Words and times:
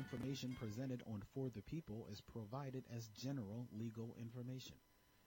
information 0.00 0.56
presented 0.58 1.02
on 1.06 1.20
For 1.34 1.50
the 1.50 1.60
People 1.60 2.08
is 2.10 2.22
provided 2.22 2.84
as 2.96 3.08
general 3.08 3.68
legal 3.70 4.16
information. 4.18 4.76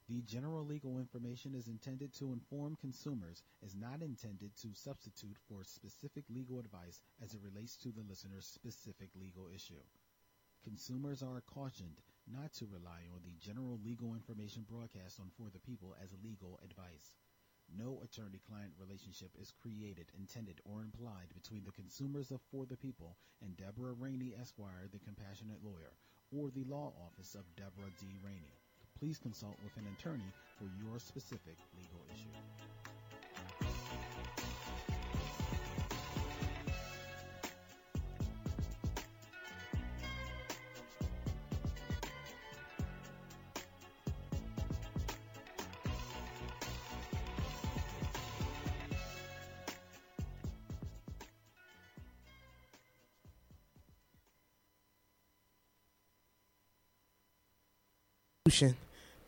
The 0.10 0.24
general 0.24 0.66
legal 0.66 0.98
information 0.98 1.54
is 1.54 1.68
intended 1.68 2.12
to 2.16 2.34
inform 2.34 2.76
consumers, 2.82 3.44
is 3.62 3.76
not 3.76 4.02
intended 4.02 4.52
to 4.64 4.74
substitute 4.74 5.38
for 5.48 5.64
specific 5.64 6.26
legal 6.28 6.58
advice 6.58 7.00
as 7.24 7.36
it 7.36 7.42
relates 7.46 7.78
to 7.78 7.90
the 7.92 8.02
listener's 8.10 8.48
specific 8.48 9.10
legal 9.16 9.48
issue. 9.54 9.86
Consumers 10.64 11.22
are 11.22 11.44
cautioned 11.54 12.02
not 12.26 12.52
to 12.54 12.66
rely 12.66 13.06
on 13.14 13.22
the 13.24 13.38
general 13.40 13.80
legal 13.86 14.16
information 14.16 14.66
broadcast 14.68 15.20
on 15.20 15.30
For 15.38 15.52
the 15.54 15.60
People 15.60 15.96
as 16.02 16.10
legal 16.24 16.60
advice. 16.66 17.14
No 17.78 18.00
attorney-client 18.04 18.74
relationship 18.80 19.32
is 19.42 19.52
created, 19.52 20.06
intended, 20.18 20.62
or 20.64 20.82
implied 20.82 21.34
between 21.34 21.64
the 21.66 21.72
consumers 21.72 22.30
of 22.30 22.40
For 22.52 22.66
the 22.66 22.78
People 22.78 23.18
and 23.42 23.58
Deborah 23.58 23.94
Rainey 23.94 24.34
Esquire, 24.40 24.88
the 24.92 25.00
compassionate 25.00 25.64
lawyer, 25.64 25.98
or 26.32 26.52
the 26.52 26.66
law 26.70 26.94
office 27.02 27.34
of 27.34 27.56
Deborah 27.56 27.94
D. 28.00 28.06
Rainey. 28.24 28.60
Please 29.00 29.18
consult 29.18 29.58
with 29.64 29.76
an 29.78 29.88
attorney 29.98 30.32
for 30.60 30.68
your 30.68 31.00
specific 31.00 31.58
legal 31.76 32.06
issue. 32.14 32.73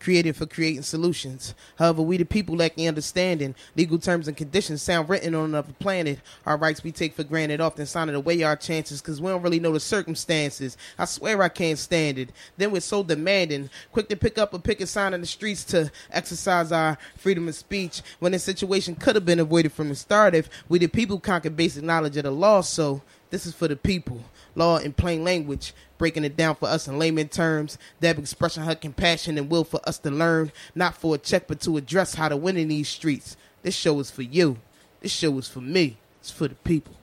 Created 0.05 0.35
for 0.35 0.45
creating 0.45 0.83
solutions. 0.83 1.55
However, 1.79 2.03
we 2.03 2.17
the 2.17 2.25
people 2.25 2.55
lack 2.55 2.75
the 2.75 2.87
understanding. 2.87 3.55
Legal 3.75 3.97
terms 3.97 4.27
and 4.27 4.37
conditions 4.37 4.83
sound 4.83 5.09
written 5.09 5.33
on 5.33 5.45
another 5.45 5.73
planet. 5.79 6.19
Our 6.45 6.57
rights 6.57 6.83
we 6.83 6.91
take 6.91 7.15
for 7.15 7.23
granted, 7.23 7.59
often 7.59 7.87
signing 7.87 8.13
away 8.13 8.43
our 8.43 8.55
chances 8.55 9.01
because 9.01 9.19
we 9.19 9.29
don't 9.29 9.41
really 9.41 9.59
know 9.59 9.73
the 9.73 9.79
circumstances. 9.79 10.77
I 10.99 11.05
swear 11.05 11.41
I 11.41 11.49
can't 11.49 11.79
stand 11.79 12.19
it. 12.19 12.29
Then 12.55 12.69
we're 12.69 12.81
so 12.81 13.01
demanding, 13.01 13.71
quick 13.91 14.07
to 14.09 14.15
pick 14.15 14.37
up 14.37 14.53
a 14.53 14.59
picket 14.59 14.89
sign 14.89 15.15
in 15.15 15.21
the 15.21 15.27
streets 15.27 15.63
to 15.65 15.91
exercise 16.11 16.71
our 16.71 16.99
freedom 17.17 17.47
of 17.47 17.55
speech 17.55 18.03
when 18.19 18.33
the 18.33 18.37
situation 18.37 18.93
could 18.93 19.15
have 19.15 19.25
been 19.25 19.39
avoided 19.39 19.71
from 19.71 19.89
the 19.89 19.95
start 19.95 20.35
if 20.35 20.51
we 20.69 20.77
the 20.77 20.85
people 20.85 21.19
conquered 21.19 21.57
basic 21.57 21.83
knowledge 21.83 22.15
of 22.15 22.25
the 22.25 22.31
law. 22.31 22.61
So 22.61 23.01
this 23.35 23.45
is 23.45 23.53
for 23.53 23.67
the 23.67 23.75
people. 23.75 24.21
Law 24.55 24.77
in 24.77 24.93
plain 24.93 25.25
language, 25.25 25.73
breaking 25.97 26.23
it 26.23 26.37
down 26.37 26.55
for 26.55 26.69
us 26.69 26.87
in 26.87 26.97
layman 26.97 27.27
terms. 27.27 27.77
Deb 27.99 28.17
expressing 28.17 28.63
her 28.63 28.75
compassion 28.75 29.37
and 29.37 29.49
will 29.49 29.65
for 29.65 29.81
us 29.83 29.97
to 29.99 30.09
learn, 30.09 30.53
not 30.73 30.95
for 30.95 31.15
a 31.15 31.17
check, 31.17 31.45
but 31.45 31.59
to 31.59 31.75
address 31.75 32.15
how 32.15 32.29
to 32.29 32.37
win 32.37 32.55
in 32.55 32.69
these 32.69 32.87
streets. 32.87 33.35
This 33.61 33.75
show 33.75 33.99
is 33.99 34.09
for 34.09 34.21
you. 34.21 34.55
This 35.01 35.11
show 35.11 35.37
is 35.37 35.49
for 35.49 35.59
me. 35.59 35.97
It's 36.21 36.31
for 36.31 36.47
the 36.47 36.55
people. 36.55 36.93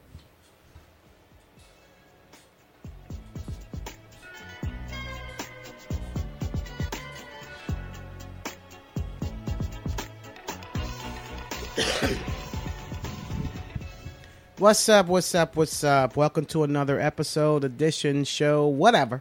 What's 14.62 14.88
up? 14.88 15.06
What's 15.08 15.34
up? 15.34 15.56
What's 15.56 15.82
up? 15.82 16.16
Welcome 16.16 16.44
to 16.44 16.62
another 16.62 17.00
episode, 17.00 17.64
edition, 17.64 18.22
show, 18.22 18.64
whatever. 18.68 19.20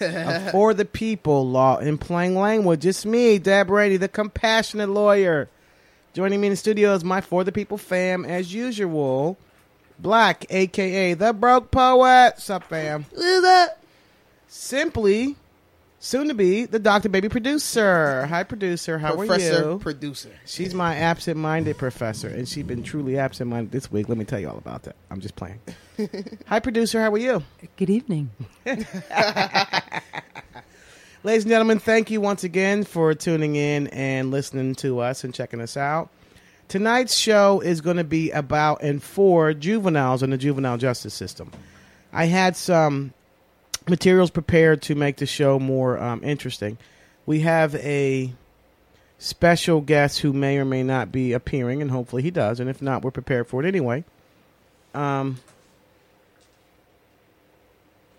For 0.50 0.74
the 0.74 0.84
People 0.84 1.48
Law 1.48 1.78
in 1.78 1.96
Plain 1.96 2.34
Language. 2.34 2.84
It's 2.84 3.06
me, 3.06 3.38
Deb 3.38 3.70
Rainey, 3.70 3.98
the 3.98 4.08
compassionate 4.08 4.88
lawyer. 4.88 5.48
Joining 6.12 6.40
me 6.40 6.48
in 6.48 6.54
the 6.54 6.56
studio 6.56 6.92
is 6.92 7.04
my 7.04 7.20
For 7.20 7.44
the 7.44 7.52
People 7.52 7.78
fam, 7.78 8.24
as 8.24 8.52
usual. 8.52 9.38
Black, 10.00 10.44
aka 10.50 11.14
the 11.14 11.32
Broke 11.34 11.70
Poet. 11.70 12.32
What's 12.34 12.50
up, 12.50 12.64
fam? 12.64 13.06
What 13.12 13.24
is 13.24 13.42
that? 13.42 13.78
Simply, 14.48 15.36
soon 16.00 16.26
to 16.28 16.34
be 16.34 16.64
the 16.64 16.80
Dr. 16.80 17.08
Baby 17.08 17.28
producer. 17.28 18.26
Hi, 18.26 18.42
producer. 18.42 18.98
How 18.98 19.14
Professor 19.14 19.34
are 19.34 19.72
you? 19.72 19.78
Professor 19.78 19.78
producer. 19.78 20.30
She's 20.46 20.74
my 20.74 20.96
absent-minded 20.96 21.78
professor, 21.78 22.28
and 22.28 22.48
she's 22.48 22.64
been 22.64 22.82
truly 22.82 23.16
absent-minded 23.16 23.70
this 23.70 23.92
week. 23.92 24.08
Let 24.08 24.18
me 24.18 24.24
tell 24.24 24.40
you 24.40 24.48
all 24.48 24.58
about 24.58 24.82
that. 24.84 24.96
I'm 25.10 25.20
just 25.20 25.36
playing. 25.36 25.60
Hi, 26.46 26.58
producer. 26.58 27.00
How 27.00 27.12
are 27.12 27.18
you? 27.18 27.44
Good 27.76 27.90
evening. 27.90 28.30
Ladies 31.22 31.44
and 31.44 31.50
gentlemen, 31.50 31.78
thank 31.78 32.10
you 32.10 32.18
once 32.20 32.44
again 32.44 32.82
for 32.82 33.12
tuning 33.14 33.54
in 33.54 33.88
and 33.88 34.30
listening 34.30 34.74
to 34.76 35.00
us 35.00 35.22
and 35.22 35.34
checking 35.34 35.60
us 35.60 35.76
out. 35.76 36.08
Tonight's 36.68 37.14
show 37.14 37.60
is 37.60 37.82
going 37.82 37.98
to 37.98 38.04
be 38.04 38.30
about 38.30 38.82
and 38.82 39.02
for 39.02 39.52
juveniles 39.52 40.22
in 40.22 40.30
the 40.30 40.38
juvenile 40.38 40.78
justice 40.78 41.12
system. 41.12 41.50
I 42.10 42.24
had 42.24 42.56
some 42.56 43.12
materials 43.90 44.30
prepared 44.30 44.80
to 44.82 44.94
make 44.94 45.16
the 45.16 45.26
show 45.26 45.58
more 45.58 45.98
um, 45.98 46.22
interesting. 46.24 46.78
We 47.26 47.40
have 47.40 47.74
a 47.76 48.32
special 49.18 49.80
guest 49.82 50.20
who 50.20 50.32
may 50.32 50.58
or 50.58 50.64
may 50.64 50.82
not 50.82 51.12
be 51.12 51.32
appearing, 51.32 51.82
and 51.82 51.90
hopefully 51.90 52.22
he 52.22 52.30
does. 52.30 52.58
And 52.60 52.70
if 52.70 52.80
not, 52.80 53.02
we're 53.02 53.10
prepared 53.10 53.46
for 53.48 53.62
it 53.62 53.66
anyway. 53.66 54.04
Um, 54.94 55.38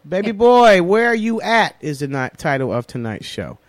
Baby 0.08 0.32
boy, 0.32 0.82
where 0.82 1.08
are 1.08 1.16
you 1.16 1.42
at? 1.42 1.76
Is 1.80 2.00
the 2.00 2.08
ni- 2.08 2.30
title 2.38 2.74
of 2.74 2.88
tonight's 2.88 3.26
show. 3.26 3.60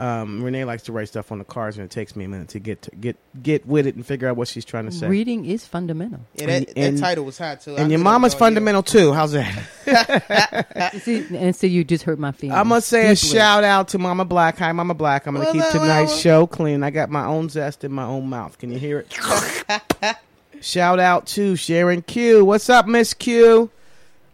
Um, 0.00 0.44
Renee 0.44 0.64
likes 0.64 0.84
to 0.84 0.92
write 0.92 1.08
stuff 1.08 1.32
on 1.32 1.38
the 1.38 1.44
cards, 1.44 1.76
and 1.76 1.84
it 1.84 1.90
takes 1.90 2.14
me 2.14 2.24
a 2.24 2.28
minute 2.28 2.50
to 2.50 2.60
get 2.60 2.82
to 2.82 2.90
get 2.92 3.16
get 3.42 3.66
with 3.66 3.84
it 3.84 3.96
and 3.96 4.06
figure 4.06 4.28
out 4.28 4.36
what 4.36 4.46
she's 4.46 4.64
trying 4.64 4.84
to 4.86 4.92
say. 4.92 5.08
Reading 5.08 5.44
is 5.44 5.66
fundamental. 5.66 6.20
Yeah, 6.36 6.46
that, 6.46 6.68
And- 6.68 6.78
and- 6.78 6.98
that 6.98 7.00
title 7.00 7.24
was 7.24 7.36
hot 7.36 7.62
too. 7.62 7.74
I 7.76 7.80
and 7.80 7.90
your 7.90 7.98
mama's 7.98 8.32
that 8.32 8.36
was 8.36 8.42
all 8.42 8.48
you. 8.50 8.54
fundamental 8.54 8.82
too. 8.84 9.12
How's 9.12 9.32
that? 9.32 10.94
See, 11.02 11.26
and 11.36 11.56
so 11.56 11.66
you 11.66 11.82
just 11.82 12.04
hurt 12.04 12.20
my 12.20 12.30
feelings. 12.30 12.56
I'm 12.58 12.68
gonna 12.68 12.80
say 12.80 13.10
a 13.10 13.16
shout 13.16 13.64
out 13.64 13.88
to 13.88 13.98
Mama 13.98 14.24
Black. 14.24 14.56
Hi, 14.58 14.70
Mama 14.70 14.94
Black. 14.94 15.26
I'm 15.26 15.34
gonna 15.34 15.46
Well, 15.46 15.52
keep 15.52 15.62
well, 15.62 15.72
tonight's 15.72 16.10
well. 16.12 16.18
show 16.20 16.46
clean. 16.46 16.84
I 16.84 16.90
got 16.90 17.10
my 17.10 17.24
own 17.24 17.48
zest 17.48 17.82
in 17.82 17.90
my 17.90 18.04
own 18.04 18.28
mouth. 18.28 18.56
Can 18.58 18.70
you 18.70 18.78
hear 18.78 19.00
it? 19.00 19.12
shout 20.60 21.00
out 21.00 21.26
to 21.28 21.56
Sharon 21.56 22.02
Q. 22.02 22.44
What's 22.44 22.70
up, 22.70 22.86
Miss 22.86 23.14
Q? 23.14 23.70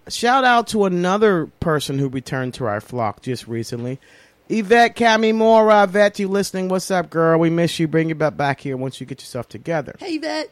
Shout 0.08 0.44
out 0.44 0.66
to 0.68 0.84
another 0.84 1.46
person 1.60 1.98
who 1.98 2.08
returned 2.08 2.52
to 2.54 2.66
our 2.66 2.82
flock 2.82 3.22
just 3.22 3.48
recently. 3.48 3.98
Yvette 4.48 4.94
Kamimura. 4.96 5.84
Yvette, 5.84 6.18
you 6.18 6.28
listening? 6.28 6.68
What's 6.68 6.90
up, 6.90 7.10
girl? 7.10 7.38
We 7.38 7.50
miss 7.50 7.78
you. 7.78 7.88
Bring 7.88 8.08
you 8.08 8.14
back 8.14 8.36
back 8.36 8.60
here 8.60 8.76
once 8.76 9.00
you 9.00 9.06
get 9.06 9.20
yourself 9.20 9.48
together. 9.48 9.96
Hey, 9.98 10.18
that. 10.18 10.50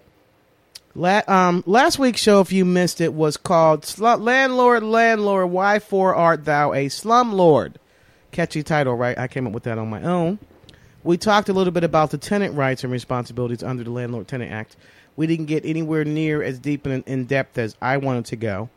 La- 0.95 1.23
um, 1.27 1.63
last 1.67 1.99
week's 1.99 2.21
show, 2.21 2.41
if 2.41 2.53
you 2.53 2.65
missed 2.65 3.01
it, 3.01 3.15
was 3.15 3.37
called 3.37 3.83
Slu- 3.83 4.21
Landlord, 4.21 4.83
Landlord, 4.83 5.51
Why 5.51 5.79
For 5.79 6.15
Art 6.15 6.45
Thou 6.45 6.73
a 6.73 6.87
Slumlord? 6.87 7.75
Catchy 8.31 8.63
title, 8.63 8.95
right? 8.95 9.19
I 9.19 9.29
came 9.29 9.47
up 9.47 9.53
with 9.53 9.63
that 9.65 9.79
on 9.79 9.89
my 9.89 10.03
own. 10.03 10.39
We 11.05 11.17
talked 11.17 11.49
a 11.49 11.53
little 11.53 11.73
bit 11.73 11.85
about 11.85 12.11
the 12.11 12.19
tenant 12.19 12.55
rights 12.55 12.85
and 12.85 12.93
responsibilities 12.93 13.63
under 13.63 13.85
the 13.85 13.91
Landlord 13.91 14.29
Tenant 14.29 14.53
Act. 14.53 14.77
We 15.17 15.27
didn't 15.27 15.47
get 15.47 15.65
anywhere 15.67 16.05
near 16.05 16.43
as 16.43 16.59
deep 16.59 16.87
and 16.87 17.03
in 17.07 17.25
depth 17.25 17.59
as 17.59 17.77
I 17.83 17.97
wanted 17.97 18.27
to 18.27 18.37
go. 18.37 18.71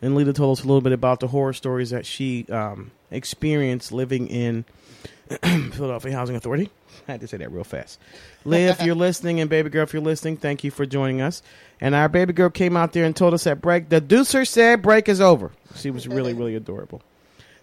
And 0.00 0.14
Leila 0.14 0.32
told 0.32 0.58
us 0.58 0.64
a 0.64 0.66
little 0.66 0.80
bit 0.80 0.92
about 0.92 1.20
the 1.20 1.28
horror 1.28 1.52
stories 1.52 1.90
that 1.90 2.06
she 2.06 2.46
um, 2.48 2.92
experienced 3.10 3.92
living 3.92 4.28
in 4.28 4.64
Philadelphia 5.42 6.12
Housing 6.12 6.36
Authority. 6.36 6.70
I 7.08 7.12
had 7.12 7.20
to 7.20 7.28
say 7.28 7.36
that 7.38 7.52
real 7.52 7.64
fast. 7.64 7.98
Leah, 8.44 8.70
if 8.70 8.82
you're 8.82 8.94
listening, 9.06 9.40
and 9.40 9.50
baby 9.50 9.70
girl, 9.70 9.82
if 9.82 9.92
you're 9.92 10.02
listening, 10.02 10.36
thank 10.36 10.64
you 10.64 10.70
for 10.70 10.86
joining 10.86 11.20
us. 11.20 11.42
And 11.80 11.94
our 11.94 12.08
baby 12.08 12.32
girl 12.32 12.50
came 12.50 12.76
out 12.76 12.92
there 12.92 13.04
and 13.04 13.14
told 13.14 13.34
us 13.34 13.44
that 13.44 13.60
break. 13.60 13.88
The 13.88 14.00
deucer 14.00 14.44
said 14.44 14.82
break 14.82 15.08
is 15.08 15.20
over. 15.20 15.52
She 15.74 15.90
was 15.90 16.08
really, 16.08 16.32
really 16.32 16.54
adorable. 16.54 17.02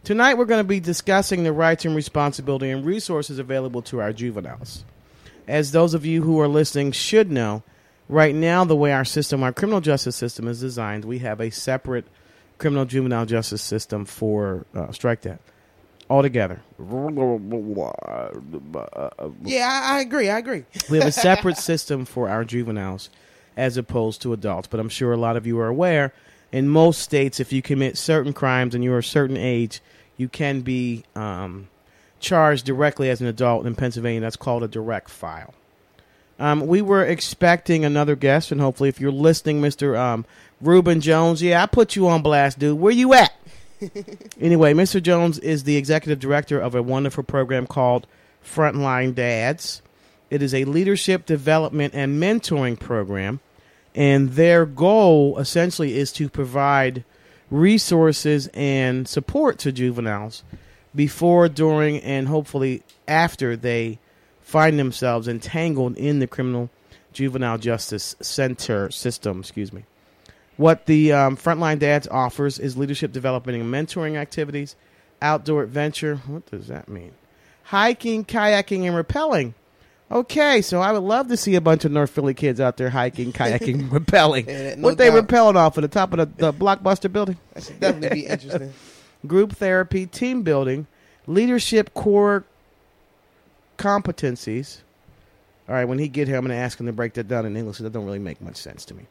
Tonight, 0.03 0.35
we're 0.35 0.45
going 0.45 0.63
to 0.63 0.67
be 0.67 0.79
discussing 0.79 1.43
the 1.43 1.53
rights 1.53 1.85
and 1.85 1.95
responsibility 1.95 2.69
and 2.69 2.83
resources 2.83 3.39
available 3.39 3.81
to 3.83 4.01
our 4.01 4.11
juveniles. 4.11 4.83
As 5.47 5.71
those 5.71 5.93
of 5.93 6.05
you 6.05 6.23
who 6.23 6.39
are 6.39 6.47
listening 6.47 6.91
should 6.91 7.31
know, 7.31 7.63
right 8.09 8.33
now, 8.33 8.63
the 8.63 8.75
way 8.75 8.93
our 8.93 9.05
system, 9.05 9.43
our 9.43 9.53
criminal 9.53 9.81
justice 9.81 10.15
system 10.15 10.47
is 10.47 10.59
designed, 10.59 11.05
we 11.05 11.19
have 11.19 11.39
a 11.39 11.51
separate 11.51 12.05
criminal 12.57 12.85
juvenile 12.85 13.25
justice 13.25 13.61
system 13.61 14.05
for 14.05 14.65
uh, 14.73 14.91
strike 14.91 15.21
that 15.21 15.39
all 16.11 16.21
together. 16.21 16.61
Yeah, 19.45 19.67
I, 19.67 19.97
I 19.97 20.01
agree. 20.01 20.29
I 20.29 20.39
agree. 20.39 20.65
We 20.89 20.99
have 20.99 21.07
a 21.07 21.11
separate 21.11 21.57
system 21.57 22.05
for 22.05 22.29
our 22.29 22.43
juveniles 22.43 23.09
as 23.56 23.77
opposed 23.77 24.21
to 24.21 24.33
adults. 24.33 24.68
But 24.68 24.80
I'm 24.80 24.89
sure 24.89 25.13
a 25.13 25.18
lot 25.18 25.38
of 25.38 25.45
you 25.45 25.59
are 25.59 25.68
aware 25.68 26.13
in 26.51 26.68
most 26.68 27.01
states, 27.01 27.39
if 27.39 27.53
you 27.53 27.62
commit 27.62 27.98
certain 27.98 28.33
crimes 28.33 28.75
and 28.75 28.83
you're 28.83 28.98
a 28.98 29.03
certain 29.03 29.38
age, 29.38 29.81
you 30.18 30.27
can 30.27 30.62
be 30.62 31.03
um, 31.15 31.69
charged 32.19 32.65
directly 32.65 33.09
as 33.09 33.21
an 33.21 33.27
adult. 33.27 33.65
In 33.65 33.75
Pennsylvania, 33.75 34.19
that's 34.19 34.36
called 34.36 34.63
a 34.63 34.68
direct 34.68 35.09
file. 35.09 35.53
Um, 36.39 36.68
we 36.68 36.81
were 36.81 37.06
expecting 37.06 37.86
another 37.86 38.15
guest, 38.15 38.51
and 38.51 38.59
hopefully, 38.59 38.89
if 38.89 39.00
you're 39.00 39.12
listening, 39.12 39.62
Mr. 39.62 39.98
Um, 39.98 40.25
Ruben 40.59 41.00
Jones, 41.00 41.42
yeah, 41.42 41.63
I 41.63 41.68
put 41.68 41.95
you 41.95 42.07
on 42.07 42.21
blast, 42.21 42.59
dude. 42.59 42.80
Where 42.80 42.92
you 42.92 43.13
at? 43.13 43.31
anyway, 44.42 44.74
Mr. 44.74 45.01
Jones 45.01 45.39
is 45.39 45.63
the 45.63 45.77
executive 45.77 46.19
director 46.19 46.59
of 46.59 46.75
a 46.75 46.83
wonderful 46.83 47.24
program 47.24 47.68
called 47.68 48.07
Frontline 48.44 49.13
Dads. 49.13 49.81
It 50.31 50.41
is 50.41 50.53
a 50.53 50.63
leadership 50.63 51.25
development 51.25 51.93
and 51.93 52.19
mentoring 52.19 52.79
program, 52.79 53.41
and 53.93 54.31
their 54.31 54.65
goal 54.65 55.37
essentially 55.37 55.97
is 55.97 56.13
to 56.13 56.29
provide 56.29 57.03
resources 57.51 58.47
and 58.53 59.07
support 59.07 59.59
to 59.59 59.73
juveniles 59.73 60.43
before, 60.95 61.49
during, 61.49 61.99
and 61.99 62.29
hopefully 62.29 62.81
after 63.09 63.57
they 63.57 63.99
find 64.41 64.79
themselves 64.79 65.27
entangled 65.27 65.97
in 65.97 66.19
the 66.19 66.27
criminal 66.27 66.69
juvenile 67.11 67.57
justice 67.57 68.15
center 68.21 68.89
system. 68.89 69.41
Excuse 69.41 69.73
me. 69.73 69.83
What 70.55 70.85
the 70.85 71.11
um, 71.11 71.35
Frontline 71.35 71.79
Dads 71.79 72.07
offers 72.07 72.57
is 72.57 72.77
leadership 72.77 73.11
development 73.11 73.61
and 73.61 73.73
mentoring 73.73 74.15
activities, 74.15 74.77
outdoor 75.21 75.63
adventure. 75.63 76.17
What 76.27 76.49
does 76.49 76.67
that 76.67 76.87
mean? 76.87 77.11
Hiking, 77.63 78.23
kayaking, 78.23 78.87
and 78.87 78.95
rappelling. 78.95 79.55
Okay, 80.11 80.61
so 80.61 80.81
I 80.81 80.91
would 80.91 81.03
love 81.03 81.29
to 81.29 81.37
see 81.37 81.55
a 81.55 81.61
bunch 81.61 81.85
of 81.85 81.91
North 81.93 82.09
Philly 82.09 82.33
kids 82.33 82.59
out 82.59 82.75
there 82.75 82.89
hiking, 82.89 83.31
kayaking, 83.33 83.89
rappelling. 83.89 84.45
Yeah, 84.45 84.75
no 84.75 84.89
what 84.89 84.97
they 84.97 85.09
doubt. 85.09 85.27
rappelling 85.27 85.55
off 85.55 85.77
of 85.77 85.83
the 85.83 85.87
top 85.87 86.11
of 86.13 86.17
the, 86.17 86.51
the 86.51 86.53
blockbuster 86.53 87.11
building? 87.11 87.37
That 87.53 87.63
should 87.63 87.79
definitely 87.79 88.21
be 88.21 88.27
interesting. 88.27 88.73
Group 89.25 89.53
therapy, 89.53 90.05
team 90.05 90.41
building, 90.41 90.87
leadership 91.27 91.93
core 91.93 92.43
competencies. 93.77 94.79
All 95.69 95.75
right, 95.75 95.85
when 95.85 95.99
he 95.99 96.07
get 96.07 96.27
here, 96.27 96.37
I'm 96.37 96.45
going 96.45 96.57
to 96.57 96.61
ask 96.61 96.79
him 96.79 96.87
to 96.87 96.93
break 96.93 97.13
that 97.13 97.27
down 97.27 97.45
in 97.45 97.55
English. 97.55 97.77
So 97.77 97.83
that 97.83 97.93
don't 97.93 98.05
really 98.05 98.19
make 98.19 98.41
much 98.41 98.57
sense 98.57 98.83
to 98.85 98.93
me. 98.93 99.05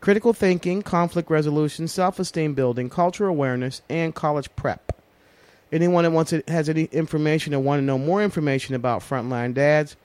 Critical 0.00 0.32
thinking, 0.32 0.80
conflict 0.82 1.28
resolution, 1.30 1.88
self-esteem 1.88 2.54
building, 2.54 2.88
cultural 2.88 3.30
awareness, 3.30 3.82
and 3.90 4.14
college 4.14 4.48
prep. 4.56 4.92
Anyone 5.72 6.04
that 6.04 6.12
wants 6.12 6.30
to, 6.30 6.42
has 6.48 6.68
any 6.68 6.84
information 6.84 7.52
or 7.52 7.60
want 7.60 7.80
to 7.80 7.84
know 7.84 7.98
more 7.98 8.22
information 8.22 8.74
about 8.74 9.02
Frontline 9.02 9.52
Dads, 9.54 9.96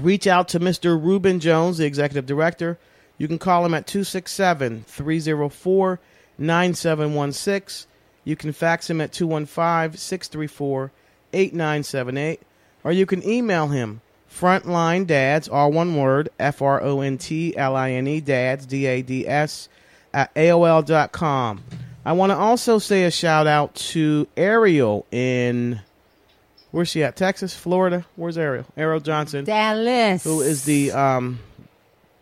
reach 0.00 0.26
out 0.26 0.48
to 0.48 0.60
Mr. 0.60 1.02
Ruben 1.02 1.40
Jones, 1.40 1.78
the 1.78 1.86
executive 1.86 2.26
director. 2.26 2.78
You 3.16 3.28
can 3.28 3.38
call 3.38 3.64
him 3.64 3.74
at 3.74 3.86
267 3.86 4.84
304 4.86 6.00
9716. 6.38 7.88
You 8.24 8.36
can 8.36 8.52
fax 8.52 8.88
him 8.88 9.00
at 9.00 9.12
215 9.12 9.98
634 9.98 10.92
8978. 11.32 12.40
Or 12.84 12.92
you 12.92 13.06
can 13.06 13.26
email 13.28 13.68
him 13.68 14.00
frontline 14.30 15.06
dads, 15.06 15.48
all 15.48 15.72
one 15.72 15.96
word, 15.96 16.28
F 16.38 16.62
R 16.62 16.82
O 16.82 17.00
N 17.00 17.18
T 17.18 17.56
L 17.56 17.74
I 17.74 17.92
N 17.92 18.06
E, 18.06 18.20
dads, 18.20 18.66
D 18.66 18.86
A 18.86 19.02
D 19.02 19.26
S, 19.26 19.68
at 20.12 20.32
AOL.com. 20.34 21.64
I 22.04 22.12
want 22.12 22.30
to 22.30 22.36
also 22.36 22.78
say 22.78 23.04
a 23.04 23.10
shout 23.10 23.46
out 23.46 23.74
to 23.74 24.28
Ariel 24.36 25.06
in, 25.10 25.80
where's 26.70 26.88
she 26.88 27.02
at? 27.02 27.16
Texas, 27.16 27.54
Florida? 27.54 28.04
Where's 28.16 28.38
Ariel? 28.38 28.66
Ariel 28.76 29.00
Johnson 29.00 29.44
Dallas. 29.44 30.24
who 30.24 30.40
is 30.40 30.64
the 30.64 30.92
um, 30.92 31.40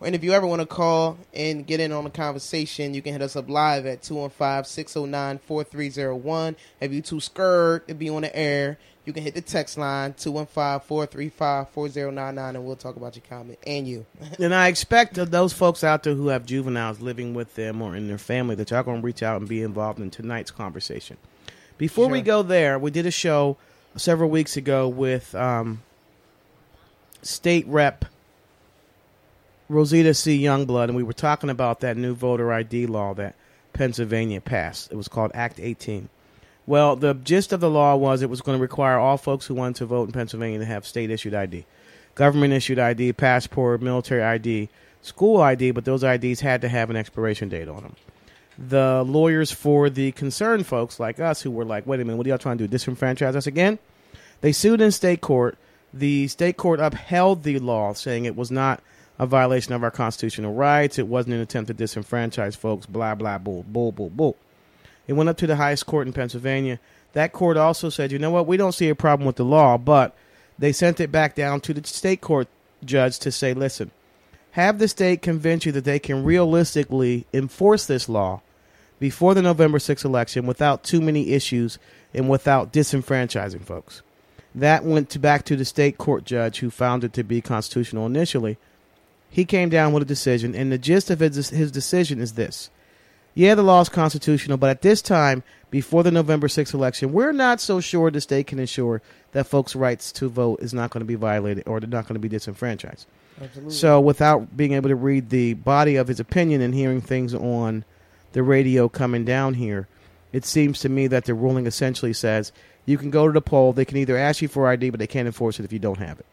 And 0.02 0.14
if 0.14 0.22
you 0.22 0.32
ever 0.32 0.46
want 0.46 0.60
to 0.60 0.66
call 0.66 1.16
and 1.32 1.66
get 1.66 1.80
in 1.80 1.92
on 1.92 2.04
the 2.04 2.10
conversation, 2.10 2.92
you 2.92 3.00
can 3.00 3.14
hit 3.14 3.22
us 3.22 3.36
up 3.36 3.48
live 3.48 3.86
at 3.86 4.02
215-609-4301. 4.02 6.56
If 6.80 6.92
you 6.92 7.00
too 7.00 7.20
scared 7.20 7.88
to 7.88 7.94
be 7.94 8.10
on 8.10 8.20
the 8.22 8.36
air, 8.36 8.78
you 9.06 9.12
can 9.12 9.22
hit 9.22 9.34
the 9.34 9.40
text 9.40 9.78
line 9.78 10.12
215-435-4099 10.14 12.48
and 12.48 12.66
we'll 12.66 12.76
talk 12.76 12.96
about 12.96 13.14
your 13.14 13.22
comment 13.28 13.58
and 13.66 13.88
you. 13.88 14.04
and 14.38 14.54
I 14.54 14.68
expect 14.68 15.14
that 15.14 15.30
those 15.30 15.52
folks 15.52 15.84
out 15.84 16.02
there 16.02 16.14
who 16.14 16.28
have 16.28 16.44
juveniles 16.44 17.00
living 17.00 17.32
with 17.32 17.54
them 17.54 17.80
or 17.80 17.96
in 17.96 18.08
their 18.08 18.18
family 18.18 18.56
that 18.56 18.70
y'all 18.70 18.82
going 18.82 19.00
to 19.00 19.06
reach 19.06 19.22
out 19.22 19.40
and 19.40 19.48
be 19.48 19.62
involved 19.62 20.00
in 20.00 20.10
tonight's 20.10 20.50
conversation. 20.50 21.16
Before 21.78 22.08
we 22.08 22.20
go 22.20 22.42
there, 22.42 22.78
we 22.78 22.90
did 22.90 23.06
a 23.06 23.10
show 23.10 23.56
several 23.96 24.28
weeks 24.28 24.56
ago 24.56 24.88
with 24.88 25.34
um, 25.34 25.82
State 27.22 27.66
Rep 27.68 28.06
Rosita 29.68 30.14
C. 30.14 30.42
Youngblood, 30.42 30.84
and 30.84 30.96
we 30.96 31.02
were 31.02 31.12
talking 31.12 31.50
about 31.50 31.80
that 31.80 31.96
new 31.96 32.14
voter 32.14 32.52
ID 32.52 32.86
law 32.86 33.14
that 33.14 33.34
Pennsylvania 33.72 34.40
passed. 34.40 34.90
It 34.90 34.96
was 34.96 35.08
called 35.08 35.32
Act 35.34 35.60
18. 35.60 36.08
Well, 36.66 36.96
the 36.96 37.14
gist 37.14 37.52
of 37.52 37.60
the 37.60 37.70
law 37.70 37.94
was 37.94 38.22
it 38.22 38.30
was 38.30 38.40
going 38.40 38.58
to 38.58 38.62
require 38.62 38.98
all 38.98 39.16
folks 39.16 39.46
who 39.46 39.54
wanted 39.54 39.76
to 39.76 39.86
vote 39.86 40.08
in 40.08 40.12
Pennsylvania 40.12 40.58
to 40.58 40.64
have 40.64 40.84
state 40.84 41.10
issued 41.10 41.32
ID, 41.34 41.64
government 42.16 42.52
issued 42.52 42.78
ID, 42.78 43.12
passport, 43.12 43.80
military 43.80 44.22
ID, 44.22 44.68
school 45.00 45.40
ID, 45.40 45.70
but 45.70 45.84
those 45.84 46.02
IDs 46.02 46.40
had 46.40 46.60
to 46.62 46.68
have 46.68 46.90
an 46.90 46.96
expiration 46.96 47.48
date 47.48 47.68
on 47.68 47.82
them. 47.82 47.96
The 48.58 49.04
lawyers 49.06 49.52
for 49.52 49.88
the 49.90 50.12
concerned 50.12 50.66
folks 50.66 50.98
like 50.98 51.20
us 51.20 51.42
who 51.42 51.50
were 51.50 51.64
like, 51.64 51.86
wait 51.86 52.00
a 52.00 52.04
minute, 52.04 52.16
what 52.16 52.26
are 52.26 52.30
y'all 52.30 52.38
trying 52.38 52.58
to 52.58 52.66
do? 52.66 52.76
Disenfranchise 52.76 53.36
us 53.36 53.46
again? 53.46 53.78
They 54.40 54.52
sued 54.52 54.80
in 54.80 54.90
state 54.90 55.20
court. 55.20 55.56
The 55.94 56.26
state 56.28 56.56
court 56.56 56.80
upheld 56.80 57.42
the 57.44 57.58
law, 57.58 57.92
saying 57.92 58.24
it 58.24 58.34
was 58.34 58.50
not 58.50 58.82
a 59.18 59.26
violation 59.26 59.72
of 59.72 59.84
our 59.84 59.90
constitutional 59.90 60.52
rights. 60.52 60.98
It 60.98 61.06
wasn't 61.06 61.36
an 61.36 61.40
attempt 61.40 61.68
to 61.68 61.74
disenfranchise 61.74 62.56
folks, 62.56 62.86
blah, 62.86 63.14
blah, 63.14 63.38
bull, 63.38 63.64
bull, 63.68 63.92
bull, 63.92 64.10
bull. 64.10 64.36
It 65.06 65.14
went 65.14 65.28
up 65.28 65.36
to 65.38 65.46
the 65.46 65.56
highest 65.56 65.86
court 65.86 66.06
in 66.06 66.12
Pennsylvania. 66.12 66.78
That 67.12 67.32
court 67.32 67.56
also 67.56 67.88
said, 67.88 68.12
you 68.12 68.18
know 68.18 68.30
what, 68.30 68.46
we 68.46 68.56
don't 68.56 68.72
see 68.72 68.88
a 68.88 68.94
problem 68.94 69.26
with 69.26 69.36
the 69.36 69.44
law, 69.44 69.78
but 69.78 70.16
they 70.58 70.72
sent 70.72 71.00
it 71.00 71.12
back 71.12 71.34
down 71.34 71.60
to 71.62 71.74
the 71.74 71.86
state 71.86 72.20
court 72.20 72.48
judge 72.84 73.18
to 73.20 73.32
say, 73.32 73.54
listen, 73.54 73.90
have 74.52 74.78
the 74.78 74.88
state 74.88 75.22
convince 75.22 75.66
you 75.66 75.72
that 75.72 75.84
they 75.84 75.98
can 75.98 76.24
realistically 76.24 77.26
enforce 77.32 77.86
this 77.86 78.08
law 78.08 78.40
before 78.98 79.34
the 79.34 79.42
November 79.42 79.78
6th 79.78 80.04
election 80.04 80.46
without 80.46 80.82
too 80.82 81.00
many 81.00 81.30
issues 81.30 81.78
and 82.14 82.28
without 82.28 82.72
disenfranchising 82.72 83.64
folks. 83.64 84.02
That 84.54 84.84
went 84.84 85.10
to 85.10 85.18
back 85.18 85.44
to 85.44 85.56
the 85.56 85.66
state 85.66 85.98
court 85.98 86.24
judge 86.24 86.60
who 86.60 86.70
found 86.70 87.04
it 87.04 87.12
to 87.12 87.22
be 87.22 87.42
constitutional 87.42 88.06
initially. 88.06 88.56
He 89.28 89.44
came 89.44 89.68
down 89.68 89.92
with 89.92 90.02
a 90.02 90.06
decision, 90.06 90.54
and 90.54 90.72
the 90.72 90.78
gist 90.78 91.10
of 91.10 91.20
his, 91.20 91.50
his 91.50 91.70
decision 91.70 92.20
is 92.20 92.32
this. 92.32 92.70
Yeah, 93.36 93.54
the 93.54 93.62
law 93.62 93.82
is 93.82 93.90
constitutional, 93.90 94.56
but 94.56 94.70
at 94.70 94.80
this 94.80 95.02
time, 95.02 95.42
before 95.70 96.02
the 96.02 96.10
November 96.10 96.48
6th 96.48 96.72
election, 96.72 97.12
we're 97.12 97.32
not 97.32 97.60
so 97.60 97.80
sure 97.80 98.10
the 98.10 98.22
state 98.22 98.46
can 98.46 98.58
ensure 98.58 99.02
that 99.32 99.46
folks' 99.46 99.76
rights 99.76 100.10
to 100.12 100.30
vote 100.30 100.60
is 100.62 100.72
not 100.72 100.88
going 100.88 101.02
to 101.02 101.06
be 101.06 101.16
violated 101.16 101.68
or 101.68 101.78
they're 101.78 101.86
not 101.86 102.06
going 102.06 102.14
to 102.14 102.18
be 102.18 102.30
disenfranchised. 102.30 103.06
Absolutely. 103.38 103.74
So, 103.74 104.00
without 104.00 104.56
being 104.56 104.72
able 104.72 104.88
to 104.88 104.96
read 104.96 105.28
the 105.28 105.52
body 105.52 105.96
of 105.96 106.08
his 106.08 106.18
opinion 106.18 106.62
and 106.62 106.72
hearing 106.74 107.02
things 107.02 107.34
on 107.34 107.84
the 108.32 108.42
radio 108.42 108.88
coming 108.88 109.26
down 109.26 109.52
here, 109.52 109.86
it 110.32 110.46
seems 110.46 110.80
to 110.80 110.88
me 110.88 111.06
that 111.08 111.26
the 111.26 111.34
ruling 111.34 111.66
essentially 111.66 112.14
says 112.14 112.52
you 112.86 112.96
can 112.96 113.10
go 113.10 113.26
to 113.26 113.34
the 113.34 113.42
poll. 113.42 113.74
They 113.74 113.84
can 113.84 113.98
either 113.98 114.16
ask 114.16 114.40
you 114.40 114.48
for 114.48 114.66
ID, 114.66 114.88
but 114.88 114.98
they 114.98 115.06
can't 115.06 115.26
enforce 115.26 115.60
it 115.60 115.66
if 115.66 115.74
you 115.74 115.78
don't 115.78 115.98
have 115.98 116.18
it. 116.18 116.26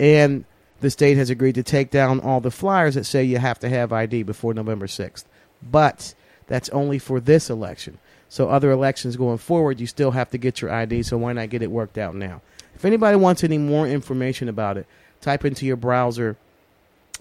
And 0.00 0.46
the 0.80 0.88
state 0.88 1.18
has 1.18 1.28
agreed 1.28 1.56
to 1.56 1.62
take 1.62 1.90
down 1.90 2.20
all 2.20 2.40
the 2.40 2.50
flyers 2.50 2.94
that 2.94 3.04
say 3.04 3.22
you 3.22 3.36
have 3.36 3.58
to 3.58 3.68
have 3.68 3.92
ID 3.92 4.22
before 4.22 4.54
November 4.54 4.86
6th. 4.86 5.24
But 5.62 6.14
that's 6.48 6.68
only 6.70 6.98
for 6.98 7.20
this 7.20 7.48
election. 7.48 7.98
So, 8.28 8.48
other 8.48 8.70
elections 8.70 9.16
going 9.16 9.38
forward, 9.38 9.80
you 9.80 9.86
still 9.86 10.10
have 10.10 10.30
to 10.30 10.38
get 10.38 10.60
your 10.60 10.70
ID. 10.70 11.04
So, 11.04 11.16
why 11.16 11.32
not 11.32 11.50
get 11.50 11.62
it 11.62 11.70
worked 11.70 11.96
out 11.96 12.14
now? 12.14 12.42
If 12.74 12.84
anybody 12.84 13.16
wants 13.16 13.42
any 13.44 13.58
more 13.58 13.86
information 13.86 14.48
about 14.48 14.76
it, 14.76 14.86
type 15.20 15.44
into 15.44 15.64
your 15.64 15.76
browser 15.76 16.36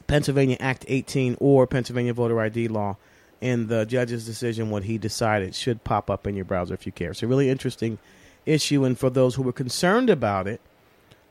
Pennsylvania 0.08 0.58
Act 0.60 0.86
18 0.88 1.38
or 1.40 1.68
Pennsylvania 1.68 2.14
voter 2.14 2.40
ID 2.40 2.68
law, 2.68 2.98
and 3.42 3.68
the 3.68 3.86
judge's 3.86 4.26
decision, 4.26 4.70
what 4.70 4.84
he 4.84 4.98
decided, 4.98 5.54
should 5.54 5.84
pop 5.84 6.10
up 6.10 6.26
in 6.26 6.36
your 6.36 6.46
browser 6.46 6.74
if 6.74 6.86
you 6.86 6.92
care. 6.92 7.12
It's 7.12 7.24
a 7.24 7.28
really 7.28 7.50
interesting 7.50 8.00
issue, 8.46 8.84
and 8.84 8.98
for 8.98 9.10
those 9.10 9.36
who 9.36 9.44
were 9.44 9.54
concerned 9.54 10.10
about 10.10 10.48
it, 10.48 10.62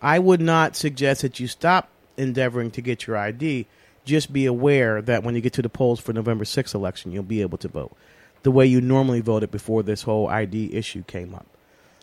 I 0.00 0.19
would 0.19 0.41
not 0.41 0.76
suggest 0.76 1.23
that 1.23 1.41
you 1.41 1.49
stop 1.49 1.88
endeavoring 2.17 2.71
to 2.73 2.81
get 2.81 3.07
your 3.07 3.17
ID. 3.17 3.67
Just 4.07 4.33
be 4.33 4.47
aware 4.47 5.03
that 5.03 5.23
when 5.23 5.35
you 5.35 5.43
get 5.43 5.53
to 5.55 5.63
the 5.63 5.69
polls 5.69 6.01
for 6.01 6.15
November 6.15 6.45
6th 6.45 6.75
election, 6.75 7.13
you'll 7.13 7.23
be 7.23 7.43
able 7.43 7.59
to 7.59 7.69
vote 7.69 7.95
the 8.43 8.51
way 8.53 8.65
you 8.65 8.81
normally 8.81 9.21
voted 9.21 9.51
before 9.51 9.83
this 9.83 10.03
whole 10.03 10.29
ID 10.29 10.73
issue 10.73 11.03
came 11.09 11.35
up. 11.35 11.47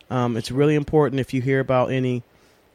Um, 0.10 0.36
it's 0.36 0.52
really 0.52 0.76
important 0.76 1.22
if 1.22 1.34
you 1.34 1.42
hear 1.42 1.62
about 1.62 1.90
any 1.90 2.22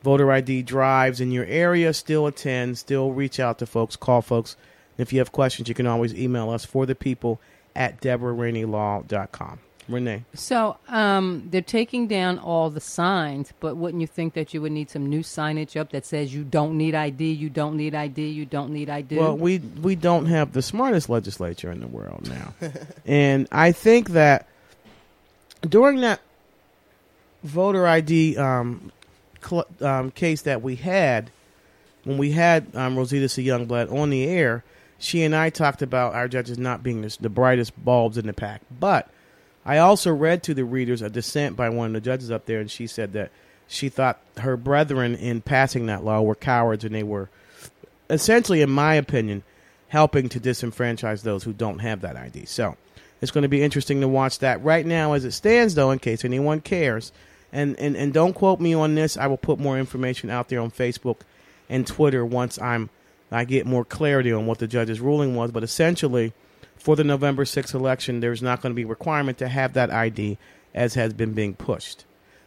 voter 0.03 0.33
ID 0.33 0.63
drives 0.63 1.21
in 1.21 1.31
your 1.31 1.45
area, 1.45 1.93
still 1.93 2.27
attend, 2.27 2.79
still 2.79 3.13
reach 3.13 3.39
out 3.39 3.59
to 3.59 3.67
folks, 3.67 3.95
call 3.95 4.23
folks. 4.23 4.57
If 4.97 5.13
you 5.13 5.19
have 5.19 5.33
questions, 5.33 5.69
you 5.69 5.75
can 5.75 5.87
always 5.87 6.15
email 6.15 6.49
us 6.49 6.65
for 6.65 6.87
the 6.87 6.95
people 6.95 7.41
at 7.77 8.01
deborahraineylaw.com. 8.01 9.61
Renee. 9.89 10.25
So 10.35 10.77
um, 10.89 11.49
they're 11.51 11.63
taking 11.63 12.07
down 12.07 12.39
all 12.39 12.71
the 12.71 12.81
signs, 12.81 13.53
but 13.61 13.77
wouldn't 13.77 14.01
you 14.01 14.07
think 14.07 14.35
that 14.35 14.53
you 14.53 14.61
would 14.61 14.73
need 14.73 14.91
some 14.91 15.09
new 15.09 15.21
signage 15.21 15.79
up 15.79 15.91
that 15.93 16.05
says 16.05 16.35
you 16.35 16.45
don't 16.45 16.77
need 16.77 16.95
ID, 16.95 17.33
you 17.33 17.49
don't 17.49 17.77
need 17.77 17.95
ID, 17.95 18.29
you 18.29 18.45
don't 18.45 18.73
need 18.73 18.91
ID? 18.91 19.17
Well, 19.17 19.37
we 19.37 19.59
we 19.59 19.97
don't 19.97 20.27
have 20.27 20.53
the 20.53 20.63
smartest 20.63 21.09
legislature 21.09 21.71
in 21.73 21.81
the 21.81 21.87
world 21.87 22.29
now, 22.29 22.55
and 23.07 23.49
I 23.51 23.73
think 23.73 24.11
that 24.11 24.47
during 25.63 26.01
that 26.03 26.21
voter 27.43 27.87
ID 27.87 28.37
um, 28.37 28.93
cl- 29.43 29.67
um, 29.81 30.11
case 30.11 30.43
that 30.43 30.63
we 30.63 30.77
had, 30.77 31.31
when 32.05 32.19
we 32.19 32.33
had 32.33 32.67
um, 32.75 32.97
Rosita 32.97 33.29
C. 33.29 33.45
Youngblood 33.45 33.93
on 33.93 34.11
the 34.11 34.25
air, 34.25 34.65
she 34.99 35.23
and 35.23 35.35
I 35.35 35.51
talked 35.51 35.83
about 35.83 36.15
our 36.15 36.29
judges 36.29 36.59
not 36.59 36.83
being 36.83 37.03
the, 37.03 37.17
the 37.21 37.29
brightest 37.29 37.73
bulbs 37.83 38.19
in 38.19 38.27
the 38.27 38.33
pack, 38.33 38.63
but 38.79 39.09
I 39.69 39.79
also 39.79 40.11
read 40.15 40.43
to 40.45 40.55
the 40.55 40.65
readers 40.65 41.03
a 41.03 41.11
dissent 41.11 41.55
by 41.55 41.69
one 41.69 41.89
of 41.89 41.93
the 41.93 42.01
judges 42.01 42.31
up 42.31 42.47
there, 42.47 42.59
and 42.59 42.71
she 42.71 42.87
said 42.87 43.13
that 43.13 43.31
she 43.67 43.91
thought 43.91 44.19
her 44.39 44.57
brethren 44.57 45.15
in 45.15 45.43
passing 45.43 45.87
that 45.87 46.03
law 46.03 46.23
were 46.23 46.35
cowards 46.35 46.85
and 46.85 46.95
they 46.95 47.03
were 47.03 47.29
essentially, 48.09 48.63
in 48.63 48.71
my 48.71 48.95
opinion, 48.95 49.43
helping 49.89 50.31
to 50.31 50.41
disenfranchise 50.41 51.23
those 51.23 51.45
who 51.45 51.53
don't 51.53 51.81
have 51.81 52.01
that 52.01 52.17
ID. 52.17 52.47
So 52.47 52.79
it's 53.21 53.31
going 53.31 53.43
to 53.43 53.49
be 53.49 53.63
interesting 53.63 54.01
to 54.01 54.09
watch 54.09 54.39
that. 54.39 54.65
Right 54.65 54.87
now, 54.87 55.13
as 55.13 55.27
it 55.27 55.33
stands, 55.33 55.75
though, 55.75 55.91
in 55.91 55.99
case 55.99 56.25
anyone 56.25 56.63
cares, 56.63 57.13
and, 57.53 57.79
and, 57.79 57.95
and 57.95 58.15
don't 58.15 58.33
quote 58.33 58.61
me 58.61 58.73
on 58.73 58.95
this, 58.95 59.19
I 59.19 59.27
will 59.27 59.37
put 59.37 59.59
more 59.59 59.79
information 59.79 60.31
out 60.31 60.49
there 60.49 60.63
on 60.63 60.71
Facebook 60.71 61.21
and 61.69 61.87
Twitter 61.87 62.25
once 62.25 62.59
I'm 62.59 62.89
I 63.31 63.45
get 63.45 63.67
more 63.67 63.85
clarity 63.85 64.33
on 64.33 64.47
what 64.47 64.61
the 64.61 64.67
judge's 64.67 65.03
ruling 65.03 65.37
was. 65.37 65.51
But 65.51 65.63
essentially, 65.63 66.33
for 66.79 66.97
the 66.97 67.05
November 67.05 67.45
6th 67.45 67.75
election, 67.75 68.21
there's 68.21 68.43
not 68.43 68.63
going 68.63 68.73
to 68.73 68.77
be 68.77 68.83
a 68.83 68.87
requirement 68.87 69.39
to 69.39 69.49
have 69.49 69.73
that 69.75 69.91
ID 69.91 70.39
as 70.75 70.95
has 70.95 71.13
been 71.13 71.33
being 71.33 71.55
pushed. 71.55 72.05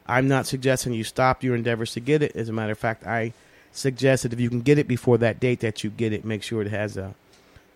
I'm 0.07 0.27
not 0.27 0.47
suggesting 0.47 0.93
you 0.93 1.03
stop 1.03 1.43
your 1.43 1.55
endeavors 1.55 1.93
to 1.93 1.99
get 1.99 2.21
it. 2.21 2.35
As 2.35 2.49
a 2.49 2.53
matter 2.53 2.71
of 2.71 2.77
fact, 2.77 3.05
I 3.05 3.33
suggest 3.71 4.23
that 4.23 4.33
if 4.33 4.39
you 4.39 4.49
can 4.49 4.61
get 4.61 4.77
it 4.77 4.87
before 4.87 5.17
that 5.19 5.39
date 5.39 5.59
that 5.61 5.83
you 5.83 5.89
get 5.89 6.13
it, 6.13 6.25
make 6.25 6.43
sure 6.43 6.61
it 6.61 6.69
has 6.69 6.97
a 6.97 7.13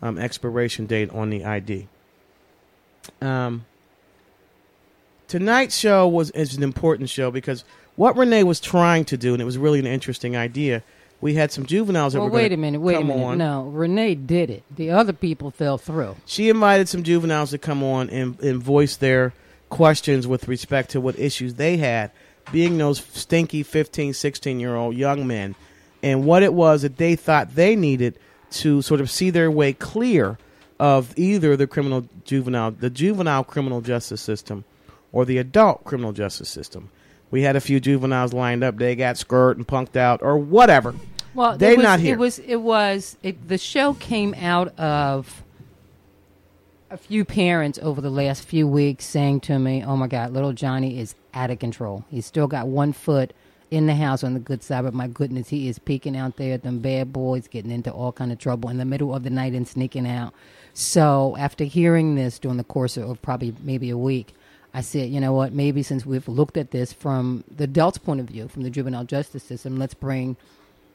um, 0.01 0.17
expiration 0.17 0.85
date 0.85 1.09
on 1.11 1.29
the 1.29 1.45
ID. 1.45 1.87
Um, 3.21 3.65
tonight's 5.27 5.77
show 5.77 6.07
was 6.07 6.31
is 6.31 6.55
an 6.57 6.63
important 6.63 7.09
show 7.09 7.31
because 7.31 7.63
what 7.95 8.17
Renee 8.17 8.43
was 8.43 8.59
trying 8.59 9.05
to 9.05 9.17
do, 9.17 9.33
and 9.33 9.41
it 9.41 9.45
was 9.45 9.57
really 9.57 9.79
an 9.79 9.87
interesting 9.87 10.35
idea. 10.35 10.83
We 11.25 11.33
had 11.33 11.51
some 11.51 11.65
juveniles 11.65 12.13
that 12.13 12.19
well, 12.19 12.29
were 12.29 12.35
wait 12.35 12.53
a 12.53 12.57
minute, 12.57 12.81
wait 12.81 12.97
a 12.97 13.03
minute. 13.03 13.23
on. 13.23 13.37
No, 13.39 13.63
Renee 13.63 14.13
did 14.13 14.51
it. 14.51 14.61
The 14.69 14.91
other 14.91 15.11
people 15.11 15.49
fell 15.49 15.79
through. 15.79 16.17
She 16.27 16.49
invited 16.49 16.87
some 16.87 17.01
juveniles 17.01 17.49
to 17.49 17.57
come 17.57 17.81
on 17.81 18.11
and, 18.11 18.39
and 18.41 18.61
voice 18.61 18.95
their 18.95 19.33
questions 19.69 20.27
with 20.27 20.47
respect 20.47 20.91
to 20.91 21.01
what 21.01 21.17
issues 21.17 21.55
they 21.55 21.77
had, 21.77 22.11
being 22.51 22.77
those 22.77 22.99
stinky 22.99 23.63
15, 23.63 24.13
16 24.13 24.59
year 24.59 24.75
old 24.75 24.95
young 24.95 25.25
men, 25.25 25.55
and 26.03 26.25
what 26.25 26.43
it 26.43 26.53
was 26.53 26.83
that 26.83 26.97
they 26.97 27.15
thought 27.15 27.55
they 27.55 27.75
needed 27.75 28.19
to 28.51 28.83
sort 28.83 29.01
of 29.01 29.09
see 29.09 29.31
their 29.31 29.49
way 29.49 29.73
clear 29.73 30.37
of 30.79 31.11
either 31.17 31.57
the 31.57 31.65
criminal 31.65 32.07
juvenile, 32.23 32.69
the 32.69 32.91
juvenile 32.91 33.43
criminal 33.43 33.81
justice 33.81 34.21
system, 34.21 34.63
or 35.11 35.25
the 35.25 35.39
adult 35.39 35.85
criminal 35.85 36.13
justice 36.13 36.49
system. 36.49 36.91
We 37.31 37.41
had 37.41 37.55
a 37.55 37.61
few 37.61 37.79
juveniles 37.79 38.31
lined 38.31 38.63
up. 38.63 38.77
They 38.77 38.95
got 38.95 39.17
skirt 39.17 39.57
and 39.57 39.67
punked 39.67 39.95
out, 39.95 40.21
or 40.21 40.37
whatever. 40.37 40.93
Well, 41.35 41.57
They're 41.57 41.73
it 41.73 41.77
was, 41.77 41.83
not 41.83 41.99
here. 41.99 42.13
It 42.13 42.19
was. 42.19 42.39
It 42.39 42.55
was. 42.55 43.17
It, 43.21 43.47
the 43.47 43.57
show 43.57 43.93
came 43.95 44.33
out 44.35 44.77
of 44.79 45.43
a 46.89 46.97
few 46.97 47.25
parents 47.25 47.77
over 47.81 47.99
the 47.99 48.09
last 48.09 48.45
few 48.45 48.67
weeks 48.67 49.05
saying 49.05 49.41
to 49.41 49.59
me, 49.59 49.83
"Oh 49.83 49.97
my 49.97 50.07
God, 50.07 50.31
little 50.31 50.53
Johnny 50.53 50.99
is 50.99 51.13
out 51.33 51.51
of 51.51 51.59
control. 51.59 52.05
He's 52.09 52.25
still 52.25 52.47
got 52.47 52.67
one 52.67 52.93
foot 52.93 53.33
in 53.69 53.85
the 53.87 53.95
house 53.95 54.23
on 54.23 54.33
the 54.33 54.39
good 54.39 54.63
side, 54.63 54.83
but 54.85 54.93
my 54.93 55.07
goodness, 55.07 55.49
he 55.49 55.67
is 55.67 55.77
peeking 55.77 56.15
out 56.15 56.37
there 56.37 56.53
at 56.53 56.63
them 56.63 56.79
bad 56.79 57.11
boys, 57.11 57.49
getting 57.49 57.71
into 57.71 57.91
all 57.91 58.13
kind 58.13 58.31
of 58.31 58.39
trouble 58.39 58.69
in 58.69 58.77
the 58.77 58.85
middle 58.85 59.13
of 59.13 59.23
the 59.23 59.29
night 59.29 59.53
and 59.53 59.67
sneaking 59.67 60.07
out." 60.07 60.33
So 60.73 61.35
after 61.37 61.65
hearing 61.65 62.15
this 62.15 62.39
during 62.39 62.57
the 62.57 62.63
course 62.63 62.95
of 62.95 63.21
probably 63.21 63.53
maybe 63.61 63.89
a 63.89 63.97
week. 63.97 64.33
I 64.73 64.81
said, 64.81 65.09
you 65.09 65.21
know 65.21 65.31
what? 65.31 65.53
Maybe 65.53 65.83
since 65.83 66.05
we've 66.05 66.27
looked 66.27 66.57
at 66.57 66.71
this 66.71 66.91
from 66.91 67.45
the 67.49 67.63
adult's 67.63 67.97
point 67.97 68.19
of 68.19 68.25
view, 68.25 68.49
from 68.49 68.63
the 68.63 68.69
juvenile 68.69 69.05
justice 69.05 69.43
system, 69.43 69.77
let's 69.77 69.93
bring 69.93 70.35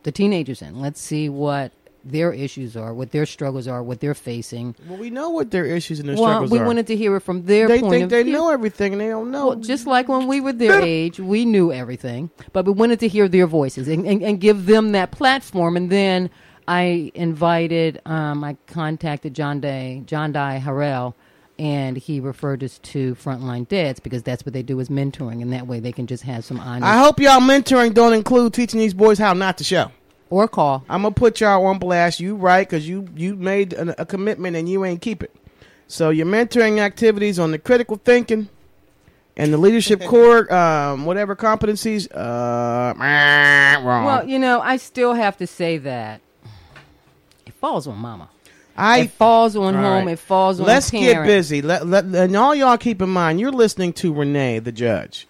the 0.03 0.13
teenagers 0.13 0.63
in. 0.63 0.81
Let's 0.81 1.01
see 1.01 1.29
what 1.29 1.73
their 2.05 2.33
issues 2.33 2.77
are, 2.77 2.95
what 2.95 3.11
their 3.11 3.27
struggles 3.27 3.69
are, 3.69 3.83
what 3.83 4.01
they're 4.01 4.15
facing. 4.15 4.75
Well, 4.89 4.99
we 4.99 5.11
know 5.11 5.31
what 5.31 5.51
their 5.51 5.67
issues 5.67 6.01
and 6.01 6.09
their 6.09 6.17
well, 6.17 6.25
struggles 6.27 6.51
we 6.51 6.59
are. 6.59 6.65
wanted 6.67 6.87
to 6.89 6.97
hear 6.97 7.17
it 7.17 7.21
from 7.21 7.45
their 7.45 7.69
they 7.69 7.81
point 7.81 7.93
think 7.93 8.05
of 8.05 8.11
they 8.11 8.23
view. 8.23 8.33
know 8.33 8.51
everything, 8.51 8.93
and 8.93 9.01
they 9.01 9.09
don't 9.09 9.31
know. 9.31 9.49
Well, 9.49 9.57
just 9.57 9.87
like 9.87 10.09
when 10.09 10.27
we 10.27 10.41
were 10.41 10.53
their 10.53 10.81
age, 10.83 11.21
we 11.21 11.45
knew 11.45 11.73
everything, 11.73 12.31
but 12.53 12.65
we 12.65 12.73
wanted 12.73 13.01
to 13.01 13.09
hear 13.09 13.29
their 13.29 13.47
voices 13.47 13.89
and, 13.89 14.07
and, 14.07 14.23
and 14.23 14.41
give 14.41 14.67
them 14.67 14.93
that 14.93 15.11
platform. 15.11 15.77
And 15.77 15.91
then 15.91 16.31
I 16.67 17.13
invited, 17.15 18.01
um, 18.07 18.45
I 18.45 18.57
contacted 18.67 19.35
John 19.35 19.61
Day, 19.61 20.03
John 20.07 20.33
Day 20.33 20.63
Harrell, 20.65 21.15
and 21.61 21.99
he 21.99 22.21
referred 22.21 22.65
us 22.65 22.79
to 22.79 23.15
Frontline 23.17 23.69
Dads 23.69 24.01
because 24.01 24.23
that's 24.23 24.47
what 24.47 24.55
they 24.55 24.63
do 24.63 24.81
is 24.81 24.89
mentoring, 24.89 25.43
and 25.43 25.53
that 25.53 25.67
way 25.67 25.79
they 25.79 25.93
can 25.93 26.07
just 26.07 26.23
have 26.23 26.43
some 26.43 26.59
honest 26.59 26.85
I 26.87 26.97
hope 26.97 27.21
y'all 27.21 27.39
mentoring 27.41 27.93
don't 27.93 28.15
include 28.15 28.55
teaching 28.55 28.81
these 28.81 28.95
boys 28.95 29.19
how 29.19 29.35
not 29.35 29.59
to 29.59 29.65
show. 29.65 29.93
or 30.31 30.49
call. 30.49 30.85
I'm 30.89 31.03
gonna 31.03 31.15
put 31.15 31.39
y'all 31.41 31.67
on 31.67 31.79
blast. 31.79 32.19
You 32.19 32.35
right? 32.35 32.67
Because 32.67 32.89
you 32.89 33.09
you 33.15 33.37
made 33.37 33.75
a, 33.75 34.01
a 34.01 34.07
commitment 34.07 34.57
and 34.57 34.71
you 34.71 34.87
ain't 34.87 35.03
keep 35.03 35.23
it. 35.23 35.35
So 35.87 36.09
your 36.09 36.25
mentoring 36.25 36.79
activities 36.79 37.39
on 37.39 37.51
the 37.51 37.59
critical 37.59 38.01
thinking 38.03 38.49
and 39.37 39.53
the 39.53 39.59
leadership 39.59 40.03
core, 40.07 40.51
um, 40.53 41.05
whatever 41.05 41.37
competencies, 41.37 42.09
uh, 42.15 42.95
wrong. 43.85 44.05
Well, 44.07 44.27
you 44.27 44.39
know, 44.39 44.61
I 44.61 44.79
still 44.79 45.13
have 45.13 45.37
to 45.39 45.47
say 45.47 45.77
that 45.77 46.23
it 47.45 47.53
falls 47.53 47.87
on 47.87 47.99
Mama. 47.99 48.31
I 48.81 48.99
it 49.01 49.11
falls 49.11 49.57
on 49.57 49.75
All 49.77 49.83
home. 49.83 50.07
right. 50.07 50.13
It 50.13 50.19
falls 50.19 50.61
on 50.61 50.67
let's 50.67 50.91
parent. 50.91 51.07
get 51.15 51.25
busy. 51.27 51.63
Let, 51.63 51.87
let 51.87 52.05
and 52.05 52.37
all 52.37 52.55
y'all 52.55 52.79
keep 52.79 53.01
in 53.03 53.11
mind 53.11 53.39
you're 53.41 53.53
listening 53.53 53.93
to 53.95 54.13
Renee, 54.13 54.59
the 54.59 54.73
judge, 54.73 55.27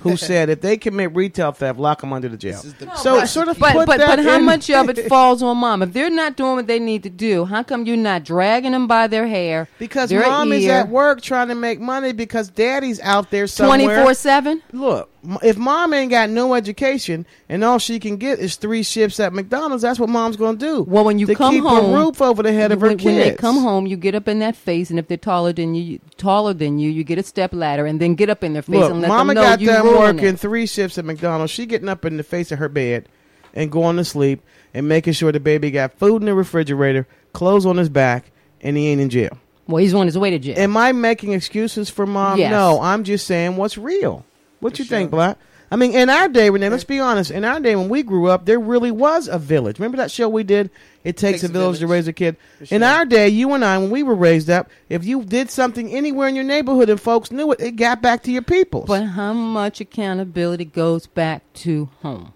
who 0.00 0.16
said 0.28 0.48
if 0.48 0.60
they 0.62 0.76
commit 0.78 1.14
retail 1.14 1.52
theft, 1.52 1.78
lock 1.78 2.00
them 2.00 2.12
under 2.12 2.28
the 2.28 2.36
jail. 2.36 2.52
This 2.56 2.64
is 2.66 2.74
the 2.74 2.94
so 2.96 3.24
sort 3.26 3.48
of 3.48 3.58
But 3.58 3.72
put 3.74 3.86
but 3.86 3.98
that 3.98 4.16
but 4.16 4.24
how 4.24 4.36
in- 4.38 4.44
much 4.44 4.70
of 4.70 4.88
it 4.88 5.06
falls 5.08 5.42
on 5.42 5.58
mom? 5.58 5.82
If 5.82 5.92
they're 5.92 6.08
not 6.10 6.36
doing 6.36 6.56
what 6.56 6.66
they 6.66 6.78
need 6.78 7.02
to 7.02 7.10
do, 7.10 7.44
how 7.44 7.62
come 7.62 7.84
you're 7.84 7.96
not 7.98 8.24
dragging 8.24 8.72
them 8.72 8.86
by 8.86 9.06
their 9.08 9.26
hair? 9.26 9.68
Because 9.78 10.08
their 10.10 10.22
mom 10.22 10.52
is 10.52 10.66
at 10.66 10.88
work 10.88 11.20
trying 11.20 11.48
to 11.48 11.54
make 11.54 11.80
money 11.80 12.12
because 12.12 12.48
daddy's 12.48 13.00
out 13.00 13.30
there 13.30 13.46
somewhere. 13.46 13.78
twenty 13.78 14.02
four 14.02 14.14
seven. 14.14 14.62
Look, 14.72 15.09
m- 15.09 15.09
if 15.42 15.56
mom 15.56 15.92
ain't 15.92 16.10
got 16.10 16.30
no 16.30 16.54
education 16.54 17.26
and 17.48 17.62
all 17.62 17.78
she 17.78 17.98
can 18.00 18.16
get 18.16 18.38
is 18.38 18.56
three 18.56 18.82
shifts 18.82 19.20
at 19.20 19.32
McDonald's, 19.32 19.82
that's 19.82 19.98
what 19.98 20.08
mom's 20.08 20.36
going 20.36 20.58
to 20.58 20.66
do. 20.66 20.82
Well, 20.82 21.04
when 21.04 21.18
you 21.18 21.26
come 21.34 21.54
keep 21.54 21.62
home, 21.62 21.92
a 21.92 21.98
roof 21.98 22.22
over 22.22 22.42
the 22.42 22.52
head 22.52 22.72
of 22.72 22.80
her 22.80 22.88
when, 22.88 22.98
kids. 22.98 23.04
when 23.04 23.16
they 23.16 23.34
come 23.34 23.58
home, 23.58 23.86
you 23.86 23.96
get 23.96 24.14
up 24.14 24.28
in 24.28 24.38
that 24.38 24.56
face, 24.56 24.90
and 24.90 24.98
if 24.98 25.08
they're 25.08 25.16
taller 25.16 25.52
than 25.52 25.74
you, 25.74 26.00
taller 26.16 26.54
than 26.54 26.78
you, 26.78 26.90
you 26.90 27.04
get 27.04 27.18
a 27.18 27.22
step 27.22 27.52
ladder, 27.52 27.86
and 27.86 28.00
then 28.00 28.14
get 28.14 28.30
up 28.30 28.42
in 28.42 28.54
their 28.54 28.62
face 28.62 28.76
Look, 28.76 28.90
and 28.92 29.02
let 29.02 29.08
mama 29.08 29.34
them 29.34 29.42
know 29.42 29.50
got 29.50 29.60
you 29.60 29.66
done 29.66 29.86
working 29.86 30.34
it. 30.34 30.40
three 30.40 30.66
shifts 30.66 30.96
at 30.98 31.04
McDonald's. 31.04 31.52
She 31.52 31.66
getting 31.66 31.88
up 31.88 32.04
in 32.04 32.16
the 32.16 32.22
face 32.22 32.50
of 32.50 32.58
her 32.58 32.68
bed 32.68 33.08
and 33.52 33.70
going 33.70 33.96
to 33.96 34.04
sleep 34.04 34.42
and 34.72 34.88
making 34.88 35.12
sure 35.12 35.32
the 35.32 35.40
baby 35.40 35.70
got 35.70 35.98
food 35.98 36.22
in 36.22 36.26
the 36.26 36.34
refrigerator, 36.34 37.06
clothes 37.32 37.66
on 37.66 37.76
his 37.76 37.88
back, 37.88 38.30
and 38.60 38.76
he 38.76 38.88
ain't 38.88 39.00
in 39.00 39.10
jail. 39.10 39.36
Well, 39.66 39.78
he's 39.82 39.94
on 39.94 40.06
his 40.06 40.18
way 40.18 40.30
to 40.30 40.38
jail. 40.38 40.58
Am 40.58 40.76
I 40.76 40.92
making 40.92 41.32
excuses 41.32 41.88
for 41.90 42.06
mom? 42.06 42.38
Yes. 42.38 42.50
No, 42.50 42.80
I'm 42.80 43.04
just 43.04 43.26
saying 43.26 43.56
what's 43.56 43.78
real. 43.78 44.24
What 44.60 44.76
For 44.76 44.82
you 44.82 44.88
think. 44.88 45.10
Black? 45.10 45.38
I 45.72 45.76
mean, 45.76 45.92
in 45.92 46.10
our 46.10 46.26
day, 46.28 46.50
Renee, 46.50 46.68
let's 46.68 46.82
be 46.82 46.98
honest. 46.98 47.30
In 47.30 47.44
our 47.44 47.60
day, 47.60 47.76
when 47.76 47.88
we 47.88 48.02
grew 48.02 48.26
up, 48.26 48.44
there 48.44 48.58
really 48.58 48.90
was 48.90 49.28
a 49.28 49.38
village. 49.38 49.78
Remember 49.78 49.98
that 49.98 50.10
show 50.10 50.28
we 50.28 50.42
did? 50.42 50.68
It 51.04 51.16
takes, 51.16 51.44
a 51.44 51.48
village, 51.48 51.78
to 51.78 51.86
raise 51.86 52.08
a 52.08 52.12
kid. 52.12 52.36
For 52.58 52.74
In 52.74 52.82
our 52.82 53.04
day, 53.04 53.28
you 53.28 53.52
and 53.54 53.64
I, 53.64 53.78
when 53.78 53.88
we 53.88 54.02
were 54.02 54.16
raised 54.16 54.50
up, 54.50 54.68
if 54.88 55.04
you 55.04 55.22
did 55.22 55.48
something 55.48 55.88
anywhere 55.94 56.26
in 56.26 56.34
your 56.34 56.42
neighborhood 56.44 56.90
and 56.90 57.00
folks 57.00 57.30
knew 57.30 57.52
it, 57.52 57.60
it 57.60 57.76
got 57.76 58.02
back 58.02 58.24
to 58.24 58.32
your 58.32 58.42
people. 58.42 58.82
but 58.84 59.04
how 59.04 59.32
much 59.32 59.80
accountability 59.80 60.64
goes 60.64 61.06
back 61.06 61.44
to 61.54 61.88
home? 62.02 62.32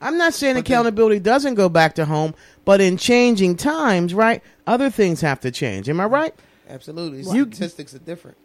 I'm 0.00 0.16
not 0.16 0.32
saying 0.32 0.56
accountability 0.56 1.20
doesn't 1.20 1.54
go 1.54 1.68
back 1.68 1.94
to 1.96 2.06
home, 2.06 2.34
but 2.64 2.80
in 2.80 2.96
changing 2.96 3.56
times, 3.56 4.14
right? 4.14 4.42
Other 4.66 4.88
things 4.90 5.20
have 5.20 5.40
to 5.40 5.50
change. 5.50 5.88
Am 5.90 6.00
I 6.00 6.06
right? 6.06 6.34
Absolutely. 6.68 7.18
You- 7.34 7.44
Statistics 7.44 7.94
are 7.94 7.98
different. 7.98 8.38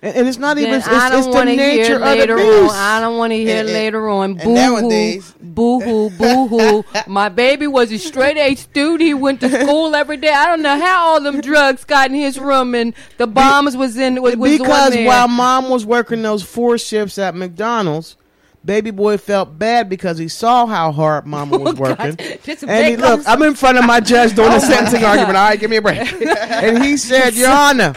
And, 0.00 0.16
and 0.16 0.28
it's 0.28 0.38
not 0.38 0.58
even. 0.58 0.74
It's, 0.74 0.86
I 0.86 1.08
don't 1.10 1.24
the 1.24 1.30
want 1.30 1.48
to 1.48 1.54
hear 1.54 1.76
nature 1.76 1.94
of 1.94 2.00
the 2.00 2.06
later 2.06 2.38
on. 2.38 2.70
I 2.70 3.00
don't 3.00 3.18
want 3.18 3.32
to 3.32 3.36
hear 3.36 3.60
And- 3.60 3.68
later 3.68 4.08
on. 4.08 4.34
Boo 4.34 4.54
hoo, 4.54 5.22
boo 5.40 5.80
hoo, 5.80 6.10
boo 6.10 6.46
hoo. 6.46 6.84
My 7.06 7.28
baby 7.28 7.66
was 7.66 7.90
a 7.90 7.98
straight 7.98 8.36
A 8.36 8.54
student. 8.54 9.02
He 9.02 9.14
went 9.14 9.40
to 9.40 9.50
school 9.50 9.94
every 9.94 10.16
day. 10.16 10.32
I 10.32 10.46
don't 10.46 10.62
know 10.62 10.78
how 10.78 11.08
all 11.08 11.20
them 11.20 11.40
drugs 11.40 11.84
got 11.84 12.10
in 12.10 12.14
his 12.16 12.38
room 12.38 12.74
and 12.74 12.94
the 13.16 13.26
bombs 13.26 13.76
was 13.76 13.96
in 13.96 14.22
was, 14.22 14.36
was 14.36 14.58
because 14.58 14.96
while 14.96 15.28
mom 15.28 15.68
was 15.68 15.84
working 15.84 16.22
those 16.22 16.42
four 16.42 16.78
shifts 16.78 17.18
at 17.18 17.34
McDonald's, 17.34 18.16
baby 18.64 18.90
boy 18.90 19.16
felt 19.16 19.58
bad 19.58 19.88
because 19.88 20.18
he 20.18 20.28
saw 20.28 20.66
how 20.66 20.92
hard 20.92 21.26
mama 21.26 21.58
was 21.58 21.74
oh, 21.78 21.80
working. 21.80 22.16
Just 22.44 22.62
And 22.62 22.86
he, 22.86 22.96
make 22.96 23.00
look, 23.00 23.22
I'm 23.26 23.42
in 23.42 23.54
front 23.54 23.78
of 23.78 23.84
my 23.84 24.00
judge 24.00 24.34
doing 24.34 24.50
the 24.50 24.60
sentencing 24.60 25.04
argument. 25.04 25.36
All 25.36 25.48
right, 25.48 25.58
give 25.58 25.70
me 25.70 25.76
a 25.78 25.82
break. 25.82 25.98
and 26.22 26.84
he 26.84 26.96
said, 26.96 27.34
Your 27.34 27.50
Honor, 27.50 27.94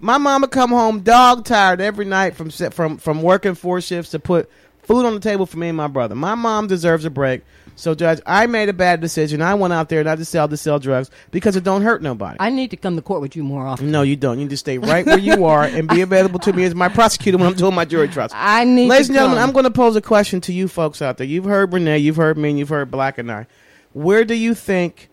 my 0.00 0.18
mama 0.18 0.48
come 0.48 0.70
home 0.70 1.00
dog 1.00 1.44
tired 1.44 1.80
every 1.80 2.04
night 2.04 2.34
from 2.34 2.50
from 2.50 2.96
from 2.98 3.22
working 3.22 3.54
four 3.54 3.80
shifts 3.80 4.10
to 4.12 4.18
put 4.18 4.50
food 4.82 5.06
on 5.06 5.14
the 5.14 5.20
table 5.20 5.46
for 5.46 5.58
me 5.58 5.68
and 5.68 5.76
my 5.76 5.86
brother. 5.86 6.14
My 6.14 6.34
mom 6.34 6.66
deserves 6.66 7.04
a 7.04 7.10
break. 7.10 7.42
So, 7.76 7.94
Judge, 7.94 8.20
I 8.26 8.46
made 8.46 8.68
a 8.68 8.74
bad 8.74 9.00
decision. 9.00 9.40
I 9.40 9.54
went 9.54 9.72
out 9.72 9.88
there 9.88 10.00
and 10.00 10.08
I 10.08 10.14
decided 10.14 10.20
to 10.20 10.26
sell 10.26 10.48
to 10.48 10.56
sell 10.56 10.78
drugs 10.78 11.10
because 11.30 11.56
it 11.56 11.64
don't 11.64 11.80
hurt 11.80 12.02
nobody. 12.02 12.36
I 12.38 12.50
need 12.50 12.70
to 12.72 12.76
come 12.76 12.96
to 12.96 13.02
court 13.02 13.22
with 13.22 13.36
you 13.36 13.42
more 13.44 13.66
often. 13.66 13.90
no, 13.90 14.02
you 14.02 14.16
don't. 14.16 14.38
You 14.38 14.44
need 14.44 14.50
to 14.50 14.56
stay 14.58 14.76
right 14.76 15.06
where 15.06 15.18
you 15.18 15.44
are 15.46 15.62
and 15.64 15.88
be 15.88 16.00
available 16.02 16.40
to 16.40 16.52
me 16.52 16.64
as 16.64 16.74
my 16.74 16.88
prosecutor 16.88 17.38
when 17.38 17.46
I'm 17.46 17.54
doing 17.54 17.74
my 17.74 17.84
jury 17.86 18.08
trials. 18.08 18.32
I 18.34 18.64
need 18.64 18.88
Ladies 18.88 19.08
and 19.08 19.16
gentlemen, 19.16 19.38
come. 19.38 19.48
I'm 19.48 19.52
going 19.54 19.64
to 19.64 19.70
pose 19.70 19.96
a 19.96 20.02
question 20.02 20.40
to 20.42 20.52
you 20.52 20.68
folks 20.68 21.00
out 21.00 21.16
there. 21.16 21.26
You've 21.26 21.44
heard 21.44 21.72
Renee, 21.72 21.98
you've 21.98 22.16
heard 22.16 22.36
me, 22.36 22.50
and 22.50 22.58
you've 22.58 22.68
heard 22.68 22.90
Black 22.90 23.16
and 23.16 23.30
I. 23.30 23.46
Where 23.92 24.24
do 24.24 24.34
you 24.34 24.54
think? 24.54 25.09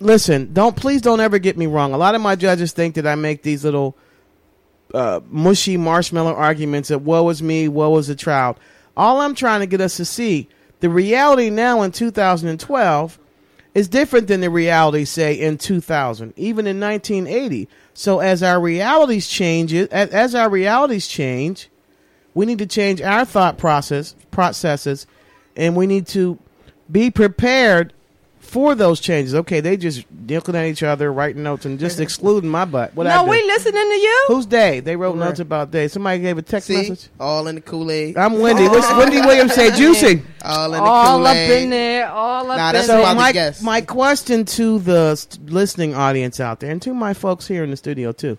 Listen, 0.00 0.52
don't 0.52 0.76
please 0.76 1.02
don't 1.02 1.20
ever 1.20 1.38
get 1.38 1.56
me 1.56 1.66
wrong. 1.66 1.92
A 1.92 1.98
lot 1.98 2.14
of 2.14 2.20
my 2.20 2.36
judges 2.36 2.72
think 2.72 2.94
that 2.94 3.06
I 3.06 3.14
make 3.14 3.42
these 3.42 3.64
little 3.64 3.96
uh, 4.94 5.20
mushy 5.28 5.76
marshmallow 5.76 6.34
arguments 6.34 6.88
that 6.88 7.00
woe 7.00 7.28
is 7.30 7.42
me, 7.42 7.68
woe 7.68 7.96
is 7.98 8.06
the 8.06 8.14
child. 8.14 8.58
All 8.96 9.20
I'm 9.20 9.34
trying 9.34 9.60
to 9.60 9.66
get 9.66 9.80
us 9.80 9.96
to 9.96 10.04
see 10.04 10.48
the 10.80 10.88
reality 10.88 11.50
now 11.50 11.82
in 11.82 11.92
2012 11.92 13.18
is 13.74 13.88
different 13.88 14.28
than 14.28 14.40
the 14.40 14.50
reality, 14.50 15.04
say, 15.04 15.34
in 15.34 15.58
2000, 15.58 16.32
even 16.36 16.66
in 16.66 16.80
1980. 16.80 17.68
So 17.94 18.20
as 18.20 18.42
our 18.42 18.60
realities 18.60 19.28
change, 19.28 19.72
as, 19.74 20.10
as 20.10 20.34
our 20.34 20.48
realities 20.48 21.06
change, 21.06 21.68
we 22.34 22.46
need 22.46 22.58
to 22.58 22.66
change 22.66 23.00
our 23.00 23.24
thought 23.24 23.58
process 23.58 24.14
processes, 24.30 25.06
and 25.56 25.76
we 25.76 25.86
need 25.86 26.06
to 26.08 26.38
be 26.90 27.10
prepared 27.10 27.92
for 28.48 28.74
those 28.74 28.98
changes. 28.98 29.34
Okay, 29.34 29.60
they 29.60 29.76
just 29.76 30.04
looking 30.26 30.54
at 30.56 30.64
each 30.66 30.82
other, 30.82 31.12
writing 31.12 31.42
notes, 31.42 31.64
and 31.66 31.78
just 31.78 32.00
excluding 32.06 32.48
my 32.50 32.64
butt. 32.64 32.94
What 32.94 33.06
I 33.06 33.16
no, 33.16 33.24
do? 33.24 33.30
we 33.30 33.42
listening 33.42 33.74
to 33.74 33.78
you. 33.94 34.24
Who's 34.28 34.46
Day? 34.46 34.80
They 34.80 34.96
wrote 34.96 35.16
Right. 35.16 35.26
notes 35.26 35.40
about 35.40 35.70
Day. 35.70 35.88
Somebody 35.88 36.20
gave 36.20 36.38
a 36.38 36.42
text 36.42 36.66
See, 36.68 36.76
message. 36.88 37.08
all 37.20 37.46
in 37.46 37.56
the 37.56 37.60
Kool 37.60 37.90
Aid. 37.90 38.16
I'm 38.16 38.38
Wendy. 38.40 38.66
What's 38.68 38.90
Wendy 38.96 39.20
Williams 39.20 39.54
say? 39.54 39.70
Juicy. 39.76 40.22
All 40.42 40.66
in 40.66 40.70
the 40.72 40.78
Kool 40.78 40.86
Aid. 40.86 40.88
all 40.88 41.26
up 41.26 41.36
in 41.36 41.70
there, 41.70 42.08
all 42.10 42.50
up 42.50 42.56
Nah, 42.56 42.68
in 42.68 42.74
that's 42.74 42.86
there. 42.86 42.98
about 42.98 43.08
So 43.08 43.14
the 43.14 43.20
my 43.20 43.32
guess. 43.32 43.62
my 43.62 43.80
question 43.82 44.44
to 44.46 44.78
the 44.78 45.14
st- 45.16 45.50
listening 45.50 45.94
audience 45.94 46.40
out 46.40 46.60
there, 46.60 46.70
and 46.70 46.80
to 46.82 46.94
my 46.94 47.12
folks 47.14 47.46
here 47.48 47.62
in 47.64 47.70
the 47.70 47.76
studio 47.76 48.12
too. 48.12 48.38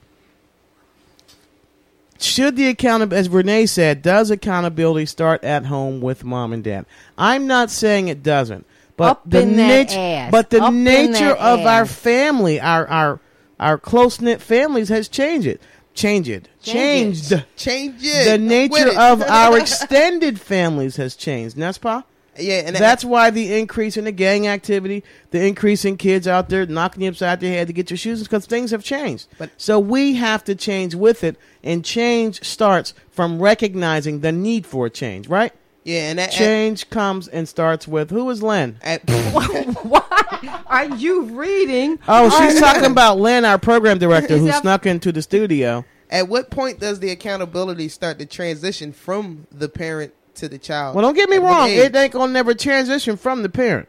Should 2.21 2.57
the 2.57 2.67
account, 2.67 3.13
as 3.13 3.29
Renee 3.29 3.65
said, 3.65 4.01
does 4.01 4.29
accountability 4.29 5.05
start 5.05 5.41
at 5.43 5.67
home 5.67 6.01
with 6.01 6.25
mom 6.25 6.51
and 6.51 6.61
dad? 6.63 6.85
I'm 7.17 7.47
not 7.47 7.71
saying 7.71 8.09
it 8.09 8.21
doesn't, 8.23 8.65
but 8.99 9.11
Up 9.11 9.21
the 9.25 9.41
in 9.41 9.55
that 9.55 9.67
nature, 9.67 9.97
ass. 9.97 10.31
but 10.31 10.49
the 10.51 10.61
Up 10.61 10.73
nature 10.73 11.29
that 11.33 11.37
of 11.39 11.59
our 11.65 11.85
family, 11.87 12.59
our 12.59 12.85
our 12.87 13.19
our 13.59 13.77
close 13.79 14.21
knit 14.21 14.41
families 14.41 14.89
has 14.89 15.07
changed 15.07 15.47
it, 15.47 15.59
changed 15.93 16.29
it, 16.29 16.47
Change 16.61 17.17
it. 17.17 17.29
changed. 17.29 17.45
Change 17.57 17.95
it. 18.03 18.25
The 18.29 18.37
nature 18.37 18.89
it. 18.89 18.97
of 18.97 19.21
our 19.23 19.57
extended 19.63 20.39
families 20.39 20.97
has 20.97 21.15
changed. 21.15 21.57
Nespa? 21.57 22.03
yeah, 22.37 22.61
and 22.65 22.75
That's 22.75 23.03
why 23.03 23.31
the 23.31 23.53
increase 23.59 23.97
in 23.97 24.05
the 24.05 24.13
gang 24.13 24.47
activity, 24.47 25.03
the 25.31 25.45
increase 25.45 25.83
in 25.83 25.97
kids 25.97 26.25
out 26.25 26.47
there 26.47 26.65
knocking 26.65 27.03
you 27.03 27.09
upside 27.09 27.41
the 27.41 27.49
head 27.49 27.67
to 27.67 27.73
get 27.73 27.89
your 27.89 27.97
shoes, 27.97 28.23
because 28.23 28.45
things 28.45 28.71
have 28.71 28.83
changed. 28.83 29.27
But- 29.37 29.49
so 29.57 29.77
we 29.79 30.13
have 30.15 30.43
to 30.45 30.55
change 30.55 30.95
with 30.95 31.23
it, 31.23 31.35
and 31.63 31.83
change 31.83 32.41
starts 32.43 32.93
from 33.11 33.41
recognizing 33.41 34.21
the 34.21 34.31
need 34.31 34.65
for 34.65 34.85
a 34.85 34.89
change, 34.89 35.27
right? 35.27 35.51
Yeah, 35.89 36.09
and 36.09 36.19
that, 36.19 36.31
Change 36.31 36.89
comes 36.89 37.27
and 37.27 37.47
starts 37.49 37.87
with 37.87 38.09
who 38.11 38.29
is 38.29 38.43
Len? 38.43 38.77
at, 38.81 39.01
Why 39.33 40.61
are 40.67 40.85
you 40.85 41.23
reading? 41.23 41.99
Oh, 42.07 42.29
she's 42.39 42.59
talking 42.59 42.85
about 42.91 43.19
Len, 43.19 43.43
our 43.45 43.57
program 43.57 43.97
director, 43.97 44.37
who 44.37 44.45
that- 44.47 44.61
snuck 44.61 44.85
into 44.85 45.11
the 45.11 45.21
studio. 45.21 45.83
at 46.09 46.27
what 46.27 46.49
point 46.51 46.79
does 46.79 46.99
the 46.99 47.09
accountability 47.09 47.87
start 47.89 48.19
to 48.19 48.25
transition 48.25 48.91
from 48.93 49.47
the 49.51 49.67
parent 49.69 50.13
to 50.35 50.47
the 50.47 50.57
child? 50.57 50.95
Well, 50.95 51.01
don't 51.03 51.15
get 51.15 51.29
me 51.29 51.37
At 51.37 51.41
wrong. 51.41 51.69
It 51.69 51.95
ain't 51.95 52.13
gonna 52.13 52.31
never 52.31 52.53
transition 52.53 53.17
from 53.17 53.41
the 53.43 53.49
parent 53.49 53.87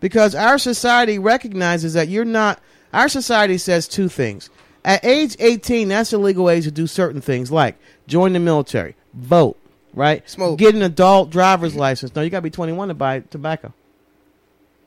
because 0.00 0.34
our 0.34 0.58
society 0.58 1.18
recognizes 1.18 1.94
that 1.94 2.08
you're 2.08 2.24
not. 2.24 2.60
Our 2.92 3.08
society 3.08 3.58
says 3.58 3.86
two 3.88 4.08
things. 4.08 4.50
At 4.84 5.04
age 5.04 5.36
18, 5.40 5.88
that's 5.88 6.10
the 6.10 6.18
legal 6.18 6.48
age 6.50 6.64
to 6.64 6.70
do 6.70 6.86
certain 6.86 7.20
things 7.20 7.50
like 7.50 7.76
join 8.06 8.32
the 8.32 8.38
military, 8.38 8.94
vote, 9.14 9.58
right? 9.96 10.28
Smoke. 10.30 10.58
Get 10.60 10.76
an 10.76 10.82
adult 10.82 11.30
driver's 11.30 11.74
license. 11.74 12.14
No, 12.14 12.22
you 12.22 12.30
got 12.30 12.38
to 12.38 12.42
be 12.42 12.50
21 12.50 12.88
to 12.88 12.94
buy 12.94 13.20
tobacco. 13.20 13.74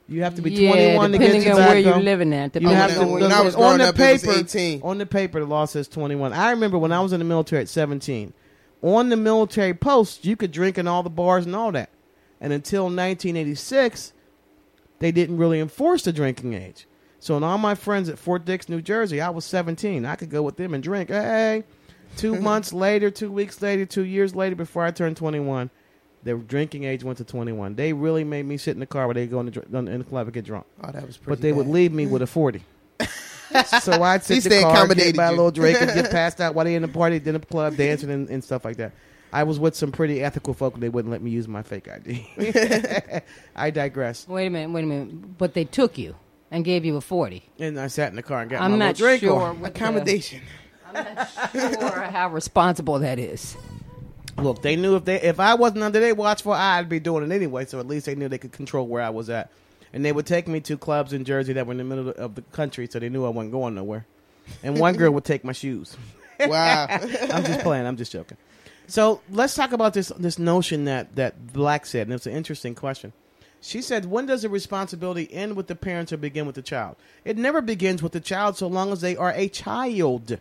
You 0.08 0.24
have 0.24 0.36
to 0.36 0.42
be 0.42 0.52
yeah, 0.52 0.72
21 0.72 1.12
to 1.12 1.18
get 1.18 1.26
tobacco. 1.26 1.40
depending 1.40 1.52
on 1.52 1.68
where 1.68 1.80
you're 1.80 2.00
living 2.00 2.34
at. 2.34 2.56
You 2.60 2.68
have 2.70 2.92
to. 2.92 3.02
I- 3.02 3.06
when 3.06 3.32
I 3.32 3.42
was 3.42 3.56
on 3.56 3.80
the 3.80 3.90
up, 3.90 4.00
it 4.00 4.14
was 4.14 4.22
paper, 4.24 4.40
18. 4.40 4.82
on 4.82 4.98
the 4.98 5.06
paper, 5.06 5.40
the 5.40 5.46
law 5.46 5.66
says 5.66 5.88
21. 5.88 6.34
I 6.34 6.52
remember 6.52 6.78
when 6.78 6.92
I 6.92 7.02
was 7.02 7.12
in 7.14 7.20
the 7.20 7.26
military 7.26 7.62
at 7.62 7.70
17. 7.70 8.34
On 8.82 9.10
the 9.10 9.18
military 9.18 9.74
post, 9.74 10.26
you 10.26 10.36
could 10.38 10.52
drink 10.52 10.78
in 10.78 10.88
all 10.88 11.04
the 11.04 11.10
bars 11.10 11.46
and 11.46 11.56
all 11.56 11.72
that. 11.74 11.90
And 12.42 12.54
until 12.54 12.84
1986, 12.84 14.14
they 15.00 15.12
didn't 15.12 15.38
really 15.38 15.60
enforce 15.60 16.04
the 16.04 16.14
drinking 16.14 16.54
age. 16.54 16.88
So, 17.20 17.36
in 17.36 17.44
all 17.44 17.58
my 17.58 17.76
friends 17.76 18.08
at 18.08 18.18
Fort 18.18 18.46
Dix, 18.46 18.70
New 18.70 18.82
Jersey, 18.82 19.20
I 19.20 19.30
was 19.30 19.44
17. 19.44 20.06
I 20.06 20.16
could 20.16 20.30
go 20.30 20.42
with 20.42 20.56
them 20.56 20.74
and 20.74 20.82
drink. 20.82 21.10
Hey, 21.10 21.66
two 22.18 22.36
months 22.42 22.74
later, 22.74 23.10
two 23.12 23.32
weeks 23.32 23.62
later, 23.62 23.86
two 23.86 24.04
years 24.06 24.36
later, 24.36 24.56
before 24.56 24.84
I 24.84 24.92
turned 24.92 25.18
21, 25.18 25.70
the 26.24 26.34
drinking 26.36 26.84
age 26.84 27.04
went 27.04 27.18
to 27.20 27.24
21. 27.24 27.76
They 27.76 27.94
really 27.94 28.24
made 28.24 28.46
me 28.46 28.58
sit 28.58 28.72
in 28.72 28.80
the 28.80 28.86
car 28.86 29.08
where 29.08 29.14
they 29.14 29.26
go 29.28 29.40
in 29.40 29.46
the, 29.46 29.52
dr- 29.54 29.74
in 29.74 30.00
the 30.00 30.04
club 30.06 30.28
and 30.28 30.34
get 30.34 30.46
drunk 30.46 30.66
oh, 30.84 30.92
that 30.92 31.06
was 31.06 31.18
pretty. 31.18 31.30
but 31.38 31.42
they 31.42 31.54
would 31.54 31.68
leave 31.68 31.94
me 31.94 32.08
with 32.08 32.22
a 32.22 32.28
40. 32.28 32.62
so 33.82 34.04
I'd 34.04 34.24
sit 34.24 34.34
least 34.36 34.46
in 34.48 34.50
the 34.52 34.56
they 34.58 34.62
car, 34.62 34.72
get 34.74 34.78
accommodated 34.80 35.16
by 35.16 35.26
a 35.28 35.32
you. 35.32 35.38
little 35.38 35.52
drink, 35.52 35.82
and 35.82 35.92
get 35.94 36.12
passed 36.12 36.42
out 36.42 36.54
while 36.56 36.66
they 36.66 36.76
in 36.76 36.82
the 36.82 36.88
party, 36.88 37.16
in 37.18 37.34
the 37.34 37.40
club, 37.40 37.76
dancing 37.78 38.12
and, 38.12 38.30
and 38.30 38.44
stuff 38.44 38.66
like 38.66 38.78
that. 38.78 38.92
I 39.32 39.44
was 39.44 39.60
with 39.60 39.76
some 39.76 39.92
pretty 39.92 40.24
ethical 40.24 40.54
folk, 40.54 40.74
and 40.74 40.84
they 40.84 40.90
wouldn't 40.90 41.12
let 41.12 41.22
me 41.22 41.30
use 41.32 41.48
my 41.48 41.62
fake 41.62 41.88
ID. 41.88 43.22
I 43.56 43.70
digress. 43.70 44.28
Wait 44.28 44.48
a 44.48 44.50
minute, 44.50 44.72
wait 44.74 44.84
a 44.84 44.88
minute. 44.88 45.38
But 45.38 45.54
they 45.54 45.66
took 45.66 45.98
you 45.98 46.16
and 46.52 46.66
gave 46.66 46.84
you 46.84 46.96
a 46.98 47.02
forty. 47.02 47.44
And 47.60 47.80
I 47.80 47.88
sat 47.88 48.10
in 48.10 48.16
the 48.16 48.24
car 48.24 48.42
and 48.42 48.50
got 48.50 48.62
I'm 48.62 48.72
my 48.72 48.78
not 48.78 48.86
little 49.00 49.08
drink 49.08 49.22
sure. 49.22 49.40
on. 49.40 49.60
what 49.62 49.74
the- 49.74 49.80
accommodation. 49.80 50.42
I'm 50.94 51.16
not 51.16 51.52
sure 51.52 52.02
how 52.02 52.30
responsible 52.30 53.00
that 53.00 53.20
is. 53.20 53.56
Look, 54.38 54.62
they 54.62 54.76
knew 54.76 54.96
if 54.96 55.06
they 55.06 55.22
if 55.22 55.40
I 55.40 55.56
wasn't 55.56 55.84
under 55.84 56.00
their 56.00 56.16
watchful 56.16 56.54
eye, 56.54 56.80
I'd 56.80 56.90
be 56.90 57.00
doing 57.00 57.30
it 57.30 57.34
anyway. 57.34 57.66
So 57.66 57.80
at 57.80 57.88
least 57.88 58.06
they 58.06 58.16
knew 58.16 58.30
they 58.30 58.38
could 58.38 58.52
control 58.52 58.88
where 58.88 59.04
I 59.04 59.10
was 59.10 59.30
at. 59.30 59.52
And 59.92 60.06
they 60.06 60.12
would 60.12 60.28
take 60.28 60.48
me 60.48 60.60
to 60.62 60.78
clubs 60.78 61.14
in 61.14 61.26
Jersey 61.26 61.54
that 61.54 61.66
were 61.66 61.72
in 61.72 61.80
the 61.80 61.84
middle 61.84 62.10
of 62.10 62.36
the 62.36 62.44
country, 62.44 62.88
so 62.90 63.00
they 63.00 63.10
knew 63.10 63.26
I 63.26 63.30
wasn't 63.30 63.52
going 63.52 63.74
nowhere. 63.74 64.06
And 64.64 64.80
one 64.80 64.96
girl 64.96 65.12
would 65.12 65.26
take 65.26 65.44
my 65.44 65.54
shoes. 65.54 65.96
Wow. 66.42 66.88
I'm 66.90 67.44
just 67.44 67.60
playing. 67.60 67.86
I'm 67.86 67.98
just 67.98 68.14
joking. 68.14 68.38
So 68.88 69.20
let's 69.30 69.56
talk 69.56 69.74
about 69.74 69.94
this 69.94 70.08
this 70.18 70.40
notion 70.40 70.86
that 70.86 71.16
that 71.18 71.52
Black 71.52 71.86
said, 71.86 72.08
and 72.08 72.14
it's 72.14 72.26
an 72.26 72.32
interesting 72.32 72.76
question. 72.76 73.12
She 73.60 73.82
said, 73.82 74.06
"When 74.06 74.26
does 74.26 74.44
the 74.44 74.50
responsibility 74.50 75.28
end 75.34 75.58
with 75.58 75.68
the 75.68 75.76
parents 75.76 76.14
or 76.14 76.18
begin 76.18 76.46
with 76.46 76.56
the 76.56 76.62
child? 76.62 76.96
It 77.26 77.38
never 77.38 77.62
begins 77.62 78.02
with 78.02 78.14
the 78.14 78.22
child, 78.22 78.56
so 78.56 78.68
long 78.68 78.94
as 78.94 79.02
they 79.02 79.18
are 79.18 79.34
a 79.36 79.50
child. 79.50 80.40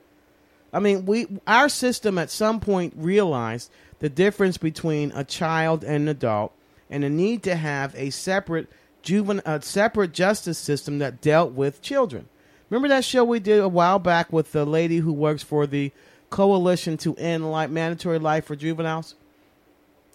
I 0.72 0.80
mean, 0.80 1.06
we 1.06 1.26
our 1.46 1.68
system 1.68 2.18
at 2.18 2.30
some 2.30 2.60
point 2.60 2.94
realized 2.96 3.70
the 4.00 4.08
difference 4.08 4.58
between 4.58 5.12
a 5.14 5.24
child 5.24 5.82
and 5.82 6.02
an 6.02 6.08
adult, 6.08 6.52
and 6.90 7.02
the 7.02 7.08
need 7.08 7.42
to 7.44 7.56
have 7.56 7.94
a 7.96 8.10
separate 8.10 8.68
juvenile, 9.02 9.42
a 9.46 9.62
separate 9.62 10.12
justice 10.12 10.58
system 10.58 10.98
that 10.98 11.20
dealt 11.20 11.52
with 11.52 11.82
children. 11.82 12.28
Remember 12.70 12.88
that 12.88 13.04
show 13.04 13.24
we 13.24 13.40
did 13.40 13.60
a 13.60 13.68
while 13.68 13.98
back 13.98 14.32
with 14.32 14.52
the 14.52 14.66
lady 14.66 14.98
who 14.98 15.12
works 15.12 15.42
for 15.42 15.66
the 15.66 15.90
Coalition 16.30 16.98
to 16.98 17.16
End 17.16 17.50
Life, 17.50 17.70
Mandatory 17.70 18.18
Life 18.18 18.44
for 18.44 18.54
Juveniles? 18.56 19.14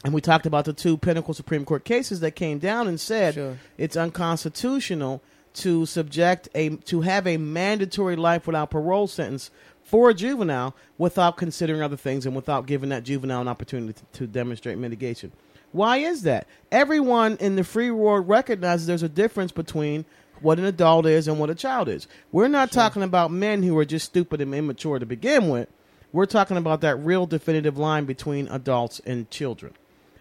And 0.05 0.13
we 0.13 0.21
talked 0.21 0.45
about 0.45 0.65
the 0.65 0.73
two 0.73 0.97
Pinnacle 0.97 1.33
Supreme 1.33 1.65
Court 1.65 1.83
cases 1.83 2.19
that 2.19 2.31
came 2.31 2.59
down 2.59 2.87
and 2.87 2.99
said 2.99 3.33
Sure. 3.33 3.57
it's 3.77 3.97
unconstitutional 3.97 5.21
to 5.55 5.85
subject 5.85 6.49
a 6.55 6.69
to 6.77 7.01
have 7.01 7.25
a 7.27 7.37
mandatory 7.37 8.15
life 8.15 8.47
without 8.47 8.71
parole 8.71 9.07
sentence 9.07 9.49
for 9.93 10.09
a 10.09 10.13
juvenile 10.15 10.75
without 10.97 11.37
considering 11.37 11.83
other 11.83 11.95
things 11.95 12.25
and 12.25 12.35
without 12.35 12.65
giving 12.65 12.89
that 12.89 13.03
juvenile 13.03 13.41
an 13.41 13.47
opportunity 13.47 13.93
to, 13.93 14.17
to 14.17 14.25
demonstrate 14.25 14.75
mitigation. 14.75 15.31
Why 15.71 15.97
is 15.97 16.23
that? 16.23 16.47
Everyone 16.71 17.37
in 17.37 17.57
the 17.57 17.63
free 17.63 17.91
world 17.91 18.27
recognizes 18.27 18.87
there's 18.87 19.03
a 19.03 19.07
difference 19.07 19.51
between 19.51 20.05
what 20.41 20.57
an 20.57 20.65
adult 20.65 21.05
is 21.05 21.27
and 21.27 21.39
what 21.39 21.51
a 21.51 21.55
child 21.55 21.89
is. 21.89 22.07
We're 22.31 22.47
not 22.47 22.71
talking 22.71 23.03
about 23.03 23.29
men 23.29 23.61
who 23.61 23.77
are 23.77 23.85
just 23.85 24.05
stupid 24.05 24.41
and 24.41 24.55
immature 24.55 24.97
to 24.97 25.05
begin 25.05 25.49
with. 25.49 25.69
We're 26.11 26.25
talking 26.25 26.57
about 26.57 26.81
that 26.81 26.95
real 26.95 27.27
definitive 27.27 27.77
line 27.77 28.05
between 28.05 28.47
adults 28.47 28.99
and 29.05 29.29
children. 29.29 29.75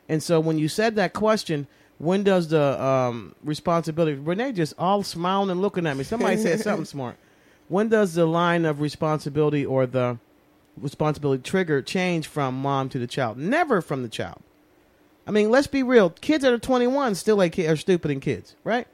And 0.07 0.23
so 0.23 0.39
when 0.39 0.59
you 0.59 0.69
said 0.69 0.97
that 0.97 1.15
question, 1.15 1.67
when 1.97 2.25
does 2.25 2.49
the 2.49 2.85
um, 2.85 3.35
responsibility? 3.43 4.19
Renee 4.19 4.53
just 4.53 4.75
all 4.77 5.03
smiling 5.03 5.49
and 5.49 5.63
looking 5.63 5.87
at 5.87 5.97
me. 5.97 6.05
Somebody 6.05 6.37
said 6.37 6.61
something 6.61 6.85
smart. 6.85 7.17
When 7.73 7.89
does 7.89 8.13
the 8.13 8.27
line 8.27 8.67
of 8.67 8.83
responsibility 8.83 9.65
or 9.65 9.87
the 9.87 10.19
responsibility 10.77 11.43
trigger 11.43 11.81
change 11.81 12.27
from 12.27 12.61
mom 12.61 12.91
to 12.91 12.99
the 12.99 13.07
child? 13.07 13.39
Never 13.39 13.81
from 13.81 14.03
the 14.03 14.11
child. 14.11 14.43
I 15.27 15.31
mean, 15.31 15.51
let's 15.51 15.69
be 15.69 15.83
real. 15.83 16.11
Kids 16.11 16.45
that 16.45 16.53
are 16.53 16.59
21 16.59 17.15
still 17.15 17.37
like 17.37 17.59
are 17.59 17.77
stupid 17.77 18.11
and 18.11 18.21
kids, 18.21 18.57
right? 18.63 18.87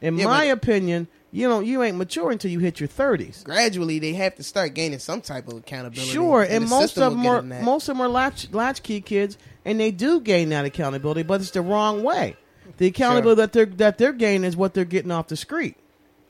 In 0.00 0.18
Yeah, 0.18 0.24
my 0.24 0.42
opinion, 0.42 1.06
you 1.30 1.48
know, 1.48 1.60
you 1.60 1.84
ain't 1.84 1.98
mature 1.98 2.32
until 2.32 2.50
you 2.50 2.58
hit 2.58 2.80
your 2.80 2.88
30s. 2.88 3.44
Gradually, 3.44 4.00
they 4.00 4.14
have 4.14 4.34
to 4.34 4.42
start 4.42 4.74
gaining 4.74 4.98
some 4.98 5.20
type 5.20 5.46
of 5.46 5.58
accountability. 5.58 6.10
Sure, 6.10 6.42
and, 6.42 6.64
the 6.64 6.68
most 6.68 6.98
of 6.98 7.14
get 7.22 7.28
are 7.30 7.36
them 7.36 7.50
that. 7.50 7.62
most 7.62 7.88
of 7.88 7.96
them 7.96 8.04
are 8.04 8.08
latch, 8.08 8.52
latchkey 8.52 9.02
kids, 9.02 9.38
and 9.64 9.78
they 9.78 9.92
do 9.92 10.20
gain 10.20 10.48
that 10.48 10.64
accountability, 10.64 11.22
but 11.22 11.40
it's 11.40 11.52
the 11.52 11.60
wrong 11.62 12.02
way. 12.02 12.34
The 12.78 12.88
accountability 12.88 13.40
that 13.40 13.52
they're 13.52 13.66
that 13.66 13.98
they're 13.98 14.12
gaining 14.12 14.42
is 14.42 14.56
what 14.56 14.74
they're 14.74 14.84
getting 14.84 15.12
off 15.12 15.28
the 15.28 15.36
street. 15.36 15.76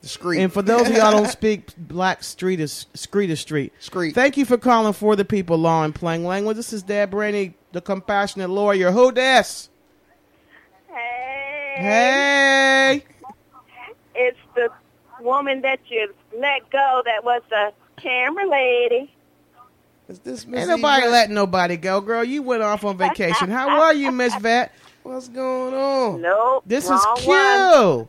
Discreet. 0.01 0.41
And 0.41 0.53
for 0.53 0.61
those 0.61 0.87
of 0.87 0.95
y'all 0.95 1.11
don't 1.11 1.27
speak 1.31 1.69
black 1.77 2.23
street 2.23 2.59
is 2.59 2.85
street 2.93 3.29
is 3.29 3.39
street. 3.39 3.73
Street. 3.79 4.13
Thank 4.15 4.37
you 4.37 4.45
for 4.45 4.57
calling 4.57 4.93
for 4.93 5.15
the 5.15 5.25
people 5.25 5.57
law 5.57 5.83
and 5.83 5.93
playing 5.93 6.25
language. 6.25 6.55
This 6.55 6.71
is 6.71 6.83
Deb 6.83 7.13
Rainey, 7.13 7.55
the 7.71 7.81
compassionate 7.81 8.49
lawyer. 8.49 8.91
Who 8.91 9.11
this? 9.11 9.69
Hey, 10.89 11.75
Hey. 11.77 13.03
it's 14.15 14.37
the 14.55 14.69
woman 15.21 15.61
that 15.61 15.79
you 15.89 16.13
let 16.39 16.69
go 16.69 17.01
that 17.05 17.23
was 17.23 17.41
the 17.49 17.71
camera 18.01 18.47
lady. 18.49 19.13
Is 20.07 20.19
this 20.19 20.43
Ain't 20.45 20.69
nobody 20.69 21.01
Yvette? 21.03 21.11
letting 21.11 21.35
nobody 21.35 21.75
go, 21.75 21.99
girl. 22.01 22.23
You 22.23 22.41
went 22.41 22.63
off 22.63 22.85
on 22.85 22.97
vacation. 22.97 23.49
How 23.51 23.81
are 23.81 23.93
you, 23.93 24.11
Miss 24.11 24.33
Vet? 24.35 24.71
What's 25.03 25.27
going 25.27 25.73
on? 25.73 26.21
Nope. 26.21 26.63
This 26.65 26.85
is 26.89 27.01
Sharon 27.01 27.17
Q. 27.17 27.29
One. 27.97 28.07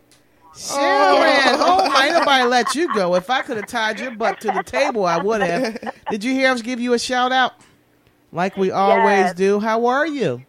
Sharon. 0.59 1.57
Oh, 1.61 1.88
my, 1.88 2.07
ain't 2.07 2.14
nobody 2.14 2.44
let 2.44 2.75
you 2.75 2.92
go. 2.92 3.14
If 3.14 3.31
I 3.31 3.42
could 3.42 3.57
have 3.57 3.66
tied 3.66 4.01
your 4.01 4.11
butt 4.11 4.40
to 4.40 4.51
the 4.51 4.62
table, 4.62 5.07
I 5.07 5.18
would 5.18 5.40
have. 5.40 5.94
Did 6.11 6.25
you 6.25 6.33
hear 6.33 6.51
us 6.51 6.62
give 6.62 6.81
you 6.81 6.92
a 6.94 6.99
shout 6.99 7.31
out? 7.33 7.53
Like 8.33 8.57
we 8.57 8.71
always 8.71 9.07
Yes. 9.27 9.35
do. 9.35 9.61
How 9.61 9.87
are 9.87 10.07
you? 10.07 10.44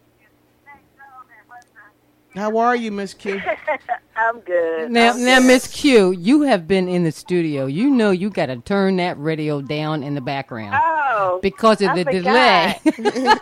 How 2.34 2.58
are 2.58 2.76
you, 2.76 2.92
Miss 2.92 3.12
Q? 3.14 3.40
I'm 4.16 4.38
good. 4.40 4.90
Now, 4.90 5.12
I'm 5.14 5.24
now. 5.24 5.40
Miss 5.40 5.66
Q, 5.66 6.12
you 6.12 6.42
have 6.42 6.68
been 6.68 6.88
in 6.88 7.02
the 7.04 7.10
studio. 7.10 7.66
You 7.66 7.90
know 7.90 8.10
you 8.12 8.30
got 8.30 8.46
to 8.46 8.56
turn 8.58 8.96
that 8.96 9.18
radio 9.18 9.60
down 9.60 10.02
in 10.04 10.14
the 10.14 10.20
background 10.20 10.80
Oh, 10.80 11.40
because 11.42 11.80
of 11.82 11.88
I 11.90 12.02
the 12.02 12.04
forgot. 12.04 12.84
delay. 12.84 13.34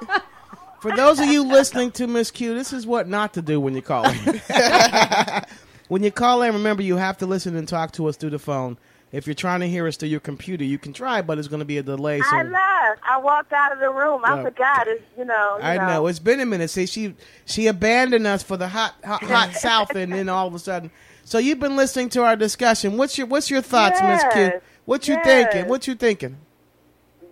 For 0.81 0.92
those 0.92 1.18
of 1.18 1.26
you 1.26 1.42
listening 1.42 1.90
to 1.92 2.07
Miss 2.07 2.31
Q, 2.31 2.54
this 2.54 2.72
is 2.72 2.87
what 2.87 3.09
not 3.09 3.35
to 3.35 3.42
do 3.42 3.61
when 3.61 3.74
you 3.74 3.83
call 3.83 4.04
in. 4.09 4.40
when 5.88 6.03
you 6.03 6.11
call 6.11 6.42
in, 6.42 6.55
remember 6.55 6.83
you 6.83 6.96
have 6.96 7.18
to 7.18 7.27
listen 7.27 7.57
and 7.57 7.66
talk 7.66 7.92
to 7.92 8.07
us 8.07 8.16
through 8.16 8.31
the 8.31 8.38
phone. 8.38 8.79
If 9.11 9.27
you're 9.27 9.35
trying 9.35 9.61
to 9.61 9.68
hear 9.68 9.87
us 9.87 9.96
through 9.96 10.11
your 10.11 10.20
computer, 10.20 10.64
you 10.64 10.77
can 10.79 10.92
try, 10.92 11.22
but 11.22 11.38
it's 11.38 11.48
going 11.48 11.61
to 11.61 11.64
be 11.64 11.79
a 11.79 11.83
delay. 11.83 12.20
So 12.20 12.37
I 12.37 12.42
know. 12.42 12.94
I 13.09 13.16
walked 13.18 13.55
out 13.55 13.72
of 13.72 13.79
the 13.79 13.88
room. 13.90 14.20
I 14.22 14.38
Oh, 14.38 14.44
forgot. 14.44 14.87
It's 14.87 15.03
you 15.16 15.24
know. 15.24 15.57
You 15.57 15.62
I 15.64 15.77
know 15.79 16.07
it's 16.09 16.18
been 16.18 16.40
a 16.40 16.46
minute. 16.46 16.68
See, 16.68 16.85
she 16.85 17.14
she 17.46 17.68
abandoned 17.68 18.27
us 18.27 18.42
for 18.42 18.59
the 18.59 18.68
hot 18.68 18.94
hot, 19.03 19.22
hot 19.22 19.55
South, 19.55 19.94
and 19.94 20.12
then 20.12 20.29
all 20.29 20.46
of 20.46 20.55
a 20.55 20.59
sudden. 20.59 20.90
So 21.24 21.38
you've 21.38 21.59
been 21.61 21.74
listening 21.77 22.11
to 22.11 22.22
our 22.22 22.37
discussion. 22.37 22.98
What's 22.98 23.16
your 23.16 23.27
What's 23.27 23.51
your 23.51 23.62
thoughts, 23.62 23.98
Miss 24.03 24.22
Q? 24.35 24.61
What 24.85 25.09
you 25.09 25.14
yes. 25.14 25.24
thinking? 25.24 25.70
What 25.70 25.87
you 25.87 25.94
thinking? 25.94 26.37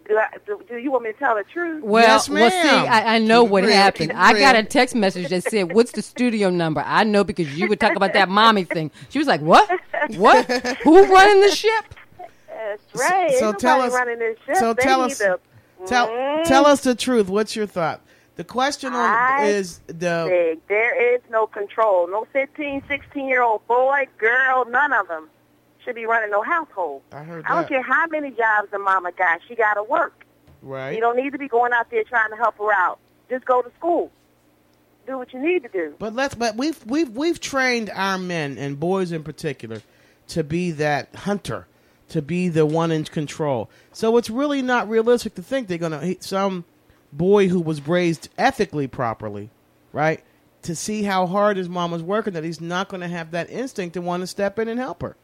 Do, 0.09 0.17
I, 0.19 0.27
do, 0.47 0.63
do 0.69 0.77
you 0.77 0.91
want 0.93 1.05
me 1.05 1.13
to 1.13 1.19
tell 1.19 1.35
the 1.35 1.43
truth? 1.45 1.83
Well, 1.83 2.03
Yes, 2.03 2.29
well, 2.29 2.51
see. 2.51 2.57
I, 2.89 3.17
I 3.17 3.19
know 3.19 3.43
what 3.45 3.65
happened. 3.65 4.13
I 4.13 4.39
got 4.39 4.55
a 4.55 4.63
text 4.63 4.95
message 4.95 5.29
that 5.31 5.43
said, 5.45 5.73
"What's 5.73 5.93
the 5.93 6.03
studio 6.03 6.49
number?" 6.51 6.83
I 6.87 7.03
know 7.05 7.25
because 7.25 7.57
you 7.59 7.69
would 7.69 7.81
talk 7.81 7.97
about 7.97 8.13
that 8.13 8.29
mommy 8.29 8.65
thing. 8.65 8.91
She 9.09 9.19
was 9.19 9.27
like, 9.27 9.41
"What? 9.41 9.69
What? 10.17 10.47
Who 10.85 11.07
running 11.13 11.41
the 11.41 11.51
ship?" 11.51 11.85
That's 12.49 12.83
right. 13.01 13.33
so 13.39 13.49
Ain't 13.49 13.59
tell 13.59 13.81
us- 13.83 13.93
Running 13.93 14.19
this 14.19 14.39
ship. 14.47 14.57
so 14.57 14.73
They 14.75 14.83
tell 14.83 15.01
us- 15.03 15.19
to- 15.19 15.41
Tell 15.87 16.09
Mm, 16.09 16.45
Tell 16.45 16.67
us 16.67 16.81
the 16.81 16.95
truth. 16.95 17.29
What's 17.29 17.55
your 17.55 17.67
thought? 17.67 18.01
The 18.37 18.45
question 18.45 18.93
on 18.93 19.11
I 19.11 19.45
is 19.47 19.81
the. 19.87 20.59
There 20.69 21.15
is 21.15 21.21
no 21.31 21.47
control. 21.47 22.09
No 22.09 22.27
15, 22.33 22.83
16 22.89 23.29
year 23.29 23.43
old 23.43 23.67
boy, 23.67 24.09
girl, 24.19 24.65
none 24.69 24.93
of 24.93 25.09
them 25.09 25.29
should 25.87 25.95
be 25.95 26.05
running 26.05 26.31
no 26.31 26.43
household. 26.43 27.01
I 27.13 27.23
heard 27.23 27.47
I 27.47 27.55
don't 27.55 27.69
care 27.69 27.81
how 27.81 28.07
many 28.09 28.31
jobs 28.31 28.71
the 28.71 28.79
mama 28.79 29.13
got. 29.13 29.41
She 29.49 29.55
got 29.55 29.75
to 29.75 29.83
work. 29.83 30.27
right. 30.61 30.95
You 30.95 31.01
don't 31.01 31.17
need 31.17 31.31
to 31.33 31.39
be 31.39 31.49
going 31.49 31.73
out 31.73 31.91
there 31.91 32.05
trying 32.05 32.29
to 32.31 32.37
help 32.37 32.59
her 32.59 32.71
out. 32.73 32.99
Just 33.31 33.47
go 33.47 33.63
to 33.63 33.71
school. 33.79 34.11
Do 35.07 35.17
what 35.17 35.33
you 35.33 35.41
need 35.41 35.63
to 35.63 35.69
do. 35.69 35.95
But 35.99 36.15
let's. 36.15 36.35
But 36.35 36.57
we've 36.57 36.85
we've 36.85 37.11
we've 37.11 37.41
trained 37.41 37.91
our 37.95 38.19
men 38.19 38.59
and 38.59 38.79
boys 38.79 39.13
in 39.13 39.23
particular 39.23 39.81
to 40.29 40.43
be 40.43 40.73
that 40.73 41.15
hunter, 41.15 41.67
to 42.09 42.21
be 42.21 42.49
the 42.49 42.67
one 42.67 42.91
in 42.91 43.05
control. 43.05 43.71
So 43.93 44.17
it's 44.17 44.29
really 44.29 44.63
not 44.63 44.89
realistic 44.89 45.37
to 45.37 45.43
think 45.43 45.69
they're 45.69 45.79
gonna 45.79 46.17
some 46.21 46.65
boy 47.13 47.47
who 47.49 47.61
was 47.61 47.87
raised 47.87 48.29
ethically 48.37 48.89
properly, 48.89 49.49
right? 49.93 50.25
To 50.63 50.75
see 50.75 51.05
how 51.05 51.27
hard 51.27 51.57
his 51.57 51.69
mom 51.69 51.93
was 51.93 52.03
working, 52.03 52.33
that 52.35 52.43
he's 52.43 52.61
not 52.61 52.89
going 52.89 53.01
to 53.01 53.09
have 53.09 53.31
that 53.31 53.49
instinct 53.49 53.95
to 53.95 54.01
want 54.03 54.23
to 54.23 54.27
step 54.27 54.59
in 54.59 54.67
and 54.67 54.81
help 54.81 55.01
her, 55.03 55.17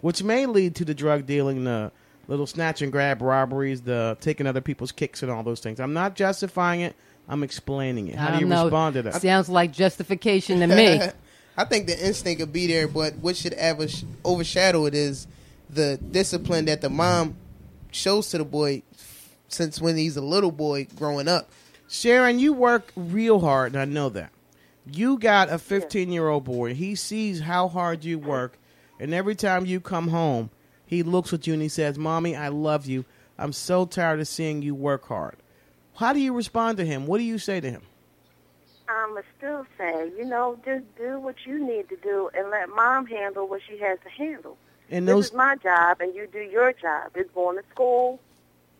which 0.00 0.22
may 0.22 0.46
lead 0.46 0.74
to 0.76 0.84
the 0.84 0.94
drug 0.94 1.26
dealing, 1.26 1.64
the 1.64 1.92
little 2.28 2.46
snatch 2.46 2.82
and 2.82 2.92
grab 2.92 3.22
robberies, 3.22 3.82
the 3.82 4.16
taking 4.20 4.46
other 4.46 4.60
people's 4.60 4.92
kicks, 4.92 5.22
and 5.22 5.30
all 5.30 5.42
those 5.42 5.60
things. 5.60 5.80
I'm 5.80 5.92
not 5.94 6.14
justifying 6.14 6.80
it. 6.82 6.94
I'm 7.28 7.42
explaining 7.42 8.08
it. 8.08 8.14
How 8.14 8.32
do 8.32 8.40
you 8.40 8.46
know. 8.46 8.64
respond 8.64 8.94
to 8.94 9.02
that? 9.02 9.20
Sounds 9.20 9.48
like 9.48 9.72
justification 9.72 10.60
to 10.60 10.66
me. 10.66 11.00
I 11.56 11.64
think 11.64 11.86
the 11.88 12.06
instinct 12.06 12.40
will 12.40 12.46
be 12.46 12.68
there, 12.68 12.86
but 12.86 13.16
what 13.16 13.36
should 13.36 13.52
ever 13.54 13.88
sh- 13.88 14.04
overshadow 14.24 14.86
it 14.86 14.94
is 14.94 15.26
the 15.68 15.98
discipline 16.10 16.66
that 16.66 16.80
the 16.80 16.88
mom 16.88 17.36
shows 17.90 18.30
to 18.30 18.38
the 18.38 18.44
boy 18.44 18.82
since 19.48 19.80
when 19.80 19.96
he's 19.96 20.16
a 20.16 20.20
little 20.20 20.52
boy 20.52 20.86
growing 20.96 21.26
up. 21.26 21.50
Sharon, 21.88 22.38
you 22.38 22.52
work 22.52 22.92
real 22.96 23.40
hard, 23.40 23.72
and 23.72 23.80
I 23.80 23.86
know 23.86 24.08
that. 24.10 24.30
You 24.90 25.18
got 25.18 25.50
a 25.50 25.58
15 25.58 26.12
year 26.12 26.28
old 26.28 26.44
boy. 26.44 26.74
He 26.74 26.94
sees 26.94 27.40
how 27.40 27.68
hard 27.68 28.04
you 28.04 28.18
work, 28.18 28.58
and 29.00 29.14
every 29.14 29.34
time 29.34 29.66
you 29.66 29.80
come 29.80 30.08
home, 30.08 30.50
he 30.86 31.02
looks 31.02 31.32
at 31.32 31.46
you 31.46 31.52
and 31.52 31.62
he 31.62 31.68
says, 31.68 31.98
Mommy, 31.98 32.34
I 32.34 32.48
love 32.48 32.86
you. 32.86 33.04
I'm 33.38 33.52
so 33.52 33.84
tired 33.84 34.20
of 34.20 34.28
seeing 34.28 34.62
you 34.62 34.74
work 34.74 35.06
hard. 35.06 35.36
How 35.96 36.12
do 36.12 36.20
you 36.20 36.32
respond 36.32 36.78
to 36.78 36.84
him? 36.84 37.06
What 37.06 37.18
do 37.18 37.24
you 37.24 37.38
say 37.38 37.60
to 37.60 37.70
him? 37.70 37.82
I'm 38.88 39.18
still 39.36 39.66
say, 39.76 40.10
you 40.16 40.24
know, 40.24 40.58
just 40.64 40.84
do 40.96 41.20
what 41.20 41.34
you 41.44 41.58
need 41.64 41.88
to 41.90 41.96
do 41.96 42.30
and 42.34 42.48
let 42.50 42.68
mom 42.70 43.06
handle 43.06 43.46
what 43.46 43.60
she 43.68 43.78
has 43.78 43.98
to 44.02 44.08
handle. 44.08 44.56
And 44.90 45.06
this 45.06 45.26
is 45.26 45.32
my 45.34 45.56
job, 45.56 46.00
and 46.00 46.14
you 46.14 46.26
do 46.32 46.38
your 46.38 46.72
job. 46.72 47.10
It's 47.14 47.30
going 47.34 47.58
to 47.58 47.64
school 47.70 48.18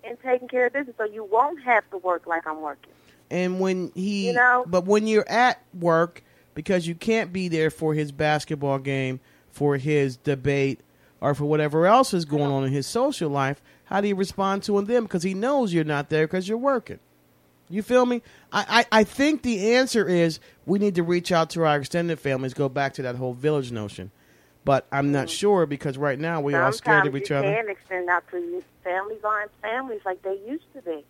and 0.03 0.17
taking 0.23 0.49
care 0.49 0.67
of 0.67 0.73
business, 0.73 0.97
so 0.97 1.05
you 1.05 1.25
won't 1.25 1.63
have 1.63 1.89
to 1.91 1.99
work 1.99 2.27
like 2.27 2.47
I'm 2.47 2.63
working. 2.63 2.93
and 3.31 3.61
when 3.61 3.93
he, 3.95 4.29
You 4.29 4.33
know? 4.33 4.65
but 4.67 4.87
when 4.87 5.07
you're 5.07 5.29
at 5.29 5.63
work, 5.79 6.23
because 6.55 6.89
you 6.89 6.95
can't 6.95 7.31
be 7.31 7.49
there 7.49 7.69
for 7.71 7.93
his 7.93 8.11
basketball 8.11 8.79
game, 8.79 9.21
for 9.59 9.77
his 9.77 10.17
debate, 10.17 10.79
or 11.21 11.35
for 11.35 11.45
whatever 11.45 11.85
else 11.85 12.15
is 12.15 12.25
going 12.25 12.49
on 12.53 12.65
in 12.65 12.73
his 12.73 12.87
social 12.87 13.29
life, 13.29 13.61
how 13.87 14.01
do 14.01 14.07
you 14.07 14.15
respond 14.15 14.63
to 14.63 14.81
them? 14.83 15.03
Because 15.03 15.25
he 15.25 15.35
knows 15.35 15.75
you're 15.75 15.83
not 15.83 16.11
there 16.11 16.29
because 16.29 16.49
you're 16.49 16.57
working. 16.57 17.01
You 17.69 17.83
feel 17.83 18.07
me? 18.07 18.23
I, 18.53 18.87
I, 18.93 19.01
I 19.01 19.05
think 19.05 19.43
the 19.43 19.75
answer 19.75 20.07
is 20.07 20.39
we 20.65 20.79
need 20.79 20.95
to 20.95 21.03
reach 21.03 21.33
out 21.33 21.51
to 21.51 21.65
our 21.65 21.77
extended 21.77 22.21
families, 22.21 22.55
go 22.55 22.69
back 22.69 22.95
to 22.95 23.03
that 23.03 23.17
whole 23.17 23.35
village 23.35 23.73
notion. 23.73 24.13
But 24.65 24.87
I'm 24.93 25.11
not 25.11 25.27
mm-hmm. 25.27 25.35
sure 25.35 25.67
because 25.67 25.99
right 25.99 26.21
now 26.21 26.41
we 26.41 26.55
are 26.55 26.71
scared 26.71 27.09
of 27.09 27.15
Sometimes 27.15 27.23
each 27.23 27.31
you 27.31 27.37
other. 27.37 27.53
can 27.53 27.69
extend 27.69 28.09
out 28.09 28.25
to. 28.31 28.63
Families 28.85 29.25
aren't 29.25 29.51
families 29.61 30.03
like 30.05 30.23
they 30.23 30.39
used 30.47 30.73
to 30.75 30.83
be. 30.83 31.05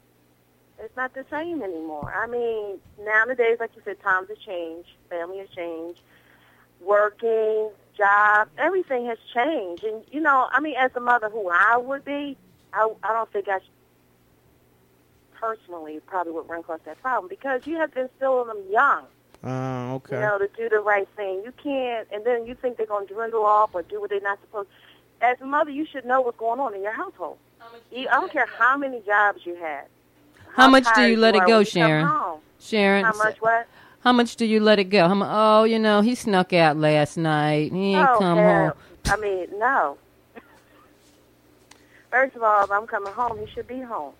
It's 0.78 0.96
not 0.96 1.12
the 1.12 1.26
same 1.30 1.62
anymore. 1.62 2.14
I 2.16 2.26
mean, 2.26 2.78
nowadays, 3.04 3.58
like 3.60 3.72
you 3.76 3.82
said, 3.84 4.00
times 4.00 4.30
have 4.30 4.38
changed. 4.38 4.88
Family 5.10 5.38
has 5.38 5.50
changed. 5.50 6.00
Working, 6.80 7.70
job, 7.98 8.48
everything 8.56 9.06
has 9.06 9.18
changed. 9.34 9.84
And, 9.84 10.02
you 10.10 10.20
know, 10.20 10.48
I 10.52 10.60
mean, 10.60 10.76
as 10.78 10.90
a 10.94 11.00
mother 11.00 11.28
who 11.28 11.50
I 11.50 11.76
would 11.76 12.04
be, 12.04 12.36
I, 12.72 12.88
I 13.02 13.12
don't 13.12 13.30
think 13.32 13.48
I 13.48 13.58
should, 13.58 13.68
personally 15.34 16.00
probably 16.06 16.32
would 16.32 16.48
run 16.48 16.60
across 16.60 16.80
that 16.84 17.00
problem 17.00 17.28
because 17.28 17.64
you 17.64 17.76
have 17.76 17.92
to 17.94 18.00
instill 18.02 18.42
in 18.42 18.48
them 18.48 18.62
young 18.70 19.04
Oh, 19.44 19.94
okay. 19.96 20.16
you 20.16 20.22
know, 20.22 20.36
to 20.38 20.48
do 20.56 20.68
the 20.68 20.80
right 20.80 21.06
thing. 21.14 21.42
You 21.44 21.52
can't, 21.62 22.08
and 22.10 22.24
then 22.24 22.44
you 22.46 22.56
think 22.56 22.76
they're 22.76 22.86
going 22.86 23.06
to 23.06 23.14
dwindle 23.14 23.44
off 23.44 23.70
or 23.72 23.82
do 23.82 24.00
what 24.00 24.10
they're 24.10 24.20
not 24.20 24.40
supposed. 24.40 24.68
As 25.20 25.40
a 25.40 25.46
mother, 25.46 25.70
you 25.70 25.86
should 25.86 26.04
know 26.04 26.20
what's 26.20 26.38
going 26.38 26.58
on 26.58 26.74
in 26.74 26.82
your 26.82 26.92
household. 26.92 27.38
You, 27.92 28.08
I 28.08 28.14
don't 28.14 28.32
care 28.32 28.48
how 28.58 28.76
many 28.76 29.00
jobs 29.06 29.46
you 29.46 29.54
had. 29.54 29.84
How 30.54 30.68
much 30.68 30.86
do 30.94 31.02
you 31.02 31.16
let 31.16 31.36
it 31.36 31.46
go, 31.46 31.58
when 31.58 31.66
you 31.66 31.66
come 31.66 31.66
Sharon? 31.66 32.40
Sharon, 32.58 33.04
How 33.04 33.16
much 33.16 33.40
what? 33.40 33.68
How 34.08 34.12
much 34.12 34.36
do 34.36 34.46
you 34.46 34.60
let 34.60 34.78
it 34.78 34.84
go? 34.84 35.06
How 35.06 35.14
mu- 35.14 35.26
oh, 35.28 35.64
you 35.64 35.78
know, 35.78 36.00
he 36.00 36.14
snuck 36.14 36.54
out 36.54 36.78
last 36.78 37.18
night. 37.18 37.72
He 37.74 37.94
ain't 37.94 38.08
oh, 38.08 38.16
come 38.18 38.38
hell, 38.38 38.68
home. 38.68 38.72
I 39.04 39.16
mean, 39.18 39.48
no. 39.58 39.98
First 42.10 42.34
of 42.34 42.42
all, 42.42 42.64
if 42.64 42.70
I'm 42.70 42.86
coming 42.86 43.12
home, 43.12 43.38
he 43.38 43.52
should 43.52 43.68
be 43.68 43.82
home. 43.82 44.14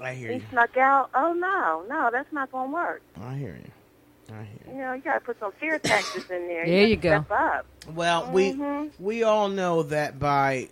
I 0.00 0.14
hear 0.14 0.28
He 0.28 0.34
you. 0.34 0.40
He 0.42 0.46
snuck 0.48 0.76
out. 0.76 1.10
Oh 1.12 1.32
no, 1.32 1.84
no, 1.88 2.08
that's 2.12 2.32
not 2.32 2.52
gonna 2.52 2.70
work. 2.70 3.02
I 3.20 3.34
hear 3.34 3.58
you. 3.64 4.32
I 4.32 4.44
hear 4.44 4.58
you. 4.68 4.72
You 4.74 4.78
know, 4.82 4.92
you 4.92 5.02
gotta 5.02 5.18
put 5.18 5.40
some 5.40 5.50
fear 5.58 5.80
tactics 5.80 6.30
in 6.30 6.46
there. 6.46 6.64
There 6.64 6.86
you 6.86 6.94
gotta 6.94 7.18
go. 7.18 7.24
Step 7.24 7.30
up. 7.32 7.66
Well, 7.96 8.30
we 8.30 8.52
Mhm. 8.52 8.90
we 9.00 9.24
all 9.24 9.48
know 9.48 9.82
that 9.82 10.20
by 10.20 10.68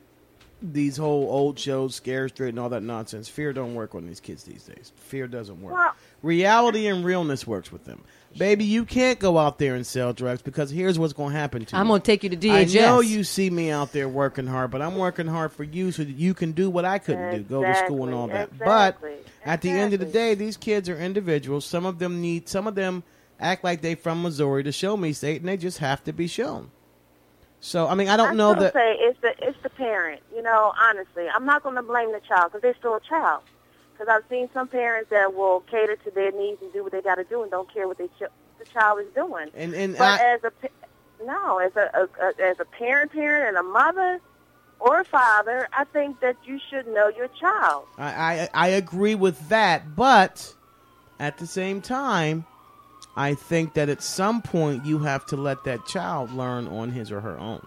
these 0.62 0.96
whole 0.96 1.28
old 1.28 1.58
shows, 1.58 1.96
scare 1.96 2.28
straight, 2.28 2.50
and 2.50 2.61
all 2.61 2.68
that 2.68 2.85
nonsense, 2.85 3.28
fear 3.28 3.52
don't 3.52 3.74
work 3.74 3.96
on 3.96 4.06
these 4.06 4.20
kids 4.20 4.44
these 4.44 4.62
days. 4.62 4.92
Fear 4.94 5.26
doesn't 5.26 5.61
work. 5.61 5.74
Well, 5.74 5.94
Reality 6.22 6.87
and 6.87 7.04
realness 7.04 7.46
works 7.46 7.72
with 7.72 7.85
them. 7.85 8.02
Baby, 8.38 8.64
you 8.64 8.85
can't 8.85 9.18
go 9.18 9.38
out 9.38 9.58
there 9.58 9.74
and 9.74 9.87
sell 9.87 10.12
drugs 10.12 10.40
because 10.40 10.70
here's 10.70 10.98
what's 10.98 11.12
going 11.12 11.32
to 11.32 11.38
happen 11.38 11.64
to 11.66 11.76
you. 11.76 11.80
I'm 11.80 11.88
gonna 11.88 12.00
take 12.00 12.24
you 12.24 12.30
to 12.30 12.50
I 12.50 12.64
know 12.64 13.00
you 13.00 13.24
see 13.24 13.50
me 13.50 13.70
out 13.70 13.92
there 13.92 14.08
working 14.08 14.46
hard, 14.46 14.70
but 14.70 14.80
I'm 14.80 14.96
working 14.96 15.26
hard 15.26 15.52
for 15.52 15.64
you 15.64 15.92
so 15.92 16.02
that 16.04 16.16
you 16.16 16.32
can 16.32 16.52
do 16.52 16.70
what 16.70 16.85
I 16.85 16.98
couldn't 16.98 17.30
do, 17.32 17.42
go 17.42 17.62
to 17.62 17.74
school 17.74 18.04
and 18.04 18.14
all 18.14 18.28
that. 18.28 18.48
Exactly, 18.52 19.16
But 19.16 19.26
at 19.44 19.61
the 19.61 19.70
end 19.70 19.92
of 19.92 20.00
the 20.00 20.06
day, 20.06 20.35
these 20.35 20.56
kids 20.56 20.88
are 20.88 20.98
individuals. 20.98 21.66
Some 21.66 21.85
of 21.85 21.98
them 21.98 22.22
need, 22.22 22.48
some 22.48 22.66
of 22.66 22.74
them 22.74 23.02
act 23.38 23.64
like 23.64 23.82
they 23.82 23.94
from 23.94 24.22
Missouri 24.22 24.62
to 24.62 24.72
show 24.72 24.96
me 24.96 25.12
state, 25.12 25.40
and 25.42 25.48
they 25.48 25.56
just 25.56 25.78
have 25.78 26.02
to 26.04 26.12
be 26.12 26.26
shown. 26.26 26.70
So, 27.61 27.87
I 27.87 27.94
mean, 27.94 28.08
I 28.08 28.16
don't 28.16 28.30
I 28.30 28.35
know 28.35 28.52
still 28.52 28.62
that. 28.64 28.72
say 28.72 28.96
it's 28.98 29.20
the 29.20 29.35
it's 29.40 29.58
the 29.62 29.70
parent. 29.70 30.20
You 30.35 30.42
know, 30.42 30.72
honestly, 30.80 31.26
I'm 31.32 31.44
not 31.44 31.62
going 31.62 31.76
to 31.76 31.82
blame 31.82 32.12
the 32.12 32.20
child 32.26 32.50
because 32.50 32.62
they're 32.62 32.76
still 32.78 32.96
a 32.96 33.00
child. 33.00 33.42
Because 34.02 34.20
I've 34.20 34.28
seen 34.28 34.48
some 34.52 34.66
parents 34.66 35.10
that 35.10 35.32
will 35.32 35.60
cater 35.60 35.94
to 35.94 36.10
their 36.10 36.32
needs 36.32 36.60
and 36.60 36.72
do 36.72 36.82
what 36.82 36.90
they 36.90 37.00
got 37.02 37.16
to 37.16 37.24
do 37.24 37.42
and 37.42 37.50
don't 37.52 37.72
care 37.72 37.86
what 37.86 37.98
they 37.98 38.08
ch- 38.08 38.32
the 38.58 38.64
child 38.72 38.98
is 39.00 39.06
doing. 39.14 39.48
And 39.54 39.74
and 39.74 39.96
But 39.96 40.20
I, 40.20 40.34
as 40.34 40.40
a 40.42 40.52
no, 41.24 41.58
as 41.58 41.70
a, 41.76 41.88
a, 41.94 42.26
a 42.26 42.50
as 42.50 42.58
a 42.58 42.64
parent, 42.64 43.12
parent, 43.12 43.48
and 43.48 43.56
a 43.56 43.62
mother 43.62 44.20
or 44.80 45.00
a 45.00 45.04
father, 45.04 45.68
I 45.72 45.84
think 45.84 46.18
that 46.18 46.34
you 46.44 46.58
should 46.68 46.88
know 46.88 47.12
your 47.16 47.28
child. 47.28 47.84
I, 47.96 48.08
I 48.10 48.48
I 48.52 48.68
agree 48.68 49.14
with 49.14 49.48
that, 49.50 49.94
but 49.94 50.52
at 51.20 51.38
the 51.38 51.46
same 51.46 51.80
time, 51.80 52.44
I 53.14 53.34
think 53.34 53.74
that 53.74 53.88
at 53.88 54.02
some 54.02 54.42
point 54.42 54.84
you 54.84 55.00
have 55.00 55.24
to 55.26 55.36
let 55.36 55.62
that 55.62 55.86
child 55.86 56.32
learn 56.32 56.66
on 56.66 56.90
his 56.90 57.12
or 57.12 57.20
her 57.20 57.38
own. 57.38 57.64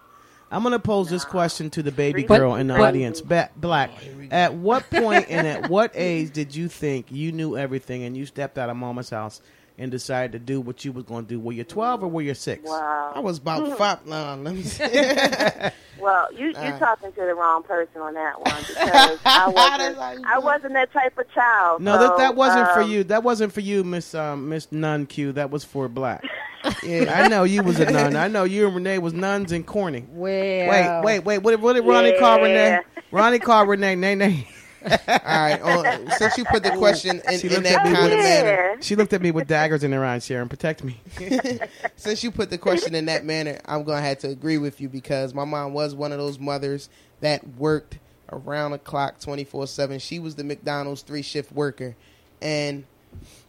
I'm 0.56 0.62
going 0.62 0.72
to 0.72 0.78
pose 0.78 1.10
this 1.10 1.22
question 1.26 1.68
to 1.68 1.82
the 1.82 1.92
baby 1.92 2.22
girl 2.22 2.54
in 2.54 2.68
the 2.68 2.80
audience. 2.80 3.20
Ba- 3.20 3.50
Black, 3.56 3.90
at 4.30 4.54
what 4.54 4.88
point 4.88 5.26
and 5.28 5.46
at 5.46 5.68
what 5.68 5.90
age 5.94 6.32
did 6.32 6.56
you 6.56 6.66
think 6.68 7.12
you 7.12 7.30
knew 7.30 7.58
everything 7.58 8.04
and 8.04 8.16
you 8.16 8.24
stepped 8.24 8.56
out 8.56 8.70
of 8.70 8.76
mama's 8.78 9.10
house 9.10 9.42
and 9.78 9.90
decided 9.90 10.32
to 10.32 10.38
do 10.38 10.60
what 10.60 10.84
you 10.84 10.92
was 10.92 11.04
going 11.04 11.24
to 11.26 11.28
do? 11.28 11.40
Were 11.40 11.52
you 11.52 11.64
12 11.64 12.04
or 12.04 12.08
were 12.08 12.22
you 12.22 12.34
6? 12.34 12.62
Wow. 12.64 13.12
I 13.14 13.20
was 13.20 13.38
about 13.38 13.76
five. 13.78 14.06
No, 14.06 14.38
let 14.42 14.54
me 14.54 14.62
see. 14.62 14.84
Well, 15.98 16.28
you 16.34 16.48
you're 16.48 16.56
Uh. 16.74 16.78
talking 16.78 17.10
to 17.12 17.20
the 17.22 17.34
wrong 17.34 17.62
person 17.62 18.02
on 18.02 18.12
that 18.14 18.38
one 18.38 18.54
because 18.68 19.18
I 19.24 19.48
wasn't 19.48 20.26
I 20.26 20.38
wasn't 20.38 20.74
that 20.74 20.92
type 20.92 21.16
of 21.16 21.26
child. 21.32 21.80
No, 21.80 21.98
that 21.98 22.08
so, 22.08 22.16
that 22.18 22.36
wasn't 22.36 22.68
for 22.72 22.82
um, 22.82 22.90
you. 22.90 23.04
That 23.04 23.22
wasn't 23.22 23.50
for 23.52 23.60
you, 23.60 23.82
Miss 23.82 24.14
um, 24.14 24.50
Miss 24.50 24.70
Nun 24.70 25.06
Q. 25.06 25.32
That 25.32 25.50
was 25.50 25.64
for 25.64 25.88
Black. 25.88 26.22
yeah. 26.82 27.22
I 27.24 27.28
know 27.28 27.44
you 27.44 27.62
was 27.62 27.80
a 27.80 27.90
nun. 27.90 28.14
I 28.14 28.28
know 28.28 28.44
you 28.44 28.66
and 28.66 28.76
Renee 28.76 28.98
was 28.98 29.14
nuns 29.14 29.52
and 29.52 29.66
corny. 29.66 30.04
Well, 30.10 30.30
Wait, 30.30 31.00
wait, 31.02 31.18
wait. 31.20 31.38
What, 31.38 31.52
did- 31.52 31.62
what 31.62 31.72
did 31.72 31.84
Ronnie 31.86 32.18
call 32.18 32.42
Renee? 32.42 32.80
Ronnie 33.10 33.38
called 33.38 33.68
Renee. 33.68 33.94
Nay, 33.94 34.14
nay. 34.16 34.48
All 34.86 35.18
right. 35.24 35.60
On, 35.60 36.10
since 36.12 36.38
you 36.38 36.44
put 36.44 36.62
the 36.62 36.70
question 36.70 37.20
in, 37.30 37.40
in 37.40 37.62
that 37.64 37.84
at 37.84 37.84
me 37.84 37.90
of 37.90 38.18
manner, 38.18 38.76
She 38.80 38.96
looked 38.96 39.12
at 39.12 39.22
me 39.22 39.30
with 39.30 39.48
daggers 39.48 39.84
in 39.84 39.92
her 39.92 40.04
eyes. 40.04 40.24
Sharon, 40.24 40.48
protect 40.48 40.84
me. 40.84 41.00
since 41.96 42.22
you 42.22 42.30
put 42.30 42.50
the 42.50 42.58
question 42.58 42.94
in 42.94 43.06
that 43.06 43.24
manner, 43.24 43.58
I'm 43.64 43.84
gonna 43.84 44.02
have 44.02 44.18
to 44.18 44.28
agree 44.28 44.58
with 44.58 44.80
you 44.80 44.88
because 44.88 45.34
my 45.34 45.44
mom 45.44 45.72
was 45.72 45.94
one 45.94 46.12
of 46.12 46.18
those 46.18 46.38
mothers 46.38 46.88
that 47.20 47.46
worked 47.56 47.98
around 48.30 48.72
the 48.72 48.78
clock, 48.78 49.20
24 49.20 49.66
seven. 49.66 49.98
She 49.98 50.18
was 50.18 50.34
the 50.34 50.44
McDonald's 50.44 51.02
three 51.02 51.22
shift 51.22 51.52
worker, 51.52 51.96
and 52.40 52.84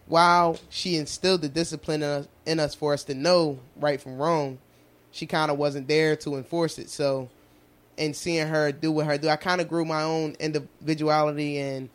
while 0.07 0.57
she 0.69 0.95
instilled 0.95 1.41
the 1.41 1.49
discipline 1.49 2.01
in 2.01 2.09
us, 2.09 2.27
in 2.45 2.59
us 2.59 2.73
for 2.75 2.93
us 2.93 3.03
to 3.05 3.13
know 3.13 3.59
right 3.75 4.01
from 4.01 4.17
wrong, 4.17 4.57
she 5.11 5.25
kind 5.25 5.51
of 5.51 5.57
wasn't 5.57 5.87
there 5.87 6.15
to 6.17 6.35
enforce 6.35 6.79
it. 6.79 6.89
So, 6.89 7.29
and 7.97 8.15
seeing 8.15 8.47
her 8.47 8.71
do 8.71 8.91
what 8.91 9.05
her 9.05 9.17
do, 9.17 9.29
I 9.29 9.35
kind 9.35 9.61
of 9.61 9.67
grew 9.67 9.85
my 9.85 10.03
own 10.03 10.35
individuality 10.39 11.57
and 11.59 11.89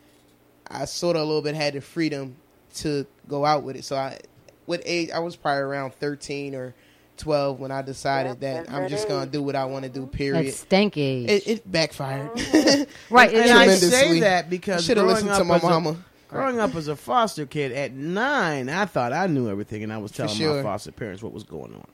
I 0.69 0.85
sort 0.87 1.17
of 1.17 1.23
a 1.23 1.25
little 1.25 1.43
bit 1.43 1.55
had 1.55 1.75
the 1.75 1.81
freedom 1.81 2.37
to 2.77 3.07
go 3.29 3.45
out 3.45 3.63
with 3.63 3.77
it. 3.77 3.85
So 3.85 3.97
I, 3.97 4.19
with 4.67 4.83
age? 4.85 5.11
I 5.11 5.19
was 5.19 5.37
probably 5.37 5.63
around 5.63 5.95
thirteen 5.95 6.55
or 6.55 6.75
twelve 7.19 7.61
when 7.61 7.71
I 7.71 7.83
decided 7.83 8.31
Yep, 8.31 8.41
that 8.41 8.67
that's 8.67 8.71
I'm 8.71 8.89
just 8.89 9.09
gonna 9.09 9.27
do 9.31 9.43
what 9.43 9.55
I 9.57 9.65
want 9.67 9.85
to 9.85 9.91
do. 9.91 10.03
Mm-hmm. 10.03 10.11
Period. 10.17 10.47
that's 10.47 10.65
stanky. 10.65 11.29
It, 11.29 11.47
it 11.47 11.71
backfired. 11.71 12.31
Mm-hmm. 12.33 12.83
right. 13.15 13.29
And 13.33 13.45
it- 13.45 13.51
I 13.51 13.69
say 13.75 14.21
that 14.21 14.49
because 14.49 14.85
should 14.85 14.97
have 14.97 15.05
growing 15.07 15.27
listened 15.27 15.33
up 15.33 15.39
to 15.39 15.45
my 15.45 15.57
as 15.57 15.63
a- 15.65 15.69
mama. 15.69 15.97
growing 16.29 16.59
up 16.59 16.75
as 16.75 16.89
a 16.89 16.97
foster 16.97 17.45
kid 17.45 17.73
at 17.73 17.93
nine, 17.93 18.69
I 18.69 18.87
thought 18.87 19.13
I 19.13 19.27
knew 19.27 19.51
everything, 19.51 19.83
and 19.83 19.93
I 19.93 19.99
was 19.99 20.11
telling 20.13 20.35
sure. 20.35 20.57
my 20.57 20.63
foster 20.63 20.93
parents 20.93 21.23
what 21.23 21.33
was 21.33 21.45
going 21.45 21.75
on. 21.75 21.87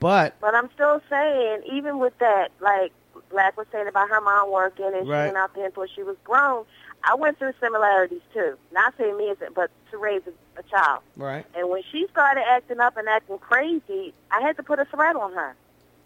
But 0.00 0.34
But 0.40 0.54
I'm 0.54 0.68
still 0.74 1.00
saying, 1.10 1.62
even 1.70 1.98
with 1.98 2.16
that, 2.18 2.48
like 2.60 2.92
Black 3.30 3.56
was 3.56 3.66
saying 3.72 3.86
about 3.88 4.08
her 4.10 4.20
mom 4.20 4.50
working 4.50 4.86
and 4.86 5.04
she 5.06 5.10
Right. 5.10 5.26
went 5.26 5.36
out 5.36 5.54
there 5.54 5.66
until 5.66 5.86
she 5.86 6.02
was 6.02 6.16
grown. 6.24 6.64
I 7.04 7.14
went 7.14 7.38
through 7.38 7.52
similarities 7.60 8.20
too. 8.34 8.58
Not 8.72 8.94
saying 8.98 9.16
me 9.16 9.32
but 9.54 9.70
to 9.90 9.96
raise 9.98 10.22
a, 10.26 10.60
a 10.60 10.62
child. 10.64 11.02
right, 11.16 11.46
And 11.54 11.70
when 11.70 11.82
she 11.90 12.06
started 12.10 12.42
acting 12.46 12.80
up 12.80 12.96
and 12.96 13.08
acting 13.08 13.38
crazy, 13.38 14.12
I 14.30 14.40
had 14.42 14.56
to 14.58 14.62
put 14.62 14.78
a 14.78 14.84
threat 14.84 15.16
on 15.16 15.32
her. 15.32 15.54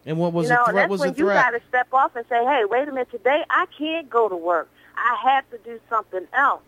and 0.06 0.18
what 0.18 0.32
was 0.32 0.46
you 0.48 0.54
know, 0.54 0.62
the 0.66 0.72
threat? 0.72 0.82
that's 0.82 0.90
Was 0.90 1.00
when 1.00 1.14
you 1.16 1.24
got 1.26 1.50
to 1.50 1.60
step 1.68 1.88
off 1.92 2.14
and 2.14 2.24
say, 2.28 2.44
"Hey, 2.44 2.64
wait 2.66 2.86
a 2.88 2.92
minute. 2.92 3.10
Today 3.10 3.42
I 3.50 3.66
can't 3.76 4.08
go 4.08 4.28
to 4.28 4.36
work. 4.36 4.68
I 4.96 5.16
have 5.32 5.48
to 5.50 5.58
do 5.58 5.80
something 5.88 6.26
else." 6.32 6.62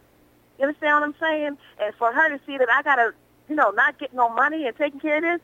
You 0.58 0.66
understand 0.66 0.94
what 0.94 1.02
I'm 1.04 1.14
saying? 1.20 1.58
And 1.80 1.94
for 1.96 2.12
her 2.12 2.28
to 2.30 2.40
see 2.46 2.56
that 2.58 2.68
I 2.70 2.82
got 2.82 2.96
to, 2.96 3.12
you 3.48 3.54
know, 3.54 3.70
not 3.70 3.98
get 3.98 4.12
no 4.14 4.28
money 4.30 4.66
and 4.66 4.74
taking 4.76 4.98
care 5.00 5.18
of 5.18 5.22
this, 5.22 5.40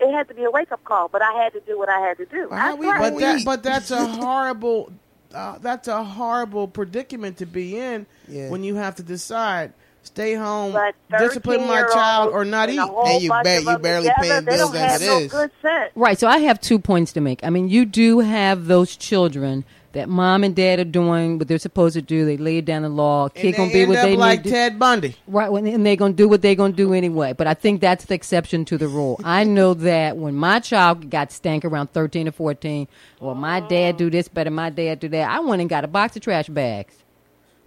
it 0.00 0.12
had 0.12 0.28
to 0.28 0.34
be 0.34 0.44
a 0.44 0.50
wake 0.50 0.72
up 0.72 0.82
call. 0.84 1.08
But 1.08 1.22
I 1.22 1.32
had 1.42 1.52
to 1.54 1.60
do 1.60 1.78
what 1.78 1.88
I 1.88 1.98
had 2.00 2.16
to 2.18 2.26
do. 2.26 2.48
Well, 2.50 2.58
I 2.60 2.74
we- 2.74 2.86
But 2.86 3.18
that, 3.18 3.44
but 3.44 3.62
that's 3.62 3.90
a 3.90 4.04
horrible, 4.20 4.92
uh, 5.34 5.58
that's 5.58 5.88
a 5.88 6.02
horrible 6.04 6.68
predicament 6.68 7.38
to 7.38 7.46
be 7.46 7.78
in 7.78 8.06
Yeah. 8.28 8.50
when 8.50 8.62
you 8.64 8.74
have 8.76 8.94
to 8.96 9.02
decide 9.02 9.72
stay 10.02 10.34
home, 10.34 10.76
discipline 11.18 11.66
my 11.66 11.82
child, 11.92 12.30
or 12.32 12.44
not 12.44 12.68
eat. 12.70 12.78
and, 12.78 12.88
a 12.88 12.92
whole 12.92 13.06
And 13.06 13.22
you 13.22 13.28
bunch 13.28 13.44
bet 13.44 13.64
you 13.64 13.78
barely 13.78 14.06
together, 14.08 14.28
paying 14.28 14.44
bills 14.44 14.70
don't 14.72 14.76
as 14.76 14.92
have 14.92 15.02
it 15.02 15.06
no 15.06 15.18
is. 15.18 15.32
good 15.32 15.50
sense. 15.60 15.92
Right. 15.96 16.16
So 16.18 16.28
I 16.28 16.38
have 16.38 16.60
two 16.60 16.78
points 16.78 17.12
to 17.14 17.20
make. 17.20 17.42
I 17.42 17.50
mean, 17.50 17.68
you 17.68 17.84
do 17.84 18.20
have 18.20 18.66
those 18.66 18.96
children 18.96 19.64
that 19.92 20.08
mom 20.08 20.44
and 20.44 20.54
dad 20.54 20.78
are 20.78 20.84
doing 20.84 21.38
what 21.38 21.48
they're 21.48 21.58
supposed 21.58 21.94
to 21.94 22.02
do. 22.02 22.24
They 22.24 22.36
lay 22.36 22.60
down 22.60 22.82
the 22.82 22.88
law. 22.88 23.28
Kid 23.28 23.56
gonna 23.56 23.72
be 23.72 23.86
what 23.86 24.02
they 24.02 24.16
like 24.16 24.40
need. 24.40 24.44
to- 24.44 24.50
Ted 24.50 24.78
Bundy. 24.78 25.16
Right, 25.26 25.50
and 25.50 25.86
they're 25.86 25.96
going 25.96 26.12
to 26.12 26.16
do 26.16 26.28
what 26.28 26.42
they're 26.42 26.54
going 26.54 26.72
to 26.72 26.76
do 26.76 26.92
anyway. 26.92 27.32
But 27.32 27.46
I 27.46 27.54
think 27.54 27.80
that's 27.80 28.04
the 28.04 28.14
exception 28.14 28.64
to 28.66 28.78
the 28.78 28.88
rule. 28.88 29.20
I 29.24 29.44
know 29.44 29.74
that 29.74 30.16
when 30.16 30.34
my 30.34 30.60
child 30.60 31.10
got 31.10 31.32
stank 31.32 31.64
around 31.64 31.92
13 31.92 32.28
or 32.28 32.32
14, 32.32 32.88
well, 33.20 33.34
my 33.34 33.60
dad 33.60 33.96
do 33.96 34.10
this 34.10 34.28
better, 34.28 34.50
my 34.50 34.70
dad 34.70 35.00
do 35.00 35.08
that, 35.08 35.30
I 35.30 35.40
went 35.40 35.60
and 35.60 35.70
got 35.70 35.84
a 35.84 35.88
box 35.88 36.16
of 36.16 36.22
trash 36.22 36.48
bags. 36.48 36.94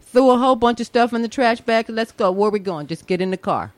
Threw 0.01 0.32
a 0.32 0.38
whole 0.38 0.55
bunch 0.55 0.79
of 0.79 0.88
stuff 0.88 1.13
in 1.13 1.21
the 1.21 1.27
trash 1.27 1.62
bag. 1.62 1.88
Let's 1.89 2.12
go. 2.12 2.32
Where 2.32 2.49
we 2.49 2.60
going? 2.60 2.88
Just 2.88 3.05
get 3.08 3.21
in 3.21 3.32
the 3.32 3.38
car. 3.38 3.73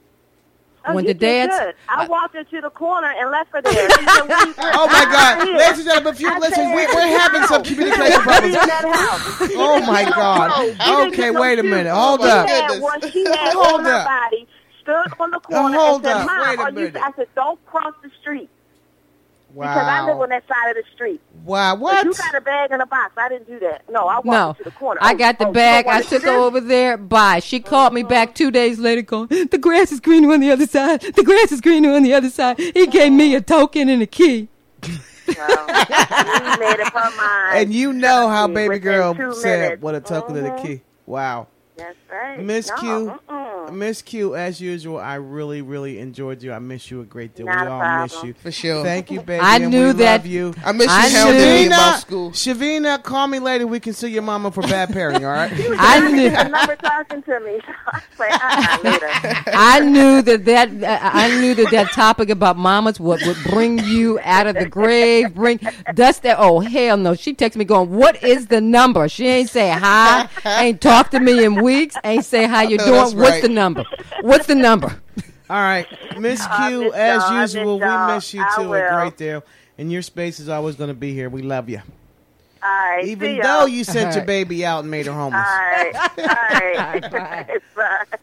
Oh, 0.86 0.96
when 0.96 1.06
the 1.06 1.14
did 1.14 1.48
dads- 1.48 1.60
good. 1.60 1.76
I 1.90 2.04
I- 2.04 2.08
walked 2.08 2.34
into 2.36 2.60
the 2.60 2.70
corner 2.72 3.14
and 3.16 3.30
left 3.30 3.52
her 3.54 3.62
there. 3.62 3.74
Said, 3.90 4.06
"What 4.06 4.32
are 4.32 4.48
you- 4.48 4.54
Oh 4.74 4.88
my 4.88 5.06
God, 5.06 5.48
ladies 5.48 5.78
and 5.80 5.86
gentlemen, 5.88 6.14
if 6.16 6.20
you 6.22 6.30
I 6.30 6.38
listen, 6.40 6.56
said, 6.56 6.76
we, 6.76 6.86
we're 6.88 7.20
having 7.20 7.44
some 7.44 7.64
communication 7.64 8.22
problems. 8.24 8.56
in 8.56 8.68
that 8.68 8.86
house. 8.86 9.48
She 9.50 9.56
Oh 9.58 9.80
my 9.82 10.04
God. 10.16 10.52
clothes. 10.52 10.72
She 10.72 10.92
didn't 10.92 11.14
Okay, 11.14 11.32
wait 11.32 11.60
a 11.60 11.64
minute. 11.64 11.92
Oh, 11.92 12.18
hold 12.18 12.22
up. 12.22 12.50
had 12.50 12.68
Goodness. 12.68 12.82
what 12.82 13.12
she 13.14 13.24
had 13.30 13.54
Hold 13.54 13.80
on 13.82 13.86
her 13.86 13.94
up. 13.94 14.06
body, 14.08 14.48
stood 14.82 15.14
on 15.20 15.32
the 15.32 15.40
corner 15.40 15.78
hold 15.78 15.96
and 15.98 16.06
said, 16.06 16.16
up. 16.18 16.26
"Mom, 16.26 16.42
Wait 16.50 16.60
a 16.60 16.62
are 16.64 16.70
you?" 16.70 16.76
minute. 16.76 16.98
I 16.98 17.12
said, 17.16 17.28
"Don't 17.36 17.66
cross 17.68 17.94
the 18.02 18.10
street." 18.22 18.50
Because 19.54 19.78
I 19.88 20.06
live 20.06 20.18
on 20.20 20.30
that 20.30 20.48
side 20.48 20.70
of 20.70 20.76
the 20.78 20.84
street. 20.94 21.20
Wow, 21.44 21.76
But 21.76 21.82
what? 21.82 22.06
you 22.06 22.14
got 22.14 22.36
a 22.36 22.42
bag 22.42 22.72
in 22.72 22.80
a 22.82 22.86
box. 22.86 23.14
I 23.18 23.28
didn't 23.30 23.48
do 23.48 23.60
that. 23.60 23.84
No, 23.90 24.02
I 24.08 24.16
walked 24.16 24.26
No, 24.26 24.50
into 24.52 24.64
the 24.64 24.72
corner. 24.72 25.00
I 25.04 25.14
Oh, 25.14 25.18
got 25.18 25.40
the 25.40 25.48
oh, 25.48 25.52
bag. 25.52 25.88
I 25.88 26.02
took 26.02 26.24
her 26.24 26.30
over 26.30 26.62
there. 26.62 26.98
Bye. 26.98 27.40
She 27.40 27.60
called 27.60 27.94
me 27.94 28.04
back 28.04 28.34
two 28.36 28.52
days 28.52 28.80
later, 28.80 29.02
going, 29.02 29.28
"The 29.28 29.58
grass 29.60 29.92
is 29.92 30.00
greener 30.00 30.32
on 30.32 30.40
the 30.40 30.52
other 30.52 30.68
side. 30.68 31.02
The 31.02 31.24
grass 31.24 31.52
is 31.52 31.60
greener 31.62 31.92
on 31.94 32.04
the 32.04 32.14
other 32.14 32.30
side." 32.30 32.60
He 32.60 32.88
gave 32.88 33.12
me 33.12 33.36
a 33.36 33.42
token 33.42 33.90
and 33.90 34.02
a 34.02 34.08
key. 34.08 34.48
No. 34.88 35.34
made 35.38 36.80
up 36.82 36.94
her 36.94 37.12
mind. 37.18 37.58
and 37.58 37.74
you 37.74 37.94
know 37.94 38.28
how 38.28 38.48
baby 38.48 38.80
girl 38.80 39.14
said 39.34 39.60
minutes. 39.62 39.82
what 39.82 39.96
a 39.96 40.02
token 40.02 40.38
of 40.38 40.44
the 40.44 40.50
Mhm. 40.50 40.64
key. 40.66 40.82
Wow. 41.06 41.48
Yes, 41.78 41.96
right. 42.12 42.40
Miss 42.40 42.70
no, 42.70 42.76
Q, 42.78 43.20
mm-mm. 43.30 43.74
Miss 43.74 44.02
Q, 44.02 44.36
as 44.36 44.60
usual, 44.60 44.98
I 45.00 45.16
really, 45.16 45.62
really 45.62 46.00
enjoyed 46.00 46.44
you. 46.44 46.52
I 46.54 46.60
miss 46.60 46.92
you 46.92 47.02
a 47.02 47.06
great 47.06 47.36
deal. 47.36 47.46
Not 47.46 47.62
we 47.62 47.68
a 47.68 47.72
all 47.72 48.02
miss 48.04 48.24
you. 48.24 48.34
For 48.34 48.52
sure. 48.52 48.84
Thank 48.84 49.12
you, 49.12 49.22
baby. 49.22 49.40
I 49.42 49.58
and 49.58 49.72
knew 49.72 49.88
we 49.88 49.94
that- 49.94 50.22
Love 50.22 50.26
you. 50.26 50.54
I 50.66 50.72
miss 50.74 50.88
you 50.88 50.94
I 50.94 51.10
hounding 51.10 51.42
me 51.42 51.68
about 51.68 52.00
school. 52.00 52.32
Shavina, 52.32 53.02
call 53.02 53.28
me 53.28 53.40
later. 53.40 53.66
We 53.68 53.80
can 53.80 53.94
sue 53.94 54.08
your 54.08 54.24
mama 54.24 54.52
for 54.52 54.62
bad 54.64 54.90
parenting. 54.90 55.22
All 55.22 55.32
right. 55.32 55.52
I 55.80 56.10
knew. 56.12 56.28
I 56.28 56.44
remember 56.44 56.76
talking 56.76 57.24
to 57.24 57.40
me. 57.40 57.60
So 57.66 57.74
I 57.88 58.02
like, 58.20 58.84
later. 58.84 59.08
I 59.54 59.80
knew 59.80 60.22
that 60.22 60.46
that 60.46 60.70
uh, 60.84 61.00
I 61.02 61.40
knew 61.40 61.56
that 61.56 61.72
that 61.72 61.92
topic 61.92 62.30
about 62.30 62.58
mamas 62.58 63.00
would, 63.00 63.22
would 63.26 63.38
bring 63.46 63.80
you 63.80 64.20
out 64.24 64.48
of 64.48 64.56
the 64.56 64.66
grave. 64.66 65.34
Bring 65.34 65.60
dust 65.94 66.24
that. 66.24 66.38
Oh 66.40 66.60
hell 66.60 66.98
no! 66.98 67.16
She 67.16 67.34
texted 67.34 67.58
me 67.58 67.66
going, 67.66 67.92
"What 67.92 68.22
is 68.24 68.48
the 68.48 68.62
number?" 68.62 69.08
She 69.08 69.28
ain't 69.28 69.50
say 69.50 69.70
hi. 69.70 70.28
Ain't 70.46 70.82
talked 70.82 71.12
to 71.12 71.20
me 71.20 71.44
in 71.44 71.62
weeks. 71.62 71.96
Ain't 72.04 72.26
say 72.26 72.48
how 72.48 72.62
you 72.62 72.78
know 72.78 72.84
oh, 72.86 72.88
doing. 72.88 72.98
that's 73.00 73.14
What's 73.14 73.32
right. 73.32 73.42
the 73.42 73.50
number? 73.50 73.84
What's 74.22 74.48
the 74.48 74.56
number? 74.56 75.02
All 75.50 75.58
right, 75.58 75.86
Miss 76.18 76.42
uh, 76.50 76.68
Q, 76.70 76.84
miss 76.86 76.94
as 76.94 77.22
y'all. 77.24 77.42
Usual, 77.42 77.80
miss 77.80 77.88
y'all. 77.88 78.08
we 78.08 78.14
miss 78.16 78.34
you 78.34 78.42
I 78.42 78.56
too 78.56 78.62
a 78.62 78.70
will. 78.70 79.00
great 79.02 79.18
deal. 79.18 79.44
And 79.78 79.92
your 79.92 80.02
space 80.02 80.40
is 80.40 80.48
always 80.48 80.76
going 80.76 80.90
to 80.90 80.94
be 80.94 81.14
here. 81.14 81.30
We 81.30 81.42
love 81.42 81.68
you. 81.68 81.82
All 82.64 82.70
right. 82.70 83.04
Even 83.06 83.36
see 83.38 83.42
though 83.42 83.60
y'all. 83.60 83.68
you 83.68 83.84
sent 83.84 84.16
your 84.16 84.24
baby 84.26 84.64
out 84.64 84.82
and 84.82 84.92
made 84.92 85.08
her 85.08 85.12
homeless. 85.14 85.46
All 85.46 85.58
right. 85.58 85.96
All 85.96 86.26
right. 86.28 87.12
Bye. 87.12 87.60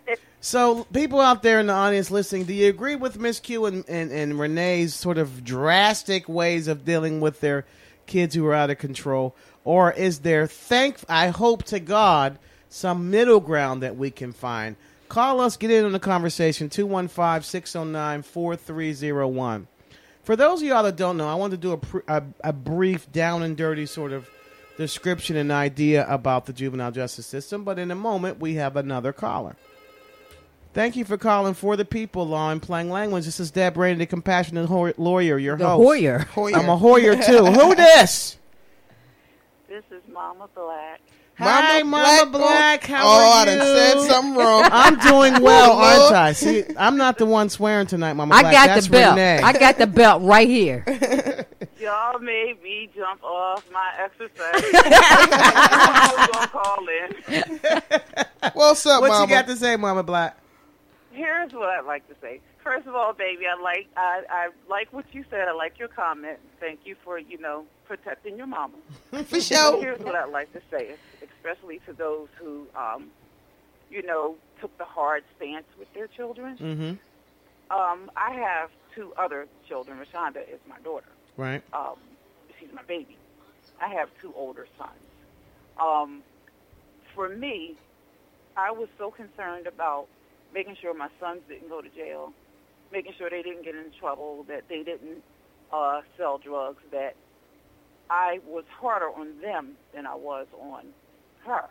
Bye. 0.07 0.17
So, 0.41 0.85
people 0.93 1.21
out 1.21 1.43
there 1.43 1.59
in 1.59 1.67
the 1.67 1.73
audience 1.73 2.11
listening, 2.13 2.45
do 2.45 2.55
you 2.55 2.69
agree 2.69 2.95
with 2.95 3.19
Miss 3.19 3.41
Q 3.41 3.67
and, 3.67 3.85
and, 3.89 4.13
and 4.13 4.39
Renee's 4.39 4.95
sort 4.95 5.19
of 5.19 5.43
drastic 5.45 6.29
ways 6.29 6.69
of 6.69 6.85
dealing 6.85 7.21
with 7.21 7.41
their 7.41 7.65
kids 8.07 8.35
who 8.37 8.47
are 8.47 8.55
out 8.55 8.71
of 8.71 8.79
control? 8.79 9.35
Or 9.65 9.93
is 9.93 10.21
there, 10.21 10.47
thank, 10.47 10.99
I 11.09 11.29
hope 11.29 11.65
to 11.65 11.81
God, 11.81 12.39
some 12.69 13.11
middle 13.11 13.41
ground 13.41 13.83
that 13.83 13.97
we 13.97 14.11
can 14.11 14.33
find? 14.33 14.77
Call 15.09 15.41
us, 15.41 15.57
get 15.57 15.71
in 15.71 15.85
on 15.85 15.93
the 15.93 15.99
conversation, 15.99 16.69
215 16.69 17.43
609 17.43 18.23
4301. 18.23 19.67
For 20.23 20.37
those 20.37 20.61
of 20.61 20.69
y'all 20.69 20.83
that 20.83 20.97
don't 20.97 21.17
know, 21.17 21.29
I 21.29 21.35
want 21.35 21.53
to 21.53 21.57
do 21.57 21.73
a, 21.73 21.79
pr- 21.79 21.99
a, 22.07 22.23
a 22.45 22.53
brief, 22.53 23.11
down 23.11 23.43
and 23.43 23.57
dirty 23.57 23.87
sort 23.87 24.13
of 24.13 24.29
description 24.77 25.37
and 25.37 25.51
idea 25.51 26.07
about 26.09 26.45
the 26.47 26.53
juvenile 26.53 26.91
justice 26.93 27.27
system, 27.27 27.65
but 27.65 27.79
in 27.79 27.91
a 27.91 27.95
moment, 27.95 28.39
we 28.39 28.55
have 28.57 28.77
another 28.77 29.13
caller. 29.15 29.57
Thank 30.75 30.97
you 30.97 31.07
for 31.07 31.17
calling 31.17 31.55
for 31.55 31.77
the 31.77 31.87
people, 31.87 32.27
law 32.29 32.51
and 32.53 32.61
plain 32.63 32.91
language. 32.91 33.25
This 33.25 33.41
is 33.41 33.51
Deb 33.51 33.79
Rainey, 33.79 33.99
the 34.01 34.07
compassionate 34.07 34.67
ho- 34.69 34.93
lawyer, 34.99 35.39
your 35.39 35.57
The 35.57 35.67
host. 35.67 35.83
Hoyer. 35.83 36.19
Hoyer. 36.19 36.55
I'm 36.57 36.69
a 36.69 36.77
Hoyer 36.77 37.17
too. 37.17 37.47
Who 37.47 37.75
this? 37.75 38.37
This 39.67 39.85
is 39.91 40.03
Mama 40.13 40.49
Black. 40.55 41.01
Hi, 41.39 41.83
Mama 41.85 42.19
oh, 42.23 42.31
Black. 42.31 42.85
How 42.85 43.07
oh, 43.07 43.11
are 43.11 43.43
I 43.43 43.45
done 43.45 43.59
you? 43.59 43.65
said 43.65 44.01
something 44.09 44.35
wrong. 44.35 44.63
I'm 44.73 44.99
doing 44.99 45.41
well, 45.41 45.73
Oh, 45.73 45.79
aren't 45.79 46.15
I? 46.17 46.33
See, 46.33 46.65
I'm 46.77 46.97
not 46.97 47.17
the 47.19 47.27
one 47.27 47.49
swearing 47.49 47.87
tonight, 47.87 48.15
Mama 48.15 48.35
I 48.35 48.41
Black. 48.41 48.53
got 48.55 48.67
That's 48.67 48.87
the 48.87 48.93
belt. 48.93 49.17
Renee. 49.17 49.41
I 49.43 49.53
got 49.53 49.79
the 49.79 49.87
belt 49.87 50.23
right 50.23 50.49
here. 50.49 50.85
Y'all 51.81 52.19
made 52.19 52.61
me 52.61 52.91
jump 52.95 53.23
off 53.23 53.65
my 53.73 53.93
exercise. 53.99 54.65
I 54.75 56.13
was 56.17 56.29
gonna 56.33 56.49
call 56.49 56.87
in. 56.89 58.53
What's 58.55 58.85
up, 58.87 59.01
what 59.03 59.11
Mama? 59.11 59.25
you 59.25 59.29
got 59.31 59.47
to 59.47 59.57
say, 59.57 59.77
Mama 59.77 60.03
Black? 60.03 60.37
Here's 61.13 61.53
what 61.53 61.69
I'd 61.69 61.85
like 61.85 62.07
to 62.09 62.15
say. 62.21 62.41
First 62.63 62.87
of 62.87 62.95
all, 62.95 63.13
baby, 63.13 63.45
I 63.47 63.61
like 63.63 63.87
I, 63.97 64.23
I 64.29 64.49
like 64.69 64.93
what 64.93 65.05
you 65.13 65.25
said. 65.31 65.49
I 65.49 65.53
like 65.53 65.79
your 65.79 65.89
comment. 65.89 66.39
Thank 66.61 66.81
you 66.85 66.97
for 67.05 67.19
you 67.19 67.39
know 67.39 67.65
protecting 67.87 68.37
your 68.37 68.47
mama. 68.47 68.75
For 69.25 69.41
sure. 69.41 69.81
Here's 69.81 70.01
what 70.01 70.15
I'd 70.15 70.31
like 70.31 70.53
to 70.53 70.61
say, 70.71 70.95
especially 71.39 71.81
to 71.87 71.93
those 71.93 72.29
who, 72.39 72.67
um, 72.77 73.11
you 73.91 74.03
know, 74.03 74.37
took 74.61 74.77
the 74.79 74.85
hard 74.85 75.25
stance 75.37 75.67
with 75.79 75.93
their 75.95 76.07
children. 76.07 76.57
Mm-hmm. 76.57 77.77
Um, 77.77 78.11
I 78.17 78.33
have 78.33 78.71
two 78.95 79.13
other 79.17 79.47
children. 79.69 79.99
Rashonda 79.99 80.43
is 80.43 80.61
my 80.69 80.79
daughter. 80.81 81.07
Right. 81.37 81.63
um, 81.73 81.97
she's 82.59 82.69
my 82.75 82.83
baby. 82.83 83.17
I 83.81 83.89
have 83.95 84.09
two 84.21 84.33
older 84.37 84.67
sons. 84.77 84.91
Um, 85.81 86.23
for 87.15 87.29
me, 87.29 87.77
I 88.57 88.73
was 88.73 88.89
so 88.99 89.11
concerned 89.11 89.69
about 89.69 90.07
making 90.53 90.77
sure 90.81 90.95
my 90.95 91.09
sons 91.21 91.43
didn't 91.49 91.69
go 91.69 91.81
to 91.81 91.89
jail, 91.91 92.33
making 92.93 93.13
sure 93.17 93.31
they 93.31 93.43
didn't 93.43 93.65
get 93.65 93.77
in 93.77 93.93
trouble, 94.01 94.45
that 94.49 94.65
they 94.69 94.83
didn't 94.83 95.23
uh, 95.73 96.01
sell 96.17 96.39
drugs, 96.39 96.83
that 96.91 97.15
I 98.11 98.41
was 98.47 98.65
harder 98.81 99.11
on 99.11 99.41
them 99.41 99.77
than 99.95 100.07
I 100.07 100.15
was 100.17 100.47
on 100.61 100.87
her. 101.47 101.65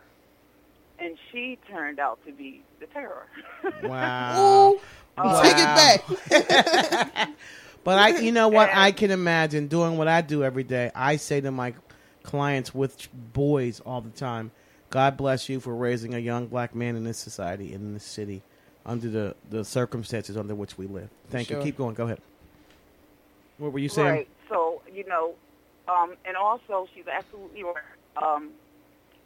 And 0.98 1.16
she 1.30 1.58
turned 1.70 2.00
out 2.00 2.18
to 2.26 2.32
be 2.32 2.62
the 2.80 2.86
terror. 2.86 3.26
Wow. 3.82 4.72
Ooh, 5.18 5.42
take 5.42 5.56
it 5.58 6.30
back. 6.30 7.28
But 7.84 7.98
I, 7.98 8.18
you 8.18 8.32
know 8.32 8.48
what? 8.48 8.68
And- 8.68 8.78
I 8.78 8.92
can 8.92 9.10
imagine 9.10 9.68
doing 9.68 9.96
what 9.96 10.08
I 10.08 10.20
do 10.20 10.44
every 10.44 10.64
day. 10.64 10.90
I 10.94 11.16
say 11.16 11.40
to 11.40 11.50
my 11.50 11.72
clients 12.22 12.74
with 12.74 13.08
boys 13.32 13.80
all 13.80 14.02
the 14.02 14.10
time, 14.10 14.50
"God 14.90 15.16
bless 15.16 15.48
you 15.48 15.58
for 15.58 15.74
raising 15.74 16.12
a 16.12 16.18
young 16.18 16.48
black 16.48 16.74
man 16.74 16.96
in 16.96 17.04
this 17.04 17.16
society 17.16 17.72
in 17.72 17.94
this 17.94 18.04
city, 18.04 18.42
under 18.84 19.08
the 19.08 19.36
the 19.48 19.64
circumstances 19.64 20.36
under 20.36 20.54
which 20.54 20.76
we 20.76 20.86
live." 20.86 21.08
Thank 21.30 21.48
you. 21.48 21.60
Keep 21.62 21.78
going. 21.78 21.94
Go 21.94 22.04
ahead. 22.04 22.20
What 23.56 23.72
were 23.72 23.78
you 23.78 23.88
saying? 23.88 24.08
Right. 24.08 24.28
So 24.50 24.82
you 24.92 25.06
know, 25.06 25.34
um, 25.88 26.14
and 26.26 26.36
also 26.36 26.86
she's 26.94 27.06
absolutely 27.06 27.62
right. 27.62 27.76
Um, 28.22 28.50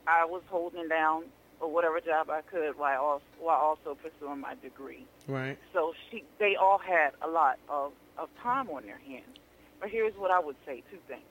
I 0.06 0.24
was 0.24 0.42
holding 0.48 0.88
down 0.88 1.24
or 1.60 1.70
whatever 1.70 2.00
job 2.00 2.28
I 2.28 2.40
could 2.42 2.76
while 2.76 3.02
also, 3.02 3.24
while 3.38 3.58
also 3.58 3.94
pursuing 3.94 4.40
my 4.40 4.54
degree. 4.62 5.06
Right. 5.26 5.56
So 5.72 5.94
she, 6.10 6.24
they 6.38 6.56
all 6.56 6.78
had 6.78 7.12
a 7.22 7.28
lot 7.28 7.58
of 7.68 7.92
of 8.18 8.28
time 8.42 8.68
on 8.68 8.82
their 8.84 8.98
hands. 8.98 9.38
But 9.80 9.90
here's 9.90 10.14
what 10.14 10.30
I 10.30 10.40
would 10.40 10.56
say: 10.66 10.82
two 10.90 10.98
things. 11.08 11.22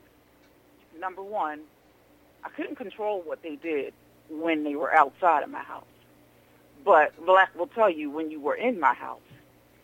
Number 0.98 1.22
one, 1.22 1.60
I 2.44 2.48
couldn't 2.48 2.76
control 2.76 3.22
what 3.22 3.42
they 3.42 3.56
did 3.56 3.92
when 4.28 4.64
they 4.64 4.74
were 4.74 4.92
outside 4.92 5.42
of 5.42 5.50
my 5.50 5.62
house. 5.62 5.84
But 6.84 7.14
Black 7.24 7.54
will 7.56 7.68
tell 7.68 7.90
you 7.90 8.10
when 8.10 8.30
you 8.30 8.40
were 8.40 8.56
in 8.56 8.80
my 8.80 8.94
house, 8.94 9.20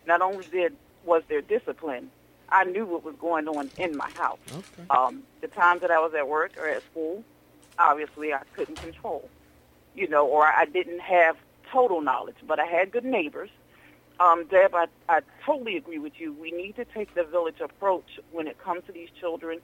not 0.07 0.21
only 0.21 0.45
did 0.51 0.75
was 1.05 1.23
there 1.29 1.41
discipline, 1.41 2.11
I 2.49 2.65
knew 2.65 2.85
what 2.85 3.05
was 3.05 3.15
going 3.17 3.47
on 3.49 3.71
in 3.79 3.97
my 3.97 4.11
house. 4.11 4.39
Okay. 4.51 4.89
Um, 4.91 5.23
the 5.41 5.49
times 5.49 5.83
that 5.83 5.91
I 5.91 6.01
was 6.01 6.13
at 6.15 6.27
work 6.27 6.53
or 6.59 6.67
at 6.67 6.83
school, 6.91 7.23
obviously 7.79 8.33
I 8.33 8.43
couldn't 8.55 8.81
control, 8.81 9.29
you 9.95 10.09
know, 10.09 10.27
or 10.27 10.45
I 10.47 10.65
didn't 10.65 11.01
have 11.01 11.37
total 11.71 12.01
knowledge, 12.01 12.37
but 12.47 12.59
I 12.59 12.67
had 12.67 12.91
good 12.91 13.05
neighbors. 13.05 13.51
Um, 14.21 14.47
Deb, 14.47 14.75
I, 14.75 14.87
I 15.09 15.21
totally 15.45 15.77
agree 15.77 15.99
with 15.99 16.19
you. 16.19 16.33
We 16.33 16.51
need 16.51 16.77
to 16.77 16.85
take 16.85 17.15
the 17.15 17.25
village 17.25 17.61
approach 17.61 18.19
when 18.33 18.49
it 18.49 18.59
comes 18.59 18.85
to 18.87 18.93
these 18.93 19.11
children. 19.21 19.61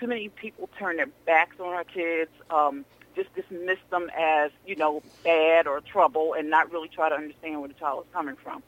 Too 0.00 0.06
many 0.06 0.28
people 0.28 0.68
turn 0.78 0.96
their 0.96 1.10
backs 1.26 1.60
on 1.60 1.66
our 1.66 1.84
kids, 1.84 2.30
um, 2.50 2.84
just 3.14 3.34
dismiss 3.34 3.78
them 3.90 4.10
as, 4.16 4.50
you 4.64 4.76
know, 4.76 5.02
bad 5.24 5.66
or 5.66 5.80
trouble 5.80 6.34
and 6.34 6.48
not 6.48 6.72
really 6.72 6.88
try 6.88 7.08
to 7.08 7.14
understand 7.14 7.60
where 7.60 7.68
the 7.68 7.74
child 7.74 8.04
is 8.06 8.12
coming 8.12 8.36
from. 8.36 8.62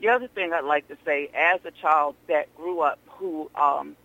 The 0.00 0.08
other 0.08 0.26
thing 0.26 0.52
I'd 0.52 0.64
like 0.64 0.88
to 0.88 0.96
say, 1.04 1.30
as 1.34 1.60
a 1.64 1.70
child 1.70 2.16
that 2.26 2.54
grew 2.56 2.80
up 2.80 2.98
who 3.06 3.50
um, 3.54 3.96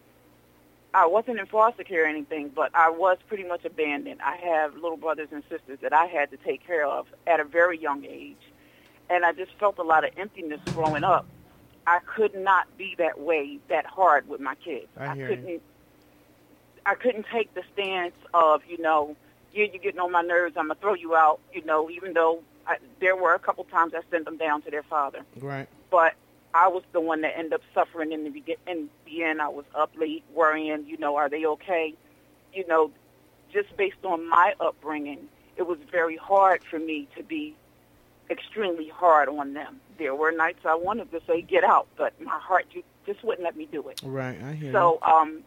I 0.93 1.05
wasn't 1.05 1.39
in 1.39 1.45
foster 1.45 1.83
care 1.83 2.03
or 2.03 2.07
anything, 2.07 2.49
but 2.53 2.71
I 2.73 2.89
was 2.89 3.17
pretty 3.27 3.43
much 3.45 3.63
abandoned. 3.63 4.21
I 4.21 4.35
have 4.35 4.73
little 4.75 4.97
brothers 4.97 5.29
and 5.31 5.43
sisters 5.49 5.79
that 5.81 5.93
I 5.93 6.05
had 6.05 6.31
to 6.31 6.37
take 6.37 6.65
care 6.65 6.85
of 6.85 7.07
at 7.27 7.39
a 7.39 7.45
very 7.45 7.79
young 7.79 8.05
age. 8.05 8.41
And 9.09 9.25
I 9.25 9.31
just 9.31 9.53
felt 9.59 9.77
a 9.77 9.83
lot 9.83 10.03
of 10.03 10.11
emptiness 10.17 10.59
growing 10.73 11.03
up. 11.03 11.25
I 11.87 11.99
could 11.99 12.35
not 12.35 12.77
be 12.77 12.95
that 12.97 13.19
way, 13.19 13.59
that 13.69 13.85
hard 13.85 14.27
with 14.27 14.41
my 14.41 14.55
kids. 14.55 14.87
I 14.97 15.13
you. 15.15 15.27
couldn't 15.27 15.61
I 16.85 16.95
couldn't 16.95 17.25
take 17.31 17.53
the 17.53 17.63
stance 17.73 18.15
of, 18.33 18.61
you 18.67 18.81
know, 18.81 19.15
yeah, 19.53 19.65
you're 19.71 19.81
getting 19.81 19.99
on 19.99 20.11
my 20.11 20.21
nerves, 20.21 20.55
I'm 20.57 20.67
gonna 20.67 20.79
throw 20.79 20.93
you 20.95 21.15
out, 21.15 21.39
you 21.53 21.63
know, 21.63 21.89
even 21.89 22.13
though 22.13 22.41
I, 22.65 22.77
there 22.99 23.15
were 23.15 23.33
a 23.33 23.39
couple 23.39 23.63
times 23.65 23.93
I 23.95 24.01
sent 24.09 24.25
them 24.25 24.37
down 24.37 24.61
to 24.63 24.71
their 24.71 24.83
father 24.83 25.21
Right. 25.39 25.67
but 25.89 26.13
I 26.53 26.67
was 26.67 26.83
the 26.91 27.01
one 27.01 27.21
that 27.21 27.33
ended 27.37 27.53
up 27.53 27.61
suffering 27.73 28.11
in 28.11 28.23
the 28.23 28.29
begin- 28.29 28.57
in 28.67 28.89
the 29.05 29.23
end. 29.23 29.41
I 29.41 29.47
was 29.47 29.65
up 29.75 29.91
late 29.95 30.23
worrying, 30.33 30.85
you 30.85 30.97
know, 30.97 31.15
are 31.15 31.29
they 31.29 31.45
okay? 31.45 31.93
You 32.53 32.65
know, 32.67 32.91
just 33.51 33.75
based 33.77 34.03
on 34.03 34.27
my 34.27 34.53
upbringing, 34.59 35.29
it 35.55 35.63
was 35.63 35.77
very 35.89 36.17
hard 36.17 36.61
for 36.69 36.79
me 36.79 37.07
to 37.15 37.23
be 37.23 37.55
extremely 38.29 38.87
hard 38.87 39.29
on 39.29 39.53
them. 39.53 39.81
There 39.97 40.15
were 40.15 40.31
nights 40.31 40.65
I 40.65 40.75
wanted 40.75 41.11
to 41.11 41.21
say 41.27 41.41
get 41.41 41.63
out, 41.63 41.87
but 41.97 42.19
my 42.21 42.39
heart 42.39 42.69
ju- 42.69 42.83
just 43.05 43.23
wouldn't 43.23 43.43
let 43.43 43.55
me 43.55 43.65
do 43.65 43.87
it. 43.89 43.97
Right. 44.01 44.41
I 44.41 44.53
hear. 44.53 44.71
So, 44.71 44.99
um, 45.01 45.43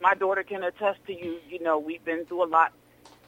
my 0.00 0.14
daughter 0.14 0.42
can 0.42 0.62
attest 0.62 1.04
to 1.06 1.12
you. 1.12 1.40
You 1.48 1.60
know, 1.60 1.78
we've 1.78 2.04
been 2.04 2.26
through 2.26 2.44
a 2.44 2.46
lot 2.46 2.72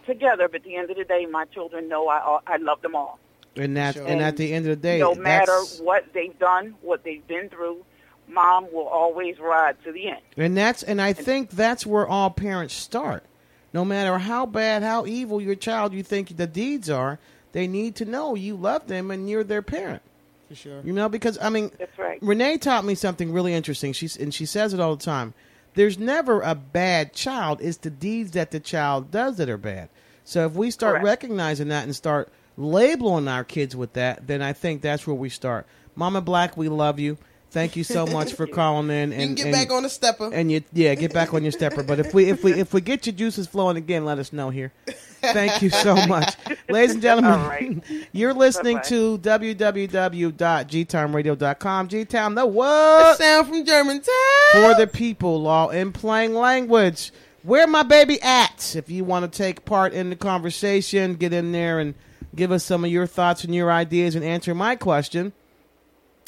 together, 0.06 0.48
but 0.48 0.56
at 0.56 0.64
the 0.64 0.76
end 0.76 0.90
of 0.90 0.96
the 0.96 1.04
day, 1.04 1.26
my 1.26 1.44
children 1.46 1.88
know 1.88 2.08
I 2.08 2.40
I 2.46 2.56
love 2.56 2.82
them 2.82 2.94
all 2.94 3.18
you. 3.22 3.29
And 3.56 3.76
that. 3.76 3.94
Sure. 3.94 4.06
And 4.06 4.20
at 4.20 4.36
the 4.36 4.52
end 4.52 4.66
of 4.66 4.70
the 4.70 4.76
day, 4.76 4.98
no 5.00 5.14
matter 5.14 5.58
what 5.80 6.12
they've 6.12 6.38
done, 6.38 6.74
what 6.82 7.04
they've 7.04 7.26
been 7.26 7.48
through, 7.48 7.84
mom 8.28 8.72
will 8.72 8.86
always 8.86 9.38
ride 9.38 9.82
to 9.84 9.92
the 9.92 10.08
end. 10.08 10.20
And 10.36 10.56
that's 10.56 10.82
and 10.82 11.00
I 11.00 11.12
think 11.12 11.50
that's 11.50 11.84
where 11.84 12.06
all 12.06 12.30
parents 12.30 12.74
start. 12.74 13.24
No 13.72 13.84
matter 13.84 14.18
how 14.18 14.46
bad, 14.46 14.82
how 14.82 15.06
evil 15.06 15.40
your 15.40 15.54
child 15.54 15.92
you 15.92 16.02
think 16.02 16.36
the 16.36 16.46
deeds 16.46 16.90
are, 16.90 17.18
they 17.52 17.66
need 17.66 17.94
to 17.96 18.04
know 18.04 18.34
you 18.34 18.56
love 18.56 18.86
them 18.88 19.10
and 19.10 19.28
you're 19.28 19.44
their 19.44 19.62
parent. 19.62 20.02
For 20.48 20.54
sure. 20.56 20.80
You 20.82 20.92
know, 20.92 21.08
because 21.08 21.38
I 21.40 21.48
mean, 21.48 21.70
That's 21.78 21.96
right. 21.98 22.18
Renee 22.20 22.58
taught 22.58 22.84
me 22.84 22.94
something 22.94 23.32
really 23.32 23.54
interesting. 23.54 23.92
She's 23.92 24.16
and 24.16 24.34
she 24.34 24.46
says 24.46 24.74
it 24.74 24.80
all 24.80 24.96
the 24.96 25.04
time. 25.04 25.34
There's 25.74 25.98
never 25.98 26.40
a 26.40 26.54
bad 26.54 27.12
child. 27.12 27.60
It's 27.60 27.76
the 27.76 27.90
deeds 27.90 28.32
that 28.32 28.50
the 28.50 28.58
child 28.58 29.10
does 29.10 29.36
that 29.36 29.48
are 29.48 29.56
bad. 29.56 29.88
So 30.24 30.46
if 30.46 30.52
we 30.52 30.70
start 30.70 30.94
Correct. 30.94 31.04
recognizing 31.04 31.68
that 31.68 31.84
and 31.84 31.94
start 31.94 32.28
labeling 32.60 33.28
our 33.28 33.44
kids 33.44 33.74
with 33.74 33.94
that, 33.94 34.26
then 34.26 34.42
I 34.42 34.52
think 34.52 34.82
that's 34.82 35.06
where 35.06 35.16
we 35.16 35.28
start. 35.28 35.66
Mama 35.96 36.20
Black, 36.20 36.56
we 36.56 36.68
love 36.68 36.98
you. 36.98 37.16
Thank 37.50 37.74
you 37.74 37.82
so 37.82 38.06
much 38.06 38.34
for 38.34 38.46
calling 38.54 38.90
in. 38.90 39.12
And 39.12 39.22
You 39.22 39.26
can 39.26 39.34
get 39.34 39.46
and, 39.46 39.52
back 39.54 39.72
on 39.72 39.82
the 39.82 39.88
stepper. 39.88 40.30
and 40.32 40.52
you 40.52 40.62
yeah, 40.72 40.94
get 40.94 41.12
back 41.12 41.34
on 41.34 41.42
your 41.42 41.50
stepper. 41.50 41.82
But 41.82 41.98
if 41.98 42.14
we 42.14 42.30
if 42.30 42.44
we 42.44 42.52
if 42.52 42.72
we 42.72 42.80
get 42.80 43.06
your 43.06 43.14
juices 43.14 43.48
flowing 43.48 43.76
again, 43.76 44.04
let 44.04 44.20
us 44.20 44.32
know 44.32 44.50
here. 44.50 44.72
Thank 45.20 45.60
you 45.60 45.68
so 45.68 45.96
much, 46.06 46.36
ladies 46.68 46.92
and 46.92 47.02
gentlemen. 47.02 47.32
All 47.32 47.48
right. 47.48 47.82
You're 48.12 48.34
listening 48.34 48.76
Bye-bye. 48.76 48.88
to 48.88 49.18
www.gtownradio.com. 49.18 51.88
G-Town, 51.88 52.34
the 52.34 52.46
what? 52.46 53.18
Sound 53.18 53.48
from 53.48 53.64
Germantown. 53.64 54.14
for 54.52 54.74
the 54.74 54.86
people 54.86 55.40
law 55.42 55.68
in 55.70 55.92
plain 55.92 56.34
language. 56.34 57.12
Where 57.42 57.66
my 57.66 57.82
baby 57.82 58.20
at? 58.22 58.74
If 58.76 58.90
you 58.90 59.04
want 59.04 59.30
to 59.30 59.36
take 59.36 59.64
part 59.64 59.92
in 59.92 60.10
the 60.10 60.16
conversation, 60.16 61.14
get 61.14 61.32
in 61.32 61.52
there 61.52 61.78
and 61.78 61.94
give 62.34 62.52
us 62.52 62.64
some 62.64 62.84
of 62.84 62.90
your 62.90 63.06
thoughts 63.06 63.44
and 63.44 63.54
your 63.54 63.70
ideas 63.70 64.14
and 64.14 64.24
answer 64.24 64.54
my 64.54 64.76
question. 64.76 65.32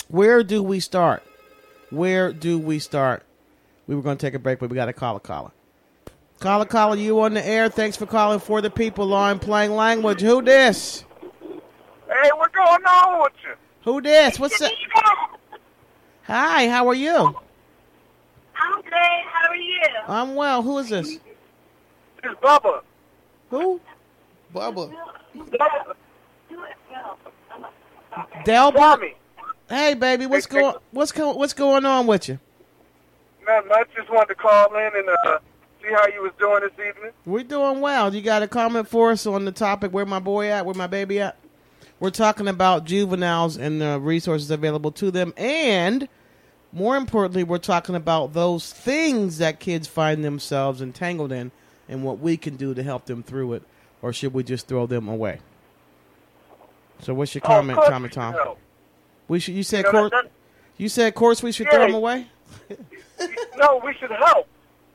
Where 0.08 0.42
do 0.42 0.62
we 0.62 0.80
start? 0.80 1.22
Where 1.90 2.32
do 2.32 2.58
we 2.58 2.78
start? 2.78 3.22
We 3.86 3.94
were 3.94 4.02
going 4.02 4.16
to 4.16 4.26
take 4.26 4.34
a 4.34 4.38
break, 4.38 4.58
but 4.58 4.70
we 4.70 4.74
got 4.74 4.86
to 4.86 4.92
call 4.92 5.16
a 5.16 5.20
caller. 5.20 5.50
Caller, 6.40 6.64
caller, 6.64 6.96
you 6.96 7.20
on 7.20 7.34
the 7.34 7.46
air. 7.46 7.68
Thanks 7.68 7.96
for 7.96 8.06
calling 8.06 8.40
for 8.40 8.60
the 8.60 8.70
people 8.70 9.06
law 9.06 9.30
in 9.30 9.38
plain 9.38 9.76
language. 9.76 10.20
Who 10.20 10.42
this? 10.42 11.04
Hey, 12.08 12.30
what's 12.34 12.54
going 12.54 12.84
on 12.84 13.22
with 13.22 13.32
you? 13.44 13.54
Who 13.84 14.00
this? 14.00 14.38
What's 14.38 14.60
up? 14.60 14.72
Hi, 16.24 16.68
how 16.68 16.88
are 16.88 16.94
you? 16.94 17.14
I'm 17.14 18.82
good. 18.82 18.92
How 18.92 19.48
are 19.48 19.56
you? 19.56 19.82
I'm 20.08 20.34
well. 20.34 20.62
Who 20.62 20.78
is 20.78 20.88
this? 20.88 21.18
It's 22.22 22.40
Bubba. 22.40 22.82
Who? 23.50 23.80
Bubba. 24.54 24.92
Delbert. 28.44 29.14
Hey, 29.68 29.94
baby, 29.94 30.26
what's 30.26 30.46
Hey, 30.46 30.60
going 30.60 30.74
what's 30.90 31.12
go, 31.12 31.32
what's 31.32 31.52
going 31.54 31.86
on 31.86 32.06
with 32.06 32.28
you? 32.28 32.38
Not 33.46 33.66
much. 33.68 33.88
Just 33.94 34.10
wanted 34.10 34.28
to 34.28 34.34
call 34.34 34.74
in 34.76 34.90
and 34.94 35.08
uh, 35.08 35.38
see 35.82 35.88
how 35.92 36.06
you 36.08 36.22
was 36.22 36.32
doing 36.38 36.60
this 36.60 36.72
evening. 36.72 37.12
We're 37.24 37.44
doing 37.44 37.80
well. 37.80 38.14
You 38.14 38.22
got 38.22 38.42
a 38.42 38.48
comment 38.48 38.88
for 38.88 39.10
us 39.12 39.26
on 39.26 39.44
the 39.44 39.52
topic 39.52 39.92
where 39.92 40.06
my 40.06 40.18
boy 40.18 40.48
at, 40.48 40.66
where 40.66 40.74
my 40.74 40.86
baby 40.86 41.20
at? 41.20 41.36
We're 42.00 42.10
talking 42.10 42.48
about 42.48 42.84
juveniles 42.84 43.56
and 43.56 43.80
the 43.80 43.98
resources 44.00 44.50
available 44.50 44.90
to 44.92 45.10
them, 45.12 45.32
and 45.36 46.08
more 46.72 46.96
importantly, 46.96 47.44
we're 47.44 47.58
talking 47.58 47.94
about 47.94 48.32
those 48.32 48.72
things 48.72 49.38
that 49.38 49.60
kids 49.60 49.86
find 49.86 50.24
themselves 50.24 50.82
entangled 50.82 51.30
in, 51.30 51.52
and 51.88 52.02
what 52.02 52.18
we 52.18 52.36
can 52.36 52.56
do 52.56 52.74
to 52.74 52.82
help 52.82 53.04
them 53.06 53.22
through 53.22 53.52
it, 53.52 53.62
or 54.02 54.12
should 54.12 54.34
we 54.34 54.42
just 54.42 54.66
throw 54.66 54.86
them 54.86 55.08
away? 55.08 55.40
So, 57.00 57.14
what's 57.14 57.34
your 57.34 57.42
Oh, 57.44 57.48
comment, 57.48 57.78
Tommy 57.86 58.04
we 58.04 58.08
Tom? 58.10 58.34
We 59.28 59.40
should. 59.40 59.54
You 59.54 59.62
said 59.62 59.86
You 59.86 59.92
know, 59.92 60.08
course. 60.10 60.24
You 60.76 60.88
said 60.88 61.14
course. 61.14 61.42
We 61.42 61.52
should 61.52 61.70
throw 61.70 61.86
them 61.86 61.94
away. 61.94 62.26
no, 63.56 63.80
we 63.84 63.94
should 63.94 64.10
help. 64.10 64.46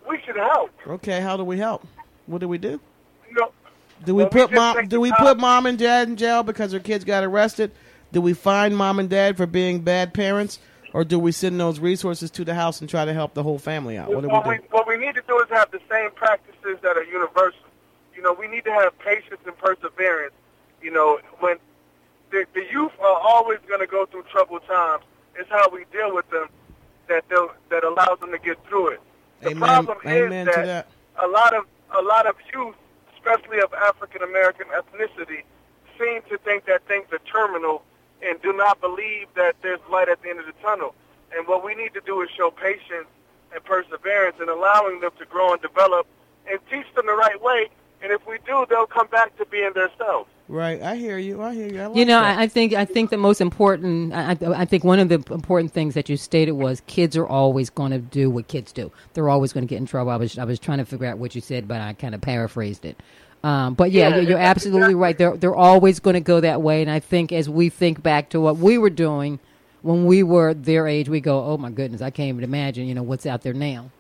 We 0.08 0.20
should 0.26 0.36
help. 0.38 0.72
Okay, 0.88 1.20
how 1.22 1.36
do 1.38 1.44
we 1.44 1.58
help? 1.58 1.86
What 2.28 2.40
do 2.40 2.48
we 2.48 2.58
do? 2.58 2.80
No, 3.32 3.52
Do 4.06 4.16
we 4.16 4.24
Well, 4.24 4.30
put 4.30 4.52
just 4.52 4.54
mom? 4.54 4.88
Do 4.88 5.00
we 5.02 5.10
time- 5.10 5.20
put 5.20 5.40
mom 5.40 5.66
and 5.66 5.78
dad 5.78 6.08
in 6.08 6.16
jail 6.16 6.44
because 6.44 6.72
their 6.72 6.80
kids 6.80 7.04
got 7.04 7.24
arrested? 7.24 7.72
Do 8.14 8.22
we 8.22 8.34
fine 8.34 8.74
mom 8.74 9.00
and 9.00 9.10
dad 9.10 9.36
for 9.36 9.46
being 9.46 9.82
bad 9.82 10.14
parents, 10.14 10.60
or 10.94 11.04
do 11.04 11.20
we 11.20 11.34
send 11.34 11.60
those 11.60 11.80
resources 11.80 12.32
to 12.32 12.46
the 12.46 12.54
house 12.54 12.80
and 12.80 12.90
try 12.90 13.04
to 13.04 13.14
help 13.14 13.34
the 13.34 13.44
whole 13.44 13.60
family 13.60 13.98
out? 13.98 14.10
What 14.14 14.22
do 14.22 14.30
what 14.30 14.48
we 14.48 14.54
we 14.60 14.64
what 14.72 14.88
we 14.88 14.96
need 14.98 15.16
to 15.16 15.24
do 15.28 15.38
is 15.40 15.50
have 15.50 15.72
the 15.72 15.82
same 15.92 16.12
practices 16.12 16.78
that 16.84 16.96
are 16.96 17.04
universal. 17.04 17.60
You 18.18 18.24
know, 18.24 18.34
we 18.34 18.48
need 18.48 18.66
to 18.66 18.74
have 18.74 18.98
patience 18.98 19.40
and 19.46 19.56
perseverance. 19.60 20.34
You 20.82 20.92
know, 20.92 21.20
when 21.40 21.58
the, 22.32 22.46
the 22.56 22.66
youth 22.72 22.92
are 23.00 23.20
always 23.22 23.60
going 23.68 23.80
to 23.80 23.86
go 23.86 24.08
through 24.08 24.24
troubled 24.24 24.66
times, 24.68 25.04
it's 25.36 25.50
how 25.52 25.70
we 25.70 25.86
deal 25.92 26.14
with 26.16 26.28
them 26.32 26.48
that 27.08 27.24
that 27.30 27.84
allows 27.84 28.20
them 28.20 28.32
to 28.32 28.40
get 28.40 28.58
through 28.68 28.90
it. 28.90 29.02
The 29.42 29.52
Amen. 29.52 29.62
problem 29.62 29.98
Amen 30.06 30.48
is 30.48 30.56
that, 30.56 30.66
that. 30.66 30.88
a 31.24 31.28
lot 31.28 31.54
of 31.56 31.66
a 31.98 32.02
lot 32.02 32.26
of 32.26 32.36
youth, 32.52 32.76
especially 33.16 33.60
of 33.60 33.72
African 33.74 34.24
American 34.24 34.66
ethnicity, 34.76 35.44
seem 36.00 36.24
to 36.30 36.40
think 36.40 36.66
that 36.66 36.88
things 36.88 37.06
are 37.12 37.22
terminal 37.32 37.84
and 38.24 38.42
do 38.42 38.52
not 38.52 38.82
believe 38.82 39.28
that 39.36 39.56
there's 39.62 39.80
light 39.92 40.10
at 40.10 40.24
the 40.24 40.30
end 40.30 40.40
of 40.40 40.48
the 40.48 40.56
tunnel. 40.64 40.96
And 41.38 41.48
what 41.48 41.64
we 41.64 41.76
need 41.76 41.94
to 41.94 42.02
do 42.02 42.22
is 42.22 42.30
show 42.36 42.50
patience 42.50 43.08
and 43.54 43.64
perseverance 43.64 44.38
and 44.40 44.50
allowing 44.50 45.02
them 45.02 45.12
to 45.20 45.26
grow 45.26 45.54
and 45.54 45.62
develop 45.62 46.08
and 46.50 46.60
teach 46.72 46.88
them 46.96 47.06
the 47.06 47.14
right 47.14 47.40
way. 47.42 47.70
And 48.02 48.12
if 48.12 48.26
we 48.28 48.38
do, 48.46 48.66
they'll 48.70 48.86
come 48.86 49.08
back 49.08 49.36
to 49.38 49.46
being 49.48 49.72
themselves. 49.74 50.30
Right, 50.50 50.82
I 50.82 50.96
hear 50.96 51.18
you. 51.18 51.42
I 51.42 51.54
hear 51.54 51.68
you. 51.68 51.82
I 51.82 51.88
like 51.88 51.98
You 51.98 52.06
know, 52.06 52.22
that. 52.22 52.38
I, 52.38 52.44
I 52.44 52.48
think 52.48 52.74
I 52.74 52.86
think 52.86 53.10
the 53.10 53.18
most 53.18 53.42
important. 53.42 54.14
I, 54.14 54.32
I 54.32 54.62
I 54.62 54.66
think 54.66 54.84
one 54.86 55.00
of 55.00 55.10
the 55.10 55.16
important 55.34 55.74
things 55.74 55.94
that 55.96 56.08
you 56.08 56.16
stated 56.16 56.54
was 56.54 56.82
kids 56.88 57.18
are 57.18 57.28
always 57.28 57.70
going 57.70 57.92
to 57.92 57.98
do 57.98 58.30
what 58.30 58.48
kids 58.48 58.72
do. 58.72 58.92
They're 59.14 59.28
always 59.30 59.52
going 59.52 59.68
to 59.68 59.70
get 59.70 59.78
in 59.78 59.86
trouble. 59.86 60.12
I 60.12 60.16
was 60.16 60.38
I 60.38 60.46
was 60.46 60.58
trying 60.60 60.78
to 60.78 60.86
figure 60.86 61.06
out 61.08 61.18
what 61.18 61.36
you 61.36 61.42
said, 61.42 61.68
but 61.68 61.82
I 61.82 61.94
kind 61.94 62.16
of 62.16 62.22
paraphrased 62.22 62.86
it. 62.86 62.98
Um, 63.44 63.74
but 63.74 63.92
yeah, 63.92 64.10
Yeah, 64.10 64.16
you're, 64.16 64.30
you're 64.30 64.40
absolutely 64.40 64.80
exactly- 64.80 64.96
right. 64.96 65.18
They're 65.18 65.36
they're 65.38 65.56
always 65.56 66.00
going 66.00 66.14
to 66.14 66.22
go 66.22 66.40
that 66.40 66.62
way. 66.62 66.82
And 66.82 66.90
I 66.90 67.00
think 67.02 67.32
as 67.34 67.50
we 67.50 67.68
think 67.70 68.02
back 68.02 68.30
to 68.30 68.40
what 68.40 68.58
we 68.58 68.78
were 68.78 68.90
doing 68.90 69.40
when 69.82 70.06
we 70.06 70.24
were 70.24 70.54
their 70.54 70.88
age, 70.88 71.10
we 71.10 71.20
go, 71.20 71.44
"Oh 71.44 71.58
my 71.58 71.72
goodness, 71.72 72.02
I 72.02 72.10
can't 72.10 72.30
even 72.30 72.44
imagine." 72.46 72.88
You 72.88 72.96
know 72.96 73.04
what's 73.04 73.26
out 73.26 73.42
there 73.42 73.54
now. 73.54 73.92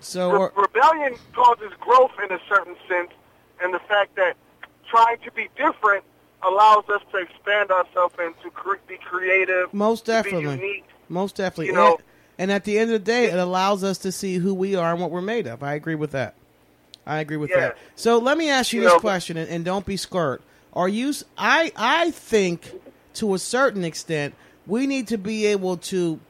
So, 0.00 0.30
Re- 0.32 0.48
rebellion 0.56 1.16
causes 1.34 1.72
growth 1.80 2.12
in 2.22 2.32
a 2.34 2.40
certain 2.48 2.76
sense, 2.88 3.10
and 3.62 3.72
the 3.74 3.78
fact 3.80 4.14
that 4.16 4.36
trying 4.88 5.18
to 5.24 5.32
be 5.32 5.48
different 5.56 6.04
allows 6.42 6.84
us 6.88 7.02
to 7.12 7.18
expand 7.18 7.70
ourselves 7.70 8.14
and 8.18 8.34
to 8.42 8.50
cre- 8.50 8.76
be 8.86 8.96
creative, 8.98 9.72
most 9.74 10.04
to 10.06 10.10
be 10.10 10.14
definitely, 10.30 10.66
unique. 10.68 10.84
most 11.08 11.36
definitely. 11.36 11.66
You 11.66 11.72
know- 11.72 11.98
and, 12.40 12.52
at 12.52 12.62
the 12.62 12.78
end 12.78 12.92
of 12.92 13.04
the 13.04 13.04
day, 13.04 13.24
it 13.24 13.36
allows 13.36 13.82
us 13.82 13.98
to 13.98 14.12
see 14.12 14.36
who 14.36 14.54
we 14.54 14.76
are 14.76 14.92
and 14.92 15.00
what 15.00 15.10
we're 15.10 15.20
made 15.20 15.48
of. 15.48 15.62
I 15.64 15.74
agree 15.74 15.96
with 15.96 16.12
that. 16.12 16.34
I 17.04 17.18
agree 17.18 17.36
with 17.36 17.50
Yeah. 17.50 17.60
that. 17.60 17.78
So 17.96 18.18
let 18.18 18.38
me 18.38 18.48
ask 18.48 18.72
you, 18.72 18.80
You 18.80 18.86
this 18.86 18.94
know- 18.94 19.00
question, 19.00 19.36
and, 19.36 19.48
and 19.50 19.64
don't 19.64 19.84
be 19.84 19.96
scared. 19.96 20.40
Are 20.72 20.88
you? 20.88 21.12
I 21.36 21.72
I 21.74 22.12
think 22.12 22.70
to 23.14 23.34
a 23.34 23.38
certain 23.40 23.82
extent 23.82 24.34
we 24.68 24.86
need 24.86 25.08
to 25.08 25.18
be 25.18 25.46
able 25.46 25.78
to 25.78 26.20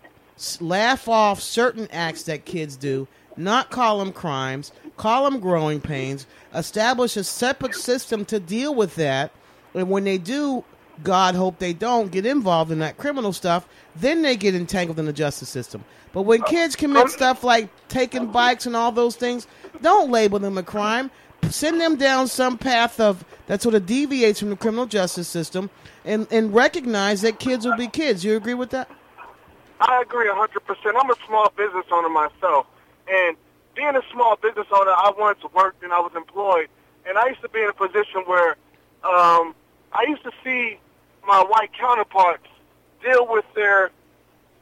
laugh 0.60 1.08
off 1.08 1.40
certain 1.42 1.88
acts 1.92 2.22
that 2.22 2.44
kids 2.46 2.76
do, 2.76 3.06
not 3.38 3.70
call 3.70 3.98
them 3.98 4.12
crimes, 4.12 4.72
call 4.96 5.24
them 5.24 5.40
growing 5.40 5.80
pains, 5.80 6.26
establish 6.54 7.16
a 7.16 7.24
separate 7.24 7.74
system 7.74 8.24
to 8.26 8.40
deal 8.40 8.74
with 8.74 8.96
that, 8.96 9.30
and 9.74 9.88
when 9.88 10.04
they 10.04 10.18
do. 10.18 10.64
God 11.04 11.36
hope 11.36 11.60
they 11.60 11.74
don't 11.74 12.10
get 12.10 12.26
involved 12.26 12.72
in 12.72 12.80
that 12.80 12.98
criminal 12.98 13.32
stuff. 13.32 13.68
Then 13.94 14.22
they 14.22 14.36
get 14.36 14.56
entangled 14.56 14.98
in 14.98 15.04
the 15.04 15.12
justice 15.12 15.48
system. 15.48 15.84
But 16.12 16.22
when 16.22 16.42
uh, 16.42 16.46
kids 16.46 16.74
commit 16.74 17.04
um, 17.04 17.08
stuff 17.08 17.44
like 17.44 17.68
taking 17.88 18.26
bikes 18.32 18.66
and 18.66 18.74
all 18.74 18.90
those 18.90 19.14
things, 19.14 19.46
don't 19.80 20.10
label 20.10 20.40
them 20.40 20.58
a 20.58 20.64
crime. 20.64 21.10
Send 21.50 21.80
them 21.80 21.94
down 21.94 22.26
some 22.26 22.58
path 22.58 22.98
of 22.98 23.24
that 23.46 23.62
sort 23.62 23.76
of 23.76 23.86
deviates 23.86 24.40
from 24.40 24.50
the 24.50 24.56
criminal 24.56 24.86
justice 24.86 25.28
system, 25.28 25.70
and 26.04 26.26
and 26.32 26.52
recognize 26.52 27.22
that 27.22 27.38
kids 27.38 27.64
will 27.64 27.76
be 27.76 27.86
kids. 27.86 28.24
You 28.24 28.36
agree 28.36 28.54
with 28.54 28.70
that? 28.70 28.90
I 29.80 30.02
agree 30.02 30.26
100%. 30.26 30.48
I'm 31.00 31.10
a 31.10 31.14
small 31.26 31.52
business 31.56 31.86
owner 31.92 32.08
myself. 32.08 32.66
And 33.10 33.36
being 33.74 33.96
a 33.96 34.02
small 34.12 34.36
business 34.36 34.66
owner, 34.72 34.90
I 34.90 35.12
once 35.16 35.38
worked 35.54 35.82
and 35.82 35.92
I 35.92 36.00
was 36.00 36.12
employed. 36.16 36.68
And 37.06 37.16
I 37.16 37.28
used 37.28 37.40
to 37.42 37.48
be 37.48 37.60
in 37.60 37.68
a 37.68 37.72
position 37.72 38.22
where 38.26 38.50
um, 39.04 39.54
I 39.92 40.04
used 40.08 40.24
to 40.24 40.32
see 40.44 40.78
my 41.26 41.42
white 41.48 41.70
counterparts 41.78 42.46
deal 43.02 43.26
with 43.28 43.44
their 43.54 43.90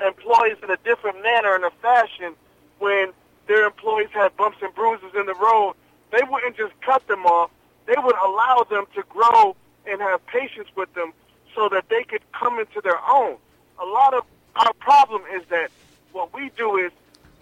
employees 0.05 0.57
in 0.63 0.71
a 0.71 0.77
different 0.85 1.23
manner 1.23 1.55
and 1.55 1.65
a 1.65 1.71
fashion 1.83 2.35
when 2.79 3.13
their 3.47 3.67
employees 3.67 4.09
had 4.13 4.37
bumps 4.37 4.59
and 4.63 4.75
bruises 4.75 5.11
in 5.15 5.27
the 5.27 5.35
road. 5.35 5.75
They 6.13 6.23
wouldn't 6.29 6.57
just 6.57 6.79
cut 6.81 7.07
them 7.09 7.25
off. 7.25 7.51
They 7.87 7.95
would 7.97 8.17
allow 8.17 8.67
them 8.69 8.85
to 8.95 9.03
grow 9.09 9.57
and 9.87 10.01
have 10.01 10.25
patience 10.27 10.69
with 10.77 10.93
them 10.95 11.13
so 11.55 11.69
that 11.69 11.89
they 11.89 12.05
could 12.05 12.23
come 12.33 12.59
into 12.59 12.81
their 12.83 12.99
own. 13.09 13.37
A 13.81 13.85
lot 13.85 14.15
of 14.15 14.25
our 14.57 14.73
problem 14.75 15.23
is 15.35 15.43
that 15.49 15.71
what 16.13 16.35
we 16.35 16.51
do 16.57 16.77
is 16.77 16.93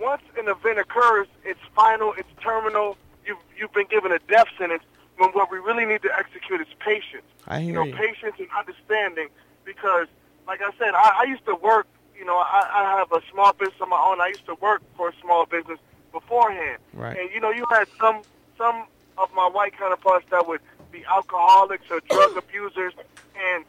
once 0.01 0.23
an 0.39 0.49
event 0.49 0.79
occurs, 0.79 1.27
it's 1.45 1.61
final, 1.75 2.15
it's 2.17 2.29
terminal. 2.43 2.97
You've 3.27 3.39
you've 3.57 3.73
been 3.73 3.87
given 3.87 4.13
a 4.13 4.19
death 4.29 4.49
sentence. 4.59 4.83
When 5.17 5.31
what 5.31 5.51
we 5.51 5.59
really 5.59 5.85
need 5.85 6.03
to 6.03 6.11
execute 6.19 6.61
is 6.61 6.67
patience. 6.81 7.23
I 7.47 7.61
hear 7.61 7.69
you 7.69 7.73
know, 7.73 7.85
you. 7.85 7.95
patience 7.95 8.35
and 8.39 8.49
understanding. 8.59 9.29
Because, 9.65 10.09
like 10.47 10.61
I 10.61 10.71
said, 10.79 10.95
I, 10.95 11.21
I 11.21 11.25
used 11.25 11.47
to 11.47 11.55
work. 11.55 11.87
You 12.19 12.25
know, 12.25 12.37
I, 12.37 12.71
I 12.73 12.99
have 12.99 13.13
a 13.13 13.21
small 13.31 13.53
business 13.53 13.81
of 13.81 13.89
my 13.89 13.99
own. 13.99 14.21
I 14.21 14.29
used 14.29 14.47
to 14.47 14.55
work 14.57 14.83
for 14.97 15.09
a 15.09 15.13
small 15.21 15.47
business 15.47 15.79
beforehand. 16.13 16.79
Right. 16.93 17.19
And 17.19 17.31
you 17.31 17.41
know, 17.41 17.51
you 17.51 17.65
had 17.71 17.87
some 17.99 18.23
some 18.59 18.87
of 19.19 19.33
my 19.35 19.49
white 19.49 19.77
counterparts 19.79 20.27
that 20.31 20.47
would 20.47 20.61
be 20.91 21.05
alcoholics 21.05 21.85
or 21.91 22.01
drug 22.09 22.37
abusers, 22.45 22.95
and 23.37 23.65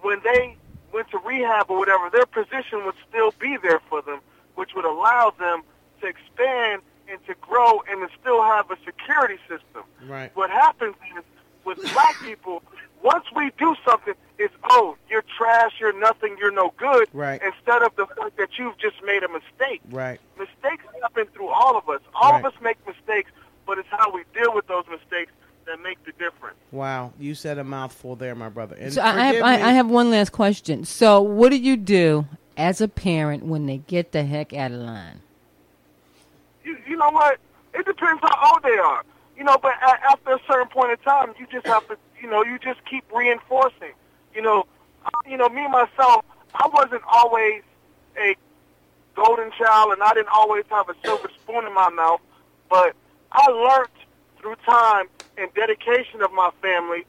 when 0.00 0.20
they 0.24 0.56
went 0.92 1.10
to 1.10 1.18
rehab 1.18 1.70
or 1.70 1.78
whatever, 1.78 2.08
their 2.10 2.26
position 2.26 2.84
would 2.84 2.94
still 3.08 3.32
be 3.38 3.56
there 3.62 3.80
for 3.88 4.02
them, 4.02 4.20
which 4.58 4.74
would 4.74 4.84
allow 4.84 5.32
them 5.38 5.62
to 6.00 6.08
expand 6.08 6.82
and 7.08 7.24
to 7.28 7.34
grow 7.40 7.80
and 7.88 8.00
to 8.00 8.08
still 8.20 8.42
have 8.42 8.68
a 8.72 8.76
security 8.84 9.38
system. 9.42 9.84
Right. 10.04 10.34
What 10.34 10.50
happens 10.50 10.96
is 11.16 11.22
with 11.64 11.80
black 11.92 12.16
people, 12.22 12.64
once 13.00 13.24
we 13.36 13.52
do 13.56 13.76
something, 13.86 14.14
it's 14.36 14.52
oh, 14.64 14.96
you're 15.08 15.24
trash, 15.38 15.74
you're 15.78 15.98
nothing, 15.98 16.36
you're 16.40 16.50
no 16.50 16.74
good. 16.76 17.08
Right. 17.12 17.40
Instead 17.40 17.82
of 17.82 17.94
the 17.94 18.06
fact 18.06 18.36
that 18.36 18.58
you've 18.58 18.76
just 18.78 18.96
made 19.04 19.22
a 19.22 19.28
mistake. 19.28 19.80
Right. 19.90 20.20
Mistakes 20.36 20.84
happen 21.02 21.26
through 21.32 21.48
all 21.50 21.78
of 21.78 21.88
us. 21.88 22.00
All 22.12 22.34
of 22.34 22.44
us 22.44 22.54
make 22.60 22.84
mistakes, 22.84 23.30
but 23.64 23.78
it's 23.78 23.88
how 23.90 24.12
we 24.12 24.24
deal 24.34 24.52
with 24.52 24.66
those 24.66 24.84
mistakes 24.90 25.30
that 25.66 25.80
make 25.80 26.04
the 26.04 26.12
difference. 26.12 26.56
Wow. 26.72 27.12
You 27.16 27.36
said 27.36 27.58
a 27.58 27.64
mouthful 27.64 28.16
there, 28.16 28.34
my 28.34 28.48
brother. 28.48 28.74
And 28.76 28.92
So 28.92 29.02
I 29.02 29.32
have 29.32 29.44
I, 29.44 29.52
I 29.54 29.72
have 29.74 29.88
one 29.88 30.10
last 30.10 30.32
question. 30.32 30.84
So 30.84 31.22
what 31.22 31.50
do 31.50 31.56
you 31.56 31.76
do 31.76 32.26
as 32.58 32.80
a 32.82 32.88
parent 32.88 33.44
when 33.44 33.64
they 33.66 33.78
get 33.78 34.12
the 34.12 34.24
heck 34.24 34.52
out 34.52 34.72
of 34.72 34.78
line? 34.80 35.20
you, 36.64 36.76
you 36.86 36.96
know 36.96 37.10
what? 37.10 37.38
It 37.72 37.86
depends 37.86 38.20
how 38.22 38.52
old 38.52 38.62
they 38.62 38.76
are. 38.76 39.02
You 39.36 39.44
know, 39.44 39.56
but 39.62 39.72
a 39.80 40.10
after 40.10 40.32
a 40.32 40.40
certain 40.50 40.68
point 40.68 40.90
in 40.90 40.98
time, 40.98 41.32
you 41.38 41.46
just 41.50 41.66
have 41.66 41.86
to, 41.88 41.96
you 42.20 42.28
know, 42.28 42.42
you 42.42 42.58
just 42.58 42.84
keep 42.84 43.04
reinforcing. 43.14 43.92
You 44.34 44.42
know, 44.42 44.66
I- 45.04 45.30
you 45.30 45.36
know, 45.36 45.48
me 45.48 45.66
myself, 45.68 46.24
I 46.54 46.68
wasn't 46.72 47.02
always 47.06 47.62
a 48.18 48.34
golden 49.14 49.52
child, 49.52 49.92
and 49.92 50.02
I 50.02 50.12
didn't 50.14 50.28
always 50.34 50.64
have 50.70 50.88
a 50.88 50.94
silver 51.04 51.30
spoon 51.40 51.64
in 51.66 51.72
my 51.72 51.88
mouth. 51.88 52.20
But 52.68 52.94
I 53.30 53.46
learned 53.48 53.88
through 54.40 54.56
time 54.66 55.06
and 55.36 55.52
dedication 55.54 56.20
of 56.20 56.32
my 56.32 56.50
family 56.60 57.06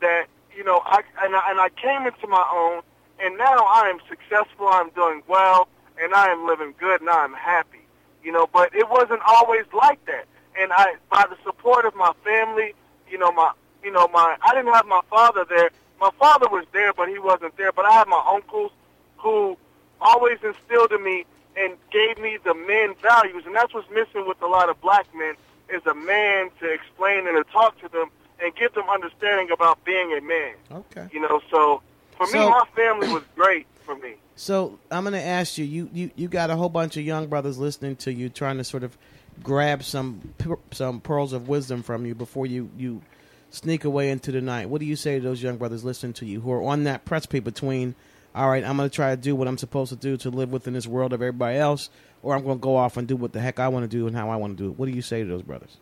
that 0.00 0.26
you 0.56 0.62
know, 0.62 0.82
I 0.84 1.02
and 1.22 1.34
I, 1.34 1.50
and 1.50 1.60
I 1.60 1.68
came 1.70 2.06
into 2.06 2.26
my 2.28 2.46
own, 2.54 2.82
and 3.22 3.38
now 3.38 3.64
I 3.64 3.88
am 3.88 3.98
successful. 4.08 4.68
I'm 4.68 4.90
doing 4.90 5.22
well, 5.28 5.68
and 6.00 6.12
I 6.14 6.28
am 6.28 6.46
living 6.46 6.74
good, 6.78 7.00
and 7.00 7.08
I 7.08 7.24
am 7.24 7.34
happy. 7.34 7.78
You 8.22 8.32
know, 8.32 8.48
but 8.52 8.74
it 8.74 8.88
wasn't 8.90 9.20
always 9.26 9.64
like 9.72 10.04
that. 10.06 10.26
And 10.58 10.72
I, 10.72 10.96
by 11.10 11.24
the 11.28 11.36
support 11.44 11.86
of 11.86 11.94
my 11.94 12.12
family, 12.24 12.74
you 13.08 13.18
know, 13.18 13.32
my, 13.32 13.52
you 13.82 13.90
know, 13.90 14.08
my, 14.08 14.36
I 14.42 14.54
didn't 14.54 14.72
have 14.72 14.86
my 14.86 15.00
father 15.08 15.44
there. 15.48 15.70
My 16.00 16.10
father 16.18 16.48
was 16.48 16.66
there, 16.72 16.92
but 16.92 17.08
he 17.08 17.18
wasn't 17.18 17.56
there. 17.56 17.72
But 17.72 17.86
I 17.86 17.92
had 17.92 18.08
my 18.08 18.22
uncles 18.28 18.72
who 19.16 19.56
always 20.00 20.38
instilled 20.42 20.92
in 20.92 21.02
me 21.02 21.24
and 21.56 21.76
gave 21.90 22.18
me 22.18 22.38
the 22.44 22.54
men 22.54 22.94
values, 23.00 23.44
and 23.46 23.54
that's 23.54 23.72
what's 23.72 23.90
missing 23.90 24.26
with 24.26 24.40
a 24.42 24.46
lot 24.46 24.68
of 24.68 24.80
black 24.80 25.06
men 25.14 25.34
is 25.68 25.84
a 25.86 25.94
man 25.94 26.50
to 26.60 26.70
explain 26.70 27.26
and 27.26 27.36
to 27.36 27.50
talk 27.52 27.80
to 27.80 27.88
them 27.88 28.10
and 28.42 28.54
give 28.56 28.74
them 28.74 28.88
understanding 28.88 29.50
about 29.50 29.82
being 29.84 30.12
a 30.12 30.20
man. 30.20 30.54
Okay. 30.70 31.08
You 31.12 31.20
know, 31.20 31.40
so 31.50 31.82
for 32.16 32.26
me, 32.26 32.38
my 32.38 32.64
family 32.74 33.08
was 33.12 33.22
great 33.34 33.66
for 33.84 33.94
me. 33.96 34.14
So 34.36 34.78
I'm 34.90 35.04
going 35.04 35.14
to 35.14 35.22
ask 35.22 35.58
you, 35.58 35.64
you, 35.64 35.90
you, 35.92 36.10
you 36.16 36.28
got 36.28 36.50
a 36.50 36.56
whole 36.56 36.68
bunch 36.68 36.96
of 36.96 37.04
young 37.04 37.26
brothers 37.26 37.58
listening 37.58 37.96
to 37.96 38.12
you, 38.12 38.28
trying 38.28 38.58
to 38.58 38.64
sort 38.64 38.82
of 38.82 38.96
grab 39.42 39.82
some 39.82 40.34
some 40.72 41.00
pearls 41.00 41.32
of 41.32 41.48
wisdom 41.48 41.82
from 41.82 42.04
you 42.06 42.14
before 42.14 42.46
you, 42.46 42.70
you 42.76 43.02
sneak 43.50 43.84
away 43.84 44.10
into 44.10 44.30
the 44.32 44.40
night. 44.40 44.68
What 44.68 44.80
do 44.80 44.86
you 44.86 44.96
say 44.96 45.18
to 45.18 45.22
those 45.22 45.42
young 45.42 45.56
brothers 45.56 45.84
listening 45.84 46.12
to 46.14 46.26
you 46.26 46.40
who 46.40 46.52
are 46.52 46.62
on 46.62 46.84
that 46.84 47.04
precipice 47.04 47.40
between, 47.40 47.94
all 48.34 48.48
right, 48.48 48.64
I'm 48.64 48.76
going 48.76 48.88
to 48.88 48.94
try 48.94 49.10
to 49.14 49.20
do 49.20 49.34
what 49.36 49.48
I'm 49.48 49.58
supposed 49.58 49.90
to 49.90 49.96
do 49.96 50.16
to 50.18 50.30
live 50.30 50.52
within 50.52 50.74
this 50.74 50.86
world 50.86 51.12
of 51.12 51.20
everybody 51.22 51.58
else, 51.58 51.90
or 52.22 52.34
I'm 52.34 52.44
going 52.44 52.58
to 52.58 52.62
go 52.62 52.76
off 52.76 52.96
and 52.96 53.08
do 53.08 53.16
what 53.16 53.32
the 53.32 53.40
heck 53.40 53.58
I 53.58 53.68
want 53.68 53.84
to 53.84 53.88
do 53.96 54.06
and 54.06 54.16
how 54.16 54.30
I 54.30 54.36
want 54.36 54.56
to 54.56 54.62
do 54.62 54.70
it. 54.70 54.78
What 54.78 54.86
do 54.86 54.92
you 54.92 55.02
say 55.02 55.22
to 55.22 55.28
those 55.28 55.42
brothers? 55.42 55.76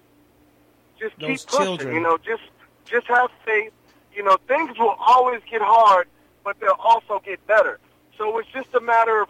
just 1.01 1.19
Those 1.19 1.29
keep 1.45 1.49
pushing. 1.49 1.65
children. 1.65 1.95
You 1.95 2.01
know, 2.01 2.19
just 2.19 2.43
just 2.85 3.07
have 3.07 3.31
faith. 3.45 3.73
You 4.15 4.25
know, 4.25 4.37
things 4.49 4.79
will 4.79 4.97
always 4.99 5.41
get 5.51 5.63
hard, 5.63 6.09
but 6.51 6.59
they'll 6.59 6.81
also 6.81 7.23
get 7.25 7.47
better. 7.47 7.79
So 8.19 8.37
it's 8.39 8.49
just 8.53 8.75
a 8.75 8.81
matter 8.81 9.23
of 9.23 9.29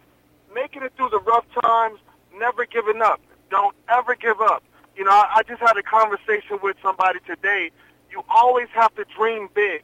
making 0.55 0.83
it 0.83 0.95
through 0.97 1.11
the 1.11 1.19
rough 1.19 1.45
times, 1.63 1.99
never 2.39 2.65
giving 2.65 3.03
up. 3.03 3.21
Don't 3.51 3.77
ever 3.91 4.15
give 4.15 4.41
up. 4.41 4.63
You 4.97 5.05
know, 5.05 5.11
I, 5.11 5.29
I 5.37 5.43
just 5.43 5.61
had 5.61 5.77
a 5.77 5.83
conversation 5.83 6.59
with 6.63 6.79
somebody 6.83 7.19
today. 7.27 7.73
You 8.11 8.25
always 8.31 8.69
have 8.73 8.95
to 8.95 9.05
dream 9.15 9.51
big, 9.55 9.83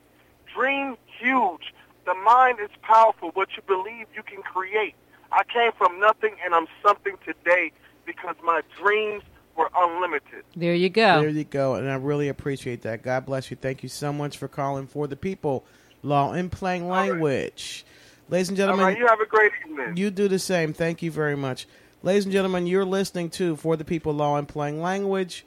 dream 0.55 0.97
huge. 1.20 1.74
The 2.07 2.14
mind 2.14 2.59
is 2.59 2.70
powerful. 2.80 3.32
What 3.34 3.51
you 3.55 3.62
believe, 3.66 4.07
you 4.14 4.22
can 4.22 4.41
create. 4.41 4.95
I 5.30 5.43
came 5.45 5.72
from 5.72 6.01
nothing, 6.01 6.37
and 6.43 6.55
I'm 6.55 6.68
something 6.82 7.16
today 7.22 7.70
because 8.07 8.37
my 8.43 8.62
dreams 8.80 9.24
were 9.57 9.68
unlimited. 9.76 10.45
There 10.57 10.74
you 10.74 10.89
go. 10.89 11.20
There 11.20 11.28
you 11.28 11.45
go, 11.45 11.74
and 11.74 11.91
I 11.91 11.97
really 11.97 12.28
appreciate 12.28 12.80
that. 12.82 13.03
God 13.03 13.26
bless 13.26 13.51
you. 13.51 13.59
Thank 13.59 13.82
you 13.82 13.91
so 13.91 14.11
much 14.11 14.39
for 14.39 14.49
calling 14.49 14.87
for 14.87 15.07
the 15.07 15.16
people. 15.16 15.66
Law 16.07 16.32
in 16.32 16.48
plain 16.50 16.84
right. 16.84 17.11
language. 17.11 17.84
Ladies 18.28 18.48
and 18.48 18.57
gentlemen, 18.57 18.86
right, 18.86 18.98
you 18.98 19.07
have 19.07 19.20
a 19.20 19.26
great 19.26 19.52
evening. 19.68 19.96
You 19.96 20.11
do 20.11 20.28
the 20.28 20.38
same. 20.38 20.72
Thank 20.72 21.02
you 21.02 21.11
very 21.11 21.36
much. 21.36 21.66
Ladies 22.02 22.24
and 22.24 22.32
gentlemen, 22.32 22.66
you're 22.66 22.84
listening 22.84 23.30
to 23.30 23.57
For 23.57 23.76
the 23.76 23.84
People 23.84 24.12
Law 24.14 24.36
and 24.36 24.48
Plain 24.48 24.80
Language. 24.80 25.44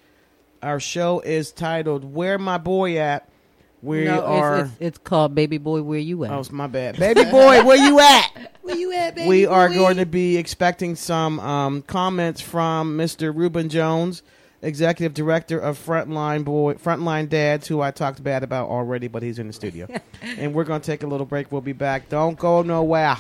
Our 0.62 0.80
show 0.80 1.20
is 1.22 1.52
titled 1.52 2.04
Where 2.04 2.38
My 2.38 2.58
Boy 2.58 2.98
At? 3.00 3.30
We 3.82 4.04
no, 4.04 4.16
it's- 4.16 4.30
are 4.30 4.58
it's, 4.58 4.72
it's 4.80 4.98
called 4.98 5.34
Baby 5.36 5.58
Boy 5.58 5.82
Where 5.82 6.00
You 6.00 6.26
At. 6.26 6.32
Oh, 6.32 6.40
it's 6.40 6.52
my 6.52 6.68
bad. 6.68 6.98
Baby 6.98 7.24
boy, 7.26 7.64
where 7.64 7.78
you 7.78 8.00
at? 8.00 8.54
Where 8.62 8.78
you 8.78 8.92
at, 8.94 9.16
baby? 9.16 9.28
we 9.28 9.46
are 9.48 9.68
boy? 9.68 9.76
going 9.76 9.98
to 9.98 10.06
be 10.06 10.38
expecting 10.38 10.96
some 10.96 11.40
um, 11.40 11.82
comments 11.82 12.40
from 12.40 12.98
Mr. 12.98 13.36
Ruben 13.36 13.68
Jones, 13.70 14.22
executive 14.62 15.14
director 15.14 15.60
of 15.60 15.78
Frontline 15.84 16.44
Boy, 16.44 16.74
Frontline 16.76 17.30
Dads, 17.30 17.68
who 17.68 17.82
I 17.82 17.92
talked 17.92 18.24
bad 18.24 18.44
about 18.44 18.70
already, 18.70 19.08
but 19.08 19.24
he's 19.24 19.40
in 19.40 19.48
the 19.48 19.54
studio. 19.54 19.88
and 20.22 20.54
we're 20.54 20.64
going 20.64 20.82
to 20.82 20.86
take 20.86 21.04
a 21.04 21.08
little 21.08 21.26
break. 21.26 21.52
We'll 21.52 21.62
be 21.62 21.74
back. 21.74 22.10
Don't 22.10 22.38
go 22.38 22.62
nowhere. 22.62 23.18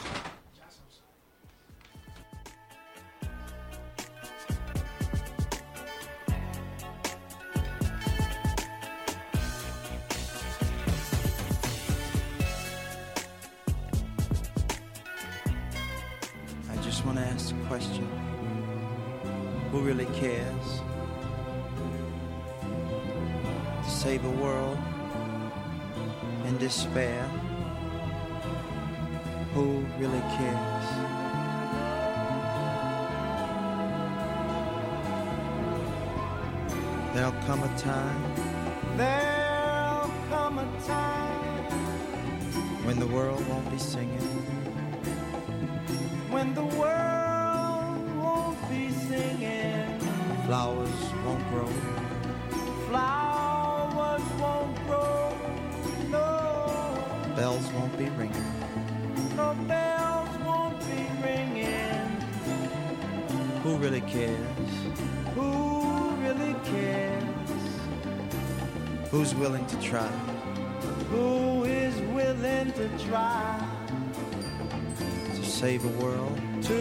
Save 75.59 75.83
a 75.83 75.89
world. 76.01 76.39
To 76.61 76.79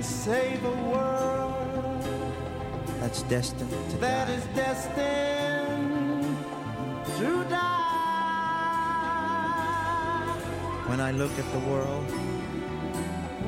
save 0.00 0.64
a 0.64 0.76
world 0.92 2.04
that's 3.00 3.22
destined 3.22 3.70
to 3.90 3.96
that 3.96 4.28
die. 4.28 4.34
is 4.34 4.44
destined 4.54 6.36
to 7.18 7.44
die. 7.50 7.98
When 10.86 11.00
I 11.00 11.10
look 11.10 11.36
at 11.36 11.50
the 11.50 11.58
world, 11.70 12.04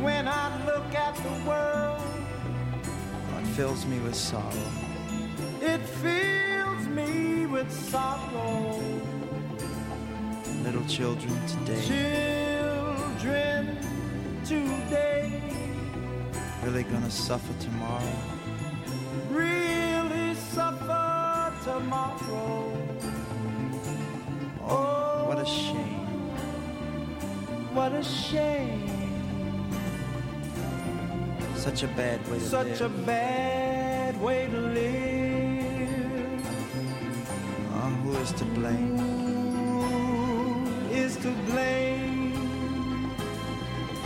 when 0.03 0.27
I 0.27 0.67
look 0.67 0.93
at 0.93 1.15
the 1.15 1.49
world, 1.49 2.03
it 3.39 3.47
fills 3.55 3.87
me 3.87 4.01
with 4.01 4.17
sorrow. 4.17 4.71
It 5.61 5.83
fills 6.03 6.89
me 6.89 7.47
with 7.47 7.71
sorrow. 7.71 8.81
Little 10.65 10.85
children 10.87 11.39
today. 11.47 11.87
Children 11.87 12.50
today. 14.45 15.43
Really 16.63 16.85
gonna 16.85 17.11
suffer 17.11 17.53
tomorrow. 17.61 18.17
Really 19.31 20.35
suffer 20.35 21.53
tomorrow. 21.65 22.73
Oh, 24.67 25.25
what 25.29 25.39
a 25.39 25.45
shame. 25.45 26.07
What 27.75 27.93
a 27.93 28.03
shame. 28.03 28.89
Such 31.57 31.83
a 31.83 31.89
bad 31.89 32.27
way 32.29 32.39
to 32.39 32.45
Such 32.45 32.81
live. 32.81 32.81
a 32.81 32.89
bad 33.05 34.21
way 34.21 34.47
to 34.47 34.61
live. 34.79 36.41
Oh, 37.75 37.91
who 38.03 38.17
is 38.17 38.33
to 38.33 38.45
blame? 38.47 38.97
Who 38.99 40.95
is 40.95 41.17
to 41.17 41.31
blame 41.51 42.00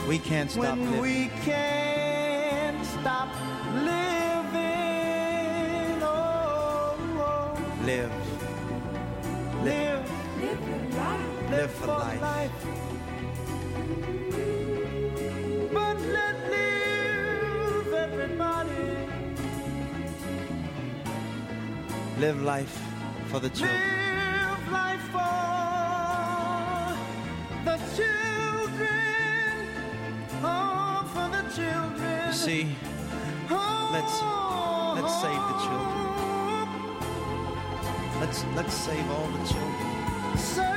We 0.09 0.18
can't 0.18 0.50
stop 0.50 0.76
when 0.76 0.84
living. 0.84 1.00
we 1.00 1.30
can't 1.44 2.84
stop 2.84 3.28
living? 3.74 4.02
Oh, 6.02 6.94
oh. 7.18 7.59
live. 7.86 8.12
live, 9.64 10.11
Live 11.50 11.70
for 11.70 11.86
life. 11.86 12.52
But 15.72 16.00
let 16.00 16.36
live 16.50 17.94
everybody. 17.94 19.09
Live 22.18 22.42
life 22.42 22.78
for 23.28 23.40
the 23.40 23.48
children. 23.48 23.80
Live 23.80 24.03
let's 34.05 34.22
let's 34.96 35.22
save 35.22 35.40
the 35.48 35.57
children. 35.64 36.68
Let's 38.20 38.44
let's 38.55 38.74
save 38.74 39.11
all 39.11 39.26
the 39.28 39.48
children. 39.48 40.73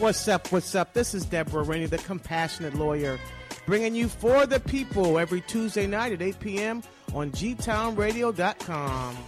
What's 0.00 0.26
up? 0.28 0.50
What's 0.50 0.74
up? 0.74 0.94
This 0.94 1.12
is 1.12 1.26
Deborah 1.26 1.62
Rainey, 1.62 1.84
the 1.84 1.98
compassionate 1.98 2.74
lawyer, 2.74 3.18
bringing 3.66 3.94
you 3.94 4.08
for 4.08 4.46
the 4.46 4.58
people 4.58 5.18
every 5.18 5.42
Tuesday 5.42 5.86
night 5.86 6.12
at 6.12 6.22
8 6.22 6.40
p.m. 6.40 6.82
on 7.12 7.30
gtownradio.com. 7.32 9.18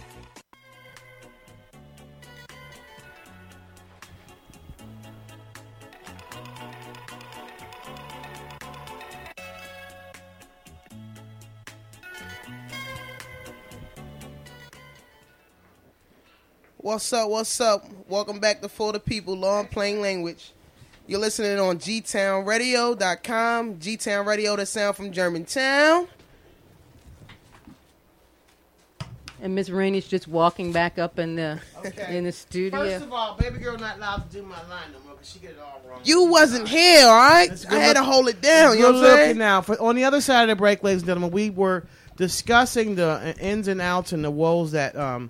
What's 16.77 17.13
up? 17.13 17.29
What's 17.29 17.61
up? 17.61 17.85
Welcome 18.09 18.39
back 18.39 18.61
to 18.61 18.69
For 18.69 18.91
the 18.91 18.99
People, 18.99 19.37
Law 19.37 19.59
and 19.59 19.69
Plain 19.69 20.01
Language. 20.01 20.51
You're 21.05 21.19
listening 21.19 21.59
on 21.59 21.79
gtownradio.com. 21.79 23.79
G-Town 23.79 24.25
Radio, 24.25 24.55
the 24.55 24.65
sound 24.65 24.95
from 24.95 25.11
Germantown. 25.11 26.07
And 29.41 29.53
Miss 29.55 29.69
Rainey's 29.69 30.07
just 30.07 30.29
walking 30.29 30.71
back 30.71 30.97
up 30.97 31.19
in 31.19 31.35
the 31.35 31.59
Okay. 31.85 32.15
in 32.17 32.23
the 32.23 32.31
studio. 32.31 32.79
First 32.79 33.03
of 33.03 33.11
all, 33.11 33.35
baby 33.35 33.57
girl 33.59 33.77
not 33.77 33.97
allowed 33.97 34.31
to 34.31 34.37
do 34.37 34.43
my 34.43 34.55
line 34.69 34.93
no 34.93 34.99
more 35.05 35.15
because 35.15 35.29
she 35.29 35.39
get 35.39 35.51
it 35.51 35.59
all 35.59 35.81
wrong. 35.89 35.99
You 36.05 36.27
wasn't 36.27 36.69
here, 36.69 37.05
all 37.05 37.13
right? 37.13 37.51
I 37.51 37.55
good 37.69 37.81
had 37.81 37.97
to 37.97 38.03
hold 38.03 38.29
it 38.29 38.41
down. 38.41 38.77
You 38.77 38.83
know 38.83 38.91
what 38.93 38.95
I'm 38.95 39.01
looking 39.01 39.17
saying? 39.17 39.37
now. 39.39 39.59
For, 39.59 39.77
on 39.81 39.97
the 39.97 40.05
other 40.05 40.21
side 40.21 40.43
of 40.43 40.47
the 40.47 40.55
break, 40.55 40.81
ladies 40.81 41.01
and 41.01 41.07
gentlemen, 41.07 41.31
we 41.31 41.49
were 41.49 41.83
discussing 42.15 42.95
the 42.95 43.35
ins 43.37 43.67
and 43.67 43.81
outs 43.81 44.13
and 44.13 44.23
the 44.23 44.31
woes 44.31 44.71
that 44.71 44.95
um, 44.95 45.29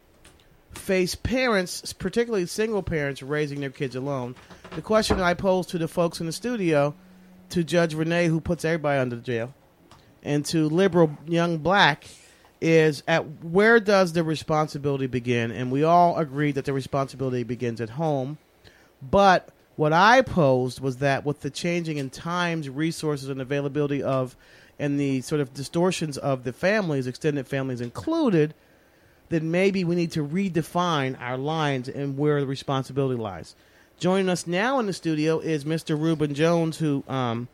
face 0.76 1.16
parents, 1.16 1.92
particularly 1.94 2.46
single 2.46 2.84
parents, 2.84 3.24
raising 3.24 3.62
their 3.62 3.72
kids 3.72 3.96
alone. 3.96 4.36
The 4.76 4.82
question 4.82 5.20
I 5.20 5.36
posed 5.36 5.70
to 5.70 5.78
the 5.78 5.88
folks 5.88 6.20
in 6.20 6.26
the 6.26 6.32
studio, 6.32 6.96
to 7.50 7.64
Judge 7.64 7.94
Renee, 7.94 8.26
who 8.26 8.42
puts 8.42 8.66
everybody 8.66 9.00
under 9.00 9.16
the 9.16 9.22
jail, 9.22 9.54
and 10.24 10.44
to 10.46 10.68
liberal 10.68 11.16
young 11.28 11.60
black, 11.60 12.06
is 12.60 13.04
at 13.08 13.44
where 13.44 13.80
does 13.80 14.14
the 14.14 14.24
responsibility 14.24 15.06
begin? 15.06 15.52
And 15.52 15.72
we 15.72 15.84
all 15.84 16.18
agreed 16.18 16.56
that 16.56 16.66
the 16.66 16.74
responsibility 16.74 17.44
begins 17.44 17.82
at 17.82 17.92
home. 17.92 18.40
But 19.00 19.50
what 19.76 19.94
I 19.94 20.24
posed 20.24 20.80
was 20.80 20.98
that 20.98 21.24
with 21.24 21.42
the 21.42 21.52
changing 21.52 21.98
in 21.98 22.10
times, 22.10 22.68
resources, 22.68 23.30
and 23.30 23.42
availability 23.42 24.02
of, 24.02 24.36
and 24.80 25.00
the 25.00 25.22
sort 25.22 25.40
of 25.40 25.54
distortions 25.54 26.18
of 26.18 26.46
the 26.46 26.54
families, 26.54 27.06
extended 27.06 27.48
families 27.48 27.80
included, 27.80 28.56
then 29.30 29.52
maybe 29.52 29.84
we 29.84 29.96
need 29.96 30.14
to 30.14 30.26
redefine 30.26 31.20
our 31.22 31.38
lines 31.38 31.90
and 31.90 32.18
where 32.18 32.40
the 32.40 32.48
responsibility 32.48 33.22
lies. 33.22 33.56
Joining 34.00 34.28
us 34.30 34.48
now 34.48 34.80
in 34.80 34.86
the 34.86 34.94
studio 34.94 35.40
is 35.40 35.64
Mr. 35.64 36.00
Ruben 36.00 36.34
Jones, 36.34 36.78
who 36.78 37.04
um, 37.08 37.48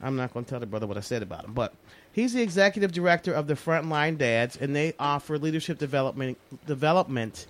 I'm 0.00 0.16
not 0.16 0.32
going 0.34 0.44
to 0.44 0.50
tell 0.50 0.60
the 0.60 0.66
brother 0.66 0.86
what 0.86 0.96
I 0.96 1.00
said 1.00 1.22
about 1.22 1.44
him, 1.44 1.52
but 1.52 1.72
he's 2.12 2.32
the 2.32 2.42
executive 2.42 2.90
director 2.92 3.32
of 3.32 3.46
the 3.46 3.54
Frontline 3.54 4.18
Dads, 4.18 4.56
and 4.56 4.74
they 4.74 4.94
offer 4.98 5.38
leadership 5.38 5.78
development, 5.78 6.38
development, 6.66 7.46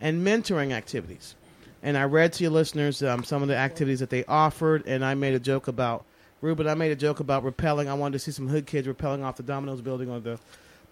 and 0.00 0.26
mentoring 0.26 0.72
activities. 0.72 1.36
And 1.82 1.96
I 1.96 2.04
read 2.04 2.34
to 2.34 2.42
your 2.42 2.52
listeners 2.52 3.02
um, 3.02 3.24
some 3.24 3.42
of 3.42 3.48
the 3.48 3.56
activities 3.56 4.00
that 4.00 4.10
they 4.10 4.24
offered, 4.24 4.86
and 4.86 5.04
I 5.04 5.14
made 5.14 5.34
a 5.34 5.38
joke 5.38 5.68
about 5.68 6.04
Ruben. 6.42 6.68
I 6.68 6.74
made 6.74 6.92
a 6.92 6.96
joke 6.96 7.20
about 7.20 7.44
rappelling. 7.44 7.86
I 7.86 7.94
wanted 7.94 8.14
to 8.14 8.18
see 8.18 8.30
some 8.30 8.48
hood 8.48 8.66
kids 8.66 8.86
rappelling 8.86 9.24
off 9.24 9.36
the 9.36 9.42
Domino's 9.42 9.80
building 9.80 10.10
or 10.10 10.20
the 10.20 10.38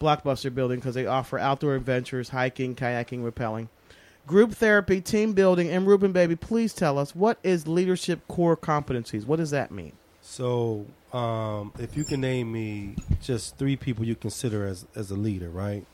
Blockbuster 0.01 0.55
building 0.55 0.79
because 0.79 0.95
they 0.95 1.07
offer 1.07 1.39
outdoor 1.39 1.75
adventures, 1.75 2.31
hiking, 2.31 2.75
kayaking, 2.75 3.31
rappelling, 3.31 3.69
group 4.27 4.53
therapy, 4.53 5.01
team 5.01 5.33
building. 5.33 5.69
And 5.69 5.87
Ruben, 5.87 6.13
baby, 6.13 6.37
please 6.37 6.73
tell 6.73 6.99
us 6.99 7.15
what 7.15 7.39
is 7.43 7.67
leadership 7.67 8.27
core 8.29 8.57
competencies? 8.57 9.27
What 9.27 9.37
does 9.37 9.51
that 9.51 9.71
mean? 9.71 9.93
So, 10.23 10.87
um, 11.13 11.73
if 11.79 11.97
you 11.97 12.05
can 12.05 12.21
name 12.21 12.51
me 12.53 12.97
just 13.23 13.57
three 13.59 13.77
people 13.77 14.05
you 14.05 14.15
consider 14.15 14.67
as 14.67 14.87
as 14.97 15.11
a 15.11 15.15
leader, 15.17 15.51
right? 15.51 15.85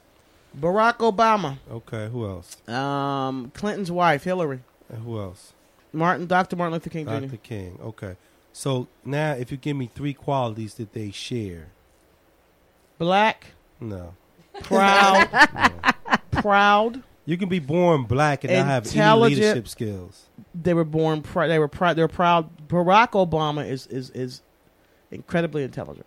Barack 0.58 0.98
Obama, 0.98 1.58
Okay, 1.70 2.08
who 2.08 2.26
else? 2.26 2.56
um, 2.68 3.52
Clinton's 3.54 3.90
wife, 3.90 4.24
Hillary, 4.24 4.60
And 4.88 5.04
who 5.04 5.18
else? 5.20 5.52
Martin, 5.92 6.26
Dr. 6.26 6.56
Martin 6.56 6.72
Luther 6.74 6.90
King 6.90 7.06
Jr. 7.06 7.10
Dr. 7.26 7.36
King. 7.38 7.78
Okay. 7.82 8.16
So 8.52 8.88
now, 9.04 9.32
if 9.32 9.50
you 9.52 9.56
give 9.56 9.76
me 9.76 9.90
three 9.92 10.12
qualities 10.14 10.74
that 10.74 10.92
they 10.92 11.10
share, 11.12 11.68
Black, 12.98 13.48
no, 13.80 14.14
proud, 14.62 15.28
no. 15.54 16.40
proud. 16.40 17.02
You 17.24 17.36
can 17.36 17.48
be 17.48 17.58
born 17.58 18.04
black 18.04 18.44
and 18.44 18.52
not 18.52 18.66
have 18.66 18.96
any 18.96 19.20
leadership 19.20 19.68
skills. 19.68 20.26
They 20.54 20.74
were 20.74 20.84
born. 20.84 21.22
Pr- 21.22 21.46
they 21.46 21.58
were 21.58 21.68
proud. 21.68 21.96
They're 21.96 22.08
proud. 22.08 22.68
Barack 22.68 23.10
Obama 23.10 23.68
is 23.68 23.86
is 23.86 24.10
is 24.10 24.42
incredibly 25.10 25.62
intelligent. 25.62 26.06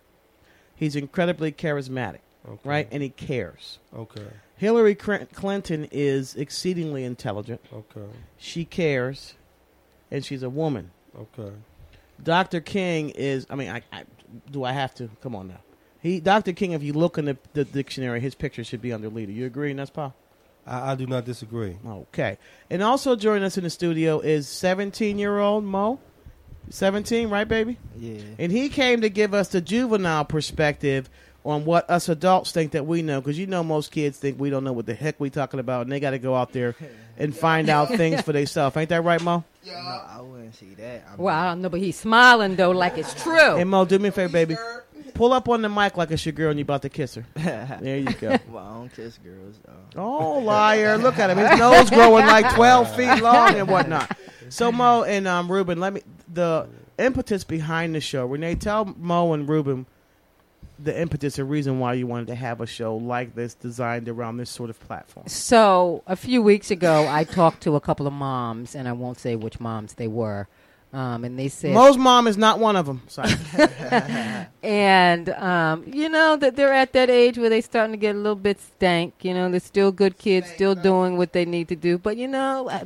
He's 0.74 0.96
incredibly 0.96 1.52
charismatic. 1.52 2.18
Okay. 2.46 2.68
right? 2.68 2.88
And 2.90 3.02
he 3.02 3.08
cares. 3.08 3.78
Okay. 3.96 4.26
Hillary 4.56 4.94
Clinton 4.94 5.88
is 5.90 6.36
exceedingly 6.36 7.04
intelligent. 7.04 7.60
Okay. 7.72 8.06
She 8.36 8.64
cares, 8.64 9.34
and 10.10 10.24
she's 10.24 10.42
a 10.42 10.50
woman. 10.50 10.90
Okay. 11.18 11.52
Dr. 12.22 12.60
King 12.60 13.10
is. 13.10 13.46
I 13.50 13.54
mean, 13.56 13.70
I, 13.70 13.82
I 13.92 14.04
do 14.50 14.64
I 14.64 14.72
have 14.72 14.94
to? 14.96 15.08
Come 15.22 15.34
on 15.34 15.48
now. 15.48 15.60
He, 16.00 16.20
Dr. 16.20 16.52
King. 16.52 16.72
If 16.72 16.82
you 16.82 16.92
look 16.92 17.18
in 17.18 17.24
the, 17.24 17.38
the 17.54 17.64
dictionary, 17.64 18.20
his 18.20 18.34
picture 18.34 18.62
should 18.62 18.82
be 18.82 18.92
under 18.92 19.08
leader. 19.08 19.32
You 19.32 19.46
agree, 19.46 19.72
That's 19.72 19.90
Paul? 19.90 20.14
I, 20.66 20.92
I 20.92 20.94
do 20.94 21.06
not 21.06 21.24
disagree. 21.24 21.76
Okay. 21.86 22.38
And 22.70 22.82
also 22.82 23.16
joining 23.16 23.44
us 23.44 23.56
in 23.58 23.64
the 23.64 23.70
studio 23.70 24.20
is 24.20 24.48
17 24.48 25.18
year 25.18 25.38
old 25.38 25.64
Mo. 25.64 26.00
17, 26.70 27.28
right, 27.28 27.46
baby? 27.46 27.78
Yeah. 27.98 28.22
And 28.38 28.50
he 28.50 28.70
came 28.70 29.02
to 29.02 29.10
give 29.10 29.34
us 29.34 29.48
the 29.48 29.60
juvenile 29.60 30.24
perspective 30.24 31.10
on 31.44 31.66
what 31.66 31.88
us 31.90 32.08
adults 32.08 32.52
think 32.52 32.72
that 32.72 32.86
we 32.86 33.02
know. 33.02 33.20
Because 33.20 33.38
you 33.38 33.46
know, 33.46 33.62
most 33.62 33.92
kids 33.92 34.18
think 34.18 34.40
we 34.40 34.50
don't 34.50 34.64
know 34.64 34.72
what 34.72 34.86
the 34.86 34.94
heck 34.94 35.20
we 35.20 35.30
talking 35.30 35.60
about, 35.60 35.82
and 35.82 35.92
they 35.92 36.00
got 36.00 36.10
to 36.10 36.18
go 36.18 36.34
out 36.34 36.52
there 36.52 36.74
and 37.18 37.36
find 37.36 37.68
out 37.68 37.88
things 37.96 38.22
for 38.22 38.32
themselves. 38.32 38.76
Ain't 38.76 38.88
that 38.88 39.04
right, 39.04 39.20
Mo? 39.20 39.44
No, 39.66 39.72
I 39.74 40.20
wouldn't 40.22 40.54
see 40.54 40.74
that. 40.76 41.04
I 41.10 41.16
Well, 41.16 41.34
I 41.34 41.46
don't 41.46 41.60
know, 41.62 41.68
but 41.68 41.80
he's 41.80 41.98
smiling 41.98 42.56
though, 42.56 42.70
like 42.70 42.96
it's 42.96 43.22
true. 43.22 43.56
and 43.56 43.68
Mo, 43.68 43.84
do 43.84 43.98
me 43.98 44.08
a 44.08 44.12
favor, 44.12 44.32
baby. 44.32 44.56
Pull 45.14 45.32
up 45.32 45.48
on 45.48 45.62
the 45.62 45.68
mic 45.68 45.96
like 45.96 46.10
it's 46.10 46.26
your 46.26 46.32
girl 46.32 46.50
and 46.50 46.58
you 46.58 46.64
about 46.64 46.82
to 46.82 46.88
kiss 46.88 47.14
her. 47.14 47.24
There 47.80 47.98
you 47.98 48.12
go. 48.12 48.36
well, 48.50 48.64
I 48.64 48.72
don't 48.74 48.94
kiss 48.94 49.18
girls. 49.18 49.56
Uh, 49.66 49.72
Oh, 49.96 50.38
liar! 50.40 50.98
Look 50.98 51.18
at 51.18 51.30
him. 51.30 51.38
His 51.38 51.58
nose 51.58 51.88
growing 51.90 52.26
like 52.26 52.52
twelve 52.54 52.94
feet 52.96 53.16
long 53.22 53.54
and 53.54 53.68
whatnot. 53.68 54.16
So 54.48 54.72
Mo 54.72 55.04
and 55.04 55.26
um, 55.28 55.50
Ruben, 55.50 55.78
let 55.80 55.92
me 55.92 56.02
the 56.32 56.66
impetus 56.98 57.44
behind 57.44 57.94
the 57.94 58.00
show. 58.00 58.26
Renee, 58.26 58.56
tell 58.56 58.84
Mo 58.98 59.32
and 59.32 59.48
Ruben 59.48 59.86
the 60.80 61.00
impetus 61.00 61.38
and 61.38 61.48
reason 61.48 61.78
why 61.78 61.92
you 61.94 62.06
wanted 62.06 62.26
to 62.26 62.34
have 62.34 62.60
a 62.60 62.66
show 62.66 62.96
like 62.96 63.36
this 63.36 63.54
designed 63.54 64.08
around 64.08 64.38
this 64.38 64.50
sort 64.50 64.70
of 64.70 64.80
platform. 64.80 65.26
So 65.28 66.02
a 66.08 66.16
few 66.16 66.42
weeks 66.42 66.72
ago, 66.72 67.06
I 67.08 67.22
talked 67.22 67.62
to 67.62 67.76
a 67.76 67.80
couple 67.80 68.08
of 68.08 68.12
moms, 68.12 68.74
and 68.74 68.88
I 68.88 68.92
won't 68.92 69.18
say 69.20 69.36
which 69.36 69.60
moms 69.60 69.94
they 69.94 70.08
were, 70.08 70.48
um, 70.94 71.24
and 71.24 71.36
they 71.36 71.48
said 71.48 71.74
Mo's 71.74 71.98
mom 71.98 72.28
is 72.28 72.38
not 72.38 72.60
one 72.60 72.76
of 72.76 72.86
them. 72.86 73.02
Sorry. 73.08 73.32
and 74.62 75.28
um, 75.30 75.82
you 75.92 76.08
know 76.08 76.36
that 76.36 76.54
they're 76.54 76.72
at 76.72 76.92
that 76.92 77.10
age 77.10 77.36
where 77.36 77.50
they're 77.50 77.62
starting 77.62 77.92
to 77.92 77.96
get 77.96 78.14
a 78.14 78.18
little 78.18 78.36
bit 78.36 78.60
stank. 78.60 79.14
You 79.22 79.34
know, 79.34 79.50
they're 79.50 79.58
still 79.58 79.90
good 79.90 80.18
kids, 80.18 80.48
still 80.48 80.76
doing 80.76 81.16
what 81.16 81.32
they 81.32 81.44
need 81.44 81.66
to 81.68 81.76
do. 81.76 81.98
But 81.98 82.16
you 82.16 82.28
know, 82.28 82.70
uh, 82.70 82.84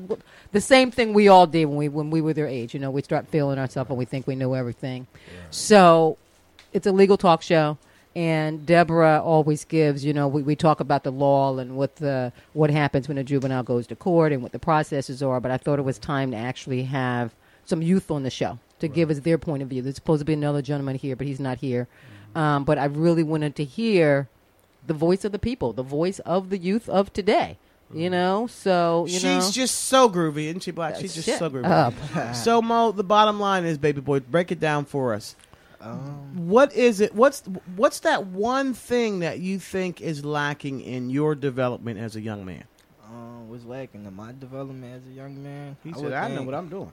the 0.53 0.61
same 0.61 0.91
thing 0.91 1.13
we 1.13 1.29
all 1.29 1.47
did 1.47 1.67
when 1.67 1.77
we 1.77 1.89
when 1.91 2.09
we 2.09 2.23
were 2.23 2.33
their 2.33 2.47
age. 2.47 2.73
You 2.73 2.81
know, 2.81 2.91
we 2.91 3.03
start 3.03 3.29
feeling 3.29 3.59
ourselves 3.59 3.91
and 3.91 3.99
we 3.99 4.07
think 4.07 4.27
we 4.27 4.35
know 4.35 4.55
everything. 4.55 5.07
So 5.51 6.17
it's 6.73 6.87
a 6.87 6.93
legal 6.93 7.19
talk 7.19 7.43
show. 7.43 7.77
And 8.17 8.65
Deborah 8.67 9.23
always 9.23 9.65
gives, 9.65 10.05
you 10.05 10.13
know, 10.15 10.27
we, 10.27 10.43
we 10.43 10.57
talk 10.57 10.81
about 10.81 11.05
the 11.05 11.13
law 11.13 11.59
and 11.59 11.77
what 11.77 11.97
the 11.97 12.33
what 12.55 12.71
happens 12.71 13.07
when 13.07 13.19
a 13.19 13.23
juvenile 13.23 13.63
goes 13.63 13.87
to 13.89 13.97
court 13.97 14.33
and 14.33 14.43
what 14.43 14.53
the 14.53 14.59
processes 14.59 15.23
are. 15.23 15.41
But 15.41 15.51
I 15.51 15.59
thought 15.59 15.79
it 15.79 15.83
was 15.83 15.99
time 15.99 16.31
to 16.31 16.37
actually 16.39 16.85
have 16.85 17.35
some 17.69 17.83
youth 17.83 18.11
on 18.11 18.23
the 18.23 18.31
show 18.31 18.59
to 18.81 18.89
give 18.89 19.11
us 19.11 19.21
their 19.21 19.39
point 19.39 19.63
of 19.63 19.69
view. 19.69 19.83
There's 19.83 19.97
supposed 19.97 20.21
to 20.21 20.25
be 20.25 20.33
another 20.33 20.63
gentleman 20.63 20.97
here, 20.97 21.17
but 21.17 21.27
he's 21.27 21.41
not 21.41 21.59
here. 21.59 21.89
Um, 22.35 22.65
but 22.65 22.79
I 22.79 22.85
really 22.87 23.23
wanted 23.23 23.57
to 23.57 23.65
hear 23.65 24.29
the 24.87 24.95
voice 24.95 25.25
of 25.25 25.33
the 25.33 25.39
people, 25.39 25.73
the 25.73 25.83
voice 25.83 26.19
of 26.21 26.51
the 26.51 26.59
youth 26.59 26.89
of 26.89 27.13
today. 27.13 27.59
You 27.93 28.11
know, 28.11 28.47
so 28.47 29.07
you 29.09 29.15
She's 29.15 29.23
know, 29.25 29.51
just 29.51 29.75
so 29.87 30.11
groovy, 30.11 30.49
isn't 30.49 30.61
she, 30.65 30.73
Black? 30.73 30.97
She's 30.97 31.15
just 31.15 31.27
Shut 31.27 31.39
so 31.39 31.49
groovy. 31.49 31.65
up. 31.65 32.35
so 32.35 32.61
Mo, 32.61 32.93
the 32.93 33.03
bottom 33.03 33.41
line 33.41 33.65
is, 33.65 33.79
baby 33.79 34.03
boy, 34.03 34.21
break 34.21 34.53
it 34.53 34.61
down 34.61 34.85
for 34.85 35.15
us. 35.15 35.35
um, 35.81 36.49
What 36.49 36.75
is 36.75 37.01
it? 37.01 37.15
What's 37.15 37.41
what's 37.77 38.01
that 38.01 38.27
one 38.27 38.75
thing 38.75 39.21
that 39.21 39.39
you 39.39 39.59
think 39.59 40.03
is 40.03 40.23
lacking 40.23 40.83
in 40.83 41.09
your 41.09 41.35
development 41.35 41.99
as 41.99 42.15
a 42.15 42.21
young 42.21 42.45
man? 42.45 42.65
um, 43.09 43.49
was 43.49 43.65
lacking 43.65 44.05
in 44.05 44.15
my 44.15 44.33
development 44.39 44.85
as 44.95 45.11
a 45.11 45.15
young 45.15 45.43
man. 45.43 45.75
He 45.83 45.89
I 45.89 45.93
said, 45.95 46.03
would 46.05 46.13
"I 46.13 46.29
know 46.29 46.43
what 46.43 46.55
I'm 46.55 46.69
doing." 46.69 46.93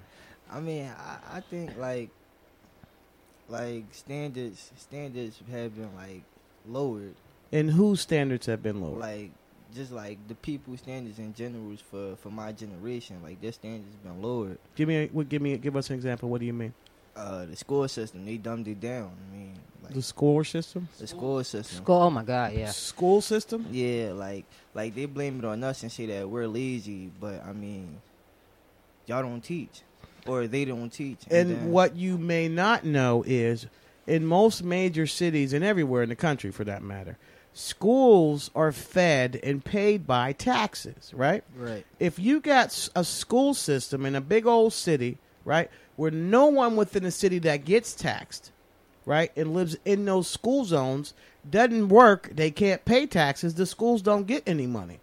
I 0.51 0.59
mean, 0.59 0.89
I, 0.97 1.37
I 1.37 1.39
think 1.41 1.77
like 1.77 2.09
like 3.49 3.83
standards 3.91 4.71
standards 4.77 5.39
have 5.51 5.75
been 5.75 5.93
like 5.95 6.23
lowered. 6.67 7.15
And 7.51 7.69
whose 7.71 8.01
standards 8.01 8.45
have 8.47 8.63
been 8.63 8.81
lowered? 8.81 8.99
Like 8.99 9.31
just 9.73 9.91
like 9.91 10.17
the 10.27 10.35
people 10.35 10.75
standards 10.77 11.19
in 11.19 11.33
general 11.33 11.75
for 11.89 12.15
for 12.17 12.29
my 12.29 12.51
generation, 12.51 13.17
like 13.23 13.41
their 13.41 13.51
standards 13.51 13.95
been 14.03 14.21
lowered. 14.21 14.57
give 14.75 14.87
me, 14.87 14.95
a, 15.03 15.07
what- 15.07 15.29
give 15.29 15.41
me, 15.41 15.57
give 15.57 15.75
us 15.75 15.89
an 15.89 15.95
example. 15.95 16.29
What 16.29 16.39
do 16.39 16.45
you 16.47 16.53
mean? 16.53 16.73
Uh, 17.15 17.45
the 17.45 17.55
school 17.55 17.87
system 17.87 18.25
they 18.25 18.35
dumbed 18.37 18.67
it 18.67 18.79
down. 18.81 19.09
I 19.31 19.35
mean, 19.35 19.53
like 19.83 19.93
The 19.93 20.01
school 20.01 20.43
system? 20.43 20.89
the 20.99 21.07
school 21.07 21.43
system. 21.43 21.83
School- 21.83 22.01
oh 22.01 22.09
my 22.09 22.23
God, 22.23 22.53
yeah. 22.53 22.71
School 22.71 23.21
system? 23.21 23.65
Yeah, 23.71 24.11
like 24.13 24.45
like 24.73 24.95
they 24.95 25.05
blame 25.05 25.39
it 25.39 25.45
on 25.45 25.63
us 25.63 25.83
and 25.83 25.91
say 25.91 26.07
that 26.07 26.29
we're 26.29 26.47
lazy, 26.47 27.09
but 27.19 27.45
I 27.45 27.53
mean, 27.53 28.01
y'all 29.05 29.21
don't 29.21 29.41
teach, 29.41 29.81
or 30.27 30.47
they 30.47 30.65
don't 30.65 30.89
teach. 30.89 31.19
And 31.29 31.71
what 31.71 31.95
you 31.95 32.17
may 32.17 32.47
not 32.47 32.83
know 32.83 33.23
is, 33.25 33.67
in 34.07 34.25
most 34.25 34.63
major 34.63 35.07
cities 35.07 35.53
and 35.53 35.63
everywhere 35.63 36.03
in 36.03 36.09
the 36.09 36.15
country, 36.15 36.51
for 36.51 36.63
that 36.63 36.83
matter, 36.83 37.17
schools 37.53 38.51
are 38.55 38.71
fed 38.71 39.39
and 39.43 39.63
paid 39.63 40.05
by 40.05 40.33
taxes. 40.33 41.11
Right? 41.13 41.43
Right. 41.55 41.85
if 41.99 42.19
you 42.19 42.39
got 42.39 42.89
a 42.95 43.03
school 43.03 43.53
system 43.53 44.05
in 44.05 44.15
a 44.15 44.21
big 44.21 44.45
old 44.45 44.73
city, 44.73 45.17
right, 45.43 45.69
where 45.95 46.11
no 46.11 46.47
one 46.47 46.75
within 46.75 47.03
the 47.03 47.11
city 47.11 47.39
that 47.39 47.65
gets 47.65 47.93
taxed, 47.93 48.51
right, 49.05 49.31
and 49.35 49.53
lives 49.53 49.77
in 49.85 50.05
those 50.05 50.27
school 50.27 50.65
zones 50.65 51.13
doesn't 51.49 51.89
work, 51.89 52.29
they 52.33 52.51
can't 52.51 52.83
pay 52.85 53.05
taxes, 53.05 53.55
the 53.55 53.65
schools 53.65 54.01
don't 54.01 54.27
get 54.27 54.43
any 54.47 54.67
money. 54.67 54.99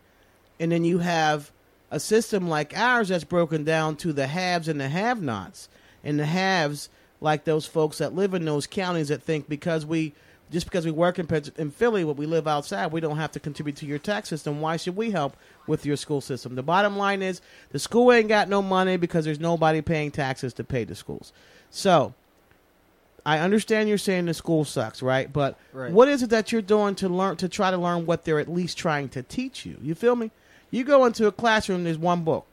And 0.61 0.71
then 0.71 0.85
you 0.85 0.99
have 0.99 1.51
a 1.93 2.01
system 2.01 2.49
like 2.49 2.77
ours 2.77 3.09
that's 3.09 3.23
broken 3.23 3.65
down 3.65 3.95
to 3.97 4.15
the 4.15 4.27
haves 4.27 4.67
and 4.67 4.81
the 4.81 4.89
have 4.89 5.21
nots. 5.23 5.69
And 6.03 6.19
the 6.19 6.25
haves, 6.25 6.89
like 7.21 7.45
those 7.45 7.67
folks 7.67 7.99
that 7.99 8.15
live 8.15 8.35
in 8.35 8.47
those 8.47 8.67
counties 8.67 9.09
that 9.09 9.23
think 9.23 9.49
because 9.49 9.87
we 9.87 10.15
just 10.51 10.67
because 10.67 10.85
we 10.85 10.91
work 10.91 11.19
in, 11.19 11.29
in 11.57 11.71
Philly, 11.71 12.05
but 12.05 12.17
we 12.17 12.27
live 12.27 12.49
outside, 12.49 12.93
we 12.93 13.01
don't 13.01 13.17
have 13.17 13.33
to 13.33 13.41
contribute 13.41 13.77
to 13.77 13.87
your 13.87 13.99
tax 13.99 14.29
system. 14.29 14.61
Why 14.61 14.77
should 14.77 14.97
we 14.97 15.11
help 15.11 15.37
with 15.67 15.87
your 15.87 15.97
school 15.97 16.21
system? 16.21 16.57
The 16.57 16.63
bottom 16.63 16.97
line 16.97 17.23
is 17.23 17.41
the 17.71 17.79
school 17.79 18.11
ain't 18.11 18.29
got 18.29 18.49
no 18.49 18.61
money 18.61 18.97
because 18.97 19.25
there's 19.25 19.41
nobody 19.41 19.81
paying 19.81 20.11
taxes 20.11 20.53
to 20.55 20.65
pay 20.65 20.85
the 20.85 20.95
schools. 20.95 21.33
So 21.71 22.13
I 23.25 23.39
understand 23.39 23.89
you're 23.89 23.99
saying 23.99 24.27
the 24.27 24.35
school 24.35 24.65
sucks, 24.65 25.03
right? 25.03 25.33
But 25.33 25.59
Right. 25.73 25.93
what 25.93 26.09
is 26.09 26.23
it 26.23 26.31
that 26.31 26.53
you're 26.53 26.61
doing 26.63 26.95
to 26.97 27.09
learn 27.09 27.37
to 27.37 27.49
try 27.49 27.71
to 27.71 27.79
learn 27.79 28.05
what 28.07 28.25
they're 28.25 28.41
at 28.41 28.49
least 28.49 28.77
trying 28.77 29.09
to 29.11 29.23
teach 29.23 29.65
you? 29.65 29.77
You 29.83 29.95
feel 29.95 30.17
me? 30.17 30.31
You 30.73 30.85
go 30.85 31.05
into 31.05 31.27
a 31.29 31.33
classroom, 31.33 31.85
there's 31.85 31.99
one 31.99 32.25
book. 32.25 32.47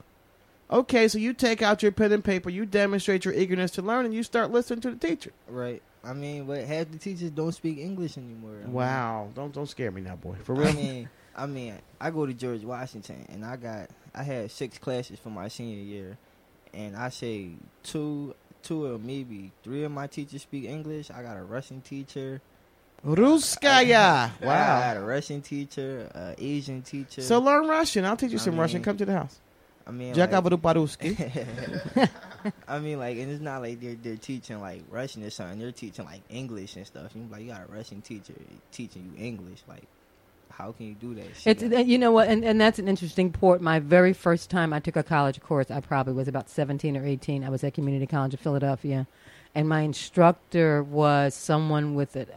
Okay, 0.70 1.08
so 1.08 1.18
you 1.18 1.34
take 1.34 1.64
out 1.64 1.82
your 1.82 1.92
pen 1.92 2.12
and 2.12 2.24
paper, 2.24 2.52
you 2.52 2.66
demonstrate 2.66 3.26
your 3.26 3.34
eagerness 3.34 3.72
to 3.72 3.82
learn, 3.82 4.06
and 4.06 4.14
you 4.14 4.22
start 4.22 4.52
listening 4.52 4.82
to 4.82 4.92
the 4.92 4.98
teacher. 4.98 5.32
Right. 5.48 5.82
I 6.04 6.14
mean, 6.14 6.46
but 6.46 6.64
half 6.66 6.92
the 6.92 6.98
teachers 6.98 7.32
don't 7.32 7.54
speak 7.54 7.80
English 7.80 8.18
anymore. 8.18 8.58
I 8.62 8.66
mean, 8.66 8.74
Wow, 8.74 9.30
don't 9.36 9.54
don't 9.54 9.68
scare 9.68 9.90
me 9.90 10.02
now, 10.02 10.16
boy. 10.16 10.36
For 10.44 10.54
real. 10.54 10.68
I 10.68 10.74
mean, 10.74 11.10
I 11.36 11.46
mean, 11.46 11.76
I 12.00 12.12
go 12.12 12.26
to 12.26 12.34
George 12.34 12.64
Washington, 12.64 13.26
and 13.30 13.44
I 13.44 13.56
got 13.56 13.90
I 14.14 14.24
had 14.24 14.52
six 14.52 14.78
classes 14.78 15.18
for 15.18 15.30
my 15.30 15.48
senior 15.48 15.82
year, 15.84 16.18
and 16.74 16.96
I 16.96 17.10
say 17.10 17.50
two, 17.84 18.36
two 18.64 18.86
or 18.86 19.00
maybe 19.00 19.52
three 19.64 19.84
of 19.84 19.92
my 19.92 20.08
teachers 20.08 20.44
speak 20.44 20.66
English. 20.66 21.10
I 21.10 21.24
got 21.24 21.38
a 21.38 21.44
Russian 21.44 21.82
teacher. 21.82 22.42
Ruskaya. 23.06 24.32
Wow. 24.42 24.42
I 24.42 24.46
Wow. 24.46 24.80
got 24.80 24.98
a 24.98 25.02
Russian 25.02 25.42
teacher, 25.42 26.10
a 26.14 26.36
Asian 26.38 26.82
teacher. 26.82 27.22
So 27.22 27.40
learn 27.40 27.68
Russian. 27.68 28.06
I'll 28.06 28.18
teach 28.18 28.32
you 28.32 28.38
I 28.38 28.42
some 28.42 28.60
Russian. 28.60 28.82
Come 28.84 28.98
to 28.98 29.06
the 29.06 29.14
house. 29.14 29.40
I 29.88 29.92
mean, 29.92 30.14
Jack 30.14 30.32
like- 30.32 30.44
Avaduparuski. 30.44 32.10
I 32.68 32.80
mean, 32.80 33.00
like, 33.00 33.18
and 33.18 33.32
it's 33.32 33.42
not 33.42 33.62
like 33.62 33.82
they're 33.82 33.96
they're 33.96 34.16
teaching 34.18 34.60
like 34.62 34.84
Russian 34.90 35.24
or 35.24 35.30
something. 35.30 35.60
They're 35.60 35.72
teaching 35.72 36.06
like 36.06 36.22
English 36.30 36.76
and 36.76 36.86
stuff. 36.86 37.12
You 37.16 37.28
like, 37.32 37.42
you 37.42 37.48
got 37.50 37.68
a 37.68 37.72
Russian 37.72 38.02
teacher 38.02 38.34
teaching 38.72 39.12
you 39.16 39.24
English. 39.26 39.60
Like, 39.68 39.84
how 40.52 40.72
can 40.74 40.88
you 40.88 40.94
do 40.94 41.16
that? 41.16 41.36
Shit? 41.38 41.64
It's, 41.64 41.76
and 41.76 41.88
you 41.88 41.98
know 41.98 42.12
what, 42.12 42.28
and, 42.28 42.44
and 42.46 42.62
that's 42.62 42.80
an 42.80 42.88
interesting 42.88 43.32
port. 43.32 43.62
My 43.62 43.80
very 43.80 44.14
first 44.14 44.50
time 44.50 44.74
I 44.74 44.80
took 44.80 44.96
a 44.96 45.04
college 45.04 45.42
course, 45.42 45.72
I 45.72 45.80
probably 45.82 46.14
was 46.14 46.28
about 46.28 46.50
17 46.50 46.96
or 46.96 47.06
18. 47.06 47.44
I 47.44 47.50
was 47.50 47.64
at 47.64 47.74
Community 47.74 48.06
College 48.08 48.34
of 48.36 48.40
Philadelphia, 48.40 49.08
and 49.56 49.68
my 49.68 49.82
instructor 49.82 50.84
was 50.84 51.34
someone 51.34 51.96
with 51.96 52.16
a 52.16 52.28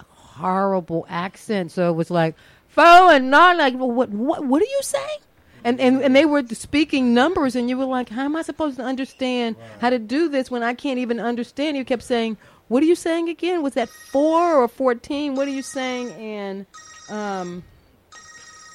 horrible 0.43 1.07
accent. 1.09 1.71
So 1.73 1.89
it 1.91 1.95
was 1.95 2.11
like, 2.11 2.35
fo 2.69 3.09
and 3.09 3.31
not 3.31 3.57
like, 3.57 3.75
well, 3.75 3.91
what, 3.91 4.11
what, 4.11 4.45
what 4.45 4.61
are 4.63 4.67
you 4.67 4.81
saying? 4.83 5.19
And, 5.65 5.81
and 5.81 6.03
and 6.03 6.17
they 6.17 6.25
were 6.25 6.45
speaking 6.49 7.15
numbers, 7.15 7.55
and 7.55 7.69
you 7.71 7.79
were 7.79 7.85
like, 7.85 8.09
"How 8.09 8.25
am 8.25 8.35
I 8.35 8.43
supposed 8.43 8.79
to 8.79 8.83
understand 8.83 9.55
how 9.81 9.91
to 9.91 9.99
do 10.01 10.29
this 10.29 10.51
when 10.51 10.65
I 10.65 10.75
can't 10.75 10.99
even 10.99 11.21
understand?" 11.21 11.77
You 11.77 11.85
kept 11.85 12.03
saying, 12.03 12.37
"What 12.67 12.83
are 12.83 12.87
you 12.87 12.97
saying 12.97 13.29
again? 13.29 13.63
Was 13.63 13.75
that 13.75 13.89
four 13.89 14.57
or 14.57 14.67
14? 14.67 15.37
What 15.37 15.47
are 15.47 15.53
you 15.53 15.63
saying?" 15.63 16.11
And 16.15 16.67
um, 17.09 17.63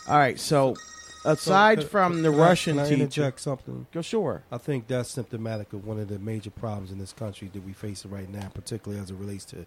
All 0.08 0.18
right. 0.18 0.40
So, 0.40 0.76
aside 1.26 1.82
So, 1.82 1.88
from 1.90 2.14
can- 2.14 2.22
the 2.24 2.32
can 2.32 2.40
I- 2.40 2.44
Russian 2.48 2.76
can 2.78 2.86
I 2.86 2.90
teacher, 3.06 3.34
something? 3.36 3.86
Go 3.92 4.02
sure. 4.02 4.44
I 4.50 4.58
think 4.58 4.88
that's 4.88 5.10
symptomatic 5.10 5.74
of 5.74 5.86
one 5.86 6.00
of 6.00 6.08
the 6.08 6.20
major 6.20 6.52
problems 6.52 6.94
in 6.94 7.00
this 7.00 7.12
country 7.12 7.50
that 7.52 7.66
we 7.66 7.74
face 7.74 8.06
right 8.06 8.30
now, 8.30 8.48
particularly 8.54 9.04
as 9.04 9.12
it 9.12 9.16
relates 9.16 9.44
to 9.46 9.66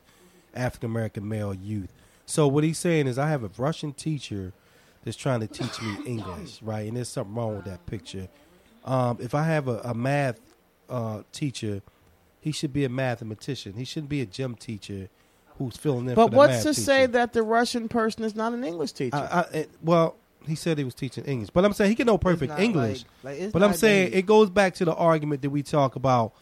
African 0.54 0.90
American 0.90 1.28
male 1.28 1.54
youth. 1.54 1.92
So 2.26 2.46
what 2.46 2.64
he's 2.64 2.78
saying 2.78 3.06
is, 3.06 3.18
I 3.18 3.28
have 3.28 3.42
a 3.44 3.50
Russian 3.58 3.92
teacher 3.92 4.52
that's 5.04 5.16
trying 5.16 5.40
to 5.40 5.46
teach 5.46 5.80
me 5.82 5.96
English, 6.06 6.62
right? 6.62 6.86
And 6.86 6.96
there's 6.96 7.08
something 7.08 7.34
wrong 7.34 7.56
with 7.56 7.64
that 7.64 7.84
picture. 7.86 8.28
Um, 8.84 9.18
if 9.20 9.34
I 9.34 9.44
have 9.44 9.68
a, 9.68 9.78
a 9.84 9.94
math 9.94 10.40
uh, 10.88 11.22
teacher, 11.32 11.82
he 12.40 12.52
should 12.52 12.72
be 12.72 12.84
a 12.84 12.88
mathematician. 12.88 13.74
He 13.74 13.84
shouldn't 13.84 14.08
be 14.10 14.20
a 14.20 14.26
gym 14.26 14.54
teacher 14.54 15.08
who's 15.58 15.76
filling 15.76 16.08
in. 16.08 16.14
But 16.14 16.26
for 16.26 16.30
the 16.30 16.36
what's 16.36 16.62
to 16.62 16.68
teacher. 16.70 16.80
say 16.80 17.06
that 17.06 17.32
the 17.32 17.42
Russian 17.42 17.88
person 17.88 18.24
is 18.24 18.34
not 18.34 18.52
an 18.52 18.64
English 18.64 18.92
teacher? 18.92 19.16
I, 19.16 19.44
I, 19.58 19.66
well, 19.82 20.16
he 20.46 20.54
said 20.54 20.78
he 20.78 20.84
was 20.84 20.94
teaching 20.94 21.24
English, 21.24 21.50
but 21.50 21.64
I'm 21.64 21.72
saying 21.74 21.90
he 21.90 21.94
can 21.94 22.06
know 22.06 22.16
perfect 22.18 22.58
English. 22.58 23.04
like- 23.22 23.38
like, 23.40 23.52
but 23.52 23.62
I'm 23.62 23.74
saying 23.74 24.12
it 24.14 24.24
goes 24.24 24.48
back 24.48 24.74
to 24.76 24.84
the 24.86 24.94
argument 24.94 25.42
that 25.42 25.50
we 25.50 25.62
talk 25.62 25.96
about, 25.96 26.32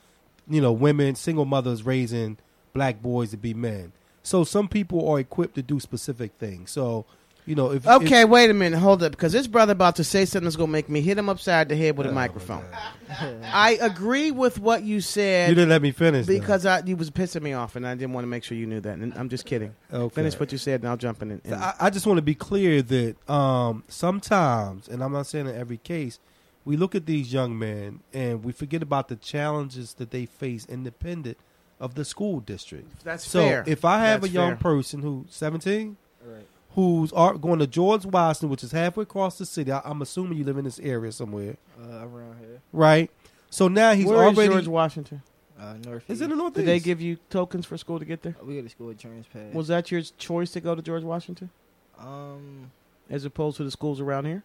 you 0.49 0.61
know, 0.61 0.71
women, 0.73 1.15
single 1.17 1.45
mothers 1.45 1.83
raising 1.83 2.39
black 2.73 3.03
boys 3.03 3.31
to 3.33 3.37
be 3.37 3.55
men. 3.55 3.93
So 4.29 4.45
some 4.45 4.69
people 4.69 5.09
are 5.09 5.19
equipped 5.19 5.55
to 5.55 5.63
do 5.63 5.81
specific 5.81 6.33
things. 6.39 6.71
So, 6.71 7.07
you 7.47 7.55
know, 7.55 7.73
if 7.73 7.87
Okay, 7.89 8.23
if- 8.25 8.29
wait 8.29 8.51
a 8.51 8.55
minute, 8.55 8.79
hold 8.79 9.03
up, 9.03 9.13
because 9.13 9.33
this 9.33 9.47
brother 9.47 9.73
about 9.73 9.97
to 9.97 10.05
say 10.05 10.27
something 10.27 10.45
that's 10.45 10.55
gonna 10.57 10.71
make 10.71 10.91
me 10.91 11.01
hit 11.01 11.17
him 11.17 11.31
upside 11.31 11.71
the 11.71 11.77
head 11.77 11.97
with 11.97 12.07
a 12.07 12.11
Oh, 12.11 12.13
microphone. 12.13 12.63
I 13.43 13.79
agree 13.81 14.31
with 14.31 14.59
what 14.61 14.83
you 14.83 15.01
said. 15.01 15.49
you 15.49 15.55
didn't 15.55 15.71
let 15.71 15.81
me 15.81 15.93
finish 15.93 16.27
though. 16.27 16.35
because 16.35 16.67
I, 16.67 16.83
you 16.85 16.95
was 16.95 17.11
pissing 17.11 17.41
me 17.41 17.55
off, 17.55 17.75
and 17.75 17.87
I 17.87 17.95
didn't 17.95 18.13
want 18.13 18.25
to 18.25 18.29
make 18.29 18.45
sure 18.45 18.55
you 18.59 18.67
knew 18.67 18.81
that. 18.81 18.99
And 18.99 19.15
I'm 19.15 19.31
just 19.31 19.47
kidding. 19.47 19.75
Okay. 19.91 20.15
Finish 20.15 20.39
what 20.39 20.53
you 20.53 20.59
said, 20.59 20.83
and 20.83 20.91
I'll 20.91 20.99
jump 20.99 21.23
in. 21.23 21.31
And, 21.31 21.41
and- 21.47 21.55
I, 21.55 21.75
I 21.81 21.89
just 21.91 22.07
want 22.07 22.19
to 22.19 22.23
be 22.23 22.35
clear 22.35 22.83
that 22.83 23.31
um, 23.31 23.83
sometimes, 23.89 24.89
and 24.89 25.03
I'm 25.03 25.13
not 25.13 25.27
saying 25.27 25.47
in 25.47 25.57
every 25.57 25.79
case, 25.79 26.19
we 26.67 26.77
look 26.77 26.95
at 26.95 27.07
these 27.07 27.33
young 27.33 27.59
men 27.59 28.01
and 28.13 28.45
we 28.45 28.53
forget 28.53 28.83
about 28.83 29.09
the 29.09 29.17
challenges 29.17 29.95
that 29.95 30.11
they 30.11 30.27
face 30.27 30.67
independent 30.69 31.39
of 31.81 31.95
the 31.95 32.05
school 32.05 32.41
district. 32.41 33.05
That's 33.05 33.27
so 33.27 33.41
fair. 33.41 33.65
if 33.67 33.85
I 33.85 34.01
have 34.01 34.23
That's 34.23 34.33
a 34.33 34.35
young 34.35 34.51
fair. 34.51 34.57
person 34.57 35.01
who's 35.03 35.27
17, 35.31 35.97
Right. 36.25 36.47
who's 36.75 37.13
are 37.13 37.35
going 37.35 37.59
to 37.61 37.67
George 37.67 38.05
Washington, 38.05 38.49
which 38.51 38.65
is 38.65 38.73
halfway 38.73 39.03
across 39.03 39.39
the 39.39 39.47
city, 39.47 39.71
I, 39.73 39.81
I'm 39.85 40.03
assuming 40.03 40.39
you 40.39 40.45
live 40.45 40.59
in 40.59 40.65
this 40.65 40.81
area 40.81 41.13
somewhere, 41.13 41.57
Uh, 41.81 41.99
around 42.07 42.39
here, 42.41 42.61
right? 42.73 43.11
So 43.51 43.69
now 43.69 43.93
he's 43.95 44.07
Where 44.07 44.29
is 44.29 44.37
already. 44.37 44.53
George 44.53 44.69
Washington? 44.69 45.23
uh, 45.59 45.75
north. 45.85 46.09
Is 46.09 46.21
it 46.21 46.29
the 46.31 46.37
northeast? 46.37 46.57
Did 46.57 46.67
they 46.67 46.79
give 46.81 47.01
you 47.01 47.17
tokens 47.31 47.67
for 47.67 47.77
school 47.79 47.99
to 47.99 48.05
get 48.05 48.23
there? 48.23 48.37
We 48.45 48.57
got 48.57 48.65
a 48.67 48.69
school 48.69 48.91
insurance 48.91 49.27
pass. 49.33 49.53
Was 49.55 49.69
that 49.69 49.91
your 49.91 50.03
choice 50.03 50.51
to 50.53 50.61
go 50.61 50.75
to 50.75 50.83
George 50.83 51.03
Washington, 51.05 51.51
um. 51.99 52.71
as 53.11 53.25
opposed 53.25 53.57
to 53.57 53.65
the 53.65 53.71
schools 53.71 54.01
around 54.01 54.27
here? 54.27 54.43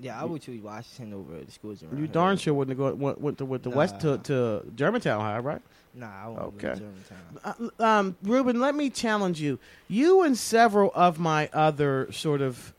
Yeah, 0.00 0.20
I 0.20 0.24
would 0.24 0.42
choose 0.42 0.62
Washington 0.62 1.12
over 1.14 1.42
the 1.44 1.50
schools 1.50 1.82
around. 1.82 1.92
You 1.92 2.04
here. 2.04 2.06
darn 2.12 2.36
sure 2.36 2.54
wouldn't 2.54 2.78
have 2.78 2.92
go, 2.92 2.94
went, 2.94 3.20
went 3.20 3.38
to 3.38 3.44
with 3.44 3.62
the 3.64 3.70
west 3.70 4.00
to, 4.00 4.18
to 4.18 4.62
Germantown 4.76 5.20
High, 5.20 5.38
right? 5.38 5.60
Nah, 5.94 6.06
I 6.06 6.28
won't 6.28 6.40
Okay. 6.40 6.68
go 6.68 6.74
to 6.74 6.80
Germantown. 6.80 7.70
Uh, 7.78 7.82
um, 7.82 8.16
Ruben, 8.22 8.60
let 8.60 8.74
me 8.76 8.90
challenge 8.90 9.40
you. 9.40 9.58
You 9.88 10.22
and 10.22 10.38
several 10.38 10.92
of 10.94 11.18
my 11.18 11.48
other 11.52 12.12
sort 12.12 12.40
of, 12.42 12.72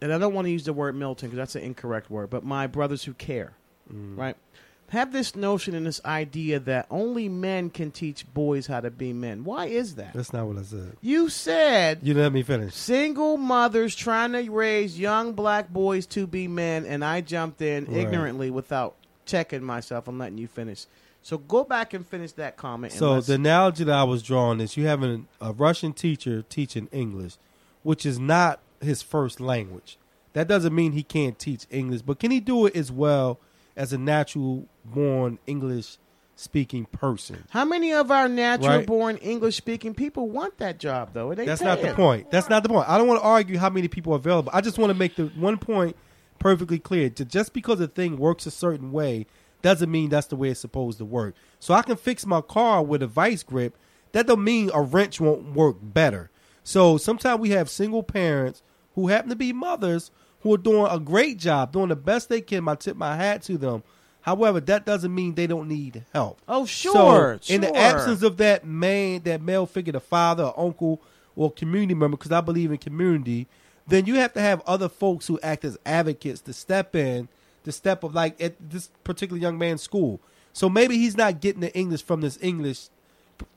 and 0.00 0.12
I 0.12 0.18
don't 0.18 0.32
want 0.34 0.46
to 0.46 0.50
use 0.52 0.64
the 0.64 0.72
word 0.72 0.94
Milton 0.94 1.28
because 1.28 1.38
that's 1.38 1.56
an 1.56 1.62
incorrect 1.62 2.10
word, 2.10 2.30
but 2.30 2.44
my 2.44 2.66
brothers 2.66 3.04
who 3.04 3.14
care, 3.14 3.54
Mm. 3.92 4.16
right, 4.16 4.36
have 4.92 5.10
this 5.10 5.34
notion 5.34 5.74
and 5.74 5.86
this 5.86 6.02
idea 6.04 6.58
that 6.60 6.86
only 6.90 7.26
men 7.26 7.70
can 7.70 7.90
teach 7.90 8.26
boys 8.34 8.66
how 8.66 8.78
to 8.78 8.90
be 8.90 9.10
men. 9.14 9.42
Why 9.42 9.64
is 9.66 9.94
that? 9.94 10.12
That's 10.12 10.34
not 10.34 10.46
what 10.46 10.58
I 10.58 10.62
said. 10.62 10.96
You 11.00 11.30
said 11.30 12.00
You 12.02 12.12
let 12.12 12.30
me 12.30 12.42
finish. 12.42 12.74
single 12.74 13.38
mothers 13.38 13.96
trying 13.96 14.32
to 14.32 14.50
raise 14.50 14.98
young 14.98 15.32
black 15.32 15.70
boys 15.70 16.04
to 16.08 16.26
be 16.26 16.46
men, 16.46 16.84
and 16.84 17.02
I 17.02 17.22
jumped 17.22 17.62
in 17.62 17.86
Right. 17.86 17.96
ignorantly 18.02 18.50
without 18.50 18.94
checking 19.24 19.62
myself 19.64 20.08
and 20.08 20.18
letting 20.18 20.36
you 20.36 20.46
finish. 20.46 20.84
So 21.22 21.38
go 21.38 21.64
back 21.64 21.94
and 21.94 22.06
finish 22.06 22.32
that 22.32 22.58
comment. 22.58 22.92
and 22.92 22.98
So 22.98 23.20
the 23.22 23.34
analogy 23.34 23.84
that 23.84 23.94
I 23.94 24.04
was 24.04 24.22
drawing 24.22 24.60
is 24.60 24.76
you 24.76 24.86
have 24.88 25.02
an, 25.02 25.26
a 25.40 25.52
Russian 25.52 25.94
teacher 25.94 26.42
teaching 26.42 26.88
English, 26.92 27.36
which 27.82 28.04
is 28.04 28.18
not 28.18 28.60
his 28.82 29.00
first 29.00 29.40
language. 29.40 29.96
That 30.34 30.48
doesn't 30.48 30.74
mean 30.74 30.92
he 30.92 31.02
can't 31.02 31.38
teach 31.38 31.66
English, 31.70 32.02
but 32.02 32.18
can 32.18 32.30
he 32.30 32.40
do 32.40 32.66
it 32.66 32.76
as 32.76 32.92
well 32.92 33.38
as 33.76 33.92
a 33.92 33.98
natural 33.98 34.66
born 34.84 35.38
English 35.46 35.98
speaking 36.36 36.86
person? 36.86 37.44
How 37.50 37.64
many 37.64 37.92
of 37.92 38.10
our 38.10 38.28
natural 38.28 38.78
Right. 38.78 38.86
born 38.86 39.16
English 39.18 39.56
speaking 39.56 39.94
people 39.94 40.28
want 40.30 40.58
that 40.58 40.78
job 40.78 41.10
though? 41.12 41.30
It 41.30 41.38
ain't 41.38 41.46
That's 41.46 41.62
not 41.62 41.80
the 41.80 41.94
point. 41.94 42.30
That's 42.30 42.48
not 42.48 42.62
the 42.62 42.68
point. 42.68 42.88
I 42.88 42.98
don't 42.98 43.06
want 43.06 43.20
to 43.20 43.26
argue 43.26 43.58
how 43.58 43.70
many 43.70 43.88
people 43.88 44.12
are 44.12 44.16
available. 44.16 44.50
I 44.54 44.60
just 44.60 44.78
want 44.78 44.90
to 44.92 44.98
make 44.98 45.16
the 45.16 45.26
one 45.36 45.58
point 45.58 45.96
perfectly 46.38 46.78
clear. 46.78 47.08
Just 47.08 47.52
because 47.52 47.80
a 47.80 47.86
thing 47.86 48.16
works 48.16 48.46
a 48.46 48.50
certain 48.50 48.92
way 48.92 49.26
doesn't 49.62 49.90
mean 49.90 50.08
that's 50.08 50.26
the 50.26 50.36
way 50.36 50.48
it's 50.48 50.60
supposed 50.60 50.98
to 50.98 51.04
work. 51.04 51.34
So 51.60 51.72
I 51.74 51.82
can 51.82 51.96
fix 51.96 52.26
my 52.26 52.40
car 52.40 52.82
with 52.82 53.02
a 53.02 53.06
vice 53.06 53.42
grip. 53.44 53.76
That 54.10 54.26
don't 54.26 54.42
mean 54.42 54.70
a 54.74 54.82
wrench 54.82 55.20
won't 55.20 55.54
work 55.54 55.76
better. 55.80 56.30
So 56.64 56.96
sometimes 56.96 57.40
we 57.40 57.50
have 57.50 57.70
single 57.70 58.02
parents 58.02 58.62
who 58.94 59.08
happen 59.08 59.30
to 59.30 59.36
be 59.36 59.52
mothers 59.52 60.10
who 60.42 60.54
are 60.54 60.58
doing 60.58 60.86
a 60.90 60.98
great 60.98 61.38
job, 61.38 61.72
doing 61.72 61.88
the 61.88 61.96
best 61.96 62.28
they 62.28 62.40
can. 62.40 62.68
I 62.68 62.74
tip 62.74 62.96
my 62.96 63.16
hat 63.16 63.42
to 63.42 63.56
them. 63.56 63.82
However, 64.22 64.60
that 64.60 64.86
doesn't 64.86 65.12
mean 65.12 65.34
they 65.34 65.48
don't 65.48 65.68
need 65.68 66.04
help. 66.12 66.40
Oh 66.48 66.64
sure, 66.64 67.38
So, 67.42 67.52
in 67.54 67.60
the 67.60 67.74
absence 67.74 68.22
of 68.22 68.36
that 68.36 68.64
man, 68.64 69.22
that 69.24 69.42
male 69.42 69.66
figure, 69.66 69.92
the 69.92 70.00
father, 70.00 70.44
or 70.44 70.66
uncle, 70.66 71.00
or 71.34 71.50
community 71.50 71.94
member, 71.94 72.16
because 72.16 72.32
I 72.32 72.40
believe 72.40 72.70
in 72.70 72.78
community, 72.78 73.48
then 73.86 74.06
you 74.06 74.16
have 74.16 74.32
to 74.34 74.40
have 74.40 74.62
other 74.66 74.88
folks 74.88 75.26
who 75.26 75.40
act 75.42 75.64
as 75.64 75.76
advocates 75.84 76.40
to 76.42 76.52
step 76.52 76.94
in, 76.94 77.28
to 77.64 77.72
step 77.72 78.04
up, 78.04 78.14
like 78.14 78.40
at 78.40 78.54
this 78.60 78.90
particular 79.02 79.40
young 79.40 79.58
man's 79.58 79.82
school. 79.82 80.20
So 80.52 80.68
maybe 80.68 80.98
he's 80.98 81.16
not 81.16 81.40
getting 81.40 81.60
the 81.60 81.76
English 81.76 82.02
from 82.04 82.20
this 82.20 82.38
English 82.40 82.88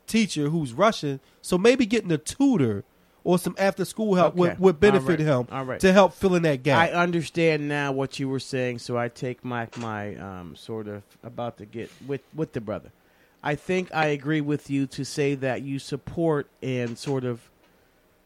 teacher 0.08 0.50
who's 0.50 0.74
Russian. 0.74 1.20
So 1.42 1.58
maybe 1.58 1.86
getting 1.86 2.12
a 2.12 2.18
tutor 2.18 2.84
or 3.26 3.38
some 3.38 3.54
after 3.58 3.84
school 3.84 4.16
help 4.16 4.34
Okay. 4.36 4.40
would, 4.40 4.60
would 4.60 4.80
benefit 4.80 5.20
All 5.20 5.26
right. 5.42 5.48
him 5.50 5.56
All 5.58 5.66
right. 5.66 5.80
to 5.82 5.92
help 5.92 6.14
fill 6.14 6.36
in 6.36 6.44
that 6.44 6.64
gap. 6.64 6.80
I 6.80 6.92
understand 6.94 7.68
now 7.68 7.92
what 7.92 8.18
you 8.20 8.30
were 8.30 8.40
saying, 8.40 8.80
so 8.80 8.98
I 8.98 9.10
take 9.10 9.44
my 9.44 9.68
my 9.78 10.16
um, 10.16 10.56
sort 10.56 10.88
of 10.88 11.04
about 11.24 11.58
to 11.58 11.66
get 11.66 11.92
with 12.08 12.22
with 12.34 12.54
the 12.54 12.62
brother. 12.62 12.92
I 13.44 13.56
think 13.56 13.94
I 13.94 14.06
agree 14.08 14.42
with 14.42 14.70
you 14.70 14.88
to 14.88 15.04
say 15.04 15.36
that 15.36 15.62
you 15.62 15.78
support 15.80 16.48
and 16.64 16.98
sort 16.98 17.26
of 17.26 17.52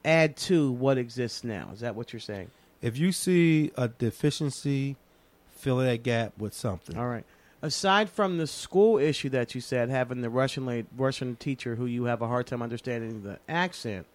add 0.05 0.37
to 0.37 0.71
what 0.71 0.97
exists 0.97 1.43
now. 1.43 1.69
Is 1.73 1.79
that 1.79 1.95
what 1.95 2.13
you're 2.13 2.19
saying? 2.19 2.51
if 2.81 2.97
you 2.97 3.11
see 3.11 3.71
a 3.75 3.89
deficiency, 3.89 4.95
fill 5.51 5.77
that 5.79 6.01
gap 6.03 6.31
with 6.37 6.53
something. 6.53 6.97
All 6.97 7.07
right. 7.07 7.25
Aside 7.61 8.09
from 8.09 8.37
the 8.37 8.47
school 8.47 8.97
issue 8.97 9.27
that 9.31 9.53
you 9.53 9.59
said, 9.59 9.89
having 9.89 10.21
the 10.21 10.29
Russian 10.29 10.65
la- 10.65 10.83
Russian 10.95 11.35
teacher 11.35 11.75
who 11.75 11.85
you 11.85 12.05
have 12.05 12.21
a 12.21 12.27
hard 12.27 12.47
time 12.47 12.61
understanding 12.61 13.23
the 13.23 13.37
accent, 13.49 14.05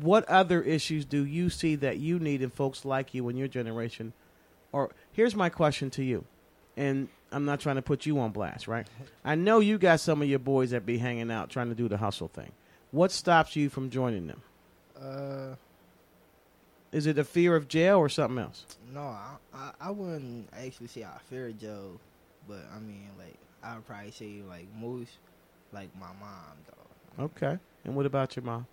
what 0.00 0.24
other 0.26 0.62
issues 0.62 1.04
do 1.04 1.24
you 1.24 1.50
see 1.50 1.74
that 1.76 1.98
you 1.98 2.18
need 2.18 2.42
in 2.42 2.50
folks 2.50 2.84
like 2.84 3.14
you 3.14 3.28
in 3.28 3.36
your 3.36 3.48
generation? 3.48 4.12
Or 4.72 4.90
here's 5.12 5.34
my 5.34 5.48
question 5.48 5.90
to 5.90 6.04
you, 6.04 6.24
and 6.76 7.08
I'm 7.32 7.44
not 7.44 7.60
trying 7.60 7.76
to 7.76 7.82
put 7.82 8.04
you 8.06 8.18
on 8.20 8.30
blast, 8.32 8.68
right? 8.68 8.86
I 9.24 9.34
know 9.34 9.60
you 9.60 9.78
got 9.78 10.00
some 10.00 10.20
of 10.22 10.28
your 10.28 10.38
boys 10.38 10.70
that 10.70 10.84
be 10.84 10.98
hanging 10.98 11.30
out 11.30 11.48
trying 11.50 11.68
to 11.70 11.74
do 11.74 11.88
the 11.88 11.96
hustle 11.96 12.28
thing. 12.28 12.52
What 12.90 13.10
stops 13.12 13.56
you 13.56 13.68
from 13.70 13.90
joining 13.90 14.26
them? 14.26 14.42
Uh, 15.00 15.54
Is 16.92 17.06
it 17.06 17.18
a 17.18 17.24
fear 17.24 17.54
of 17.56 17.68
jail 17.68 17.98
or 17.98 18.08
something 18.08 18.38
else? 18.38 18.64
no, 18.92 19.00
I, 19.00 19.36
I 19.54 19.70
I 19.80 19.90
wouldn't 19.90 20.48
actually 20.52 20.86
say 20.88 21.04
I 21.04 21.18
fear 21.28 21.50
jail, 21.52 22.00
but 22.48 22.64
I 22.74 22.78
mean 22.80 23.08
like 23.18 23.36
I 23.62 23.74
would 23.74 23.86
probably 23.86 24.10
say 24.10 24.40
like 24.48 24.66
most 24.78 25.10
like 25.72 25.88
my 26.00 26.08
mom 26.18 26.56
though. 26.66 27.24
Okay. 27.24 27.58
And 27.84 27.94
what 27.94 28.06
about 28.06 28.34
your 28.36 28.44
mom? 28.44 28.66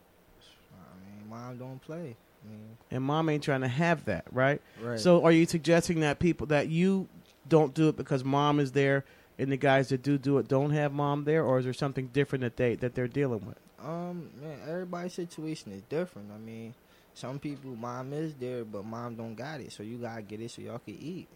Mom 1.30 1.58
don't 1.58 1.82
play. 1.82 2.16
I 2.44 2.50
mean, 2.52 2.78
And 2.92 3.04
mom 3.04 3.30
ain't 3.30 3.44
trying 3.44 3.62
to 3.62 3.68
have 3.68 4.06
that, 4.06 4.26
right? 4.32 4.62
right. 4.82 5.00
So 5.00 5.24
are 5.24 5.32
you 5.32 5.46
suggesting 5.46 6.02
that 6.02 6.20
people 6.20 6.48
that 6.48 6.68
you 6.68 7.08
don't 7.48 7.74
do 7.74 7.90
it 7.90 7.96
because 7.98 8.24
mom 8.24 8.60
is 8.60 8.72
there 8.72 9.04
and 9.38 9.52
the 9.52 9.58
guys 9.58 9.90
that 9.90 10.02
do 10.02 10.18
do 10.18 10.38
it 10.38 10.48
don't 10.48 10.72
have 10.72 10.94
mom 10.94 11.24
there 11.24 11.44
or 11.44 11.60
is 11.60 11.66
there 11.66 11.74
something 11.74 12.08
different 12.08 12.44
that 12.44 12.58
they 12.58 12.76
that 12.76 12.96
they're 12.96 13.08
dealing 13.08 13.46
with? 13.46 13.58
Um, 13.84 14.30
man, 14.42 14.60
everybody's 14.68 15.14
situation 15.14 15.72
is 15.72 15.82
different. 15.84 16.32
I 16.34 16.38
mean, 16.38 16.74
some 17.14 17.40
people, 17.40 17.76
mom 17.76 18.14
is 18.14 18.34
there, 18.36 18.66
but 18.66 18.84
mom 18.84 19.16
don't 19.16 19.36
got 19.36 19.62
it, 19.62 19.72
so 19.72 19.84
you 19.84 19.98
gotta 19.98 20.22
get 20.22 20.42
it 20.42 20.52
so 20.52 20.62
y'all 20.62 20.80
can 20.80 20.98
eat. 21.00 21.28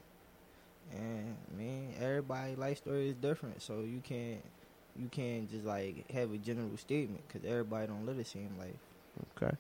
And 0.92 1.36
I 1.52 1.58
mean, 1.58 1.94
everybody 2.00 2.56
life 2.56 2.78
story 2.78 3.10
is 3.10 3.16
different, 3.16 3.62
so 3.62 3.82
you 3.82 4.02
can't 4.04 4.44
you 4.96 5.08
can't 5.10 5.50
just 5.50 5.66
like 5.66 6.10
have 6.12 6.34
a 6.34 6.38
general 6.38 6.76
statement 6.78 7.22
because 7.28 7.48
everybody 7.50 7.88
don't 7.88 8.06
live 8.06 8.18
the 8.18 8.26
same 8.26 8.52
life. 8.58 8.74
Okay. 9.42 9.56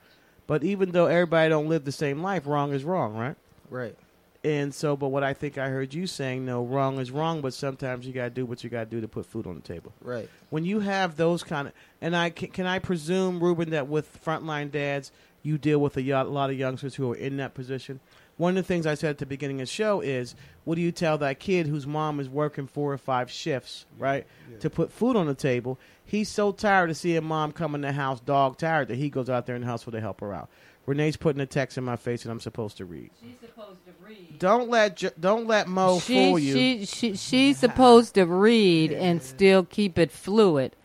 But 0.49 0.63
even 0.63 0.93
though 0.93 1.05
everybody 1.05 1.47
don't 1.47 1.69
live 1.69 1.85
the 1.85 1.91
same 1.91 2.23
life, 2.23 2.47
wrong 2.47 2.73
is 2.73 2.83
wrong, 2.83 3.13
right? 3.13 3.35
Right. 3.69 3.95
And 4.43 4.73
so 4.73 4.97
but 4.97 5.09
what 5.09 5.23
I 5.23 5.35
think 5.35 5.59
I 5.59 5.69
heard 5.69 5.93
you 5.93 6.07
saying, 6.07 6.43
no, 6.43 6.63
wrong 6.63 6.97
is 6.97 7.11
wrong, 7.11 7.41
but 7.41 7.53
sometimes 7.53 8.07
you 8.07 8.13
got 8.13 8.23
to 8.23 8.29
do 8.31 8.47
what 8.47 8.63
you 8.63 8.69
got 8.71 8.85
to 8.85 8.89
do 8.89 8.99
to 8.99 9.07
put 9.07 9.27
food 9.27 9.45
on 9.45 9.53
the 9.53 9.61
table. 9.61 9.93
Right. 10.01 10.27
When 10.49 10.65
you 10.65 10.79
have 10.79 11.17
those 11.17 11.43
kind 11.43 11.67
of 11.67 11.73
and 12.01 12.15
I 12.15 12.31
can, 12.31 12.47
can 12.47 12.65
I 12.65 12.79
presume 12.79 13.39
Ruben 13.39 13.69
that 13.69 13.87
with 13.87 14.25
frontline 14.25 14.71
dads 14.71 15.11
you 15.43 15.59
deal 15.59 15.77
with 15.77 15.95
a 15.97 16.23
lot 16.23 16.49
of 16.49 16.57
youngsters 16.57 16.95
who 16.95 17.11
are 17.11 17.15
in 17.15 17.37
that 17.37 17.53
position. 17.53 17.99
One 18.39 18.51
of 18.51 18.55
the 18.55 18.67
things 18.67 18.87
I 18.87 18.93
said 18.93 19.09
at 19.09 19.17
the 19.17 19.25
beginning 19.25 19.59
of 19.59 19.67
the 19.67 19.73
show 19.73 19.99
is, 19.99 20.33
what 20.63 20.75
do 20.75 20.81
you 20.81 20.93
tell 20.93 21.17
that 21.17 21.39
kid 21.39 21.67
whose 21.67 21.85
mom 21.85 22.21
is 22.21 22.29
working 22.29 22.67
four 22.67 22.93
or 22.93 22.97
five 22.97 23.29
shifts, 23.29 23.85
right, 23.97 24.25
to 24.61 24.69
put 24.69 24.93
food 24.93 25.17
on 25.17 25.27
the 25.27 25.35
table? 25.35 25.77
He's 26.05 26.29
so 26.29 26.53
tired 26.53 26.89
of 26.89 26.95
seeing 26.95 27.25
mom 27.25 27.51
come 27.51 27.75
in 27.75 27.81
the 27.81 27.91
house, 27.91 28.21
dog 28.21 28.57
tired, 28.57 28.87
that 28.87 28.95
he 28.95 29.09
goes 29.09 29.29
out 29.29 29.45
there 29.45 29.57
in 29.57 29.61
the 29.61 29.67
house 29.67 29.83
to 29.83 29.99
help 29.99 30.21
her 30.21 30.33
out. 30.33 30.49
Renee's 30.85 31.17
putting 31.17 31.41
a 31.41 31.45
text 31.45 31.77
in 31.77 31.83
my 31.83 31.97
face, 31.97 32.23
and 32.23 32.31
I'm 32.31 32.39
supposed 32.39 32.77
to 32.77 32.85
read. 32.85 33.11
She's 33.21 33.37
supposed 33.41 33.83
to 33.85 33.91
read. 34.07 34.39
Don't 34.39 34.69
let 34.69 34.95
Jo- 34.95 35.11
don't 35.19 35.45
let 35.45 35.67
Mo 35.67 35.99
she, 35.99 36.13
fool 36.13 36.39
you. 36.39 36.53
She, 36.53 36.85
she, 36.85 37.15
she's 37.17 37.57
supposed 37.59 38.15
to 38.15 38.25
read 38.25 38.93
and 38.93 39.21
still 39.21 39.65
keep 39.65 39.99
it 39.99 40.11
fluid. 40.11 40.77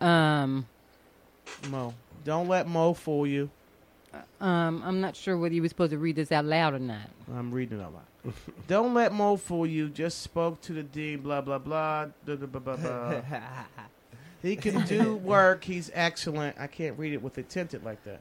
Um, 0.00 0.66
Mo, 1.68 1.92
don't 2.24 2.48
let 2.48 2.66
Mo 2.66 2.94
fool 2.94 3.26
you. 3.26 3.50
Um, 4.40 4.82
I'm 4.84 5.00
not 5.00 5.16
sure 5.16 5.36
whether 5.36 5.54
you 5.54 5.62
were 5.62 5.68
supposed 5.68 5.92
to 5.92 5.98
read 5.98 6.16
this 6.16 6.32
out 6.32 6.44
loud 6.44 6.74
or 6.74 6.78
not. 6.78 7.10
I'm 7.34 7.52
reading 7.52 7.80
it 7.80 7.82
out 7.82 7.94
loud. 7.94 8.34
Don't 8.68 8.94
let 8.94 9.12
Mo 9.12 9.36
fool 9.36 9.66
you. 9.66 9.88
Just 9.88 10.22
spoke 10.22 10.60
to 10.62 10.72
the 10.72 10.82
dean. 10.82 11.20
Blah 11.20 11.40
blah 11.40 11.58
blah. 11.58 12.06
Blah, 12.24 12.36
blah, 12.36 12.46
blah, 12.46 12.60
blah, 12.60 12.76
blah. 13.20 13.20
he 14.42 14.56
can 14.56 14.84
do 14.86 15.16
work. 15.16 15.64
He's 15.64 15.90
excellent. 15.94 16.56
I 16.58 16.66
can't 16.66 16.98
read 16.98 17.12
it 17.12 17.22
with 17.22 17.38
it 17.38 17.48
tinted 17.48 17.84
like 17.84 18.02
that. 18.04 18.20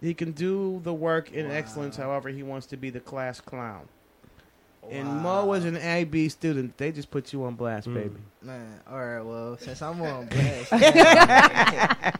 He 0.00 0.14
can 0.14 0.32
do 0.32 0.80
the 0.84 0.92
work 0.92 1.32
in 1.32 1.50
excellence. 1.50 1.96
However, 1.96 2.28
he 2.28 2.42
wants 2.42 2.66
to 2.68 2.76
be 2.76 2.90
the 2.90 3.00
class 3.00 3.40
clown. 3.40 3.88
And 4.90 5.22
Mo 5.22 5.52
is 5.54 5.64
an 5.64 5.76
AB 5.76 6.28
student. 6.28 6.76
They 6.76 6.92
just 6.92 7.10
put 7.10 7.32
you 7.32 7.44
on 7.44 7.54
blast, 7.54 7.92
baby. 7.92 8.16
Man, 8.42 8.80
all 8.88 9.04
right. 9.04 9.20
Well, 9.20 9.56
since 9.58 9.82
I'm 9.82 10.00
on 10.00 10.26
blast, 10.26 10.68
I 10.72 12.12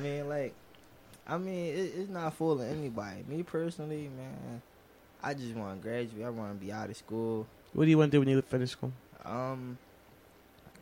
mean, 0.00 0.28
like, 0.28 0.54
I 1.28 1.36
mean, 1.36 1.66
it, 1.76 1.92
it's 1.96 2.08
not 2.10 2.32
fooling 2.34 2.68
anybody. 2.70 3.24
Me 3.28 3.42
personally, 3.42 4.08
man, 4.16 4.62
I 5.22 5.34
just 5.34 5.54
want 5.54 5.80
to 5.80 5.88
graduate. 5.88 6.24
I 6.24 6.30
want 6.30 6.58
to 6.58 6.64
be 6.66 6.72
out 6.72 6.88
of 6.88 6.96
school. 6.96 7.46
What 7.74 7.84
do 7.84 7.90
you 7.90 7.98
want 7.98 8.10
to 8.12 8.16
do 8.16 8.20
when 8.20 8.28
you 8.28 8.40
finish 8.42 8.70
school? 8.70 8.92
Um, 9.24 9.76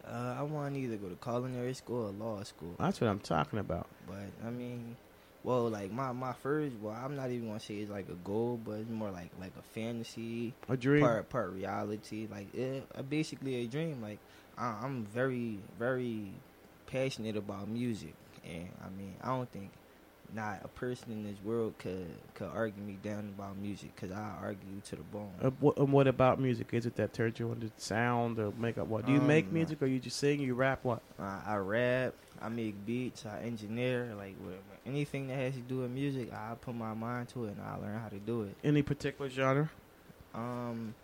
uh, 0.06 0.36
I 0.38 0.42
want 0.42 0.74
to 0.74 0.80
either 0.80 0.96
go 0.96 1.08
to 1.08 1.16
culinary 1.16 1.74
school 1.74 2.06
or 2.06 2.10
law 2.10 2.42
school. 2.44 2.76
That's 2.78 3.00
what 3.00 3.10
I'm 3.10 3.18
talking 3.18 3.58
about. 3.58 3.88
But 4.06 4.46
I 4.46 4.50
mean, 4.50 4.94
well, 5.42 5.68
like 5.68 5.90
my 5.90 6.12
my 6.12 6.32
first, 6.32 6.76
well, 6.80 6.94
I'm 6.94 7.16
not 7.16 7.30
even 7.30 7.48
gonna 7.48 7.58
say 7.58 7.76
it's 7.76 7.90
like 7.90 8.08
a 8.08 8.14
goal, 8.14 8.60
but 8.64 8.72
it's 8.72 8.90
more 8.90 9.10
like 9.10 9.30
like 9.40 9.52
a 9.58 9.62
fantasy, 9.62 10.54
A 10.68 10.76
dream? 10.76 11.00
part 11.02 11.28
part 11.28 11.52
reality, 11.52 12.28
like 12.30 12.54
it, 12.54 12.86
uh, 12.96 13.02
basically 13.02 13.56
a 13.56 13.66
dream. 13.66 14.00
Like 14.00 14.20
I, 14.56 14.78
I'm 14.82 15.04
very 15.06 15.58
very 15.76 16.30
passionate 16.86 17.36
about 17.36 17.68
music, 17.68 18.14
and 18.44 18.68
I 18.84 18.88
mean, 18.96 19.14
I 19.22 19.28
don't 19.28 19.50
think 19.50 19.70
not 20.34 20.60
a 20.64 20.68
person 20.68 21.12
in 21.12 21.24
this 21.24 21.36
world 21.44 21.74
could 21.78 22.06
could 22.34 22.48
argue 22.52 22.82
me 22.82 22.98
down 23.02 23.32
about 23.36 23.56
music, 23.56 23.94
cause 23.96 24.10
I 24.10 24.32
argue 24.42 24.68
you 24.74 24.80
to 24.86 24.96
the 24.96 25.02
bone. 25.02 25.30
Uh, 25.42 25.50
what, 25.60 25.76
and 25.78 25.92
what 25.92 26.06
about 26.06 26.40
music? 26.40 26.68
Is 26.72 26.86
it 26.86 26.96
that 26.96 27.12
turns 27.12 27.38
you 27.38 27.50
into 27.52 27.70
sound 27.76 28.38
or 28.38 28.52
makeup? 28.58 28.86
What 28.86 29.06
do 29.06 29.12
you 29.12 29.20
make 29.20 29.46
Um, 29.46 29.54
music 29.54 29.80
or 29.82 29.86
you 29.86 29.98
just 29.98 30.18
sing? 30.18 30.40
You 30.40 30.54
rap? 30.54 30.80
What? 30.82 31.00
I, 31.18 31.40
I 31.46 31.56
rap, 31.56 32.14
I 32.42 32.48
make 32.48 32.84
beats, 32.84 33.24
I 33.26 33.40
engineer, 33.42 34.12
like 34.18 34.36
whatever. 34.38 34.62
anything 34.84 35.28
that 35.28 35.36
has 35.38 35.54
to 35.54 35.60
do 35.60 35.78
with 35.78 35.90
music, 35.90 36.32
I 36.32 36.54
put 36.60 36.74
my 36.74 36.94
mind 36.94 37.28
to 37.30 37.46
it 37.46 37.52
and 37.56 37.62
I 37.62 37.76
learn 37.76 37.98
how 37.98 38.08
to 38.08 38.18
do 38.18 38.42
it. 38.42 38.54
Any 38.64 38.82
particular 38.82 39.30
genre? 39.30 39.70
Um, 40.34 40.94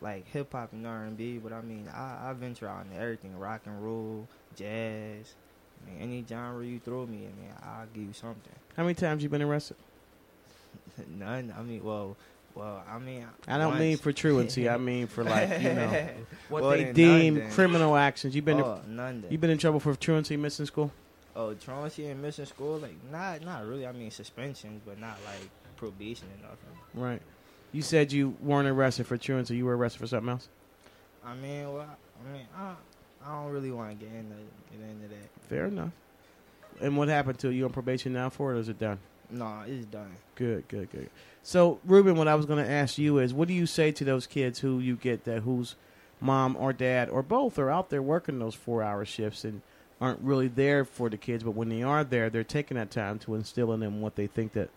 like 0.00 0.28
hip 0.28 0.52
hop 0.52 0.72
and 0.72 0.86
R 0.86 1.04
and 1.04 1.16
B, 1.16 1.38
but 1.38 1.52
I 1.52 1.60
mean, 1.62 1.88
I, 1.92 2.30
I 2.30 2.32
venture 2.34 2.68
out 2.68 2.84
into 2.84 2.96
everything: 3.00 3.36
rock 3.38 3.62
and 3.66 3.82
roll, 3.82 4.28
jazz. 4.54 5.34
Mean, 5.88 6.02
any 6.02 6.24
genre 6.28 6.64
you 6.64 6.78
throw 6.78 7.06
me 7.06 7.16
in, 7.18 7.42
man, 7.42 7.54
I'll 7.62 7.86
give 7.94 8.04
you 8.04 8.12
something. 8.12 8.52
How 8.76 8.82
many 8.82 8.94
times 8.94 9.22
you 9.22 9.28
been 9.28 9.42
arrested? 9.42 9.76
None. 11.18 11.52
I 11.56 11.62
mean, 11.62 11.82
well, 11.82 12.16
well, 12.54 12.82
I 12.90 12.98
mean, 12.98 13.26
I 13.46 13.58
don't 13.58 13.68
once. 13.68 13.80
mean 13.80 13.96
for 13.98 14.12
truancy. 14.12 14.68
I 14.68 14.76
mean 14.78 15.06
for 15.06 15.22
like 15.24 15.48
you 15.60 15.72
know 15.74 16.08
what 16.48 16.62
Well, 16.62 16.70
they 16.72 16.92
deem 16.92 17.38
none 17.38 17.50
criminal 17.52 17.96
actions. 17.96 18.34
You've 18.34 18.44
been 18.44 18.60
Oh, 18.60 18.80
none 18.86 19.22
then. 19.22 19.30
you 19.30 19.38
been 19.38 19.50
in 19.50 19.58
trouble 19.58 19.78
for 19.80 19.94
truancy, 19.94 20.36
missing 20.36 20.66
school. 20.66 20.90
Oh, 21.36 21.54
truancy 21.54 22.06
and 22.06 22.20
missing 22.20 22.46
school, 22.46 22.78
like 22.78 22.96
not 23.12 23.42
not 23.42 23.64
really. 23.66 23.86
I 23.86 23.92
mean 23.92 24.10
suspensions, 24.10 24.80
but 24.84 24.98
not 24.98 25.18
like 25.24 25.48
probation 25.76 26.26
or 26.42 26.48
nothing. 26.48 26.68
Right. 26.94 27.22
You 27.70 27.82
said 27.82 28.10
you 28.12 28.34
weren't 28.40 28.66
arrested 28.66 29.06
for 29.06 29.16
truancy. 29.16 29.56
You 29.56 29.66
were 29.66 29.76
arrested 29.76 30.00
for 30.00 30.06
something 30.08 30.30
else. 30.30 30.48
I 31.24 31.34
mean, 31.34 31.72
well, 31.72 31.86
I 32.26 32.32
mean, 32.32 32.46
I, 32.56 32.72
I 33.24 33.32
don't 33.32 33.52
really 33.52 33.70
want 33.70 33.98
to 33.98 34.04
get 34.06 34.14
into 34.14 34.34
get 34.70 34.88
into 34.88 35.08
that. 35.08 35.48
Fair 35.48 35.66
enough. 35.66 35.90
And 36.80 36.96
what 36.96 37.08
happened 37.08 37.38
to 37.40 37.48
you? 37.48 37.58
You 37.58 37.64
on 37.64 37.72
probation 37.72 38.12
now 38.12 38.30
for 38.30 38.52
it, 38.52 38.56
or 38.56 38.60
is 38.60 38.68
it 38.68 38.78
done? 38.78 38.98
No, 39.30 39.62
it's 39.66 39.86
done. 39.86 40.12
Good, 40.36 40.68
good, 40.68 40.90
good. 40.90 41.10
So, 41.42 41.80
Ruben, 41.84 42.16
what 42.16 42.28
I 42.28 42.34
was 42.34 42.46
going 42.46 42.64
to 42.64 42.70
ask 42.70 42.98
you 42.98 43.18
is, 43.18 43.34
what 43.34 43.48
do 43.48 43.54
you 43.54 43.66
say 43.66 43.92
to 43.92 44.04
those 44.04 44.26
kids 44.26 44.60
who 44.60 44.78
you 44.78 44.96
get 44.96 45.24
that 45.24 45.42
whose 45.42 45.76
mom 46.20 46.56
or 46.56 46.72
dad 46.72 47.08
or 47.08 47.22
both 47.22 47.58
are 47.58 47.70
out 47.70 47.90
there 47.90 48.02
working 48.02 48.38
those 48.38 48.54
four-hour 48.54 49.04
shifts 49.04 49.44
and 49.44 49.60
aren't 50.00 50.20
really 50.20 50.48
there 50.48 50.84
for 50.84 51.08
the 51.08 51.16
kids, 51.16 51.42
but 51.42 51.52
when 51.52 51.68
they 51.68 51.82
are 51.82 52.04
there, 52.04 52.30
they're 52.30 52.44
taking 52.44 52.76
that 52.76 52.90
time 52.90 53.18
to 53.18 53.34
instill 53.34 53.72
in 53.72 53.80
them 53.80 54.00
what 54.00 54.16
they 54.16 54.26
think 54.26 54.52
that 54.52 54.70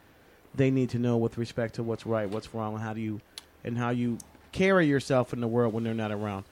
they 0.54 0.72
need 0.72 0.90
to 0.90 1.00
know 1.00 1.18
with 1.18 1.38
respect 1.38 1.76
to 1.76 1.84
what's 1.84 2.06
right, 2.06 2.30
what's 2.30 2.54
wrong, 2.54 2.74
and 2.74 2.84
how 2.84 2.94
do 2.94 3.02
you 3.02 3.22
and 3.64 3.78
how 3.78 3.92
you 3.92 4.18
carry 4.52 4.88
yourself 4.88 5.34
in 5.34 5.40
the 5.40 5.48
world 5.48 5.74
when 5.74 5.84
they're 5.84 5.94
not 5.94 6.12
around. 6.12 6.44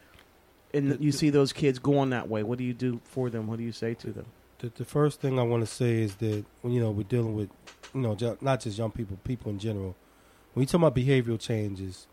And 0.74 0.98
you 1.00 1.12
see 1.12 1.30
those 1.30 1.52
kids 1.52 1.80
going 1.80 2.12
that 2.12 2.30
way. 2.30 2.44
What 2.44 2.58
do 2.58 2.64
you 2.64 2.74
do 2.74 3.02
for 3.04 3.30
them? 3.30 3.48
What 3.48 3.58
do 3.58 3.64
you 3.64 3.72
say 3.72 3.94
to 3.96 4.12
them? 4.12 4.26
The, 4.60 4.70
the 4.70 4.86
first 4.86 5.22
thing 5.22 5.40
I 5.40 5.44
want 5.44 5.62
to 5.62 5.68
say 5.68 6.02
is 6.02 6.16
that 6.16 6.46
you 6.64 6.80
know 6.80 6.92
we're 6.92 7.04
dealing 7.04 7.34
with, 7.34 7.50
you 7.94 8.02
know, 8.02 8.16
not 8.42 8.60
just 8.60 8.78
young 8.78 8.92
people, 8.92 9.18
people 9.24 9.52
in 9.52 9.60
general. 9.60 9.96
When 10.54 10.64
you 10.64 10.68
talk 10.68 10.82
about 10.82 10.96
behavioral 10.96 11.40
changes, 11.40 12.08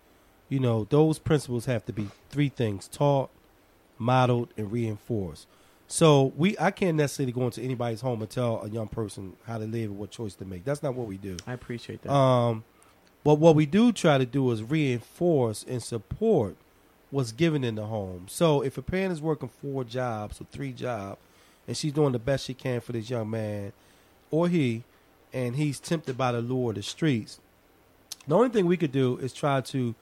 you 0.48 0.60
know, 0.60 0.86
those 0.88 1.18
principles 1.18 1.66
have 1.66 1.84
to 1.86 1.92
be 1.92 2.08
three 2.30 2.48
things: 2.48 2.88
taught, 2.88 3.30
modeled, 3.98 4.48
and 4.56 4.70
reinforced. 4.70 5.48
So 5.88 6.32
we, 6.36 6.56
I 6.58 6.70
can't 6.70 6.96
necessarily 6.96 7.32
go 7.32 7.42
into 7.42 7.62
anybody's 7.62 8.00
home 8.00 8.20
and 8.20 8.30
tell 8.30 8.62
a 8.62 8.68
young 8.68 8.88
person 8.88 9.34
how 9.46 9.58
to 9.58 9.64
live 9.64 9.90
and 9.90 9.98
what 9.98 10.10
choice 10.10 10.34
to 10.36 10.44
make. 10.44 10.64
That's 10.64 10.82
not 10.82 10.94
what 10.94 11.06
we 11.06 11.16
do. 11.16 11.36
I 11.46 11.52
appreciate 11.52 12.02
that. 12.02 12.12
Um, 12.12 12.64
but 13.22 13.36
what 13.36 13.54
we 13.54 13.66
do 13.66 13.92
try 13.92 14.18
to 14.18 14.26
do 14.26 14.50
is 14.50 14.62
reinforce 14.62 15.64
and 15.68 15.82
support 15.82 16.56
what's 17.16 17.32
given 17.32 17.64
in 17.64 17.76
the 17.76 17.86
home. 17.86 18.26
So 18.28 18.60
if 18.60 18.76
a 18.76 18.82
parent 18.82 19.10
is 19.10 19.22
working 19.22 19.48
four 19.48 19.84
jobs 19.84 20.38
or 20.38 20.44
three 20.52 20.72
jobs, 20.72 21.18
and 21.66 21.74
she's 21.74 21.94
doing 21.94 22.12
the 22.12 22.18
best 22.18 22.44
she 22.44 22.52
can 22.52 22.82
for 22.82 22.92
this 22.92 23.08
young 23.08 23.30
man 23.30 23.72
or 24.30 24.48
he, 24.48 24.82
and 25.32 25.56
he's 25.56 25.80
tempted 25.80 26.18
by 26.18 26.32
the 26.32 26.42
lure 26.42 26.72
of 26.72 26.76
the 26.76 26.82
streets, 26.82 27.40
the 28.28 28.36
only 28.36 28.50
thing 28.50 28.66
we 28.66 28.76
could 28.76 28.92
do 28.92 29.16
is 29.16 29.32
try 29.32 29.62
to 29.62 29.94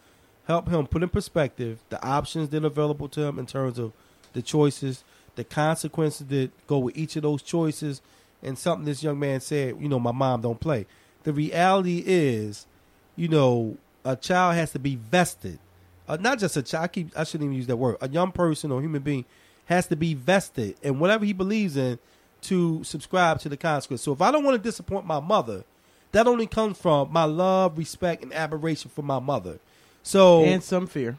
help 0.49 0.69
him 0.69 0.89
put 0.89 1.05
in 1.05 1.09
perspective 1.09 1.79
the 1.89 2.05
options 2.05 2.49
that 2.49 2.65
are 2.65 2.67
available 2.67 3.09
to 3.11 3.23
him 3.23 3.39
in 3.39 3.47
terms 3.47 3.79
of 3.79 3.93
the 4.33 4.43
choices, 4.43 5.05
the 5.37 5.45
consequences 5.45 6.27
that 6.27 6.51
go 6.67 6.79
with 6.79 6.97
each 6.97 7.15
of 7.15 7.23
those 7.23 7.43
choices, 7.43 8.03
and 8.43 8.59
something 8.59 8.87
this 8.87 9.05
young 9.05 9.21
man 9.21 9.39
said, 9.39 9.81
you 9.81 9.89
know, 9.89 10.01
my 10.01 10.11
mom 10.11 10.41
don't 10.41 10.59
play. 10.59 10.85
The 11.23 11.33
reality 11.33 12.03
is, 12.05 12.67
you 13.15 13.29
know, 13.29 13.77
a 14.05 14.17
child 14.17 14.57
has 14.57 14.73
to 14.73 14.81
be 14.81 14.97
vested. 14.97 15.61
Uh, 16.09 16.17
not 16.21 16.39
just 16.39 16.57
a 16.57 16.63
child. 16.63 16.85
I, 16.85 16.89
keep, 16.89 17.19
I 17.19 17.25
shouldn't 17.25 17.45
even 17.49 17.57
use 17.57 17.67
that 17.67 17.77
word. 17.77 17.97
A 18.01 18.09
young 18.09 18.33
person 18.33 18.71
or 18.71 18.81
human 18.81 19.03
being 19.03 19.25
has 19.67 19.87
to 19.87 19.97
be 19.97 20.15
vested 20.15 20.77
in 20.83 20.99
whatever 20.99 21.25
he 21.25 21.33
believes 21.33 21.77
in 21.77 21.99
to 22.43 22.85
subscribe 22.85 23.41
to 23.41 23.49
the 23.49 23.57
consequence. 23.57 24.03
So 24.03 24.13
if 24.13 24.21
I 24.21 24.31
don't 24.31 24.45
want 24.45 24.63
to 24.63 24.63
disappoint 24.63 25.07
my 25.07 25.21
mother, 25.21 25.65
that 26.13 26.27
only 26.27 26.47
comes 26.47 26.79
from 26.79 27.11
my 27.11 27.25
love, 27.25 27.79
respect, 27.79 28.23
and 28.23 28.33
admiration 28.33 28.91
for 28.95 29.03
my 29.03 29.19
mother. 29.19 29.59
So 30.03 30.45
and 30.45 30.63
some 30.63 30.87
fear. 30.87 31.19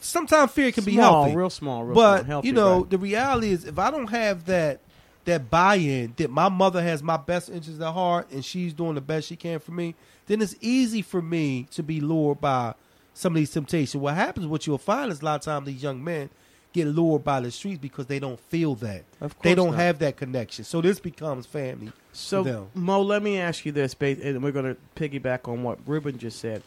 sometimes 0.00 0.50
fear 0.50 0.72
can 0.72 0.84
be 0.84 0.94
Small, 0.94 1.22
healthy, 1.22 1.36
real 1.36 1.50
small, 1.50 1.84
real 1.84 1.94
but 1.94 2.18
small, 2.18 2.26
healthy, 2.26 2.48
you 2.48 2.52
know, 2.54 2.80
right. 2.80 2.90
the 2.90 2.98
reality 2.98 3.50
is, 3.50 3.64
if 3.64 3.78
I 3.78 3.90
don't 3.90 4.08
have 4.08 4.44
that 4.46 4.80
that 5.24 5.50
buy-in 5.50 6.14
that 6.16 6.30
my 6.30 6.48
mother 6.48 6.82
has 6.82 7.02
my 7.02 7.18
best 7.18 7.50
interests 7.50 7.82
at 7.82 7.92
heart 7.92 8.30
and 8.30 8.42
she's 8.42 8.72
doing 8.72 8.94
the 8.94 9.00
best 9.00 9.28
she 9.28 9.36
can 9.36 9.58
for 9.58 9.72
me, 9.72 9.94
then 10.26 10.40
it's 10.40 10.56
easy 10.60 11.02
for 11.02 11.20
me 11.20 11.66
to 11.70 11.82
be 11.82 12.00
lured 12.00 12.40
by 12.40 12.74
some 13.18 13.32
of 13.32 13.36
these 13.36 13.50
temptations. 13.50 14.00
What 14.00 14.14
happens, 14.14 14.46
what 14.46 14.64
you'll 14.64 14.78
find 14.78 15.10
is 15.10 15.20
a 15.22 15.24
lot 15.24 15.34
of 15.36 15.40
times 15.42 15.66
these 15.66 15.82
young 15.82 16.02
men 16.04 16.30
get 16.72 16.86
lured 16.86 17.24
by 17.24 17.40
the 17.40 17.50
streets 17.50 17.80
because 17.80 18.06
they 18.06 18.20
don't 18.20 18.38
feel 18.38 18.76
that. 18.76 19.02
Of 19.20 19.34
they 19.42 19.56
don't 19.56 19.72
not. 19.72 19.78
have 19.80 19.98
that 19.98 20.16
connection. 20.16 20.64
So 20.64 20.80
this 20.80 21.00
becomes 21.00 21.44
family. 21.44 21.90
So, 22.12 22.44
them. 22.44 22.68
Mo, 22.74 23.02
let 23.02 23.22
me 23.24 23.40
ask 23.40 23.66
you 23.66 23.72
this, 23.72 23.92
ba- 23.94 24.16
and 24.22 24.40
we're 24.40 24.52
going 24.52 24.76
to 24.76 24.80
piggyback 24.94 25.48
on 25.48 25.64
what 25.64 25.80
Ruben 25.84 26.16
just 26.16 26.38
said. 26.38 26.62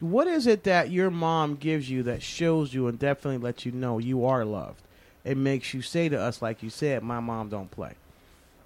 What 0.00 0.26
is 0.26 0.48
it 0.48 0.64
that 0.64 0.90
your 0.90 1.10
mom 1.10 1.54
gives 1.54 1.88
you 1.88 2.02
that 2.02 2.20
shows 2.20 2.74
you 2.74 2.88
and 2.88 2.98
definitely 2.98 3.38
lets 3.38 3.64
you 3.64 3.70
know 3.70 3.98
you 3.98 4.24
are 4.26 4.44
loved? 4.44 4.82
It 5.24 5.36
makes 5.36 5.72
you 5.72 5.82
say 5.82 6.08
to 6.08 6.18
us, 6.20 6.42
like 6.42 6.62
you 6.64 6.70
said, 6.70 7.02
"My 7.02 7.20
mom 7.20 7.48
don't 7.48 7.70
play." 7.70 7.92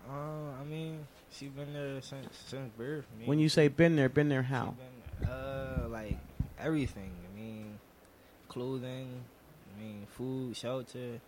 Uh, 0.08 0.12
I 0.60 0.64
mean, 0.64 1.06
she 1.32 1.46
been 1.46 1.72
there 1.72 2.00
since 2.00 2.26
since 2.46 2.70
birth. 2.76 3.04
I 3.22 3.28
When 3.28 3.38
you 3.38 3.48
say 3.48 3.68
"been 3.68 3.96
there," 3.96 4.08
been 4.08 4.28
there 4.28 4.42
she 4.42 4.48
how? 4.48 4.74
been, 5.20 5.28
uh, 5.28 5.86
like 5.88 6.16
everything. 6.62 7.12
I 7.30 7.38
mean, 7.38 7.78
clothing. 8.48 9.22
I 9.76 9.82
mean, 9.82 10.06
food, 10.10 10.56
shelter, 10.56 11.20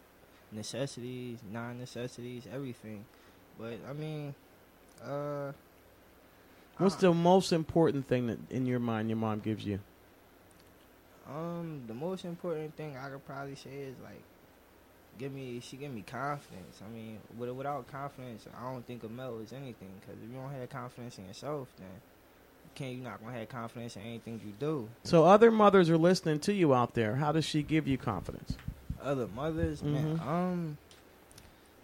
necessities, 0.50 1.38
non 1.50 1.78
necessities, 1.78 2.46
everything. 2.52 3.04
But 3.58 3.78
I 3.88 3.92
mean, 3.92 4.34
uh, 5.04 5.52
What's 6.78 6.96
the 6.96 7.12
most 7.12 7.52
important 7.52 8.08
thing 8.08 8.26
that 8.26 8.38
in 8.50 8.66
your 8.66 8.80
mind 8.80 9.08
your 9.08 9.18
mom 9.18 9.40
gives 9.40 9.64
you? 9.64 9.78
Um, 11.28 11.82
the 11.86 11.94
most 11.94 12.24
important 12.24 12.74
thing 12.76 12.96
I 12.96 13.08
could 13.10 13.24
probably 13.24 13.54
say 13.54 13.70
is 13.70 13.94
like, 14.02 14.22
give 15.18 15.32
me. 15.32 15.60
She 15.60 15.76
give 15.76 15.92
me 15.92 16.02
confidence. 16.02 16.80
I 16.84 16.92
mean, 16.92 17.18
with, 17.38 17.50
without 17.50 17.86
confidence, 17.86 18.46
I 18.58 18.72
don't 18.72 18.84
think 18.86 19.04
a 19.04 19.08
male 19.08 19.38
is 19.38 19.52
anything. 19.52 19.90
Because 20.00 20.16
if 20.22 20.30
you 20.30 20.36
don't 20.36 20.50
have 20.50 20.68
confidence 20.70 21.18
in 21.18 21.26
yourself, 21.26 21.68
then 21.78 21.86
can't. 22.74 22.94
You're 22.94 23.04
not 23.04 23.22
gonna 23.22 23.38
have 23.38 23.48
confidence 23.48 23.96
in 23.96 24.02
anything 24.02 24.40
you 24.44 24.52
do. 24.58 24.88
So 25.04 25.24
other 25.24 25.50
mothers 25.50 25.88
are 25.90 25.98
listening 25.98 26.40
to 26.40 26.52
you 26.52 26.74
out 26.74 26.94
there. 26.94 27.16
How 27.16 27.32
does 27.32 27.44
she 27.44 27.62
give 27.62 27.86
you 27.88 27.98
confidence? 27.98 28.56
Other 29.02 29.26
mothers, 29.28 29.82
man. 29.82 30.18
Mhm. 30.18 30.26
Um, 30.26 30.78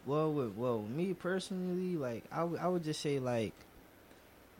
well, 0.07 0.33
with 0.33 0.57
well, 0.57 0.83
me 0.83 1.15
personally, 1.15 1.97
like 1.97 2.25
I 2.33 2.45
would- 2.45 2.61
I 2.61 2.69
would 2.69 2.85
just 2.85 3.01
say 3.01 3.19
like. 3.19 3.53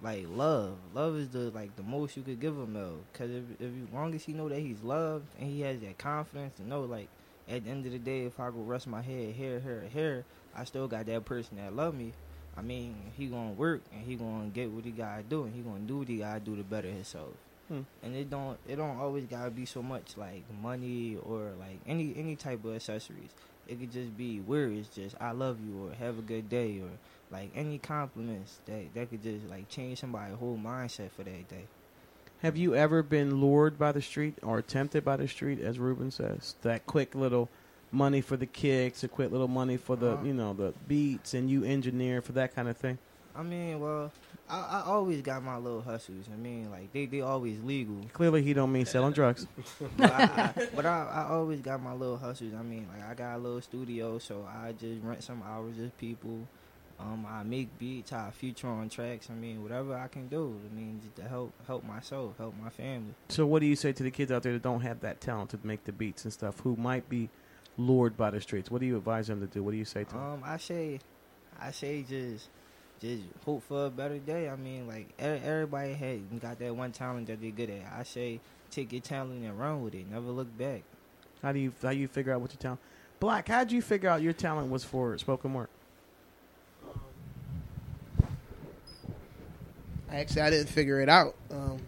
Like 0.01 0.27
love, 0.31 0.77
love 0.95 1.17
is 1.17 1.31
the 1.31 1.51
like 1.51 1.75
the 1.75 1.83
most 1.83 2.17
you 2.17 2.23
could 2.23 2.39
give 2.39 2.57
a 2.57 2.67
male. 2.69 3.01
Cause 3.15 3.31
if 3.31 3.43
if 3.61 3.75
you, 3.75 3.89
long 3.93 4.15
as 4.15 4.23
he 4.23 4.33
know 4.33 4.49
that 4.49 4.61
he's 4.61 4.81
loved 4.81 5.27
and 5.41 5.51
he 5.51 5.63
has 5.63 5.81
that 5.81 5.99
confidence 5.99 6.57
to 6.59 6.69
know 6.69 6.83
like 6.83 7.09
at 7.49 7.65
the 7.65 7.71
end 7.71 7.85
of 7.85 7.91
the 7.91 7.99
day, 7.99 8.21
if 8.25 8.39
I 8.39 8.51
go 8.51 8.61
rest 8.61 8.87
my 8.87 9.03
head 9.03 9.35
here, 9.35 9.59
here, 9.59 9.83
here, 9.93 10.25
I 10.55 10.63
still 10.67 10.87
got 10.87 11.07
that 11.07 11.25
person 11.25 11.57
that 11.57 11.75
love 11.75 11.97
me. 11.97 12.13
I 12.59 12.63
mean, 12.63 12.97
he 13.17 13.27
gonna 13.27 13.53
work 13.53 13.83
and 13.93 14.05
he 14.05 14.17
gonna 14.17 14.49
get 14.49 14.71
what 14.71 14.85
he 14.85 14.91
gotta 14.91 15.23
do 15.23 15.45
and 15.45 15.55
he 15.55 15.61
gonna 15.61 15.81
do 15.81 15.99
what 15.99 16.09
he 16.09 16.17
gotta 16.19 16.41
do 16.41 16.57
to 16.57 16.65
better 16.65 16.89
himself. 16.89 17.35
Hmm. 17.69 17.83
And 18.03 18.17
it 18.17 18.31
don't 18.31 18.59
it 18.67 18.77
don't 18.77 18.99
always 18.99 19.27
gotta 19.27 19.51
be 19.51 19.65
so 19.65 19.81
much 19.81 20.17
like 20.17 20.43
money 20.61 21.17
or 21.23 21.53
like 21.61 21.79
any 21.87 22.15
any 22.17 22.35
type 22.35 22.65
of 22.65 22.75
accessories. 22.75 23.31
It 23.69 23.79
could 23.79 23.93
just 23.93 24.17
be 24.17 24.41
words, 24.41 24.89
just 24.89 25.15
I 25.21 25.31
love 25.33 25.59
you 25.65 25.87
or 25.87 25.95
have 25.95 26.19
a 26.19 26.23
good 26.23 26.49
day 26.49 26.81
or 26.81 26.91
like 27.31 27.51
any 27.55 27.79
compliments 27.79 28.59
that 28.67 28.93
that 28.95 29.11
could 29.11 29.23
just 29.23 29.49
like 29.49 29.69
change 29.69 30.01
somebody's 30.01 30.37
whole 30.37 30.59
mindset 30.59 31.11
for 31.13 31.23
that 31.23 31.49
day. 31.49 31.67
Have 32.43 32.57
you 32.57 32.75
ever 32.75 33.03
been 33.03 33.41
lured 33.41 33.79
by 33.79 33.93
the 33.93 34.03
street 34.03 34.35
or 34.43 34.63
tempted 34.63 35.05
by 35.05 35.17
the 35.17 35.27
street, 35.27 35.61
as 35.61 35.79
Ruben 35.79 36.11
says? 36.13 36.55
That 36.63 36.87
quick 36.87 37.15
little 37.15 37.49
money 37.91 38.21
for 38.21 38.37
the 38.37 38.47
kicks, 38.47 39.03
a 39.05 39.09
quick 39.09 39.31
little 39.31 39.49
money 39.49 39.77
for 39.77 39.97
the 39.97 40.13
Uh-huh. 40.13 40.25
you 40.25 40.35
know 40.35 40.53
the 40.55 40.75
beats, 40.87 41.35
and 41.35 41.51
you 41.51 41.65
engineer 41.65 42.21
for 42.21 42.33
that 42.33 42.55
kind 42.55 42.69
of 42.69 42.77
thing. 42.77 42.99
I 43.37 43.43
mean, 43.45 43.79
well, 43.79 44.11
I, 44.51 44.59
I 44.59 44.83
always 44.87 45.23
got 45.23 45.45
my 45.45 45.57
little 45.59 45.81
hustles. 45.83 46.27
I 46.33 46.37
mean, 46.37 46.71
like 46.73 46.93
they 46.93 47.07
they 47.07 47.21
always 47.21 47.63
legal. 47.63 47.97
Clearly, 48.13 48.43
he 48.43 48.53
don't 48.53 48.73
mean 48.73 48.85
selling 48.87 49.13
drugs. 49.13 49.47
but 49.97 50.11
I, 50.11 50.23
I, 50.57 50.67
but 50.75 50.85
I, 50.87 51.07
I 51.13 51.27
always 51.31 51.61
got 51.61 51.81
my 51.83 51.93
little 51.93 52.17
hustles. 52.17 52.53
I 52.59 52.63
mean, 52.63 52.87
like 52.93 53.09
I 53.09 53.15
got 53.15 53.37
a 53.37 53.39
little 53.39 53.61
studio, 53.61 54.19
so 54.19 54.47
I 54.53 54.73
just 54.73 55.03
rent 55.03 55.23
some 55.23 55.43
hours 55.47 55.79
of 55.79 55.97
people. 55.99 56.49
Um, 57.01 57.25
I 57.31 57.45
make 57.45 57.79
beats, 57.79 58.13
I 58.13 58.31
feature 58.31 58.67
on 58.67 58.89
tracks. 58.89 59.29
I 59.31 59.35
mean, 59.35 59.63
whatever 59.63 59.95
I 59.95 60.09
can 60.09 60.27
do. 60.27 60.59
I 60.69 60.75
mean, 60.75 61.01
just 61.01 61.15
to 61.17 61.29
help 61.29 61.53
help 61.69 61.85
myself, 61.85 62.37
help 62.39 62.55
my 62.61 62.71
family. 62.71 63.15
So, 63.29 63.47
what 63.47 63.61
do 63.61 63.67
you 63.67 63.77
say 63.77 63.93
to 63.93 64.03
the 64.03 64.11
kids 64.11 64.33
out 64.33 64.43
there 64.43 64.53
that 64.55 64.63
don't 64.63 64.81
have 64.81 64.99
that 65.03 65.21
talent 65.21 65.51
to 65.51 65.61
make 65.63 65.85
the 65.85 65.93
beats 65.93 66.25
and 66.25 66.33
stuff, 66.33 66.59
who 66.65 66.75
might 66.75 67.09
be 67.09 67.29
lured 67.79 68.17
by 68.17 68.31
the 68.31 68.41
streets? 68.41 68.71
What 68.71 68.81
do 68.81 68.87
you 68.87 68.99
advise 68.99 69.29
them 69.29 69.41
to 69.41 69.47
do? 69.47 69.63
What 69.63 69.71
do 69.71 69.79
you 69.79 69.87
say 69.87 70.05
to 70.05 70.11
them? 70.11 70.21
Um, 70.21 70.43
I 70.45 70.59
say, 70.59 71.01
I 71.59 71.71
say 71.71 72.05
just 72.07 72.49
just 73.01 73.23
hope 73.45 73.63
for 73.63 73.87
a 73.87 73.91
better 73.91 74.19
day. 74.19 74.49
I 74.49 74.57
mean, 74.57 74.87
like 74.87 75.09
everybody 75.19 75.95
had 75.95 76.41
got 76.41 76.59
that 76.59 76.75
one 76.75 76.93
talent 76.93 77.29
that 77.29 77.41
they're 77.41 77.51
good 77.51 77.71
at. 77.71 77.93
I 77.99 78.03
say 78.03 78.41
take 78.71 78.93
your 78.93 79.01
talent 79.01 79.45
and 79.45 79.59
run 79.59 79.83
with 79.83 79.95
it. 79.95 80.11
Never 80.11 80.27
look 80.27 80.57
back. 80.59 80.83
How 81.43 81.53
do 81.53 81.61
you 81.61 81.73
how 81.81 81.91
you 81.91 82.09
figure 82.09 82.35
out 82.35 82.41
what 82.41 82.51
your 82.51 82.59
talent? 82.59 82.81
Black, 83.21 83.49
how'd 83.49 83.73
you 83.73 83.83
figure 83.83 84.09
out 84.09 84.23
your 84.23 84.33
talent 84.33 84.71
was 84.71 84.85
for 84.85 85.17
spoken 85.19 85.55
word? 85.55 85.69
Actually, 90.11 90.43
I 90.43 90.51
didn't 90.51 90.69
figure 90.69 91.01
it 91.01 91.09
out. 91.09 91.35
Um, 91.51 91.81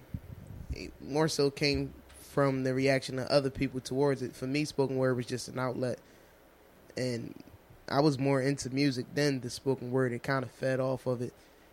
it 0.72 0.92
more 1.00 1.28
so 1.28 1.50
came 1.50 1.92
from 2.32 2.62
the 2.64 2.72
reaction 2.72 3.18
of 3.18 3.26
other 3.28 3.50
people 3.50 3.80
towards 3.80 4.22
it. 4.22 4.34
For 4.34 4.46
me, 4.46 4.64
spoken 4.64 4.96
word 4.96 5.16
was 5.16 5.26
just 5.26 5.48
an 5.48 5.58
outlet, 5.58 5.98
and 6.96 7.34
I 7.88 8.00
was 8.00 8.18
more 8.18 8.40
into 8.40 8.70
music 8.70 9.06
than 9.14 9.40
the 9.40 9.50
spoken 9.50 9.90
word. 9.90 10.12
It 10.12 10.22
kind 10.22 10.44
of 10.44 10.50
fed 10.50 10.78
off 10.80 11.06
of 11.06 11.22
it, 11.22 11.32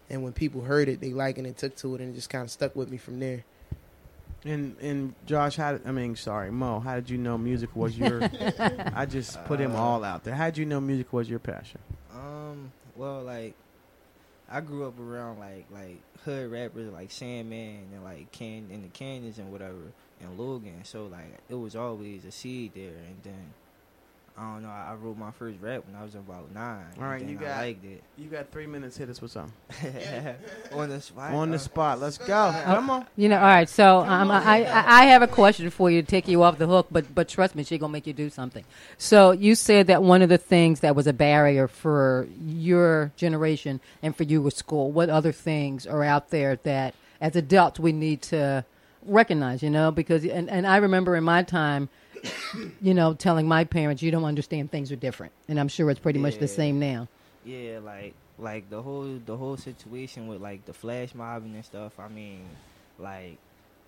and 0.09 0.23
when 0.23 0.33
people 0.33 0.61
heard 0.61 0.89
it, 0.89 0.99
they 1.01 1.13
liked 1.13 1.37
it 1.37 1.45
and 1.45 1.55
took 1.55 1.75
to 1.77 1.95
it, 1.95 2.01
and 2.01 2.11
it 2.11 2.15
just 2.15 2.29
kind 2.29 2.43
of 2.43 2.49
stuck 2.51 2.75
with 2.75 2.89
me 2.89 2.97
from 2.97 3.19
there. 3.19 3.43
And 4.45 4.75
and 4.81 5.13
Josh, 5.25 5.57
how 5.57 5.73
did, 5.73 5.87
I 5.87 5.91
mean, 5.91 6.15
sorry, 6.15 6.51
Mo, 6.51 6.79
how 6.79 6.95
did 6.95 7.09
you 7.09 7.17
know 7.17 7.37
music 7.37 7.75
was 7.75 7.97
your? 7.97 8.23
I 8.95 9.05
just 9.05 9.43
put 9.45 9.59
him 9.59 9.75
Uh, 9.75 9.79
all 9.79 10.03
out 10.03 10.23
there. 10.23 10.35
How 10.35 10.45
did 10.45 10.57
you 10.57 10.65
know 10.65 10.79
music 10.79 11.11
was 11.13 11.29
your 11.29 11.39
passion? 11.39 11.79
Um, 12.15 12.71
well, 12.95 13.21
like 13.23 13.53
I 14.49 14.61
grew 14.61 14.87
up 14.87 14.99
around 14.99 15.39
like 15.39 15.65
like 15.71 15.97
hood 16.23 16.51
rappers 16.51 16.91
like 16.93 17.11
Sandman 17.11 17.87
and 17.93 18.03
like 18.03 18.31
Can 18.31 18.69
and 18.71 18.83
the 18.83 18.89
Canyons 18.89 19.37
and 19.39 19.51
whatever 19.51 19.75
and 20.21 20.37
Logan. 20.37 20.83
So 20.83 21.05
like 21.07 21.39
it 21.49 21.55
was 21.55 21.75
always 21.75 22.25
a 22.25 22.31
seed 22.31 22.71
there. 22.75 22.87
And 23.07 23.17
then 23.23 23.53
I 24.37 24.53
don't 24.53 24.63
know. 24.63 24.69
I, 24.69 24.91
I 24.91 24.93
wrote 24.95 25.17
my 25.17 25.31
first 25.31 25.57
rap 25.61 25.83
when 25.87 25.95
I 25.95 26.03
was 26.03 26.15
about 26.15 26.53
nine. 26.53 26.85
All 26.99 27.05
right, 27.05 27.21
and 27.21 27.29
you 27.29 27.37
then 27.37 27.47
got 27.47 27.57
I 27.57 27.65
liked 27.67 27.85
it 27.85 28.03
you 28.17 28.29
got 28.29 28.51
three 28.51 28.67
minutes. 28.67 28.97
Hit 28.97 29.09
us 29.09 29.21
with 29.21 29.31
something 29.31 29.53
on 30.73 30.89
the 30.89 31.01
spot. 31.01 31.33
on 31.33 31.49
the 31.49 31.55
uh, 31.55 31.59
spot. 31.59 31.99
Let's 31.99 32.17
go. 32.17 32.53
Come 32.65 32.89
on. 32.89 33.05
You 33.15 33.29
know, 33.29 33.37
all 33.37 33.43
right. 33.43 33.69
So 33.69 33.99
um, 33.99 34.31
I, 34.31 34.63
I 34.65 35.01
I 35.01 35.05
have 35.05 35.21
a 35.21 35.27
question 35.27 35.69
for 35.69 35.89
you 35.89 36.01
to 36.01 36.07
take 36.07 36.27
you 36.27 36.43
off 36.43 36.57
the 36.57 36.67
hook, 36.67 36.87
but 36.91 37.13
but 37.13 37.27
trust 37.27 37.55
me, 37.55 37.63
she's 37.63 37.79
gonna 37.79 37.93
make 37.93 38.07
you 38.07 38.13
do 38.13 38.29
something. 38.29 38.63
So 38.97 39.31
you 39.31 39.55
said 39.55 39.87
that 39.87 40.03
one 40.03 40.21
of 40.21 40.29
the 40.29 40.37
things 40.37 40.79
that 40.81 40.95
was 40.95 41.07
a 41.07 41.13
barrier 41.13 41.67
for 41.67 42.27
your 42.45 43.11
generation 43.15 43.79
and 44.01 44.15
for 44.15 44.23
you 44.23 44.41
was 44.41 44.55
school. 44.55 44.91
What 44.91 45.09
other 45.09 45.31
things 45.31 45.85
are 45.85 46.03
out 46.03 46.29
there 46.29 46.57
that, 46.63 46.95
as 47.21 47.35
adults, 47.35 47.79
we 47.79 47.91
need 47.91 48.21
to 48.23 48.65
recognize? 49.07 49.63
You 49.63 49.69
know, 49.69 49.91
because 49.91 50.25
and 50.25 50.49
and 50.49 50.67
I 50.67 50.77
remember 50.77 51.15
in 51.15 51.23
my 51.23 51.43
time. 51.43 51.89
You 52.81 52.95
know, 52.95 53.13
telling 53.13 53.47
my 53.47 53.63
parents 53.63 54.01
you 54.01 54.09
don't 54.09 54.25
understand 54.25 54.71
things 54.71 54.91
are 54.91 54.95
different, 54.95 55.33
and 55.47 55.59
I'm 55.59 55.67
sure 55.67 55.89
it's 55.91 55.99
pretty 55.99 56.17
much 56.17 56.39
the 56.39 56.47
same 56.47 56.79
now. 56.79 57.07
Yeah, 57.45 57.79
like 57.83 58.15
like 58.39 58.69
the 58.69 58.81
whole 58.81 59.19
the 59.23 59.37
whole 59.37 59.55
situation 59.55 60.27
with 60.27 60.41
like 60.41 60.65
the 60.65 60.73
flash 60.73 61.13
mobbing 61.13 61.55
and 61.55 61.63
stuff. 61.63 61.99
I 61.99 62.07
mean, 62.07 62.45
like 62.97 63.37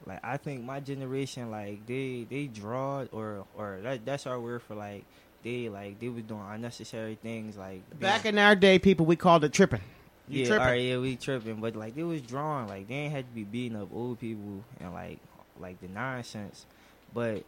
like 0.05 0.19
I 0.23 0.37
think 0.37 0.63
my 0.63 0.79
generation 0.79 1.51
like 1.51 1.85
they 1.85 2.25
they 2.29 2.45
draw 2.47 3.05
or 3.11 3.45
or 3.57 3.79
that 3.83 4.05
that's 4.05 4.27
our 4.27 4.39
word 4.39 4.61
for 4.63 4.75
like 4.75 5.05
they 5.43 5.69
like 5.69 5.99
they 5.99 6.09
was 6.09 6.23
doing 6.23 6.43
unnecessary 6.49 7.17
things 7.21 7.57
like 7.57 7.81
Back 7.99 8.25
in 8.25 8.37
our 8.37 8.55
day, 8.55 8.79
people 8.79 9.05
we 9.05 9.15
called 9.15 9.43
it 9.43 9.53
tripping. 9.53 9.81
You 10.29 10.41
yeah, 10.41 10.47
tripping. 10.47 10.61
alright, 10.61 10.81
yeah, 10.81 10.97
we 10.99 11.15
tripping, 11.15 11.55
but 11.55 11.75
like 11.75 11.97
it 11.97 12.03
was 12.03 12.21
drawn. 12.21 12.67
like 12.67 12.87
they 12.87 12.93
ain't 12.93 13.11
had 13.13 13.25
to 13.27 13.33
be 13.33 13.43
beating 13.43 13.81
up 13.81 13.89
old 13.93 14.19
people 14.19 14.63
and 14.79 14.93
like 14.93 15.19
like 15.59 15.81
the 15.81 15.87
nonsense, 15.87 16.65
but 17.13 17.43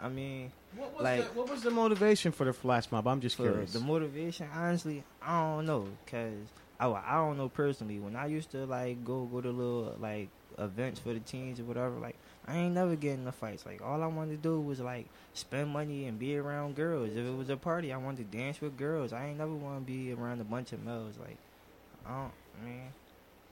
I 0.00 0.08
mean 0.08 0.52
What 0.76 0.94
was, 0.94 1.02
like 1.02 1.32
the, 1.32 1.38
what 1.38 1.50
was 1.50 1.62
the 1.62 1.70
motivation 1.72 2.30
for 2.30 2.44
the 2.44 2.52
flash 2.52 2.90
mob? 2.92 3.08
I'm 3.08 3.20
just 3.20 3.36
curious. 3.36 3.72
the 3.72 3.80
motivation, 3.80 4.48
honestly, 4.54 5.02
I 5.20 5.40
don't 5.40 5.66
know, 5.66 5.88
cause 6.06 6.32
I, 6.78 6.86
I 6.86 7.14
don't 7.16 7.36
know 7.36 7.48
personally. 7.48 7.98
When 7.98 8.14
I 8.14 8.26
used 8.26 8.52
to 8.52 8.64
like 8.64 9.04
go 9.04 9.24
go 9.24 9.40
to 9.40 9.50
little 9.50 9.96
like 9.98 10.28
events 10.58 11.00
for 11.00 11.12
the 11.12 11.20
teens 11.20 11.58
or 11.58 11.64
whatever, 11.64 11.96
like 11.96 12.16
I 12.46 12.56
ain't 12.56 12.74
never 12.74 12.94
getting 12.94 13.24
the 13.24 13.32
fights. 13.32 13.66
Like 13.66 13.82
all 13.82 14.02
I 14.02 14.06
wanted 14.06 14.42
to 14.42 14.48
do 14.48 14.60
was 14.60 14.78
like 14.78 15.06
spend 15.34 15.70
money 15.70 16.06
and 16.06 16.18
be 16.18 16.36
around 16.36 16.76
girls. 16.76 17.10
If 17.10 17.26
it 17.26 17.36
was 17.36 17.50
a 17.50 17.56
party, 17.56 17.92
I 17.92 17.96
wanted 17.96 18.30
to 18.30 18.36
dance 18.36 18.60
with 18.60 18.76
girls. 18.76 19.12
I 19.12 19.26
ain't 19.26 19.38
never 19.38 19.54
want 19.54 19.84
to 19.84 19.92
be 19.92 20.12
around 20.12 20.40
a 20.40 20.44
bunch 20.44 20.72
of 20.72 20.84
males. 20.84 21.16
Like 21.18 21.36
I 22.06 22.10
don't, 22.10 22.32
man, 22.64 22.88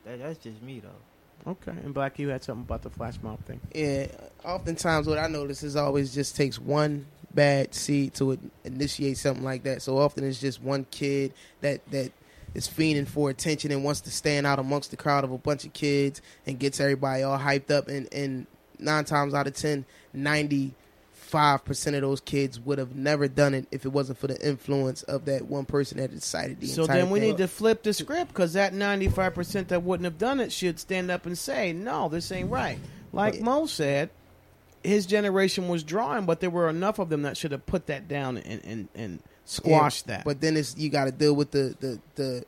that 0.05 0.19
that's 0.19 0.39
just 0.39 0.63
me 0.63 0.81
though. 0.81 1.51
okay, 1.51 1.73
and 1.73 1.93
Black, 1.95 2.19
you 2.19 2.29
had 2.29 2.43
something 2.43 2.65
about 2.65 2.83
the 2.83 2.91
flash 2.91 3.15
mob 3.23 3.45
thing. 3.45 3.61
Yeah, 3.75 4.07
oftentimes 4.45 5.07
what 5.07 5.19
I 5.19 5.29
notice 5.29 5.63
is 5.63 5.77
always 5.77 6.15
just 6.15 6.37
takes 6.37 6.59
one 6.59 7.07
bad 7.35 7.75
seed 7.75 8.15
to 8.15 8.39
initiate 8.65 9.19
something 9.19 9.45
like 9.45 9.63
that. 9.65 9.83
So 9.83 9.99
often 9.99 10.25
it's 10.25 10.41
just 10.41 10.63
one 10.63 10.87
kid 10.91 11.35
that 11.61 11.85
that 11.91 12.13
is 12.55 12.67
fiending 12.67 13.07
for 13.07 13.29
attention 13.29 13.71
and 13.71 13.85
wants 13.85 14.01
to 14.03 14.11
stand 14.11 14.47
out 14.47 14.59
amongst 14.59 14.91
the 14.91 14.97
crowd 14.97 15.25
of 15.25 15.33
a 15.33 15.37
bunch 15.39 15.67
of 15.67 15.73
kids 15.75 16.23
and 16.47 16.59
gets 16.59 16.81
everybody 16.81 17.23
all 17.23 17.39
hyped 17.39 17.71
up. 17.71 17.89
And, 17.89 18.09
and 18.13 18.47
nine 18.79 19.05
times 19.05 19.35
out 19.35 19.47
of 19.47 19.55
ten, 19.55 19.85
ninety 20.15 20.75
five 21.27 21.65
percent 21.65 21.97
of 21.97 22.03
those 22.03 22.21
kids 22.21 22.61
would 22.61 22.79
have 22.79 22.95
never 22.95 23.27
done 23.27 23.53
it 23.53 23.67
if 23.73 23.85
it 23.85 23.89
wasn't 23.89 24.17
for 24.19 24.29
the 24.29 24.41
influence 24.47 25.03
of 25.05 25.25
that 25.25 25.45
one 25.47 25.65
person 25.65 25.99
that 25.99 26.11
decided 26.13 26.61
the 26.61 26.67
So 26.69 26.87
then 26.87 27.11
we 27.11 27.19
thing. 27.19 27.31
need 27.31 27.39
to 27.39 27.49
flip 27.49 27.83
the 27.83 27.93
script 27.93 28.29
because 28.29 28.53
that 28.53 28.73
95% 28.73 29.69
that 29.69 29.83
wouldn't 29.83 30.05
have 30.05 30.19
done 30.19 30.39
it 30.41 30.53
should 30.53 30.79
stand 30.79 31.11
up 31.11 31.27
and 31.27 31.37
say, 31.37 31.73
no, 31.73 32.09
this 32.09 32.31
ain't 32.31 32.51
right. 32.51 32.79
Like 33.13 33.41
Mo 33.41 33.67
said, 33.67 34.11
his 34.85 35.05
generation 35.07 35.67
was 35.69 35.83
drawing, 35.83 36.27
but 36.27 36.39
there 36.41 36.51
were 36.51 36.69
enough 36.69 36.99
of 37.01 37.09
them 37.09 37.23
that 37.23 37.37
should 37.37 37.51
have 37.53 37.67
put 37.67 37.87
that 37.89 38.07
down 38.07 38.37
and, 38.39 38.65
and, 38.65 38.89
and 38.95 39.23
squashed 39.45 40.07
Yeah, 40.07 40.19
that. 40.19 40.25
But 40.25 40.41
then 40.41 40.57
it's 40.57 40.77
you 40.77 40.91
got 40.91 41.07
to 41.07 41.13
deal 41.13 41.35
with 41.35 41.51
the 41.51 41.75
the 41.81 41.99
the. 42.15 42.45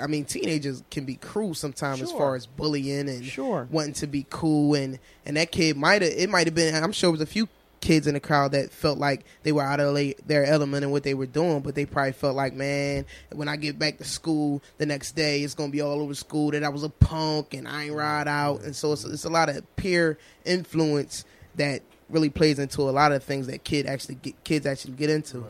I 0.00 0.06
mean, 0.06 0.24
teenagers 0.24 0.82
can 0.90 1.04
be 1.04 1.16
cruel 1.16 1.54
sometimes 1.54 2.00
as 2.00 2.10
far 2.10 2.34
as 2.34 2.46
bullying 2.46 3.10
and 3.10 3.22
Sure. 3.24 3.68
wanting 3.70 3.92
to 3.94 4.06
be 4.06 4.24
cool 4.30 4.74
and 4.74 4.98
and 5.26 5.36
that 5.36 5.52
kid 5.52 5.76
might 5.76 6.00
have 6.00 6.10
it 6.12 6.30
might 6.30 6.46
have 6.46 6.54
been. 6.54 6.74
I'm 6.74 6.92
sure 6.92 7.08
it 7.08 7.12
was 7.12 7.20
a 7.20 7.26
few 7.26 7.46
kids 7.80 8.06
in 8.06 8.14
the 8.14 8.20
crowd 8.20 8.52
that 8.52 8.70
felt 8.70 8.98
like 8.98 9.24
they 9.42 9.52
were 9.52 9.62
out 9.62 9.80
of 9.80 9.96
their 10.26 10.44
element 10.44 10.84
in 10.84 10.90
what 10.90 11.02
they 11.02 11.14
were 11.14 11.26
doing, 11.26 11.60
but 11.60 11.74
they 11.74 11.86
probably 11.86 12.12
felt 12.12 12.34
like, 12.34 12.54
man, 12.54 13.04
when 13.32 13.48
I 13.48 13.56
get 13.56 13.78
back 13.78 13.98
to 13.98 14.04
school 14.04 14.62
the 14.78 14.86
next 14.86 15.12
day, 15.12 15.42
it's 15.42 15.54
gonna 15.54 15.72
be 15.72 15.80
all 15.80 16.00
over 16.00 16.14
school 16.14 16.50
that 16.50 16.64
I 16.64 16.68
was 16.68 16.82
a 16.82 16.88
punk 16.88 17.54
and 17.54 17.68
I 17.68 17.84
ain't 17.84 17.94
ride 17.94 18.28
out, 18.28 18.62
and 18.62 18.74
so 18.74 18.92
it's, 18.92 19.04
it's 19.04 19.24
a 19.24 19.30
lot 19.30 19.48
of 19.48 19.76
peer 19.76 20.18
influence 20.44 21.24
that 21.56 21.82
really 22.08 22.30
plays 22.30 22.58
into 22.58 22.82
a 22.82 22.90
lot 22.90 23.12
of 23.12 23.22
things 23.22 23.46
that 23.48 23.64
kid 23.64 23.86
actually 23.86 24.16
get, 24.16 24.44
kids 24.44 24.66
actually 24.66 24.94
get 24.94 25.10
into. 25.10 25.44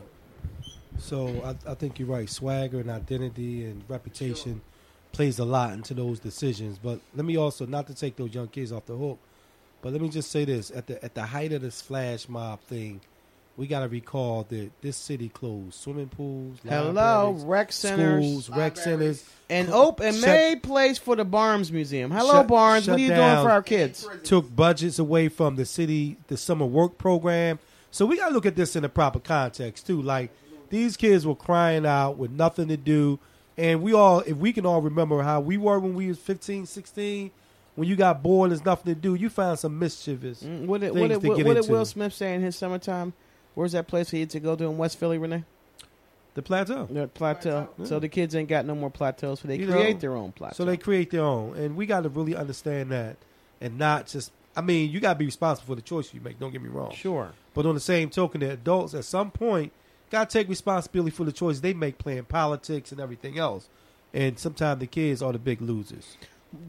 So 0.99 1.27
I, 1.43 1.71
I 1.71 1.75
think 1.75 1.99
you're 1.99 2.07
right. 2.07 2.29
Swagger 2.29 2.79
and 2.79 2.89
identity 2.89 3.65
and 3.65 3.83
reputation 3.87 4.61
plays 5.11 5.39
a 5.39 5.45
lot 5.45 5.73
into 5.73 5.93
those 5.93 6.19
decisions. 6.19 6.79
But 6.79 6.99
let 7.15 7.25
me 7.25 7.37
also 7.37 7.65
not 7.65 7.87
to 7.87 7.93
take 7.93 8.15
those 8.15 8.33
young 8.33 8.47
kids 8.47 8.71
off 8.71 8.85
the 8.85 8.95
hook, 8.95 9.19
but 9.81 9.91
let 9.91 10.01
me 10.01 10.09
just 10.09 10.31
say 10.31 10.45
this: 10.45 10.71
at 10.71 10.87
the 10.87 11.03
at 11.03 11.15
the 11.15 11.23
height 11.23 11.51
of 11.53 11.61
this 11.61 11.81
flash 11.81 12.27
mob 12.27 12.59
thing, 12.61 13.01
we 13.57 13.67
got 13.67 13.79
to 13.81 13.87
recall 13.87 14.45
that 14.49 14.69
this 14.81 14.97
city 14.97 15.29
closed 15.29 15.73
swimming 15.75 16.09
pools, 16.09 16.59
Hello, 16.67 17.31
rec 17.45 17.71
centers, 17.71 18.23
schools, 18.23 18.49
rec 18.49 18.77
centers, 18.77 19.23
and 19.49 19.69
open 19.69 20.07
and 20.07 20.21
made 20.21 20.63
place 20.63 20.97
for 20.97 21.15
the 21.15 21.25
Barnes 21.25 21.71
Museum. 21.71 22.11
Hello, 22.11 22.33
shut- 22.33 22.47
Barnes. 22.47 22.87
What 22.87 22.97
are 22.97 23.01
you 23.01 23.07
doing 23.07 23.19
for 23.19 23.51
our 23.51 23.63
kids? 23.63 24.07
Took 24.23 24.55
budgets 24.55 24.99
away 24.99 25.29
from 25.29 25.55
the 25.55 25.65
city, 25.65 26.17
the 26.27 26.37
summer 26.37 26.65
work 26.65 26.97
program. 26.97 27.59
So 27.89 28.05
we 28.05 28.17
got 28.17 28.29
to 28.29 28.33
look 28.33 28.45
at 28.45 28.55
this 28.55 28.75
in 28.75 28.83
the 28.83 28.89
proper 28.89 29.19
context 29.19 29.87
too. 29.87 30.01
Like 30.01 30.31
these 30.69 30.97
kids 30.97 31.25
were 31.25 31.35
crying 31.35 31.85
out 31.85 32.17
with 32.17 32.29
nothing 32.31 32.67
to 32.67 32.77
do, 32.77 33.17
and 33.57 33.81
we 33.81 33.93
all, 33.93 34.19
if 34.19 34.37
we 34.37 34.53
can 34.53 34.65
all 34.65 34.81
remember 34.81 35.23
how 35.23 35.39
we 35.39 35.57
were 35.57 35.79
when 35.79 35.95
we 35.95 36.07
was 36.09 36.19
15, 36.19 36.65
16, 36.67 37.31
when 37.77 37.87
you 37.87 37.95
got 37.95 38.21
bored, 38.23 38.49
there's 38.51 38.65
nothing 38.65 38.93
to 38.93 38.99
do. 38.99 39.15
You 39.15 39.29
found 39.29 39.59
some 39.59 39.77
mischievous 39.79 40.41
Mm, 40.43 40.65
What 40.65 40.81
did, 40.81 40.93
things 40.93 40.99
what 41.01 41.07
did, 41.09 41.21
to 41.21 41.27
what, 41.29 41.37
get 41.37 41.45
what 41.45 41.61
did. 41.61 41.69
Will 41.69 41.85
Smith 41.85 42.13
say 42.13 42.33
in 42.33 42.41
his 42.41 42.55
summertime? 42.55 43.13
Where's 43.53 43.71
that 43.71 43.87
place 43.87 44.09
he 44.09 44.19
had 44.19 44.29
to 44.31 44.39
go 44.39 44.55
to 44.55 44.65
in 44.65 44.77
West 44.77 44.97
Philly, 44.99 45.17
Renee? 45.17 45.43
the 46.33 46.41
plateau. 46.43 46.85
The 46.85 47.07
plateau. 47.07 47.67
Yeah. 47.79 47.85
So 47.85 47.99
the 47.99 48.09
kids 48.09 48.35
ain't 48.35 48.47
got 48.49 48.65
no 48.65 48.75
more 48.75 48.91
plateaus, 48.91 49.39
so 49.39 49.47
they 49.47 49.57
You 49.57 49.67
create 49.71 49.95
know, 49.95 49.99
their 50.01 50.15
own 50.15 50.31
plateau. 50.31 50.53
So 50.55 50.65
they 50.65 50.77
create 50.77 51.09
their 51.09 51.23
own, 51.23 51.55
and 51.55 51.75
we 51.75 51.85
got 51.87 52.01
to 52.01 52.09
really 52.09 52.35
understand 52.35 52.91
that, 52.91 53.17
and 53.61 53.77
not 53.77 54.07
just. 54.07 54.31
I 54.55 54.61
mean, 54.61 54.91
you 54.91 54.99
got 54.99 55.13
to 55.13 55.19
be 55.19 55.25
responsible 55.25 55.67
for 55.67 55.75
the 55.75 55.81
choice 55.83 56.11
you 56.13 56.21
make. 56.21 56.39
Don't 56.39 56.51
get 56.51 56.61
me 56.63 56.69
wrong. 56.69 56.91
Sure. 56.91 57.31
But 57.53 57.65
on 57.67 57.75
the 57.75 57.79
same 57.81 58.09
token, 58.09 58.41
the 58.41 58.51
adults 58.51 58.93
at 58.95 59.05
some 59.05 59.29
point 59.31 59.71
got 60.11 60.29
to 60.29 60.33
take 60.39 60.49
responsibility 60.49 61.11
for 61.11 61.25
the 61.25 61.31
choices 61.31 61.61
they 61.61 61.73
make, 61.73 61.97
playing 61.99 62.23
politics 62.25 62.91
and 62.91 62.99
everything 63.01 63.37
else. 63.37 63.67
And 64.13 64.39
sometimes 64.39 64.79
the 64.79 64.87
kids 64.87 65.21
are 65.21 65.31
the 65.31 65.37
big 65.39 65.61
losers. 65.61 66.17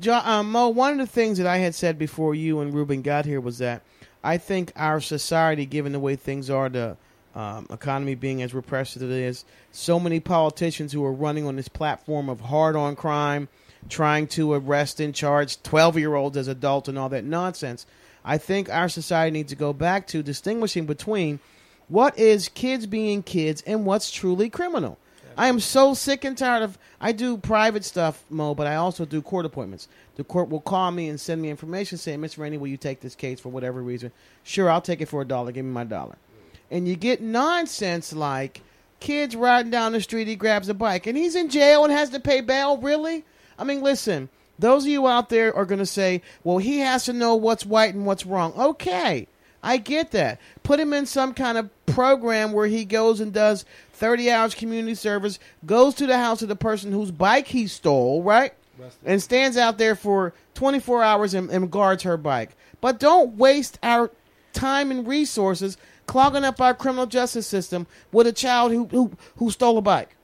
Jo- 0.01 0.21
um, 0.25 0.51
Mo, 0.53 0.69
one 0.69 0.93
of 0.93 0.99
the 0.99 1.13
things 1.13 1.39
that 1.39 1.47
I 1.47 1.59
had 1.59 1.75
said 1.75 1.99
before 1.99 2.35
you 2.35 2.61
and 2.61 2.75
Ruben 2.75 3.03
got 3.03 3.25
here 3.25 3.41
was 3.41 3.59
that 3.59 3.83
I 4.23 4.39
think 4.39 4.73
our 4.77 5.01
society, 5.01 5.67
given 5.67 5.93
the 5.93 6.01
way 6.01 6.17
things 6.17 6.51
are, 6.51 6.69
the 6.69 6.97
um, 7.35 7.67
economy 7.71 8.15
being 8.15 8.43
as 8.43 8.53
repressed 8.55 8.97
as 8.97 9.03
it 9.03 9.11
is, 9.11 9.45
so 9.71 10.01
many 10.01 10.21
politicians 10.21 10.93
who 10.93 11.05
are 11.05 11.13
running 11.13 11.47
on 11.47 11.57
this 11.57 11.69
platform 11.69 12.29
of 12.29 12.41
hard 12.41 12.75
on 12.75 12.97
crime, 12.97 13.49
trying 13.89 14.27
to 14.27 14.53
arrest 14.53 14.99
and 15.01 15.15
charge 15.15 15.63
12 15.63 15.99
year 15.99 16.15
olds 16.15 16.37
as 16.37 16.49
adults 16.49 16.89
and 16.89 16.99
all 16.99 17.09
that 17.09 17.25
nonsense. 17.25 17.87
I 18.25 18.39
think 18.39 18.69
our 18.69 18.89
society 18.89 19.31
needs 19.31 19.51
to 19.51 19.57
go 19.57 19.73
back 19.73 20.07
to 20.09 20.23
distinguishing 20.23 20.87
between 20.87 21.39
what 21.87 22.19
is 22.19 22.49
kids 22.49 22.87
being 22.87 23.23
kids 23.23 23.63
and 23.67 23.87
what's 23.87 24.11
truly 24.11 24.51
criminal. 24.51 24.99
I 25.39 25.47
am 25.47 25.60
so 25.60 25.94
sick 25.94 26.24
and 26.24 26.36
tired 26.36 26.65
of. 26.65 26.77
I 27.01 27.12
do 27.12 27.39
private 27.39 27.85
stuff, 27.85 28.24
Mo, 28.28 28.56
but 28.56 28.66
I 28.66 28.74
also 28.74 29.05
do 29.05 29.23
court 29.23 29.47
appointments. 29.47 29.86
The 30.16 30.24
court 30.24 30.48
will 30.48 30.60
call 30.60 30.90
me 30.90 31.09
and 31.09 31.20
send 31.20 31.40
me 31.40 31.48
information 31.48 31.97
saying, 31.97 32.20
Miss 32.20 32.36
Rainey, 32.36 32.59
will 32.59 32.66
you 32.66 32.77
take 32.77 33.01
this 33.01 33.15
case 33.15 33.39
for 33.39 33.48
whatever 33.48 33.81
reason? 33.81 34.10
Sure, 34.43 34.69
I'll 34.69 34.81
take 34.81 35.01
it 35.01 35.06
for 35.06 35.23
a 35.23 35.24
dollar. 35.24 35.52
Give 35.52 35.65
me 35.65 35.70
my 35.70 35.85
dollar. 35.85 36.16
And 36.73 36.89
you 36.89 36.97
get 36.97 37.23
nonsense 37.23 38.12
like 38.12 38.62
kids 38.98 39.36
riding 39.36 39.70
down 39.70 39.93
the 39.93 40.01
street, 40.01 40.27
he 40.27 40.35
grabs 40.35 40.69
a 40.69 40.74
bike, 40.74 41.06
and 41.06 41.16
he's 41.16 41.36
in 41.36 41.51
jail 41.51 41.85
and 41.85 41.93
has 41.93 42.10
to 42.10 42.19
pay 42.19 42.40
bail. 42.40 42.77
Really? 42.77 43.24
I 43.56 43.62
mean, 43.62 43.81
listen, 43.81 44.28
those 44.59 44.82
of 44.82 44.90
you 44.90 45.06
out 45.06 45.28
there 45.28 45.55
are 45.55 45.65
going 45.65 45.78
to 45.78 45.86
say, 45.86 46.20
well, 46.43 46.59
he 46.59 46.81
has 46.81 47.05
to 47.05 47.12
know 47.12 47.36
what's 47.36 47.65
right 47.65 47.94
and 47.94 48.05
what's 48.05 48.27
wrong. 48.27 48.52
Okay. 48.59 49.28
I 49.63 49.77
get 49.79 50.13
that. 50.13 50.41
Put 50.63 50.81
him 50.81 50.93
in 50.93 51.07
some 51.07 51.35
kind 51.35 51.59
of 51.59 51.87
program 51.87 52.53
where 52.53 52.67
he 52.67 52.85
goes 52.85 53.21
and 53.21 53.33
does 53.33 53.65
30 53.95 54.31
hours 54.31 54.55
community 54.55 54.95
service, 54.95 55.39
goes 55.67 55.95
to 55.97 56.07
the 56.07 56.19
house 56.19 56.43
of 56.43 56.49
the 56.49 56.57
person 56.57 56.93
whose 56.93 57.11
bike 57.11 57.49
he 57.49 57.67
stole, 57.67 58.23
right? 58.23 58.53
And 59.05 59.21
stands 59.21 59.57
out 59.57 59.79
there 59.79 59.97
for 59.97 60.33
24 60.55 61.03
hours 61.03 61.35
and, 61.35 61.51
and 61.51 61.71
guards 61.71 62.05
her 62.05 62.17
bike. 62.17 62.57
But 62.81 63.01
don't 63.01 63.37
waste 63.37 63.79
our 63.83 64.11
time 64.53 64.91
and 64.91 65.07
resources 65.07 65.77
clogging 66.07 66.45
up 66.45 66.61
our 66.61 66.75
criminal 66.75 67.07
justice 67.07 67.47
system 67.47 67.87
with 68.13 68.27
a 68.27 68.33
child 68.33 68.73
who, 68.73 68.87
who, 68.87 69.13
who 69.37 69.51
stole 69.51 69.79
a 69.79 69.83
bike. 69.83 70.17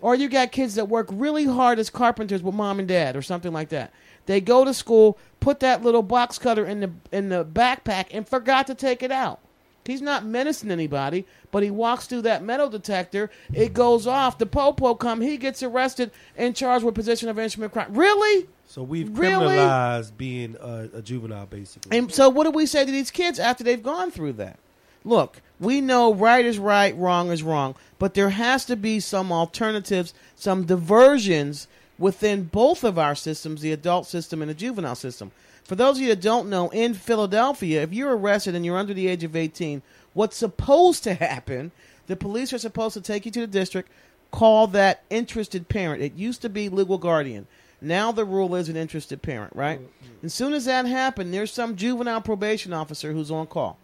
Or 0.00 0.14
you 0.14 0.28
got 0.28 0.52
kids 0.52 0.74
that 0.74 0.88
work 0.88 1.08
really 1.10 1.44
hard 1.44 1.78
as 1.78 1.88
carpenters 1.88 2.42
with 2.42 2.54
mom 2.54 2.78
and 2.78 2.88
dad 2.88 3.16
or 3.16 3.22
something 3.22 3.52
like 3.52 3.70
that. 3.70 3.92
They 4.26 4.40
go 4.40 4.64
to 4.64 4.74
school, 4.74 5.18
put 5.42 5.60
that 5.60 5.82
little 5.82 6.02
box 6.02 6.38
cutter 6.38 6.64
in 6.64 6.80
the 6.80 6.90
in 7.10 7.28
the 7.28 7.44
backpack 7.44 8.06
and 8.12 8.26
forgot 8.26 8.66
to 8.68 8.74
take 8.74 9.02
it 9.02 9.10
out. 9.10 9.40
He's 9.84 10.00
not 10.00 10.24
menacing 10.24 10.70
anybody, 10.70 11.26
but 11.50 11.64
he 11.64 11.70
walks 11.70 12.06
through 12.06 12.22
that 12.22 12.44
metal 12.44 12.70
detector, 12.70 13.30
it 13.52 13.74
goes 13.74 14.06
off, 14.06 14.38
the 14.38 14.46
popo 14.46 14.94
come, 14.94 15.20
he 15.20 15.36
gets 15.36 15.60
arrested 15.60 16.12
and 16.36 16.54
charged 16.54 16.84
with 16.84 16.94
possession 16.94 17.28
of 17.28 17.36
instrument 17.36 17.72
crime. 17.72 17.92
Really? 17.92 18.46
So 18.68 18.84
we've 18.84 19.18
Really? 19.18 19.56
criminalized 19.56 20.16
being 20.16 20.56
a, 20.60 20.88
a 20.94 21.02
juvenile, 21.02 21.46
basically. 21.46 21.98
And 21.98 22.14
so, 22.14 22.28
what 22.28 22.44
do 22.44 22.52
we 22.52 22.64
say 22.64 22.84
to 22.86 22.92
these 22.92 23.10
kids 23.10 23.40
after 23.40 23.64
they've 23.64 23.82
gone 23.82 24.12
through 24.12 24.34
that? 24.34 24.60
Look, 25.04 25.42
we 25.58 25.80
know 25.80 26.14
right 26.14 26.44
is 26.44 26.60
right, 26.60 26.96
wrong 26.96 27.32
is 27.32 27.42
wrong, 27.42 27.74
but 27.98 28.14
there 28.14 28.30
has 28.30 28.64
to 28.66 28.76
be 28.76 29.00
some 29.00 29.32
alternatives, 29.32 30.14
some 30.36 30.64
diversions 30.64 31.66
within 32.02 32.42
both 32.42 32.82
of 32.82 32.98
our 32.98 33.14
systems 33.14 33.60
the 33.60 33.70
adult 33.70 34.08
system 34.08 34.42
and 34.42 34.50
the 34.50 34.54
juvenile 34.54 34.96
system. 34.96 35.30
For 35.62 35.76
those 35.76 35.98
of 35.98 36.02
you 36.02 36.08
that 36.08 36.20
don't 36.20 36.50
know, 36.50 36.68
in 36.70 36.94
Philadelphia, 36.94 37.80
if 37.80 37.92
you're 37.92 38.16
arrested 38.16 38.56
and 38.56 38.66
you're 38.66 38.76
under 38.76 38.92
the 38.92 39.06
age 39.06 39.22
of 39.22 39.36
18, 39.36 39.82
what's 40.12 40.36
supposed 40.36 41.04
to 41.04 41.14
happen, 41.30 41.70
the 42.08 42.16
police 42.16 42.52
are 42.52 42.58
supposed 42.58 42.94
to 42.94 43.00
take 43.00 43.24
you 43.24 43.30
to 43.30 43.42
the 43.42 43.46
district, 43.46 43.88
call 44.32 44.66
that 44.66 45.04
interested 45.10 45.68
parent. 45.68 46.02
It 46.02 46.14
used 46.16 46.42
to 46.42 46.48
be 46.48 46.68
legal 46.68 46.98
guardian. 46.98 47.46
Now 47.80 48.10
the 48.10 48.24
rule 48.24 48.56
is 48.56 48.68
an 48.68 48.76
interested 48.76 49.22
parent, 49.22 49.54
right? 49.54 49.78
Mm-hmm. 49.78 50.26
As 50.26 50.34
soon 50.34 50.54
as 50.54 50.64
that 50.64 50.86
happened, 50.86 51.32
there's 51.32 51.52
some 51.52 51.76
juvenile 51.76 52.20
probation 52.20 52.72
officer 52.72 53.12
who's 53.12 53.30
on 53.30 53.46
call. 53.46 53.78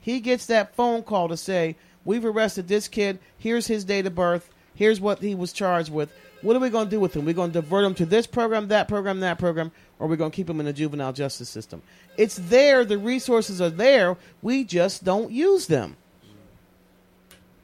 He 0.00 0.20
gets 0.20 0.46
that 0.46 0.76
phone 0.76 1.02
call 1.02 1.28
to 1.28 1.36
say, 1.36 1.74
We've 2.04 2.24
arrested 2.24 2.68
this 2.68 2.86
kid. 2.86 3.18
Here's 3.36 3.66
his 3.66 3.82
date 3.82 4.06
of 4.06 4.14
birth. 4.14 4.50
Here's 4.76 5.00
what 5.00 5.18
he 5.18 5.34
was 5.34 5.52
charged 5.52 5.90
with. 5.90 6.12
What 6.46 6.54
are 6.54 6.60
we 6.60 6.70
going 6.70 6.86
to 6.86 6.90
do 6.90 7.00
with 7.00 7.12
them? 7.12 7.24
We're 7.24 7.34
going 7.34 7.50
to 7.50 7.60
divert 7.60 7.82
them 7.82 7.94
to 7.96 8.06
this 8.06 8.24
program, 8.24 8.68
that 8.68 8.86
program, 8.86 9.18
that 9.18 9.36
program, 9.36 9.72
or 9.98 10.06
we're 10.06 10.14
going 10.14 10.30
to 10.30 10.34
keep 10.34 10.46
them 10.46 10.60
in 10.60 10.66
the 10.66 10.72
juvenile 10.72 11.12
justice 11.12 11.48
system. 11.48 11.82
It's 12.16 12.36
there. 12.36 12.84
The 12.84 12.98
resources 12.98 13.60
are 13.60 13.68
there. 13.68 14.16
We 14.42 14.62
just 14.62 15.02
don't 15.02 15.32
use 15.32 15.66
them. 15.66 15.96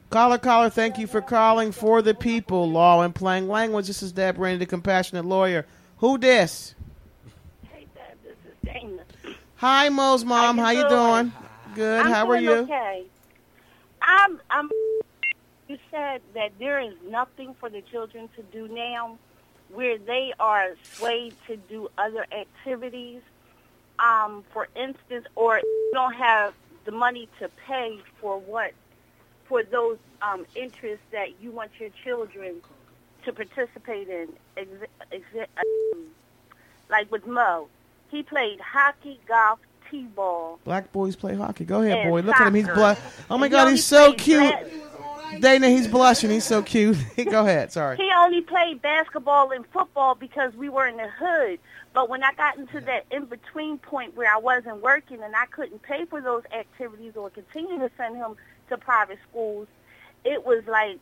Caller, 0.09 0.37
caller, 0.37 0.69
thank 0.69 0.97
you 0.97 1.07
for 1.07 1.21
calling 1.21 1.71
for 1.71 2.01
the 2.01 2.13
people. 2.13 2.69
Law 2.69 3.01
and 3.03 3.15
plain 3.15 3.47
language. 3.47 3.87
This 3.87 4.03
is 4.03 4.11
Deb 4.11 4.37
Rainey, 4.37 4.57
the 4.57 4.65
compassionate 4.65 5.23
lawyer. 5.23 5.65
Who 5.99 6.17
this? 6.17 6.75
Hey, 7.71 7.87
Deb, 7.95 8.17
this 8.21 8.35
is 8.45 8.57
Dana. 8.65 9.03
Hi, 9.55 9.87
Mo's 9.87 10.25
mom. 10.25 10.57
How 10.57 10.65
How 10.65 10.71
you, 10.71 10.79
you 10.79 10.89
doing? 10.89 11.29
doing? 11.29 11.33
Good. 11.75 12.05
I'm 12.05 12.11
How 12.11 12.29
are 12.29 12.37
you? 12.37 12.51
Okay. 12.51 13.05
I'm. 14.01 14.41
I'm. 14.49 14.69
You 15.73 15.79
said 15.89 16.21
that 16.35 16.51
there 16.59 16.79
is 16.79 16.93
nothing 17.09 17.55
for 17.59 17.67
the 17.67 17.81
children 17.81 18.29
to 18.35 18.43
do 18.43 18.67
now, 18.67 19.17
where 19.73 19.97
they 19.97 20.31
are 20.39 20.75
swayed 20.83 21.33
to 21.47 21.57
do 21.57 21.89
other 21.97 22.27
activities. 22.31 23.21
Um, 23.97 24.43
for 24.53 24.67
instance, 24.75 25.25
or 25.35 25.57
you 25.57 25.91
don't 25.95 26.13
have 26.13 26.53
the 26.85 26.91
money 26.91 27.27
to 27.39 27.49
pay 27.67 27.99
for 28.21 28.37
what, 28.39 28.73
for 29.45 29.63
those 29.63 29.97
um, 30.21 30.45
interests 30.53 31.05
that 31.11 31.41
you 31.41 31.49
want 31.49 31.71
your 31.79 31.89
children 32.03 32.57
to 33.25 33.33
participate 33.33 34.09
in. 34.09 34.27
Ex- 34.55 34.69
ex- 35.11 35.49
um, 35.57 36.03
like 36.91 37.11
with 37.11 37.25
Mo, 37.25 37.67
he 38.11 38.21
played 38.21 38.59
hockey, 38.59 39.19
golf, 39.27 39.57
t-ball. 39.89 40.59
Black 40.65 40.91
boys 40.91 41.15
play 41.15 41.33
hockey. 41.35 41.65
Go 41.65 41.81
ahead, 41.81 42.07
boy. 42.07 42.21
Look 42.21 42.35
at 42.39 42.45
him. 42.45 42.53
He's 42.53 42.65
soccer. 42.65 42.75
blush. 42.75 42.99
Oh 43.31 43.39
my 43.39 43.47
And 43.47 43.51
God, 43.51 43.65
he 43.69 43.71
he's 43.71 43.85
so 43.87 44.13
cute. 44.13 44.39
bas- 44.53 44.69
Dana, 45.39 45.69
he's 45.69 45.87
blushing. 45.87 46.29
He's 46.29 46.45
so 46.45 46.61
cute. 46.61 46.97
Go 47.29 47.45
ahead. 47.45 47.71
Sorry. 47.71 47.97
He 47.97 48.09
only 48.17 48.41
played 48.41 48.81
basketball 48.81 49.51
and 49.51 49.65
football 49.67 50.15
because 50.15 50.53
we 50.55 50.69
were 50.69 50.87
in 50.87 50.97
the 50.97 51.09
hood. 51.09 51.59
But 51.93 52.09
when 52.09 52.23
I 52.23 52.33
got 52.33 52.57
into 52.57 52.81
that 52.81 53.05
in 53.11 53.25
between 53.25 53.77
point 53.77 54.15
where 54.15 54.33
I 54.33 54.37
wasn't 54.37 54.81
working 54.81 55.21
and 55.21 55.35
I 55.35 55.45
couldn't 55.45 55.83
pay 55.83 56.05
for 56.05 56.21
those 56.21 56.43
activities 56.51 57.13
or 57.15 57.29
continue 57.29 57.77
to 57.79 57.91
send 57.97 58.15
him 58.15 58.35
to 58.69 58.77
private 58.77 59.19
schools, 59.29 59.67
it 60.25 60.45
was 60.45 60.63
like 60.67 60.97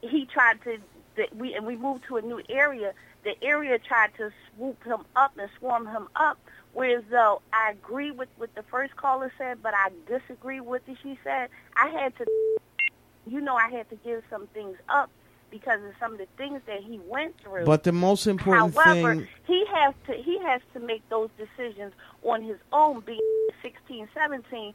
he 0.00 0.26
tried 0.26 0.62
to 0.64 0.78
that 1.16 1.34
we 1.36 1.54
and 1.54 1.64
we 1.66 1.76
moved 1.76 2.04
to 2.08 2.16
a 2.16 2.22
new 2.22 2.40
area, 2.48 2.92
the 3.22 3.42
area 3.42 3.78
tried 3.78 4.10
to 4.16 4.30
swoop 4.56 4.82
him 4.84 5.04
up 5.16 5.32
and 5.38 5.48
swarm 5.58 5.86
him 5.86 6.08
up. 6.16 6.38
Whereas 6.72 7.04
though 7.10 7.40
I 7.52 7.70
agree 7.70 8.10
with 8.10 8.28
what 8.36 8.54
the 8.54 8.64
first 8.64 8.96
caller 8.96 9.32
said, 9.38 9.62
but 9.62 9.74
I 9.74 9.90
disagree 10.08 10.60
with 10.60 10.82
what 10.88 10.96
she 11.02 11.18
said. 11.22 11.48
I 11.76 11.88
had 11.88 12.16
to, 12.16 12.26
you 13.26 13.40
know, 13.40 13.56
I 13.56 13.68
had 13.70 13.88
to 13.90 13.96
give 13.96 14.22
some 14.30 14.46
things 14.48 14.76
up 14.88 15.10
because 15.50 15.80
of 15.84 15.92
some 16.00 16.12
of 16.12 16.18
the 16.18 16.26
things 16.36 16.60
that 16.66 16.82
he 16.82 16.98
went 17.06 17.38
through. 17.40 17.64
But 17.64 17.84
the 17.84 17.92
most 17.92 18.26
important 18.26 18.74
However, 18.74 19.14
thing, 19.14 19.28
he 19.46 19.64
has 19.72 19.94
to 20.08 20.14
he 20.14 20.38
has 20.40 20.60
to 20.74 20.80
make 20.80 21.08
those 21.08 21.30
decisions 21.38 21.92
on 22.22 22.42
his 22.42 22.58
own, 22.72 23.00
being 23.00 23.20
16, 23.62 24.08
17, 24.14 24.74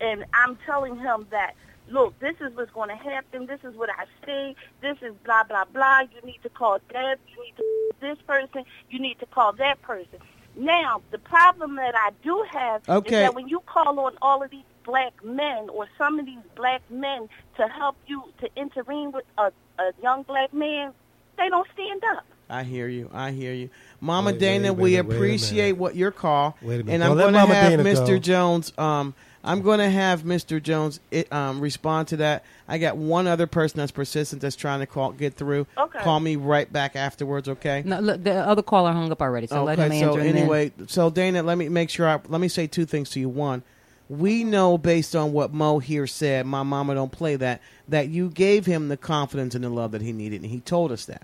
and 0.00 0.24
I'm 0.34 0.56
telling 0.66 0.96
him 0.96 1.26
that. 1.30 1.54
Look, 1.88 2.18
this 2.18 2.34
is 2.40 2.52
what's 2.56 2.72
going 2.72 2.88
to 2.88 2.96
happen. 2.96 3.46
This 3.46 3.60
is 3.62 3.76
what 3.76 3.88
I 3.90 4.06
see. 4.26 4.56
This 4.82 4.96
is 5.02 5.14
blah 5.24 5.44
blah 5.44 5.64
blah. 5.66 6.00
You 6.00 6.20
need 6.26 6.42
to 6.42 6.48
call 6.48 6.80
Deb. 6.92 7.20
You 7.28 7.44
need 7.44 7.54
to 7.56 7.62
call 7.62 8.10
this 8.10 8.18
person. 8.26 8.64
You 8.90 8.98
need 8.98 9.20
to 9.20 9.26
call 9.26 9.52
that 9.52 9.80
person. 9.82 10.18
Now, 10.56 11.02
the 11.10 11.18
problem 11.18 11.76
that 11.76 11.94
I 11.94 12.10
do 12.22 12.44
have 12.50 12.82
is 13.04 13.10
that 13.10 13.34
when 13.34 13.48
you 13.48 13.60
call 13.66 14.00
on 14.00 14.16
all 14.22 14.42
of 14.42 14.50
these 14.50 14.64
black 14.84 15.12
men 15.24 15.68
or 15.68 15.86
some 15.98 16.18
of 16.18 16.26
these 16.26 16.38
black 16.54 16.82
men 16.90 17.28
to 17.56 17.68
help 17.68 17.96
you 18.06 18.22
to 18.40 18.48
intervene 18.56 19.12
with 19.12 19.24
a, 19.36 19.52
a 19.78 19.92
young 20.02 20.22
black 20.22 20.52
man, 20.54 20.92
they 21.36 21.48
don't 21.48 21.66
stand 21.74 22.02
up. 22.16 22.24
I 22.48 22.62
hear 22.62 22.86
you. 22.88 23.10
I 23.12 23.32
hear 23.32 23.52
you, 23.52 23.70
Mama 24.00 24.30
Wait, 24.30 24.38
Dana. 24.38 24.72
wait, 24.72 24.82
we 24.82 24.94
wait, 24.94 25.06
wait 25.06 25.16
appreciate 25.16 25.62
minute. 25.72 25.78
what 25.78 25.96
your 25.96 26.12
call, 26.12 26.56
Wait 26.62 26.80
a 26.80 26.84
minute. 26.84 26.92
and 26.94 27.02
Don't 27.02 27.10
I'm 27.12 27.18
going 27.18 27.34
to 27.34 27.54
have 27.54 27.70
Dana 27.70 27.82
Mr. 27.84 28.06
go. 28.06 28.18
Jones. 28.18 28.72
Um, 28.78 29.14
I'm 29.46 29.62
going 29.62 29.78
to 29.78 29.88
have 29.88 30.22
Mr. 30.24 30.60
Jones 30.62 30.98
it, 31.10 31.32
um, 31.32 31.60
respond 31.60 32.08
to 32.08 32.16
that. 32.18 32.44
I 32.68 32.78
got 32.78 32.96
one 32.96 33.26
other 33.26 33.46
person 33.46 33.78
that's 33.78 33.92
persistent 33.92 34.42
that's 34.42 34.56
trying 34.56 34.80
to 34.80 34.86
call 34.86 35.12
get 35.12 35.34
through. 35.34 35.66
Okay. 35.78 36.00
Call 36.00 36.18
me 36.20 36.36
right 36.36 36.70
back 36.70 36.96
afterwards. 36.96 37.48
Okay. 37.48 37.82
No, 37.86 38.00
look, 38.00 38.24
the 38.24 38.34
other 38.34 38.62
caller 38.62 38.92
hung 38.92 39.10
up 39.12 39.22
already, 39.22 39.46
so 39.46 39.64
let 39.64 39.78
him 39.78 39.86
Okay, 39.86 40.00
answer. 40.00 40.12
so 40.12 40.18
and 40.18 40.28
then- 40.30 40.36
anyway, 40.36 40.72
so 40.88 41.10
Dana, 41.10 41.42
let 41.42 41.56
me 41.58 41.68
make 41.68 41.90
sure. 41.90 42.08
I, 42.08 42.18
let 42.28 42.40
me 42.40 42.48
say 42.48 42.66
two 42.66 42.84
things 42.86 43.08
to 43.10 43.20
you. 43.20 43.28
One, 43.28 43.62
we 44.08 44.42
know 44.44 44.78
based 44.78 45.14
on 45.16 45.32
what 45.32 45.52
Mo 45.52 45.78
here 45.78 46.06
said, 46.06 46.46
my 46.46 46.62
mama 46.62 46.94
don't 46.94 47.12
play 47.12 47.36
that. 47.36 47.60
That 47.88 48.08
you 48.08 48.28
gave 48.30 48.66
him 48.66 48.88
the 48.88 48.96
confidence 48.96 49.54
and 49.54 49.62
the 49.64 49.68
love 49.70 49.92
that 49.92 50.02
he 50.02 50.12
needed, 50.12 50.42
and 50.42 50.50
he 50.50 50.60
told 50.60 50.90
us 50.92 51.04
that. 51.06 51.22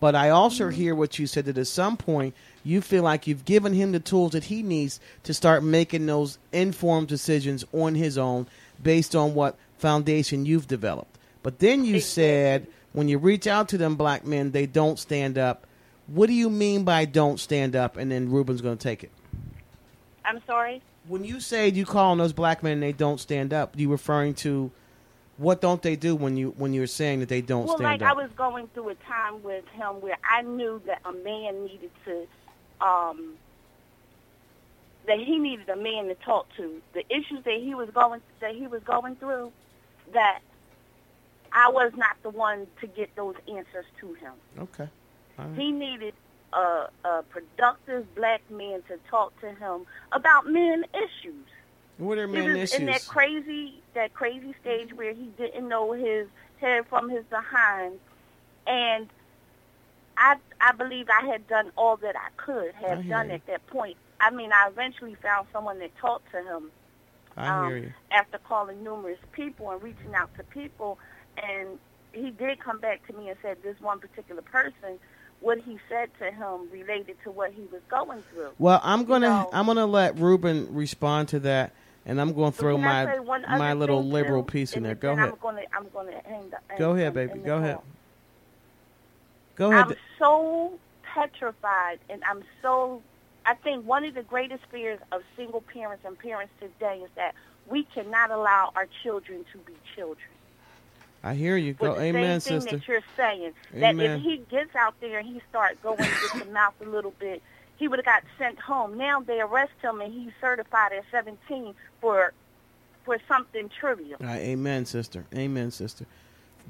But 0.00 0.14
I 0.14 0.30
also 0.30 0.68
hear 0.68 0.94
what 0.94 1.18
you 1.18 1.26
said 1.26 1.44
that 1.46 1.56
at 1.58 1.66
some 1.68 1.96
point 1.96 2.34
you 2.64 2.80
feel 2.80 3.02
like 3.02 3.26
you've 3.26 3.44
given 3.44 3.72
him 3.72 3.92
the 3.92 4.00
tools 4.00 4.32
that 4.32 4.44
he 4.44 4.62
needs 4.62 5.00
to 5.24 5.34
start 5.34 5.64
making 5.64 6.06
those 6.06 6.38
informed 6.52 7.08
decisions 7.08 7.64
on 7.72 7.94
his 7.94 8.16
own 8.16 8.46
based 8.82 9.14
on 9.16 9.34
what 9.34 9.56
foundation 9.78 10.46
you've 10.46 10.68
developed. 10.68 11.18
But 11.42 11.58
then 11.58 11.84
you 11.84 12.00
said 12.00 12.66
when 12.92 13.08
you 13.08 13.18
reach 13.18 13.46
out 13.46 13.68
to 13.70 13.78
them 13.78 13.96
black 13.96 14.26
men, 14.26 14.52
they 14.52 14.66
don't 14.66 14.98
stand 14.98 15.38
up. 15.38 15.66
What 16.06 16.26
do 16.26 16.34
you 16.34 16.50
mean 16.50 16.84
by 16.84 17.04
don't 17.04 17.40
stand 17.40 17.74
up? 17.74 17.96
And 17.96 18.10
then 18.10 18.30
Ruben's 18.30 18.60
going 18.60 18.76
to 18.76 18.82
take 18.82 19.02
it. 19.02 19.10
I'm 20.24 20.40
sorry. 20.46 20.82
When 21.08 21.24
you 21.24 21.40
say 21.40 21.68
you 21.68 21.84
call 21.84 22.12
on 22.12 22.18
those 22.18 22.32
black 22.32 22.62
men 22.62 22.74
and 22.74 22.82
they 22.82 22.92
don't 22.92 23.18
stand 23.18 23.52
up, 23.52 23.78
you 23.78 23.90
referring 23.90 24.34
to 24.34 24.70
what 25.36 25.60
don't 25.60 25.82
they 25.82 25.96
do 25.96 26.14
when 26.14 26.36
you 26.36 26.54
when 26.56 26.72
you're 26.72 26.86
saying 26.86 27.20
that 27.20 27.28
they 27.28 27.40
don't 27.40 27.66
well, 27.66 27.76
stand 27.76 28.00
like 28.00 28.02
up? 28.02 28.16
I 28.16 28.22
was 28.22 28.30
going 28.36 28.68
through 28.68 28.90
a 28.90 28.94
time 28.94 29.42
with 29.42 29.66
him 29.68 30.00
where 30.00 30.16
I 30.28 30.42
knew 30.42 30.80
that 30.86 31.00
a 31.04 31.12
man 31.12 31.64
needed 31.64 31.90
to, 32.04 32.26
um, 32.82 33.34
that 35.06 35.18
he 35.18 35.38
needed 35.38 35.68
a 35.68 35.76
man 35.76 36.08
to 36.08 36.14
talk 36.16 36.46
to. 36.56 36.80
The 36.92 37.04
issues 37.10 37.44
that 37.44 37.58
he 37.60 37.74
was 37.74 37.90
going 37.90 38.20
that 38.40 38.54
he 38.54 38.66
was 38.66 38.82
going 38.82 39.16
through, 39.16 39.52
that 40.12 40.40
I 41.52 41.70
was 41.70 41.92
not 41.96 42.16
the 42.22 42.30
one 42.30 42.66
to 42.80 42.86
get 42.86 43.14
those 43.16 43.34
answers 43.48 43.86
to 44.00 44.14
him. 44.14 44.32
okay. 44.58 44.88
Right. 45.38 45.48
He 45.56 45.72
needed 45.72 46.14
a, 46.52 46.88
a 47.04 47.22
productive 47.30 48.14
black 48.14 48.42
man 48.50 48.82
to 48.88 48.98
talk 49.08 49.38
to 49.40 49.52
him 49.54 49.86
about 50.12 50.46
men 50.46 50.84
issues. 50.92 51.46
What 51.98 52.18
are 52.18 52.28
men 52.28 52.58
was 52.58 52.74
in 52.74 52.86
that 52.86 53.06
crazy 53.06 53.80
that 53.94 54.14
crazy 54.14 54.54
stage 54.60 54.92
where 54.94 55.14
he 55.14 55.30
didn't 55.38 55.68
know 55.68 55.92
his 55.92 56.26
head 56.60 56.86
from 56.86 57.08
his 57.08 57.24
behind, 57.26 57.98
and 58.66 59.08
I 60.22 60.36
I 60.60 60.72
believe 60.72 61.08
I 61.10 61.26
had 61.26 61.46
done 61.48 61.72
all 61.76 61.96
that 61.96 62.14
I 62.16 62.28
could 62.36 62.72
have 62.74 63.02
hear 63.02 63.10
done 63.10 63.28
you. 63.28 63.34
at 63.34 63.46
that 63.46 63.66
point. 63.66 63.96
I 64.20 64.30
mean, 64.30 64.52
I 64.52 64.68
eventually 64.68 65.16
found 65.16 65.48
someone 65.52 65.80
that 65.80 65.96
talked 65.98 66.30
to 66.30 66.38
him 66.42 66.70
I 67.36 67.48
um, 67.48 67.68
hear 67.68 67.76
you. 67.78 67.92
after 68.12 68.38
calling 68.38 68.84
numerous 68.84 69.18
people 69.32 69.70
and 69.72 69.82
reaching 69.82 70.14
out 70.14 70.32
to 70.36 70.44
people, 70.44 70.98
and 71.42 71.78
he 72.12 72.30
did 72.30 72.60
come 72.60 72.78
back 72.78 73.04
to 73.08 73.12
me 73.14 73.30
and 73.30 73.38
said 73.42 73.56
this 73.64 73.80
one 73.80 73.98
particular 73.98 74.42
person, 74.42 75.00
what 75.40 75.58
he 75.58 75.78
said 75.88 76.08
to 76.20 76.30
him 76.30 76.70
related 76.70 77.16
to 77.24 77.32
what 77.32 77.52
he 77.52 77.62
was 77.72 77.80
going 77.90 78.22
through. 78.32 78.50
Well, 78.60 78.80
I'm 78.84 79.04
gonna 79.04 79.28
know- 79.28 79.50
I'm 79.52 79.66
gonna 79.66 79.86
let 79.86 80.18
Ruben 80.18 80.72
respond 80.72 81.30
to 81.30 81.40
that, 81.40 81.72
and 82.06 82.20
I'm 82.20 82.32
gonna 82.32 82.52
throw 82.52 82.78
my 82.78 83.18
my 83.58 83.72
little 83.72 84.04
liberal 84.04 84.44
too? 84.44 84.52
piece 84.52 84.76
in 84.76 84.84
there. 84.84 84.94
Go 84.94 85.12
ahead. 85.12 85.30
I'm 85.30 85.36
gonna 85.42 85.62
I'm 85.72 85.88
gonna 85.88 86.20
hang 86.24 86.48
the, 86.50 86.58
Go 86.78 86.92
ahead, 86.92 87.14
baby. 87.14 87.40
Go 87.40 87.56
ahead. 87.56 87.78
Go 89.56 89.72
ahead. 89.72 89.86
I'm 89.86 89.96
so 90.22 90.78
petrified, 91.02 91.98
and 92.08 92.22
I'm 92.24 92.42
so. 92.60 93.02
I 93.44 93.54
think 93.54 93.84
one 93.84 94.04
of 94.04 94.14
the 94.14 94.22
greatest 94.22 94.62
fears 94.70 95.00
of 95.10 95.22
single 95.36 95.62
parents 95.62 96.04
and 96.06 96.16
parents 96.16 96.52
today 96.60 97.00
is 97.04 97.10
that 97.16 97.34
we 97.66 97.82
cannot 97.82 98.30
allow 98.30 98.70
our 98.76 98.86
children 99.02 99.44
to 99.52 99.58
be 99.58 99.72
children. 99.96 100.28
I 101.24 101.34
hear 101.34 101.56
you. 101.56 101.72
Go, 101.72 101.94
the 101.94 102.02
amen, 102.02 102.40
same 102.40 102.60
thing 102.60 102.60
sister. 102.60 102.76
that 102.76 102.88
you're 102.88 103.02
saying, 103.16 103.52
that 103.74 103.98
if 103.98 104.22
he 104.22 104.38
gets 104.48 104.74
out 104.76 104.94
there 105.00 105.18
and 105.18 105.26
he 105.26 105.40
starts 105.50 105.78
going 105.82 105.98
with 105.98 106.44
the 106.46 106.52
mouth 106.52 106.74
a 106.80 106.84
little 106.84 107.14
bit, 107.18 107.42
he 107.76 107.88
would 107.88 107.98
have 107.98 108.06
got 108.06 108.22
sent 108.38 108.58
home. 108.58 108.96
Now 108.96 109.20
they 109.20 109.40
arrest 109.40 109.72
him 109.82 110.00
and 110.00 110.12
he's 110.12 110.32
certified 110.40 110.92
at 110.92 111.04
17 111.10 111.74
for 112.00 112.32
for 113.04 113.18
something 113.26 113.68
trivial. 113.68 114.18
Right, 114.20 114.40
amen, 114.40 114.86
sister. 114.86 115.24
Amen, 115.34 115.72
sister. 115.72 116.06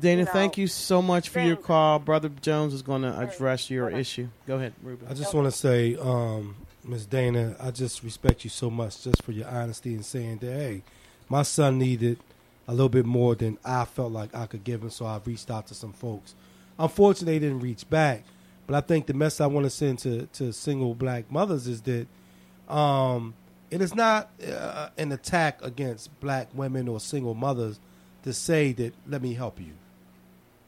Dana, 0.00 0.20
You 0.20 0.24
know, 0.26 0.32
thank 0.32 0.58
you 0.58 0.66
so 0.66 1.02
much 1.02 1.28
for 1.28 1.40
your 1.40 1.56
call. 1.56 1.98
Brother 1.98 2.30
Jones 2.40 2.74
is 2.74 2.82
going 2.82 3.02
to 3.02 3.18
address 3.18 3.70
your 3.70 3.90
issue. 3.90 4.28
Go 4.46 4.56
ahead, 4.56 4.72
Ruben. 4.82 5.06
I 5.08 5.14
just 5.14 5.34
want 5.34 5.46
to 5.46 5.52
say, 5.52 5.96
um, 5.96 6.56
Ms. 6.84 7.06
Dana, 7.06 7.54
I 7.60 7.70
just 7.70 8.02
respect 8.02 8.44
you 8.44 8.50
so 8.50 8.70
much 8.70 9.02
just 9.02 9.22
for 9.22 9.32
your 9.32 9.48
honesty 9.48 9.94
and 9.94 10.04
saying 10.04 10.38
that, 10.38 10.52
hey, 10.52 10.82
my 11.28 11.42
son 11.42 11.78
needed 11.78 12.18
a 12.66 12.72
little 12.72 12.88
bit 12.88 13.06
more 13.06 13.34
than 13.34 13.58
I 13.64 13.84
felt 13.84 14.12
like 14.12 14.34
I 14.34 14.46
could 14.46 14.64
give 14.64 14.82
him, 14.82 14.90
so 14.90 15.06
I 15.06 15.20
reached 15.24 15.50
out 15.50 15.66
to 15.68 15.74
some 15.74 15.92
folks. 15.92 16.34
Unfortunately, 16.78 17.38
they 17.38 17.46
didn't 17.46 17.60
reach 17.60 17.88
back. 17.88 18.24
But 18.66 18.76
I 18.76 18.80
think 18.80 19.06
the 19.06 19.14
message 19.14 19.40
I 19.40 19.46
want 19.46 19.64
to 19.64 19.70
send 19.70 19.98
to, 20.00 20.26
to 20.34 20.52
single 20.52 20.94
black 20.94 21.30
mothers 21.30 21.66
is 21.66 21.82
that 21.82 22.06
um, 22.68 23.34
it 23.70 23.80
is 23.80 23.94
not 23.94 24.30
uh, 24.46 24.88
an 24.96 25.12
attack 25.12 25.62
against 25.62 26.18
black 26.20 26.48
women 26.54 26.88
or 26.88 27.00
single 27.00 27.34
mothers 27.34 27.80
to 28.24 28.32
say 28.32 28.72
that, 28.72 28.92
let 29.08 29.22
me 29.22 29.34
help 29.34 29.58
you. 29.60 29.72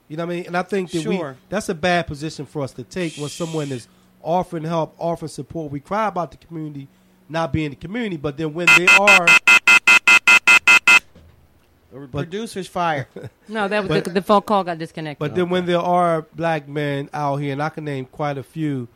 You 0.08 0.16
know 0.16 0.26
what 0.26 0.32
I 0.32 0.36
mean? 0.36 0.46
And 0.46 0.56
I 0.56 0.62
think 0.62 0.90
that 0.90 1.06
we 1.06 1.22
that's 1.48 1.68
a 1.68 1.74
bad 1.74 2.06
position 2.06 2.46
for 2.46 2.62
us 2.62 2.72
to 2.72 2.84
take 2.84 3.16
when 3.16 3.28
someone 3.30 3.72
is 3.72 3.88
offering 4.22 4.64
help, 4.64 4.94
offering 4.98 5.28
support. 5.28 5.72
We 5.72 5.80
cry 5.80 6.08
about 6.08 6.30
the 6.30 6.36
community 6.36 6.88
not 7.28 7.52
being 7.52 7.70
the 7.70 7.76
community, 7.76 8.16
but 8.16 8.36
then 8.36 8.52
when 8.52 8.66
they 8.76 8.86
are 8.86 9.26
The 11.90 12.08
producer's 12.10 12.66
fire. 12.66 13.08
No, 13.48 13.68
that 13.68 13.80
was 13.80 13.88
But- 13.88 14.04
the, 14.04 14.10
the 14.10 14.22
phone 14.22 14.42
call 14.42 14.64
got 14.64 14.78
disconnected. 14.78 15.18
But 15.18 15.34
then 15.34 15.48
when 15.48 15.64
there 15.66 15.78
are 15.80 16.22
black 16.34 16.68
men 16.68 17.08
out 17.12 17.36
here, 17.36 17.52
and 17.52 17.62
I 17.62 17.68
can 17.68 17.84
name 17.84 18.04
quite 18.06 18.36
a 18.38 18.42
few, 18.42 18.88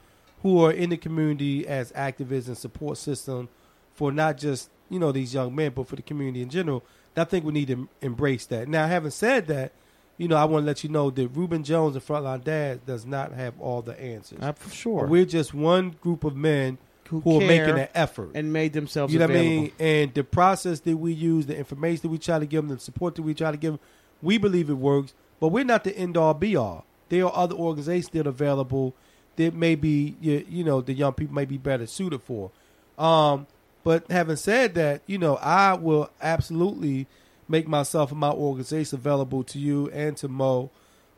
who 0.43 0.65
are 0.65 0.73
in 0.73 0.91
the 0.91 0.97
community 0.97 1.67
as 1.67 1.93
activists 1.93 2.49
and 2.49 2.57
support 2.57 2.99
system 2.99 3.49
for 3.95 4.13
not 4.13 4.37
just 4.39 4.71
you 4.91 4.99
know 4.99 5.13
these 5.13 5.35
young 5.35 5.55
men, 5.55 5.73
but 5.75 5.87
for 5.87 5.97
the 5.97 6.03
community 6.03 6.43
in 6.43 6.49
general, 6.49 6.83
I 7.19 7.25
think 7.25 7.45
we 7.45 7.53
need 7.53 7.69
to 7.69 7.89
embrace 8.01 8.47
that. 8.47 8.69
Now, 8.69 8.87
having 8.87 9.11
said 9.11 9.47
that, 9.49 9.73
you 10.19 10.29
know 10.29 10.37
I 10.37 10.45
want 10.45 10.63
to 10.63 10.67
let 10.67 10.83
you 10.83 10.91
know 10.91 11.11
that 11.11 11.29
Reuben 11.29 11.65
Jones 11.65 11.95
and 11.97 12.05
Frontline 12.05 12.45
Dad 12.45 12.85
does 12.85 13.07
not 13.07 13.33
have 13.33 13.59
all 13.61 13.83
the 13.83 13.99
answers. 14.01 14.39
Uh, 14.43 14.53
for 14.53 14.71
sure. 14.71 15.07
We're 15.07 15.25
just 15.25 15.55
one 15.55 15.91
group 16.01 16.25
of 16.25 16.37
men 16.37 16.79
Who 17.09 17.21
who, 17.21 17.39
are 17.39 17.47
making 17.47 17.79
an 17.79 17.89
effort 17.95 18.31
and 18.35 18.53
made 18.53 18.73
themselves 18.73 19.13
you 19.13 19.19
know 19.21 19.27
what 19.27 19.37
I 19.37 19.41
mean? 19.41 19.73
And 19.79 20.13
the 20.13 20.25
process 20.25 20.81
that 20.81 20.97
we 20.97 21.13
use, 21.13 21.47
the 21.47 21.57
information 21.57 22.03
that 22.03 22.09
we 22.09 22.19
try 22.19 22.39
to 22.39 22.47
give 22.47 22.67
them, 22.67 22.77
the 22.77 22.81
support 22.81 23.15
that 23.15 23.23
we 23.23 23.33
try 23.33 23.51
to 23.51 23.57
give 23.57 23.75
them, 23.75 23.81
we 24.21 24.39
believe 24.39 24.69
it 24.69 24.75
works. 24.75 25.15
But 25.41 25.49
we're 25.49 25.65
not 25.65 25.85
the 25.85 25.97
end 25.97 26.17
all 26.17 26.35
be 26.35 26.57
all. 26.57 26.85
There 27.09 27.25
are 27.25 27.33
other 27.35 27.55
organizations 27.55 28.11
that 28.11 28.27
are 28.27 28.31
available 28.31 28.95
that 29.37 29.55
maybe 29.55 30.17
you, 30.21 30.45
you 30.49 30.65
know 30.65 30.81
the 30.81 30.93
young 30.93 31.13
people 31.13 31.35
may 31.35 31.45
be 31.45 31.59
better 31.59 31.87
suited 31.87 32.23
for. 32.23 32.51
Um, 32.99 33.47
but 33.89 34.05
having 34.11 34.37
said 34.37 34.75
that, 34.75 35.01
you 35.07 35.17
know 35.17 35.37
I 35.37 35.73
will 35.73 36.11
absolutely 36.21 37.07
make 37.49 37.67
myself 37.67 38.11
and 38.11 38.21
my 38.21 38.29
organization 38.29 38.99
available 38.99 39.43
to 39.45 39.59
you 39.59 39.89
and 39.93 40.15
to 40.19 40.29
Mo. 40.29 40.69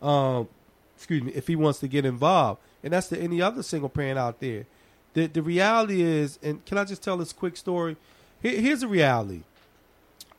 Um, 0.00 0.48
excuse 0.94 1.20
me, 1.20 1.32
if 1.32 1.48
he 1.48 1.56
wants 1.56 1.80
to 1.80 1.88
get 1.88 2.04
involved, 2.04 2.60
and 2.84 2.92
that's 2.92 3.08
to 3.08 3.18
any 3.18 3.42
other 3.42 3.64
single 3.64 3.88
parent 3.88 4.20
out 4.20 4.38
there. 4.38 4.66
The 5.14 5.26
the 5.26 5.42
reality 5.42 6.00
is, 6.00 6.38
and 6.44 6.64
can 6.64 6.78
I 6.78 6.84
just 6.84 7.02
tell 7.02 7.16
this 7.16 7.32
quick 7.32 7.56
story? 7.56 7.96
Here, 8.40 8.60
here's 8.60 8.82
the 8.82 8.86
reality. 8.86 9.42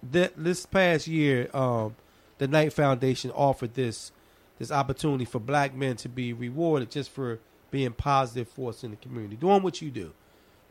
That 0.01 0.31
this 0.37 0.65
past 0.65 1.07
year, 1.07 1.49
um, 1.53 1.97
the 2.37 2.47
Knight 2.47 2.71
Foundation 2.71 3.31
offered 3.31 3.73
this 3.73 4.13
this 4.57 4.71
opportunity 4.71 5.25
for 5.25 5.39
black 5.39 5.75
men 5.75 5.97
to 5.97 6.07
be 6.07 6.31
rewarded 6.31 6.91
just 6.91 7.09
for 7.09 7.39
being 7.71 7.91
positive 7.91 8.47
force 8.47 8.85
in 8.85 8.91
the 8.91 8.95
community, 8.95 9.35
doing 9.35 9.61
what 9.63 9.81
you 9.81 9.91
do. 9.91 10.13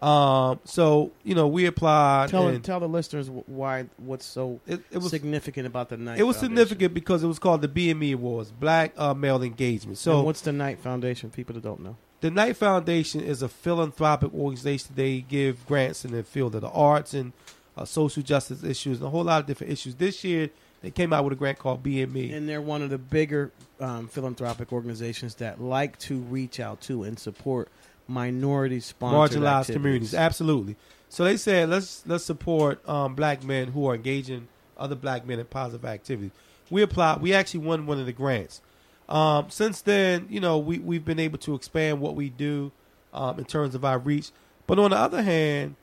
Um, 0.00 0.60
so 0.64 1.12
you 1.24 1.34
know, 1.34 1.46
we 1.46 1.66
applied. 1.66 2.30
Tell 2.30 2.48
and 2.48 2.64
tell 2.64 2.80
the 2.80 2.88
listeners 2.88 3.28
why 3.28 3.86
what's 3.98 4.24
so 4.24 4.60
it, 4.66 4.80
it 4.90 4.98
was 4.98 5.10
significant 5.10 5.66
about 5.66 5.90
the 5.90 5.98
Knight. 5.98 6.18
it 6.18 6.22
was 6.22 6.36
Foundation. 6.36 6.56
significant 6.56 6.94
because 6.94 7.22
it 7.22 7.26
was 7.26 7.38
called 7.38 7.60
the 7.60 7.68
BME 7.68 8.14
Awards, 8.14 8.50
Black 8.50 8.94
uh, 8.96 9.12
Male 9.12 9.42
Engagement. 9.42 9.98
So 9.98 10.18
And 10.18 10.26
what's 10.26 10.40
the 10.40 10.52
Knight 10.52 10.78
Foundation? 10.78 11.30
People 11.30 11.54
that 11.54 11.62
don't 11.62 11.80
know. 11.80 11.96
The 12.22 12.30
Knight 12.30 12.56
Foundation 12.56 13.20
is 13.20 13.42
a 13.42 13.48
philanthropic 13.48 14.32
organization. 14.34 14.92
They 14.94 15.20
give 15.20 15.66
grants 15.66 16.04
in 16.04 16.12
the 16.12 16.22
field 16.22 16.54
of 16.54 16.62
the 16.62 16.68
arts 16.70 17.14
and 17.14 17.32
uh, 17.76 17.84
social 17.84 18.22
justice 18.22 18.62
issues 18.62 18.98
and 18.98 19.06
a 19.06 19.10
whole 19.10 19.24
lot 19.24 19.40
of 19.40 19.46
different 19.46 19.72
issues. 19.72 19.94
This 19.94 20.22
year, 20.24 20.50
they 20.82 20.90
came 20.90 21.12
out 21.12 21.24
with 21.24 21.32
a 21.34 21.36
grant 21.36 21.58
called 21.58 21.82
BME. 21.82 22.34
And 22.34 22.48
they're 22.48 22.60
one 22.62 22.82
of 22.82 22.90
the 22.90 22.98
bigger 22.98 23.52
um, 23.80 24.08
philanthropic 24.08 24.72
organizations 24.72 25.34
that 25.36 25.60
like 25.60 25.98
to 26.00 26.18
reach 26.18 26.60
out 26.60 26.80
to 26.82 27.04
and 27.04 27.18
support 27.18 27.68
minority 28.10 28.80
sponsored 28.80 29.40
marginalized 29.40 29.72
communities. 29.72 30.14
Absolutely. 30.14 30.76
So 31.08 31.24
they 31.24 31.36
said 31.36 31.68
let's 31.68 32.04
let's 32.06 32.24
support 32.24 32.86
um, 32.88 33.14
black 33.14 33.42
men 33.42 33.68
who 33.68 33.86
are 33.88 33.94
engaging 33.94 34.48
other 34.76 34.94
black 34.94 35.26
men 35.26 35.38
in 35.38 35.46
positive 35.46 35.84
activities. 35.84 36.32
We 36.70 36.82
applied. 36.82 37.20
We 37.20 37.34
actually 37.34 37.60
won 37.60 37.86
one 37.86 37.98
of 37.98 38.06
the 38.06 38.12
grants. 38.12 38.60
Um, 39.08 39.50
since 39.50 39.80
then, 39.80 40.26
you 40.30 40.40
know, 40.40 40.58
we 40.58 40.78
we've 40.78 41.04
been 41.04 41.18
able 41.18 41.38
to 41.38 41.54
expand 41.54 42.00
what 42.00 42.14
we 42.14 42.30
do 42.30 42.70
um, 43.12 43.38
in 43.38 43.44
terms 43.44 43.74
of 43.74 43.84
our 43.84 43.98
reach. 43.98 44.30
But 44.66 44.78
on 44.78 44.90
the 44.90 44.96
other 44.96 45.22
hand, 45.22 45.74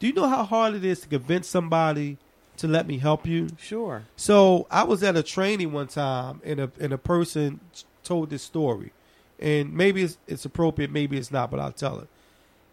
do 0.00 0.08
you 0.08 0.12
know 0.12 0.28
how 0.28 0.42
hard 0.42 0.74
it 0.74 0.84
is 0.84 1.00
to 1.00 1.08
convince 1.08 1.46
somebody 1.46 2.18
to 2.56 2.66
let 2.66 2.86
me 2.86 2.98
help 2.98 3.26
you? 3.26 3.48
Sure. 3.58 4.02
So 4.16 4.66
I 4.70 4.82
was 4.82 5.02
at 5.04 5.16
a 5.16 5.22
training 5.22 5.72
one 5.72 5.86
time, 5.86 6.40
and 6.44 6.60
a 6.60 6.70
and 6.80 6.92
a 6.92 6.98
person 6.98 7.60
told 8.02 8.30
this 8.30 8.42
story, 8.42 8.92
and 9.38 9.72
maybe 9.74 10.02
it's, 10.02 10.18
it's 10.26 10.44
appropriate, 10.44 10.90
maybe 10.90 11.16
it's 11.16 11.30
not, 11.30 11.50
but 11.50 11.60
I'll 11.60 11.72
tell 11.72 11.98
it. 11.98 12.08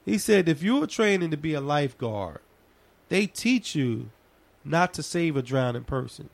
He 0.06 0.18
said, 0.18 0.50
if 0.50 0.64
you're 0.64 0.88
training 0.88 1.32
to 1.32 1.38
be 1.38 1.54
a 1.54 1.62
lifeguard, 1.62 2.40
they 3.10 3.28
teach 3.28 3.76
you 3.76 4.10
not 4.64 4.94
to 4.94 5.04
save 5.04 5.36
a 5.36 5.42
drowning 5.42 5.84
person. 5.84 6.30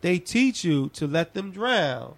They 0.00 0.18
teach 0.18 0.64
you 0.64 0.88
to 0.90 1.06
let 1.06 1.34
them 1.34 1.52
drown, 1.52 2.14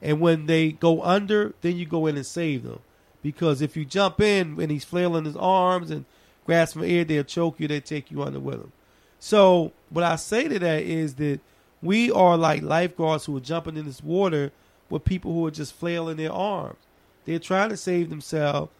and 0.00 0.20
when 0.20 0.46
they 0.46 0.72
go 0.72 1.02
under, 1.02 1.54
then 1.60 1.76
you 1.76 1.86
go 1.86 2.06
in 2.06 2.16
and 2.16 2.26
save 2.26 2.62
them. 2.62 2.80
Because 3.22 3.60
if 3.60 3.76
you 3.76 3.84
jump 3.84 4.20
in 4.20 4.60
and 4.60 4.70
he's 4.70 4.84
flailing 4.84 5.24
his 5.24 5.36
arms 5.36 5.90
and 5.90 6.04
grasping 6.44 6.84
air, 6.84 7.04
they'll 7.04 7.24
choke 7.24 7.58
you. 7.58 7.66
They 7.66 7.80
take 7.80 8.10
you 8.10 8.22
under 8.22 8.38
with 8.38 8.60
them. 8.60 8.72
So 9.18 9.72
what 9.90 10.04
I 10.04 10.14
say 10.14 10.46
to 10.46 10.58
that 10.60 10.82
is 10.84 11.14
that 11.14 11.40
we 11.82 12.10
are 12.12 12.36
like 12.36 12.62
lifeguards 12.62 13.24
who 13.24 13.36
are 13.36 13.40
jumping 13.40 13.76
in 13.76 13.86
this 13.86 14.02
water 14.02 14.52
with 14.90 15.04
people 15.04 15.32
who 15.32 15.46
are 15.46 15.50
just 15.50 15.74
flailing 15.74 16.16
their 16.16 16.32
arms. 16.32 16.78
They're 17.24 17.38
trying 17.38 17.70
to 17.70 17.76
save 17.76 18.08
themselves, 18.08 18.70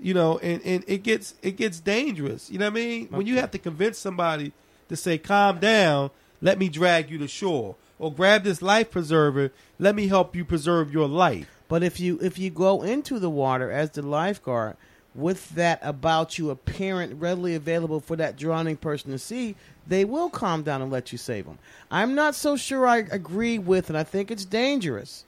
you 0.00 0.14
know, 0.14 0.38
and, 0.38 0.60
and 0.64 0.84
it 0.86 1.02
gets 1.02 1.34
it 1.42 1.56
gets 1.56 1.80
dangerous. 1.80 2.50
You 2.50 2.58
know 2.58 2.66
what 2.66 2.78
I 2.78 2.84
mean? 2.84 3.08
When 3.10 3.26
you 3.26 3.36
have 3.36 3.50
to 3.52 3.58
convince 3.58 3.98
somebody 3.98 4.52
to 4.88 4.96
say, 4.96 5.18
"Calm 5.18 5.58
down, 5.58 6.10
let 6.42 6.58
me 6.58 6.68
drag 6.68 7.10
you 7.10 7.18
to 7.18 7.28
shore," 7.28 7.76
or 7.98 8.12
grab 8.12 8.44
this 8.44 8.60
life 8.60 8.90
preserver, 8.90 9.50
let 9.78 9.94
me 9.94 10.08
help 10.08 10.36
you 10.36 10.44
preserve 10.44 10.92
your 10.92 11.08
life. 11.08 11.48
But 11.68 11.82
if 11.82 11.98
you 11.98 12.18
if 12.20 12.38
you 12.38 12.50
go 12.50 12.82
into 12.82 13.18
the 13.18 13.30
water 13.30 13.70
as 13.70 13.90
the 13.90 14.02
lifeguard 14.02 14.76
with 15.14 15.50
that 15.50 15.78
about 15.80 16.38
you 16.38 16.50
apparent 16.50 17.20
readily 17.20 17.54
available 17.54 18.00
for 18.00 18.16
that 18.16 18.36
drowning 18.36 18.76
person 18.76 19.12
to 19.12 19.18
see, 19.18 19.54
they 19.86 20.04
will 20.04 20.28
calm 20.28 20.62
down 20.62 20.82
and 20.82 20.90
let 20.90 21.12
you 21.12 21.18
save 21.18 21.46
them. 21.46 21.58
I'm 21.90 22.14
not 22.14 22.34
so 22.34 22.56
sure 22.56 22.86
I 22.86 22.98
agree 22.98 23.58
with, 23.58 23.88
and 23.88 23.96
I 23.96 24.02
think 24.02 24.30
it's 24.30 24.44
dangerous 24.44 25.24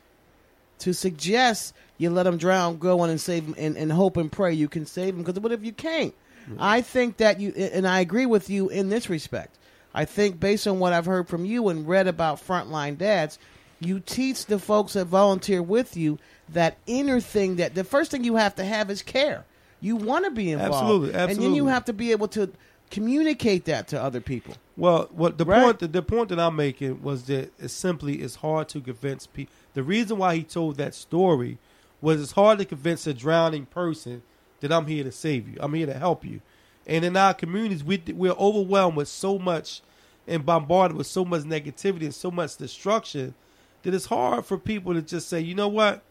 to 0.81 0.93
suggest 0.93 1.75
you 1.99 2.11
let 2.11 2.25
them 2.25 2.37
drown, 2.37 2.79
go 2.79 3.01
on 3.01 3.11
and 3.11 3.21
save 3.21 3.47
them, 3.47 3.55
and, 3.59 3.77
and 3.77 3.91
hope 3.93 4.17
and 4.17 4.31
pray 4.31 4.53
you 4.53 4.69
can 4.69 4.87
save 4.87 5.15
them. 5.17 5.25
Because 5.25 5.41
what 5.41 5.53
if 5.53 5.65
you 5.65 5.73
can't? 5.73 6.15
Mm-hmm. 6.49 6.57
I 6.61 6.81
think 6.83 7.17
that 7.19 7.41
you, 7.41 7.51
and 7.53 7.89
I 7.89 8.01
agree 8.01 8.27
with 8.27 8.51
you 8.51 8.69
in 8.69 8.89
this 8.89 9.09
respect. 9.09 9.57
I 9.95 10.05
think 10.05 10.39
based 10.39 10.67
on 10.67 10.79
what 10.79 10.93
I've 10.93 11.07
heard 11.07 11.27
from 11.27 11.45
you 11.45 11.69
and 11.69 11.89
read 11.89 12.07
about 12.07 12.47
frontline 12.47 12.99
dads, 12.99 13.39
you 13.81 14.01
teach 14.01 14.47
the 14.47 14.59
folks 14.59 14.93
that 14.93 15.07
volunteer 15.07 15.63
with 15.63 15.97
you 15.97 16.19
that 16.51 16.77
inner 16.87 17.21
thing 17.21 17.57
that 17.57 17.75
the 17.75 17.85
first 17.85 18.11
thing 18.11 18.23
you 18.23 18.37
have 18.37 18.55
to 18.57 18.65
have 18.65 18.91
is 18.91 19.03
care. 19.03 19.45
You 19.81 19.97
want 19.97 20.25
to 20.25 20.31
be 20.31 20.53
involved, 20.53 20.75
Absolutely, 20.75 21.15
and 21.15 21.43
then 21.43 21.55
you 21.55 21.67
have 21.67 21.85
to 21.87 21.93
be 21.93 22.13
able 22.13 22.29
to 22.29 22.51
communicate 22.91 23.65
that 23.67 23.89
to 23.89 24.03
other 24.03 24.21
people. 24.21 24.55
Well, 24.77 25.09
what 25.11 25.39
the 25.39 25.45
Right. 25.45 25.63
point 25.63 25.79
the, 25.81 25.89
the 25.89 26.03
point 26.03 26.29
that 26.29 26.39
I'm 26.39 26.57
making 26.57 27.03
was 27.03 27.25
that 27.25 27.53
it's 27.59 27.73
simply 27.75 28.17
it's 28.17 28.37
hard 28.37 28.69
to 28.71 28.81
convince 28.81 29.27
people. 29.27 29.53
The 29.77 29.83
reason 29.83 30.17
why 30.17 30.37
he 30.37 30.43
told 30.43 30.77
that 30.77 30.95
story 30.95 31.59
was 32.01 32.23
it's 32.23 32.33
hard 32.33 32.59
to 32.61 32.65
convince 32.65 33.07
a 33.07 33.13
drowning 33.13 33.67
person 33.67 34.23
that 34.61 34.73
I'm 34.73 34.87
here 34.87 35.05
to 35.05 35.13
save 35.13 35.47
you. 35.47 35.59
I'm 35.61 35.75
here 35.75 35.85
to 35.85 35.93
help 35.93 36.25
you. 36.25 36.41
And 36.87 37.05
in 37.05 37.15
our 37.15 37.35
communities, 37.35 37.85
we 37.85 38.03
we're 38.15 38.33
overwhelmed 38.33 38.97
with 38.97 39.09
so 39.09 39.39
much 39.39 39.83
and 40.27 40.47
bombarded 40.47 40.97
with 40.97 41.07
so 41.07 41.27
much 41.27 41.43
negativity 41.43 42.05
and 42.05 42.15
so 42.15 42.31
much 42.31 42.57
destruction 42.57 43.35
that 43.83 43.93
it's 43.93 44.07
hard 44.07 44.47
for 44.47 44.57
people 44.57 44.95
to 44.95 45.03
just 45.03 45.29
say, 45.29 45.41
you 45.41 45.55
know 45.55 45.69
what? 45.69 46.03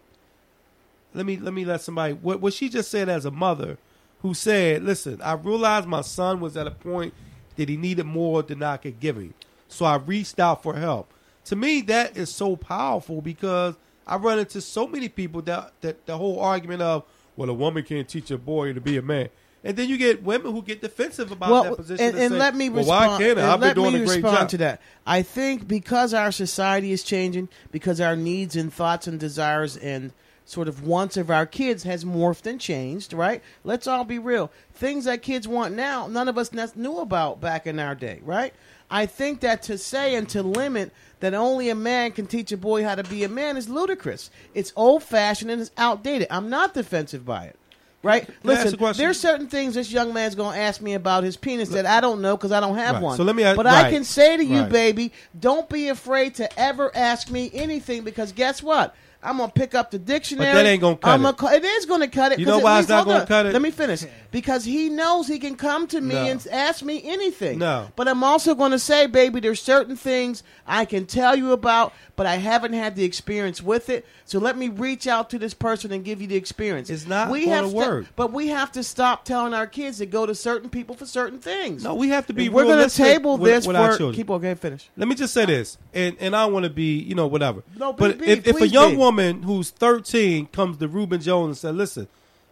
Let 1.15 1.25
me 1.25 1.37
let 1.37 1.55
me 1.55 1.65
let 1.65 1.81
somebody 1.81 2.13
what 2.13 2.41
what 2.41 2.53
she 2.53 2.69
just 2.69 2.91
said 2.91 3.09
as 3.09 3.25
a 3.25 3.31
mother 3.31 3.79
who 4.21 4.35
said, 4.35 4.83
Listen, 4.83 5.19
I 5.23 5.33
realized 5.33 5.87
my 5.87 6.01
son 6.01 6.39
was 6.39 6.55
at 6.55 6.67
a 6.67 6.71
point 6.71 7.15
that 7.55 7.67
he 7.67 7.77
needed 7.77 8.05
more 8.05 8.43
than 8.43 8.61
I 8.61 8.77
could 8.77 8.99
give 8.99 9.15
him. 9.15 9.33
So 9.67 9.85
I 9.85 9.95
reached 9.95 10.39
out 10.39 10.61
for 10.61 10.75
help. 10.75 11.11
To 11.45 11.55
me, 11.55 11.81
that 11.81 12.17
is 12.17 12.33
so 12.33 12.55
powerful 12.55 13.21
because 13.21 13.75
I 14.07 14.17
run 14.17 14.39
into 14.39 14.61
so 14.61 14.87
many 14.87 15.09
people 15.09 15.41
that, 15.43 15.73
that 15.81 16.05
the 16.05 16.17
whole 16.17 16.39
argument 16.39 16.81
of, 16.81 17.03
well, 17.35 17.49
a 17.49 17.53
woman 17.53 17.83
can't 17.83 18.07
teach 18.07 18.31
a 18.31 18.37
boy 18.37 18.73
to 18.73 18.81
be 18.81 18.97
a 18.97 19.01
man. 19.01 19.29
And 19.63 19.75
then 19.75 19.89
you 19.89 19.97
get 19.97 20.21
women 20.21 20.51
who 20.51 20.61
get 20.61 20.81
defensive 20.81 21.31
about 21.31 21.63
that 21.63 21.75
position. 21.75 22.05
And, 22.05 22.17
and 22.17 22.31
say, 22.31 22.37
let 22.37 22.55
me 22.55 22.69
well, 22.69 22.79
respond. 22.79 23.11
why 23.11 23.17
can't 23.17 23.39
I? 23.39 23.51
I've 23.51 23.59
been 23.59 23.73
doing 23.73 23.95
a 23.95 24.05
great 24.05 24.21
job. 24.21 24.47
to 24.49 24.57
that. 24.59 24.81
I 25.07 25.23
think 25.23 25.67
because 25.67 26.13
our 26.13 26.31
society 26.31 26.91
is 26.91 27.01
changing, 27.01 27.49
because 27.71 27.99
our 27.99 28.15
needs 28.15 28.55
and 28.55 28.71
thoughts 28.71 29.07
and 29.07 29.19
desires 29.19 29.75
and 29.75 30.13
sort 30.45 30.67
of 30.67 30.85
wants 30.85 31.17
of 31.17 31.31
our 31.31 31.47
kids 31.47 31.81
has 31.81 32.05
morphed 32.05 32.45
and 32.45 32.61
changed. 32.61 33.11
Right? 33.11 33.41
Let's 33.63 33.87
all 33.87 34.05
be 34.05 34.19
real. 34.19 34.51
Things 34.71 35.05
that 35.05 35.23
kids 35.23 35.47
want 35.47 35.73
now, 35.73 36.05
none 36.05 36.27
of 36.27 36.37
us 36.37 36.51
knew 36.75 36.99
about 36.99 37.41
back 37.41 37.65
in 37.65 37.79
our 37.79 37.95
day. 37.95 38.19
Right? 38.23 38.53
I 38.89 39.05
think 39.05 39.39
that 39.41 39.63
to 39.63 39.77
say 39.77 40.15
and 40.15 40.27
to 40.29 40.43
limit 40.43 40.91
that 41.19 41.33
only 41.33 41.69
a 41.69 41.75
man 41.75 42.11
can 42.11 42.27
teach 42.27 42.51
a 42.51 42.57
boy 42.57 42.83
how 42.83 42.95
to 42.95 43.03
be 43.03 43.23
a 43.23 43.29
man 43.29 43.57
is 43.57 43.67
ludicrous. 43.69 44.29
It's 44.53 44.71
old 44.75 45.03
fashioned 45.03 45.49
and 45.49 45.61
it's 45.61 45.71
outdated. 45.77 46.27
I'm 46.29 46.49
not 46.49 46.73
defensive 46.73 47.25
by 47.25 47.45
it. 47.45 47.55
Right? 48.03 48.27
Can 48.27 48.51
I 48.51 48.53
ask 48.53 48.65
a 48.67 48.77
Listen, 48.77 48.97
there's 49.03 49.19
certain 49.19 49.47
things 49.47 49.73
this 49.73 49.91
young 49.91 50.13
man's 50.13 50.35
going 50.35 50.53
to 50.53 50.61
ask 50.61 50.79
me 50.79 50.93
about 50.93 51.23
his 51.23 51.37
penis 51.37 51.69
that 51.69 51.87
I 51.87 52.01
don't 52.01 52.21
know 52.21 52.37
because 52.37 52.51
I 52.51 52.59
don't 52.59 52.75
have 52.77 52.95
Right. 52.95 53.03
one. 53.03 53.17
So 53.17 53.23
let 53.23 53.35
me 53.35 53.43
ask- 53.43 53.57
but 53.57 53.65
I 53.65 53.89
can 53.89 54.03
say 54.03 54.37
to 54.37 54.45
you, 54.45 54.61
Right. 54.61 54.71
baby, 54.71 55.11
don't 55.39 55.67
be 55.67 55.89
afraid 55.89 56.35
to 56.35 56.59
ever 56.59 56.91
ask 56.95 57.31
me 57.31 57.49
anything 57.51 58.03
because 58.03 58.31
guess 58.31 58.61
what? 58.61 58.93
I'm 59.25 59.37
gonna 59.37 59.51
pick 59.51 59.73
up 59.75 59.91
the 59.91 59.99
dictionary. 59.99 60.53
that 60.53 60.65
ain't 60.65 60.81
gonna 60.81 60.95
cut 60.97 61.09
I'm 61.13 61.25
it. 61.25 61.37
Gonna, 61.37 61.55
it 61.55 61.63
is 61.63 61.85
gonna 61.85 62.07
cut 62.07 62.31
it. 62.33 62.39
You 62.39 62.45
know 62.45 62.59
why 62.59 62.79
it's 62.79 62.89
not 62.89 63.05
gonna 63.05 63.19
on. 63.21 63.27
cut 63.27 63.45
it? 63.47 63.53
Let 63.53 63.61
me 63.61 63.71
finish. 63.71 64.03
Because 64.31 64.63
he 64.65 64.89
knows 64.89 65.27
he 65.27 65.39
can 65.39 65.55
come 65.55 65.87
to 65.87 65.99
me 66.01 66.13
No. 66.15 66.25
and 66.25 66.47
ask 66.51 66.83
me 66.83 67.01
anything. 67.03 67.59
No. 67.59 67.87
But 67.95 68.07
I'm 68.07 68.23
also 68.23 68.53
gonna 68.55 68.79
say, 68.79 69.07
baby, 69.07 69.39
there's 69.39 69.61
certain 69.61 69.95
things 69.95 70.43
I 70.67 70.85
can 70.85 71.05
tell 71.05 71.35
you 71.35 71.51
about, 71.53 71.93
but 72.15 72.25
I 72.25 72.35
haven't 72.35 72.73
had 72.73 72.95
the 72.95 73.03
experience 73.03 73.61
with 73.63 73.89
it. 73.89 74.05
So 74.25 74.39
let 74.39 74.57
me 74.57 74.69
reach 74.69 75.07
out 75.07 75.29
to 75.31 75.39
this 75.39 75.53
person 75.53 75.91
and 75.91 76.03
give 76.03 76.21
you 76.21 76.27
the 76.27 76.35
experience. 76.35 76.89
It's 76.89 77.07
not 77.07 77.29
we 77.29 77.47
have 77.47 77.69
to- 77.69 77.75
work. 77.75 78.05
but 78.15 78.31
we 78.33 78.47
have 78.47 78.71
to 78.73 78.83
stop 78.83 79.23
telling 79.25 79.53
our 79.53 79.67
kids 79.67 79.99
to 79.99 80.05
go 80.05 80.25
to 80.25 80.35
certain 80.35 80.69
people 80.69 80.95
for 80.95 81.05
certain 81.05 81.39
things. 81.39 81.83
No, 81.83 81.95
we 81.95 82.09
have 82.09 82.27
to 82.27 82.33
be 82.33 82.49
We're 82.49 82.65
gonna 82.65 82.89
table 82.89 83.37
with- 83.37 83.51
this 83.51 83.67
with 83.67 83.75
our 83.75 83.91
for. 83.93 83.97
children. 83.97 84.15
Keep 84.15 84.29
okay, 84.31 84.53
finish. 84.55 84.89
Let 84.97 85.07
me 85.07 85.15
just 85.15 85.33
say 85.33 85.45
this, 85.45 85.77
and 85.93 86.15
and 86.19 86.35
I 86.35 86.45
want 86.45 86.63
to 86.65 86.69
be, 86.69 86.97
you 86.99 87.15
know, 87.15 87.27
whatever. 87.27 87.63
No, 87.77 87.93
be- 87.93 87.99
but 87.99 88.19
be, 88.19 88.25
if, 88.27 88.47
if 88.47 88.61
a 88.61 88.67
young 88.67 88.91
be. 88.91 88.97
woman 88.97 89.14
who's 89.17 89.69
13 89.71 90.47
comes 90.47 90.77
to 90.77 90.87
Ruben 90.87 91.21
Jones 91.21 91.47
and 91.49 91.57
said, 91.57 91.75
"Listen, 91.75 92.07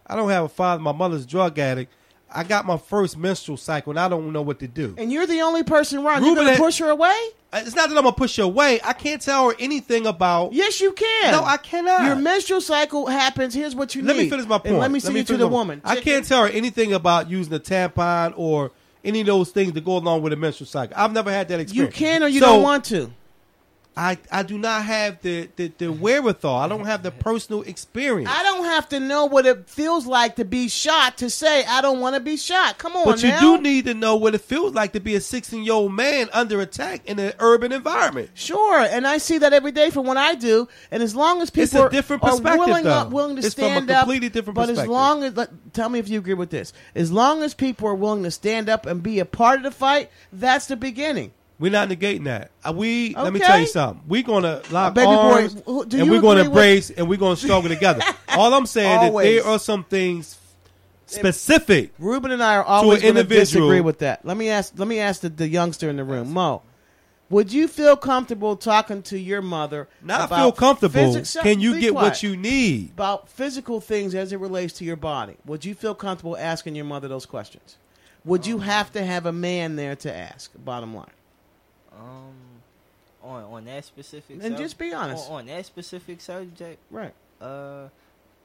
I 0.06 0.16
don't 0.16 0.30
have 0.30 0.44
a 0.44 0.48
father. 0.48 0.82
My 0.82 0.92
mother's 0.92 1.24
a 1.24 1.26
drug 1.26 1.58
addict. 1.58 1.92
I 2.36 2.42
got 2.42 2.66
my 2.66 2.76
first 2.76 3.16
menstrual 3.16 3.56
cycle, 3.56 3.90
and 3.92 4.00
I 4.00 4.08
don't 4.08 4.32
know 4.32 4.42
what 4.42 4.58
to 4.60 4.68
do." 4.68 4.94
And 4.98 5.12
you're 5.12 5.26
the 5.26 5.42
only 5.42 5.62
person 5.62 5.98
around. 6.04 6.24
You're 6.24 6.34
gonna 6.34 6.56
push 6.56 6.78
her 6.78 6.88
away? 6.88 7.16
Uh, 7.52 7.62
it's 7.64 7.76
not 7.76 7.88
that 7.88 7.96
I'm 7.96 8.02
gonna 8.02 8.16
push 8.16 8.36
her 8.36 8.42
away. 8.42 8.80
I 8.82 8.92
can't 8.92 9.22
tell 9.22 9.50
her 9.50 9.56
anything 9.60 10.06
about. 10.06 10.52
Yes, 10.52 10.80
you 10.80 10.92
can. 10.92 11.32
No, 11.32 11.44
I 11.44 11.56
cannot. 11.56 12.04
Your 12.04 12.16
menstrual 12.16 12.60
cycle 12.60 13.06
happens. 13.06 13.54
Here's 13.54 13.74
what 13.74 13.94
you 13.94 14.02
Let 14.02 14.16
need. 14.16 14.18
Let 14.18 14.24
me 14.24 14.30
finish 14.30 14.46
my 14.46 14.58
point. 14.58 14.70
And 14.70 14.78
let 14.78 14.90
me 14.90 14.98
see 14.98 15.12
me 15.12 15.20
you 15.20 15.24
to 15.26 15.36
the 15.36 15.46
woman. 15.46 15.80
I 15.84 16.00
can't 16.00 16.26
tell 16.26 16.42
her 16.42 16.48
anything 16.48 16.92
about 16.92 17.30
using 17.30 17.52
a 17.54 17.60
tampon 17.60 18.34
or 18.36 18.72
any 19.04 19.20
of 19.20 19.26
those 19.26 19.50
things 19.50 19.72
that 19.74 19.84
go 19.84 19.98
along 19.98 20.22
with 20.22 20.32
a 20.32 20.36
menstrual 20.36 20.66
cycle. 20.66 20.96
I've 20.96 21.12
never 21.12 21.30
had 21.30 21.48
that 21.48 21.60
experience. 21.60 21.98
You 21.98 22.06
can 22.06 22.22
or 22.22 22.28
you 22.28 22.40
So, 22.40 22.46
don't 22.46 22.62
want 22.62 22.84
to. 22.86 23.12
I, 23.96 24.18
I 24.30 24.42
do 24.42 24.58
not 24.58 24.84
have 24.84 25.22
the, 25.22 25.48
the, 25.54 25.68
the 25.78 25.92
wherewithal. 25.92 26.56
I 26.56 26.66
don't 26.66 26.84
have 26.84 27.04
the 27.04 27.12
personal 27.12 27.62
experience. 27.62 28.28
I 28.32 28.42
don't 28.42 28.64
have 28.64 28.88
to 28.88 28.98
know 28.98 29.26
what 29.26 29.46
it 29.46 29.68
feels 29.68 30.04
like 30.04 30.36
to 30.36 30.44
be 30.44 30.68
shot 30.68 31.18
to 31.18 31.30
say 31.30 31.64
I 31.64 31.80
don't 31.80 32.00
want 32.00 32.14
to 32.16 32.20
be 32.20 32.36
shot. 32.36 32.78
Come 32.78 32.96
on, 32.96 33.04
but 33.04 33.22
you 33.22 33.28
now. 33.28 33.40
do 33.56 33.62
need 33.62 33.84
to 33.84 33.94
know 33.94 34.16
what 34.16 34.34
it 34.34 34.40
feels 34.40 34.74
like 34.74 34.94
to 34.94 35.00
be 35.00 35.14
a 35.14 35.20
16 35.20 35.62
year 35.62 35.74
old 35.74 35.92
man 35.92 36.28
under 36.32 36.60
attack 36.60 37.06
in 37.06 37.20
an 37.20 37.34
urban 37.38 37.70
environment. 37.70 38.30
Sure, 38.34 38.80
and 38.80 39.06
I 39.06 39.18
see 39.18 39.38
that 39.38 39.52
every 39.52 39.72
day 39.72 39.90
from 39.90 40.06
what 40.06 40.16
I 40.16 40.34
do. 40.34 40.68
And 40.90 41.00
as 41.00 41.14
long 41.14 41.40
as 41.40 41.50
people 41.50 41.62
It's 41.62 41.74
a 41.74 41.82
are- 41.82 41.88
different 41.88 42.24
are, 42.24 42.40
willing, 42.40 42.86
up, 42.86 43.10
willing 43.10 43.36
to 43.36 43.46
It's 43.46 43.54
from 43.54 43.64
a 43.64 43.66
stand 43.68 43.90
up, 43.90 44.00
completely 44.00 44.28
different 44.28 44.56
but 44.56 44.70
as 44.70 44.86
long 44.86 45.22
as 45.22 45.48
tell 45.72 45.88
me 45.88 46.00
if 46.00 46.08
you 46.08 46.18
agree 46.18 46.34
with 46.34 46.50
this, 46.50 46.72
as 46.96 47.12
long 47.12 47.42
as 47.42 47.54
people 47.54 47.88
are 47.88 47.94
willing 47.94 48.24
to 48.24 48.30
stand 48.30 48.68
up 48.68 48.86
and 48.86 49.02
be 49.02 49.20
a 49.20 49.24
part 49.24 49.58
of 49.58 49.62
the 49.62 49.70
fight, 49.70 50.10
that's 50.32 50.66
the 50.66 50.76
beginning. 50.76 51.32
We're 51.60 51.70
not 51.70 51.88
negating 51.88 52.24
that. 52.24 52.50
Uh, 52.64 52.72
we 52.72 53.14
let 53.14 53.32
me 53.32 53.38
Okay. 53.38 53.46
tell 53.46 53.60
you 53.60 53.66
something. 53.66 54.02
We're 54.08 54.22
gonna 54.24 54.60
lock 54.70 54.94
baby 54.94 55.06
boy, 55.06 55.12
arms 55.12 55.62
who- 55.64 55.84
do 55.86 55.98
and 55.98 56.06
you 56.06 56.12
we're 56.12 56.20
gonna 56.20 56.40
agree 56.40 56.48
with- 56.48 56.48
embrace 56.48 56.90
and 56.90 57.08
we're 57.08 57.18
gonna 57.18 57.36
struggle 57.36 57.68
together. 57.68 58.02
All 58.36 58.52
I'm 58.54 58.66
saying 58.66 59.02
is 59.02 59.08
Always. 59.10 59.42
there 59.42 59.52
are 59.52 59.58
some 59.60 59.84
things 59.84 60.36
specific. 61.06 61.92
Ruben 61.98 62.30
and 62.32 62.42
I 62.42 62.56
are 62.56 62.64
always 62.64 63.02
going 63.02 63.14
to 63.14 63.20
individual. 63.20 63.68
disagree 63.68 63.80
with 63.80 63.98
that. 64.00 64.24
Let 64.24 64.36
me 64.36 64.48
ask. 64.48 64.72
Let 64.76 64.88
me 64.88 64.98
ask 64.98 65.20
the, 65.20 65.28
the 65.28 65.48
youngster 65.48 65.88
in 65.88 65.96
the 65.96 66.04
room, 66.04 66.32
Mo. 66.32 66.62
Would 67.30 67.52
you 67.52 67.68
feel 67.68 67.96
comfortable 67.96 68.56
talking 68.56 69.02
to 69.04 69.18
your 69.18 69.40
mother? 69.42 69.88
Not 70.02 70.26
about 70.26 70.38
feel 70.40 70.52
comfortable. 70.52 70.94
physics- 71.14 71.36
Can 71.40 71.60
you 71.60 71.74
Be 71.74 71.80
get 71.80 71.92
quiet. 71.92 72.04
what 72.04 72.22
you 72.22 72.36
need? 72.36 72.90
about 72.90 73.28
physical 73.28 73.80
things 73.80 74.14
as 74.14 74.32
it 74.32 74.38
relates 74.40 74.74
to 74.74 74.84
your 74.84 74.96
body? 74.96 75.36
Would 75.46 75.64
you 75.64 75.74
feel 75.74 75.94
comfortable 75.94 76.36
asking 76.36 76.74
your 76.74 76.84
mother 76.84 77.08
those 77.08 77.26
questions? 77.26 77.76
Would 78.24 78.46
you 78.46 78.58
have 78.58 78.92
to 78.92 79.04
have 79.04 79.26
a 79.26 79.32
man 79.32 79.76
there 79.76 79.96
to 79.96 80.14
ask? 80.14 80.50
Bottom 80.64 80.94
line. 80.94 81.06
Um, 81.98 82.34
on 83.22 83.44
on 83.44 83.64
that 83.64 83.84
specific 83.84 84.42
And 84.42 84.56
just 84.56 84.78
be 84.78 84.92
honest. 84.92 85.28
On, 85.28 85.40
on 85.40 85.46
that 85.46 85.66
specific 85.66 86.20
subject, 86.20 86.78
Right. 86.90 87.14
Uh, 87.40 87.88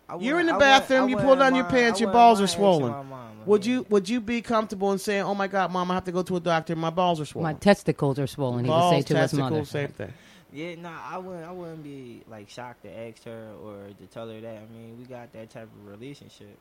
I 0.10 0.18
You're 0.18 0.40
in 0.40 0.48
the 0.48 0.56
I 0.56 0.60
bathroom. 0.60 1.04
I 1.04 1.08
you 1.08 1.16
wouldn't 1.16 1.28
pull 1.28 1.36
down 1.36 1.56
your 1.56 1.66
pants. 1.66 2.00
Your 2.00 2.12
balls 2.12 2.42
are 2.42 2.48
swollen. 2.48 2.92
mom. 2.92 3.30
Would 3.46 3.66
you 3.66 3.86
Would 3.90 4.10
you 4.10 4.20
be 4.20 4.42
comfortable 4.42 4.92
in 4.92 4.98
saying, 4.98 5.22
"Oh 5.22 5.36
my 5.36 5.48
God, 5.48 5.72
mom, 5.72 5.92
I 5.92 5.94
have 5.94 6.06
to 6.06 6.12
go 6.12 6.24
to 6.24 6.38
a 6.38 6.40
doctor. 6.40 6.76
My 6.76 6.90
balls 6.90 7.22
are 7.22 7.26
swollen." 7.26 7.54
My 7.54 7.60
testicles 7.60 8.18
are 8.18 8.28
swollen. 8.28 8.66
He 8.66 8.72
would 8.72 8.90
say 8.90 9.02
to 9.14 9.18
his 9.20 9.34
mother. 9.34 9.64
same 9.66 9.90
thing. 9.90 10.14
Yeah, 10.52 10.76
nah, 10.76 10.98
I 11.08 11.18
wouldn't. 11.20 11.46
I 11.46 11.52
wouldn't 11.52 11.84
be 11.84 12.22
like 12.28 12.50
shocked 12.50 12.84
to 12.84 12.90
ask 12.90 13.24
her 13.26 13.50
or 13.64 13.76
to 14.00 14.06
tell 14.08 14.28
her 14.28 14.42
that. 14.42 14.58
I 14.58 14.74
mean, 14.74 14.98
we 14.98 15.06
got 15.06 15.32
that 15.34 15.52
type 15.52 15.70
of 15.82 15.88
relationship. 15.88 16.58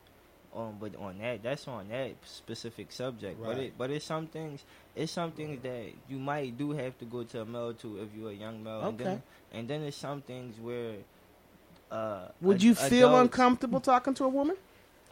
Um, 0.55 0.77
but 0.79 0.95
on 0.95 1.19
that, 1.19 1.43
that's 1.43 1.67
on 1.67 1.89
that 1.89 2.11
specific 2.25 2.91
subject. 2.91 3.39
But 3.39 3.49
Right. 3.49 3.57
it, 3.65 3.73
but 3.77 3.91
it's 3.91 4.05
some 4.05 4.25
things. 4.27 4.63
It's 4.95 5.11
some 5.11 5.31
things 5.31 5.61
that 5.61 5.85
you 6.09 6.17
might 6.17 6.57
do 6.57 6.71
have 6.71 6.97
to 6.99 7.05
go 7.05 7.23
to 7.23 7.41
a 7.41 7.45
male 7.45 7.73
to 7.75 8.01
if 8.01 8.09
you're 8.17 8.31
a 8.31 8.33
young 8.33 8.63
male. 8.63 8.81
And 8.81 8.95
Okay. 8.95 9.03
then, 9.03 9.23
and 9.53 9.67
then 9.67 9.81
there's 9.81 9.95
some 9.95 10.21
things 10.21 10.59
where. 10.59 10.95
Uh, 11.91 12.27
Would 12.41 12.57
ad- 12.57 12.63
you 12.63 12.75
feel 12.75 13.09
adults- 13.09 13.21
uncomfortable 13.33 13.79
talking 13.79 14.13
to 14.15 14.23
a 14.23 14.27
woman? 14.27 14.55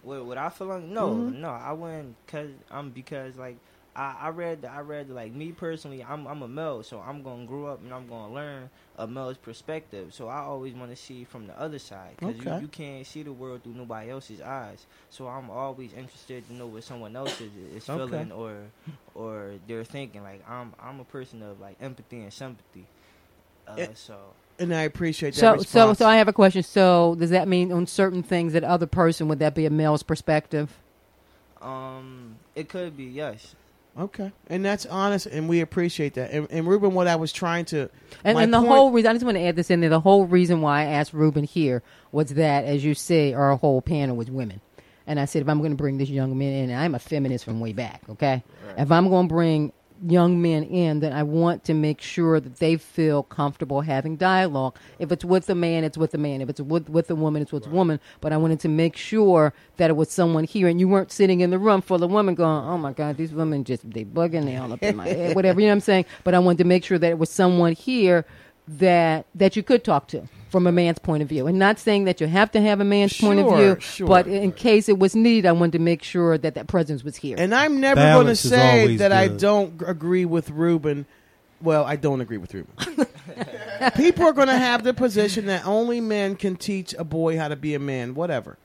Would, 0.04 0.26
would 0.28 0.38
I 0.38 0.50
feel 0.50 0.68
like 0.68 0.84
no, 0.84 1.10
Mhm. 1.16 1.36
no, 1.36 1.50
I 1.50 1.72
wouldn't, 1.72 2.16
cause 2.28 2.50
I'm 2.70 2.90
because 2.92 3.36
like 3.36 3.58
I, 3.98 4.16
I 4.22 4.30
read 4.30 4.66
I 4.66 4.82
read 4.82 5.10
like 5.10 5.34
me 5.34 5.52
personally, 5.52 6.04
I'm 6.04 6.28
I'm 6.28 6.44
a 6.44 6.48
male, 6.48 6.84
so 6.84 7.00
I'm 7.02 7.24
gonna 7.24 7.46
grow 7.46 7.66
up 7.68 7.82
and 7.84 7.94
I'm 7.94 8.08
gonna 8.08 8.34
learn 8.34 8.70
a 8.98 9.08
male's 9.08 9.38
perspective. 9.38 10.14
So 10.14 10.30
I 10.30 10.40
always 10.42 10.74
want 10.76 10.92
to 10.92 10.96
see 10.98 11.26
from 11.26 11.48
the 11.48 11.60
other 11.60 11.80
side, 11.80 12.16
cause 12.22 12.36
Okay. 12.36 12.60
you, 12.60 12.62
you 12.62 12.68
can't 12.68 13.06
see 13.08 13.24
the 13.24 13.34
world 13.34 13.64
through 13.64 13.74
nobody 13.74 14.12
else's 14.12 14.42
eyes. 14.42 14.86
So 15.10 15.28
I'm 15.28 15.50
always 15.50 15.94
interested 15.94 16.48
to 16.48 16.54
know 16.54 16.68
what 16.68 16.84
someone 16.84 17.16
else 17.16 17.42
is, 17.42 17.52
is 17.76 17.90
Okay. 17.90 18.00
feeling 18.00 18.32
or 18.32 18.56
or 19.16 19.54
they're 19.68 19.84
thinking. 19.84 20.24
Like 20.24 20.48
I'm 20.48 20.74
I'm 20.80 21.00
a 21.00 21.06
person 21.06 21.42
of 21.44 21.60
like 21.60 21.78
empathy 21.82 22.22
and 22.22 22.34
sympathy. 22.34 22.86
Uh, 23.68 23.76
It- 23.78 23.98
so 23.98 24.16
And 24.60 24.74
I 24.74 24.84
appreciate 24.84 25.36
that 25.36 25.42
So, 25.42 25.58
so, 25.64 25.94
so 25.94 26.08
I 26.08 26.18
have 26.18 26.28
a 26.28 26.34
question. 26.34 26.64
So, 26.64 27.16
does 27.20 27.30
that 27.32 27.48
mean 27.48 27.72
on 27.72 27.86
certain 27.88 28.24
things 28.24 28.54
that 28.54 28.64
other 28.64 28.88
person 28.88 29.28
would 29.28 29.40
that 29.40 29.56
be 29.56 29.66
a 29.66 29.70
male's 29.70 30.04
perspective? 30.04 30.72
um, 31.62 32.36
it 32.56 32.70
could 32.70 32.96
be 32.98 33.06
yes. 33.06 33.56
Okay, 34.00 34.32
and 34.48 34.64
that's 34.64 34.86
honest, 34.86 35.26
and 35.26 35.50
we 35.50 35.62
appreciate 35.62 36.14
that. 36.16 36.32
And, 36.32 36.48
and 36.52 36.68
Ruben, 36.68 36.94
what 36.94 37.08
I 37.08 37.16
was 37.16 37.34
trying 37.34 37.66
to, 37.66 37.90
And, 38.24 38.38
and 38.38 38.54
the 38.54 38.60
point- 38.60 38.70
whole 38.70 38.92
reason, 38.92 39.10
I 39.10 39.14
just 39.14 39.26
want 39.26 39.38
to 39.38 39.44
add 39.44 39.56
this 39.56 39.72
in 39.72 39.80
there. 39.82 39.90
The 39.90 40.00
whole 40.00 40.26
reason 40.26 40.62
why 40.62 40.82
I 40.82 40.86
asked 40.86 41.14
Ruben 41.14 41.44
here 41.46 41.82
was 42.12 42.30
that, 42.36 42.66
as 42.66 42.86
you 42.86 42.94
say, 42.94 43.34
our 43.34 43.56
whole 43.56 43.82
panel 43.82 44.16
was 44.16 44.30
women. 44.30 44.62
And 45.08 45.20
I 45.20 45.26
said, 45.26 45.42
if 45.42 45.48
I'm 45.50 45.60
going 45.60 45.72
to 45.72 45.78
bring 45.78 45.98
this 45.98 46.10
young 46.10 46.38
man 46.38 46.52
in, 46.54 46.70
and 46.70 46.80
I'm 46.80 46.94
a 46.94 47.00
feminist 47.00 47.46
from 47.46 47.60
way 47.60 47.72
back, 47.74 48.02
okay? 48.10 48.44
If 48.78 48.92
I'm 48.92 49.10
going 49.10 49.30
to 49.30 49.34
bring 49.34 49.72
young 50.06 50.42
men 50.42 50.64
in, 50.64 51.00
that 51.00 51.12
I 51.12 51.24
want 51.24 51.64
to 51.66 51.74
make 51.74 52.02
sure 52.02 52.40
that 52.40 52.58
they 52.58 52.78
feel 52.78 53.24
comfortable 53.24 53.82
having 53.82 54.18
dialogue. 54.18 54.76
If 55.00 55.12
it's 55.12 55.26
with 55.26 55.50
a 55.50 55.56
man, 55.56 55.84
it's 55.84 55.98
with 55.98 56.14
a 56.14 56.18
man. 56.18 56.42
If 56.42 56.50
it's 56.50 56.62
with, 56.62 56.90
with 56.90 57.10
a 57.10 57.16
woman, 57.16 57.42
it's 57.42 57.52
with 57.52 57.68
a 57.68 57.70
woman. 57.70 58.00
But 58.22 58.34
I 58.34 58.38
wanted 58.38 58.60
to 58.62 58.70
make 58.70 58.96
sure 58.96 59.54
that 59.78 59.90
it 59.90 59.96
was 59.96 60.10
someone 60.10 60.44
here, 60.44 60.68
and 60.68 60.80
you 60.80 60.88
weren't 60.88 61.12
sitting 61.12 61.42
in 61.42 61.50
the 61.50 61.60
room 61.60 61.82
full 61.82 62.04
of 62.04 62.12
women 62.12 62.36
going, 62.36 62.66
oh 62.66 62.78
my 62.78 62.94
God, 62.94 63.18
these 63.18 63.34
women 63.34 63.64
just, 63.64 63.90
they 63.90 64.06
bugging, 64.06 64.46
they 64.46 64.58
all 64.58 64.72
up 64.74 64.84
in 64.84 64.96
my 64.96 65.08
head, 65.08 65.36
whatever, 65.36 65.60
you 65.60 65.68
know 65.68 65.72
what 65.72 65.76
I'm 65.76 65.82
saying? 65.82 66.06
But 66.24 66.34
I 66.34 66.40
wanted 66.40 66.60
to 66.60 66.66
make 66.66 66.84
sure 66.84 66.98
that 66.98 67.10
it 67.10 67.20
was 67.20 67.30
someone 67.30 67.74
here 67.74 68.26
that 68.68 69.26
that 69.34 69.56
you 69.56 69.64
could 69.64 69.84
talk 69.84 70.08
to 70.10 70.28
from 70.50 70.68
a 70.68 70.72
man's 70.72 71.00
point 71.00 71.22
of 71.22 71.30
view 71.30 71.48
and 71.48 71.60
not 71.60 71.78
saying 71.80 72.06
that 72.06 72.22
you 72.22 72.28
have 72.28 72.52
to 72.52 72.62
have 72.62 72.80
a 72.80 72.86
man's 72.86 73.18
point 73.18 73.40
of 73.40 73.58
view 73.58 73.78
sure. 73.80 74.08
but 74.08 74.28
in 74.28 74.52
case 74.52 74.88
it 74.88 74.98
was 74.98 75.16
needed 75.16 75.46
i 75.46 75.52
wanted 75.52 75.74
to 75.74 75.80
make 75.80 76.02
sure 76.02 76.38
that 76.38 76.56
that 76.56 76.68
presence 76.68 77.04
was 77.04 77.16
here 77.16 77.36
and 77.38 77.54
I'm 77.54 77.80
never 77.80 78.02
going 78.02 78.28
to 78.28 78.36
say 78.36 78.82
always 78.82 79.00
that 79.00 79.12
I 79.12 79.28
don't 79.28 79.82
agree 79.86 80.26
with 80.26 80.50
Ruben. 80.50 81.06
Well, 81.62 81.86
I 81.86 81.96
don't 81.96 82.22
agree 82.22 82.38
with 82.38 82.54
Ruben. 82.54 82.74
People 83.96 84.26
are 84.26 84.34
going 84.34 84.48
to 84.48 84.58
have 84.58 84.84
the 84.84 84.94
position 84.94 85.48
that 85.48 85.66
only 85.66 86.02
men 86.02 86.36
can 86.36 86.56
teach 86.56 86.94
a 86.94 87.04
boy 87.04 87.38
how 87.38 87.48
to 87.48 87.56
be 87.56 87.74
a 87.74 87.80
man. 87.80 88.14
Whatever. 88.14 88.58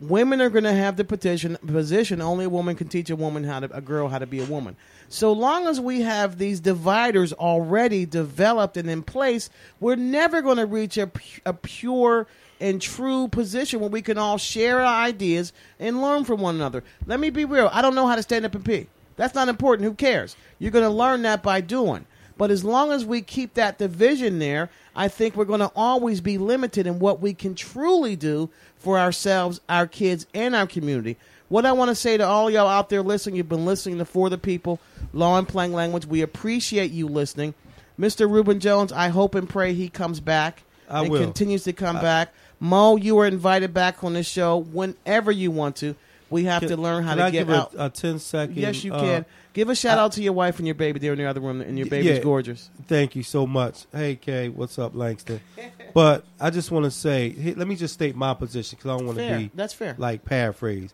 Women 0.00 0.42
are 0.42 0.50
going 0.50 0.64
to 0.64 0.72
have 0.72 0.96
the 0.96 1.04
position 1.04 1.56
position 1.64 2.20
only 2.20 2.46
a 2.46 2.48
woman 2.48 2.74
can 2.74 2.88
teach 2.88 3.10
a 3.10 3.16
woman 3.16 3.44
how 3.44 3.60
to 3.60 3.76
a 3.76 3.80
girl 3.80 4.08
how 4.08 4.18
to 4.18 4.26
be 4.26 4.40
a 4.40 4.44
woman. 4.44 4.76
So 5.08 5.32
long 5.32 5.68
as 5.68 5.80
we 5.80 6.00
have 6.00 6.38
these 6.38 6.58
dividers 6.58 7.32
already 7.32 8.04
developed 8.04 8.76
and 8.76 8.90
in 8.90 9.04
place, 9.04 9.50
we're 9.78 9.94
never 9.94 10.42
going 10.42 10.56
to 10.56 10.66
reach 10.66 10.98
a, 10.98 11.10
a 11.46 11.52
pure 11.52 12.26
and 12.60 12.82
true 12.82 13.28
position 13.28 13.78
where 13.78 13.88
we 13.88 14.02
can 14.02 14.18
all 14.18 14.38
share 14.38 14.80
our 14.80 15.04
ideas 15.04 15.52
and 15.78 16.02
learn 16.02 16.24
from 16.24 16.40
one 16.40 16.56
another. 16.56 16.82
Let 17.06 17.20
me 17.20 17.30
be 17.30 17.44
real. 17.44 17.70
I 17.72 17.80
don't 17.80 17.94
know 17.94 18.08
how 18.08 18.16
to 18.16 18.22
stand 18.22 18.44
up 18.44 18.54
and 18.54 18.64
pee. 18.64 18.88
That's 19.16 19.34
not 19.34 19.48
important. 19.48 19.86
Who 19.86 19.94
cares? 19.94 20.36
You're 20.58 20.72
going 20.72 20.84
to 20.84 20.90
learn 20.90 21.22
that 21.22 21.42
by 21.42 21.60
doing. 21.60 22.06
But 22.36 22.50
as 22.50 22.64
long 22.64 22.90
as 22.90 23.04
we 23.04 23.22
keep 23.22 23.54
that 23.54 23.78
division 23.78 24.40
there, 24.40 24.70
I 24.96 25.08
think 25.08 25.36
we're 25.36 25.44
going 25.44 25.60
to 25.60 25.70
always 25.76 26.20
be 26.20 26.38
limited 26.38 26.86
in 26.86 26.98
what 26.98 27.20
we 27.20 27.32
can 27.32 27.54
truly 27.54 28.16
do 28.16 28.50
for 28.84 28.98
ourselves, 28.98 29.60
our 29.68 29.86
kids, 29.86 30.26
and 30.34 30.54
our 30.54 30.66
community. 30.66 31.16
What 31.48 31.64
I 31.66 31.72
want 31.72 31.88
to 31.88 31.94
say 31.94 32.16
to 32.18 32.24
all 32.26 32.50
y'all 32.50 32.68
out 32.68 32.90
there 32.90 33.02
listening, 33.02 33.36
you've 33.36 33.48
been 33.48 33.64
listening 33.64 33.98
to 33.98 34.04
For 34.04 34.28
the 34.28 34.38
People, 34.38 34.78
Law 35.14 35.38
and 35.38 35.48
Plain 35.48 35.72
Language. 35.72 36.04
We 36.06 36.20
appreciate 36.22 36.90
you 36.90 37.06
listening. 37.08 37.54
Mr. 37.98 38.30
Ruben 38.30 38.60
Jones, 38.60 38.92
I 38.92 39.08
hope 39.08 39.34
and 39.34 39.48
pray 39.48 39.72
he 39.72 39.88
comes 39.88 40.20
back 40.20 40.62
I 40.88 41.02
and 41.02 41.10
will. 41.10 41.22
continues 41.22 41.64
to 41.64 41.72
come 41.72 41.96
I- 41.96 42.02
back. 42.02 42.34
Mo, 42.60 42.96
you 42.96 43.18
are 43.18 43.26
invited 43.26 43.72
back 43.74 44.04
on 44.04 44.12
the 44.14 44.22
show 44.22 44.58
whenever 44.58 45.32
you 45.32 45.50
want 45.50 45.76
to. 45.76 45.94
We 46.30 46.44
have 46.44 46.60
Can- 46.60 46.70
to 46.70 46.76
learn 46.76 47.04
how 47.04 47.14
to 47.14 47.24
I 47.24 47.30
get 47.30 47.46
give 47.46 47.50
a- 47.50 47.56
out. 47.60 47.72
a 47.78 47.88
10 47.90 48.18
second, 48.18 48.56
Yes, 48.56 48.82
you 48.84 48.92
uh, 48.94 49.00
can. 49.00 49.24
Give 49.52 49.68
a 49.68 49.74
shout 49.76 49.98
out 49.98 50.12
to 50.12 50.22
your 50.22 50.32
wife 50.32 50.58
and 50.58 50.66
your 50.66 50.74
baby 50.74 50.98
there 50.98 51.12
in 51.12 51.18
the 51.18 51.26
other 51.26 51.40
room, 51.40 51.60
and 51.60 51.78
your 51.78 51.86
baby's 51.88 52.16
Yeah. 52.18 52.22
gorgeous. 52.24 52.70
Thank 52.88 53.14
you 53.14 53.22
so 53.22 53.46
much. 53.46 53.84
Hey, 53.92 54.16
Kay, 54.16 54.48
what's 54.48 54.78
up, 54.78 54.96
Langston? 54.96 55.40
but 55.94 56.24
I 56.40 56.50
just 56.50 56.70
want 56.70 56.84
to 56.84 56.90
say, 56.90 57.30
hey, 57.30 57.54
let 57.54 57.68
me 57.68 57.76
just 57.76 57.94
state 57.94 58.16
my 58.16 58.34
position 58.34 58.76
because 58.76 58.90
I 58.90 58.96
don't 58.98 59.06
want 59.06 59.18
to 59.18 59.38
be 59.38 59.50
That's 59.54 59.72
fair. 59.72 59.94
like 59.96 60.24
paraphrase. 60.24 60.92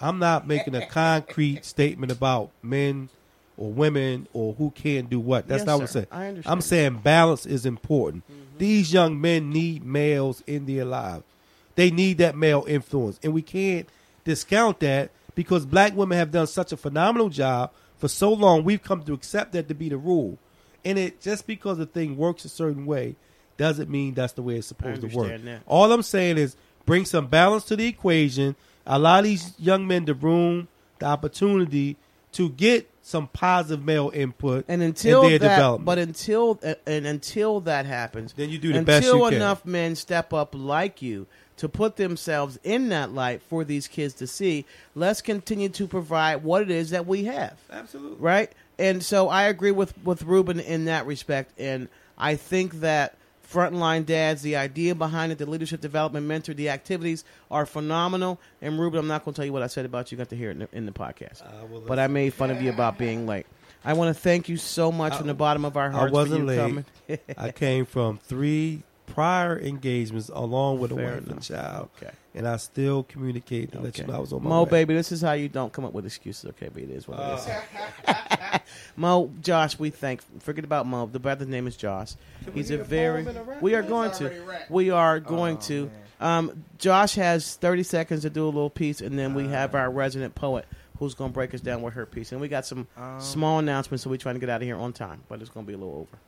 I'm 0.00 0.18
not 0.18 0.46
making 0.46 0.74
a 0.74 0.86
concrete 0.90 1.64
statement 1.64 2.12
about 2.12 2.50
men 2.62 3.08
or 3.56 3.72
women 3.72 4.28
or 4.32 4.52
who 4.54 4.70
can 4.70 5.06
do 5.06 5.18
what. 5.18 5.48
That's 5.48 5.60
Yes, 5.60 5.66
not 5.66 5.74
what 5.76 5.82
I'm 5.82 5.86
saying. 5.88 6.06
I 6.10 6.26
understand. 6.26 6.38
Mm-hmm. 6.44 6.52
I'm 6.52 6.60
saying 6.60 6.94
balance 7.02 7.46
is 7.46 7.66
important. 7.66 8.24
These 8.58 8.92
young 8.92 9.20
men 9.20 9.50
need 9.50 9.84
males 9.84 10.42
in 10.46 10.66
their 10.66 10.84
lives. 10.84 11.24
They 11.74 11.90
need 11.90 12.18
that 12.18 12.36
male 12.36 12.64
influence, 12.68 13.18
and 13.22 13.32
we 13.32 13.40
can't 13.40 13.88
discount 14.24 14.80
that 14.80 15.10
because 15.34 15.64
black 15.64 15.96
women 15.96 16.18
have 16.18 16.30
done 16.30 16.46
such 16.46 16.70
a 16.72 16.76
phenomenal 16.76 17.30
job 17.30 17.70
for 17.96 18.08
so 18.08 18.30
long. 18.32 18.62
We've 18.64 18.82
come 18.82 19.02
to 19.04 19.14
accept 19.14 19.52
that 19.52 19.68
to 19.68 19.74
be 19.74 19.88
the 19.88 19.96
rule, 19.96 20.36
and 20.84 20.98
it 20.98 21.22
just 21.22 21.46
because 21.46 21.78
the 21.78 21.86
thing 21.86 22.18
works 22.18 22.44
a 22.44 22.50
certain 22.50 22.84
way 22.84 23.16
doesn't 23.56 23.88
mean 23.90 24.14
that's 24.14 24.32
the 24.34 24.42
way 24.42 24.56
it's 24.56 24.66
supposed 24.66 25.00
to 25.02 25.08
work. 25.08 25.40
that. 25.42 25.62
All 25.66 25.92
I'm 25.92 26.02
saying 26.02 26.38
is 26.38 26.56
bring 26.86 27.04
some 27.04 27.26
balance 27.26 27.64
to 27.64 27.76
the 27.76 27.86
equation. 27.86 28.56
Allow 28.86 29.22
these 29.22 29.54
young 29.58 29.86
men 29.86 30.04
the 30.04 30.14
room, 30.14 30.68
the 30.98 31.06
opportunity 31.06 31.96
to 32.32 32.48
get 32.50 32.88
some 33.02 33.26
positive 33.28 33.84
male 33.84 34.10
input 34.14 34.64
And 34.68 34.80
until 34.82 35.22
in 35.24 35.30
their 35.30 35.38
that, 35.40 35.56
development. 35.56 35.84
but 35.86 35.98
until 35.98 36.58
and 36.86 37.06
until 37.06 37.60
that 37.60 37.84
happens, 37.86 38.32
Then 38.32 38.48
you 38.50 38.58
do 38.58 38.72
the 38.72 38.78
until 38.78 39.00
best 39.00 39.06
you 39.06 39.18
can. 39.24 39.34
enough 39.34 39.66
men 39.66 39.94
step 39.96 40.32
up 40.32 40.54
like 40.56 41.02
you 41.02 41.26
to 41.58 41.68
put 41.68 41.96
themselves 41.96 42.58
in 42.64 42.88
that 42.88 43.12
light 43.12 43.42
for 43.42 43.64
these 43.64 43.86
kids 43.86 44.14
to 44.14 44.26
see. 44.26 44.64
Let's 44.94 45.20
continue 45.20 45.68
to 45.70 45.86
provide 45.86 46.42
what 46.44 46.62
it 46.62 46.70
is 46.70 46.90
that 46.90 47.06
we 47.06 47.24
have. 47.24 47.58
Absolutely. 47.70 48.16
Right. 48.18 48.50
And 48.78 49.02
so 49.02 49.28
I 49.28 49.44
agree 49.44 49.70
with 49.72 49.94
with 50.04 50.22
Ruben 50.22 50.58
in 50.58 50.86
that 50.86 51.04
respect, 51.06 51.52
and 51.58 51.88
I 52.16 52.36
think 52.36 52.80
that 52.80 53.16
Frontline 53.52 54.06
Dads, 54.06 54.42
the 54.42 54.56
idea 54.56 54.94
behind 54.94 55.32
it, 55.32 55.38
the 55.38 55.46
leadership 55.46 55.80
development 55.80 56.26
mentor, 56.26 56.54
the 56.54 56.70
activities 56.70 57.24
are 57.50 57.66
phenomenal. 57.66 58.40
And 58.60 58.78
Ruben, 58.78 58.98
I'm 58.98 59.06
not 59.06 59.24
going 59.24 59.34
to 59.34 59.36
tell 59.36 59.46
you 59.46 59.52
what 59.52 59.62
I 59.62 59.66
said 59.66 59.84
about 59.84 60.10
you. 60.10 60.16
You 60.16 60.24
got 60.24 60.30
to 60.30 60.36
hear 60.36 60.50
it 60.50 60.52
in 60.52 60.58
the, 60.60 60.68
in 60.72 60.86
the 60.86 60.92
podcast. 60.92 61.42
Ah, 61.44 61.64
will 61.66 61.80
but 61.80 61.98
I 61.98 62.06
made 62.06 62.34
fun 62.34 62.50
of 62.50 62.62
you 62.62 62.70
about 62.70 62.98
being 62.98 63.26
late. 63.32 63.46
I 63.84 63.94
want 63.94 64.14
to 64.14 64.20
thank 64.20 64.48
you 64.48 64.56
so 64.56 64.92
much 64.92 65.16
from 65.16 65.26
the 65.26 65.34
bottom 65.34 65.64
of 65.64 65.76
our 65.76 65.90
hearts. 65.90 66.10
I 66.10 66.14
wasn't 66.14 66.46
late. 66.46 66.56
coming. 66.56 66.84
I 67.36 67.50
came 67.50 67.84
from 67.84 68.18
three 68.18 68.84
prior 69.06 69.58
engagements 69.58 70.30
along 70.32 70.78
with 70.80 70.92
a 70.92 70.96
Fair 70.96 71.14
wife 71.14 71.26
and 71.28 71.42
child. 71.42 71.90
Okay. 72.00 72.12
And 72.34 72.48
I 72.48 72.56
still 72.56 73.02
communicate 73.02 73.72
to 73.72 73.80
let 73.80 73.98
you 73.98 74.06
know 74.06 74.14
I 74.14 74.18
was 74.18 74.32
on 74.32 74.42
my 74.42 74.48
Mo, 74.48 74.62
way. 74.64 74.70
baby, 74.70 74.94
this 74.94 75.12
is 75.12 75.20
how 75.20 75.32
you 75.32 75.48
don't 75.50 75.70
come 75.72 75.84
up 75.84 75.92
with 75.92 76.06
excuses. 76.06 76.46
Okay, 76.50 76.70
but 76.72 76.82
it 76.82 76.90
is 76.90 77.06
what 77.06 77.18
it 77.20 77.38
is. 77.38 77.46
Uh. 78.08 78.58
Mo, 78.96 79.30
Josh, 79.42 79.78
we 79.78 79.90
thank. 79.90 80.22
Forget 80.42 80.64
about 80.64 80.86
Mo. 80.86 81.06
The 81.06 81.18
brother's 81.18 81.48
name 81.48 81.66
is 81.66 81.76
Josh. 81.76 82.14
He's 82.54 82.70
a 82.70 82.78
very. 82.78 83.26
We 83.60 83.74
are 83.74 83.82
going 83.82 84.12
to. 84.12 84.32
We 84.70 84.90
are 84.90 85.20
going 85.20 85.58
to. 85.58 85.90
Um, 86.20 86.64
Josh 86.78 87.16
has 87.16 87.56
thirty 87.56 87.82
seconds 87.82 88.22
to 88.22 88.30
do 88.30 88.44
a 88.44 88.46
little 88.46 88.70
piece, 88.70 89.00
and 89.00 89.18
then 89.18 89.34
we 89.34 89.48
have 89.48 89.74
our 89.74 89.90
resident 89.90 90.34
poet 90.34 90.64
who's 90.98 91.14
going 91.14 91.30
to 91.30 91.34
break 91.34 91.52
us 91.52 91.60
down 91.60 91.82
with 91.82 91.94
her 91.94 92.06
piece. 92.06 92.30
And 92.32 92.40
we 92.40 92.46
got 92.48 92.64
some 92.64 92.86
Um, 92.96 93.20
small 93.20 93.58
announcements, 93.58 94.04
so 94.04 94.10
we're 94.10 94.16
trying 94.18 94.36
to 94.36 94.40
get 94.40 94.48
out 94.48 94.62
of 94.62 94.66
here 94.66 94.76
on 94.76 94.92
time, 94.92 95.22
but 95.28 95.40
it's 95.40 95.50
going 95.50 95.66
to 95.66 95.68
be 95.68 95.74
a 95.74 95.78
little 95.78 95.94
over. 95.96 96.18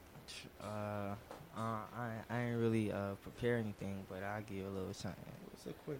Uh, 0.60 1.14
uh, 1.56 1.60
I 1.96 2.10
I 2.30 2.40
ain't 2.42 2.58
really 2.60 2.92
uh 2.92 3.14
prepare 3.22 3.56
anything, 3.56 4.04
but 4.10 4.22
I'll 4.22 4.40
give 4.42 4.58
you 4.58 4.66
a 4.66 4.74
little 4.76 4.92
something. 4.94 5.24
What's 5.50 5.66
a 5.66 5.72
quick? 5.84 5.98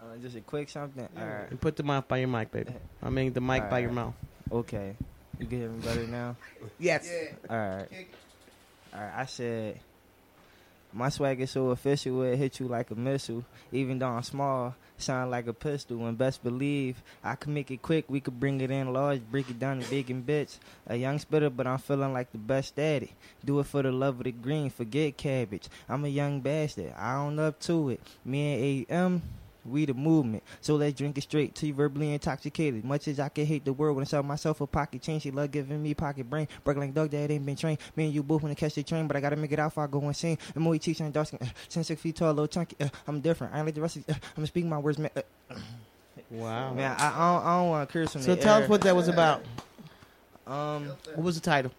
Uh, 0.00 0.16
just 0.20 0.36
a 0.36 0.40
quick 0.40 0.68
something. 0.68 1.08
All 1.16 1.24
right. 1.24 1.50
And 1.50 1.60
put 1.60 1.76
the 1.76 1.82
mouth 1.84 2.08
by 2.08 2.18
your 2.18 2.28
mic, 2.28 2.50
baby. 2.50 2.72
I 3.02 3.10
mean, 3.10 3.32
the 3.32 3.40
mic 3.40 3.68
by 3.70 3.78
your 3.80 3.92
mouth. 3.92 4.14
Okay. 4.50 4.96
You 5.38 5.46
can 5.46 5.58
hear 5.60 5.68
me 5.68 5.80
better 5.82 6.06
now? 6.06 6.36
Yes. 6.78 7.10
All 7.48 7.56
right. 7.56 7.88
All 8.94 9.00
right. 9.00 9.12
I 9.16 9.26
said, 9.26 9.78
my 10.92 11.08
swag 11.08 11.40
is 11.40 11.50
so 11.50 11.70
official, 11.70 12.22
it 12.22 12.36
hit 12.36 12.60
you 12.60 12.68
like 12.68 12.90
a 12.90 12.94
missile. 12.94 13.44
Even 13.70 13.98
though 13.98 14.08
I'm 14.08 14.22
small, 14.22 14.74
sound 14.98 15.30
like 15.30 15.46
a 15.46 15.52
pistol. 15.52 16.06
And 16.06 16.16
best 16.16 16.42
believe, 16.42 17.02
I 17.22 17.34
can 17.34 17.54
make 17.54 17.70
it 17.70 17.82
quick. 17.82 18.04
We 18.08 18.20
could 18.20 18.38
bring 18.38 18.60
it 18.60 18.70
in 18.70 18.92
large, 18.92 19.22
break 19.30 19.50
it 19.50 19.58
down 19.58 19.80
to 19.80 19.90
big 19.90 20.10
and 20.10 20.24
bits. 20.24 20.60
A 20.86 20.96
young 20.96 21.18
spitter, 21.18 21.50
but 21.50 21.66
I'm 21.66 21.78
feeling 21.78 22.12
like 22.12 22.32
the 22.32 22.38
best 22.38 22.78
it. 22.78 23.10
Do 23.44 23.60
it 23.60 23.66
for 23.66 23.82
the 23.82 23.92
love 23.92 24.18
of 24.18 24.24
the 24.24 24.32
green, 24.32 24.70
forget 24.70 25.16
cabbage. 25.16 25.68
I'm 25.88 26.04
a 26.04 26.08
young 26.08 26.40
bastard, 26.40 26.94
I 26.96 27.16
own 27.16 27.38
up 27.38 27.58
to 27.60 27.90
it. 27.90 28.00
Me 28.24 28.84
and 28.86 28.90
AM, 28.90 29.22
we 29.64 29.84
the 29.84 29.94
movement. 29.94 30.42
So 30.60 30.74
let's 30.76 30.94
drink 30.96 31.16
it 31.18 31.22
straight 31.22 31.54
till 31.54 31.68
you 31.68 31.74
verbally 31.74 32.12
intoxicated. 32.12 32.84
Much 32.84 33.08
as 33.08 33.20
I 33.20 33.28
can 33.28 33.46
hate 33.46 33.64
the 33.64 33.72
world 33.72 33.96
when 33.96 34.02
I 34.02 34.06
sell 34.06 34.22
myself 34.22 34.60
a 34.60 34.66
pocket 34.66 35.02
change, 35.02 35.22
she 35.22 35.30
love 35.30 35.50
giving 35.50 35.82
me 35.82 35.94
pocket 35.94 36.28
brain. 36.28 36.48
Break 36.64 36.76
like 36.76 36.94
dog 36.94 37.10
that 37.10 37.30
ain't 37.30 37.46
been 37.46 37.56
trained. 37.56 37.78
Me 37.96 38.06
and 38.06 38.14
you 38.14 38.22
both 38.22 38.42
wanna 38.42 38.54
catch 38.54 38.74
the 38.74 38.82
train, 38.82 39.06
but 39.06 39.16
I 39.16 39.20
gotta 39.20 39.36
make 39.36 39.52
it 39.52 39.58
out 39.58 39.68
before 39.70 39.84
I 39.84 39.86
go 39.86 40.00
insane. 40.08 40.38
And 40.54 40.64
more 40.64 40.76
teach 40.78 41.00
and 41.00 41.12
dark 41.12 41.28
skin, 41.28 41.38
uh, 41.42 41.46
10 41.68 41.84
6 41.84 42.00
feet 42.00 42.16
tall, 42.16 42.28
little 42.30 42.46
chunky. 42.46 42.76
Uh, 42.80 42.88
I'm 43.06 43.20
different. 43.20 43.54
I 43.54 43.58
ain't 43.58 43.66
like 43.66 43.74
the 43.74 43.80
rest 43.82 43.96
of 43.96 44.04
uh, 44.10 44.14
I'm 44.36 44.46
speaking 44.46 44.70
my 44.70 44.78
words, 44.78 44.98
man. 44.98 45.10
Uh, 45.16 45.22
Wow. 46.30 46.72
man, 46.72 46.96
I, 46.98 47.06
I 47.08 47.34
don't, 47.34 47.46
I 47.46 47.58
don't 47.58 47.68
want 47.68 47.88
to 47.88 47.92
curse 47.92 48.12
from 48.12 48.22
So 48.22 48.34
tell 48.36 48.56
air. 48.56 48.62
us 48.64 48.68
what 48.68 48.80
that 48.82 48.96
was 48.96 49.08
about. 49.08 49.44
Um, 50.46 50.86
What 51.14 51.24
was 51.24 51.34
the 51.34 51.42
title? 51.42 51.70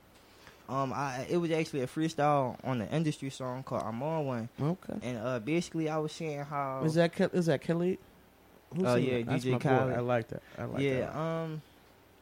Um, 0.70 0.94
I 0.94 1.26
it 1.30 1.38
was 1.38 1.52
actually 1.52 1.82
a 1.82 1.88
freestyle 1.88 2.56
on 2.64 2.80
the 2.80 2.90
industry 2.90 3.30
song 3.30 3.64
called 3.64 3.84
"I'm 3.86 4.02
on 4.02 4.26
One." 4.26 4.50
Okay. 4.62 4.94
And 5.02 5.18
uh, 5.18 5.40
basically, 5.40 5.90
I 5.90 5.98
was 5.98 6.12
saying 6.12 6.40
how 6.46 6.82
Is 6.86 6.94
that 6.96 7.14
Ke- 7.14 7.34
is 7.34 7.48
that 7.48 7.62
Khaled? 7.62 7.98
Oh 8.84 8.96
sing 8.96 9.04
yeah, 9.06 9.18
that? 9.24 9.26
DJ 9.28 9.52
my. 9.52 9.60
Khaled. 9.60 9.94
I 9.94 10.00
like 10.00 10.28
that. 10.30 10.42
I 10.58 10.64
like 10.66 10.82
yeah, 10.82 10.94
that. 11.02 11.12
Yeah. 11.14 11.42
Um, 11.44 11.62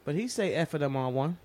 But 0.05 0.15
he 0.15 0.27
say 0.27 0.53
F 0.55 0.71
them 0.71 0.95
on 0.97 1.13
one. 1.13 1.37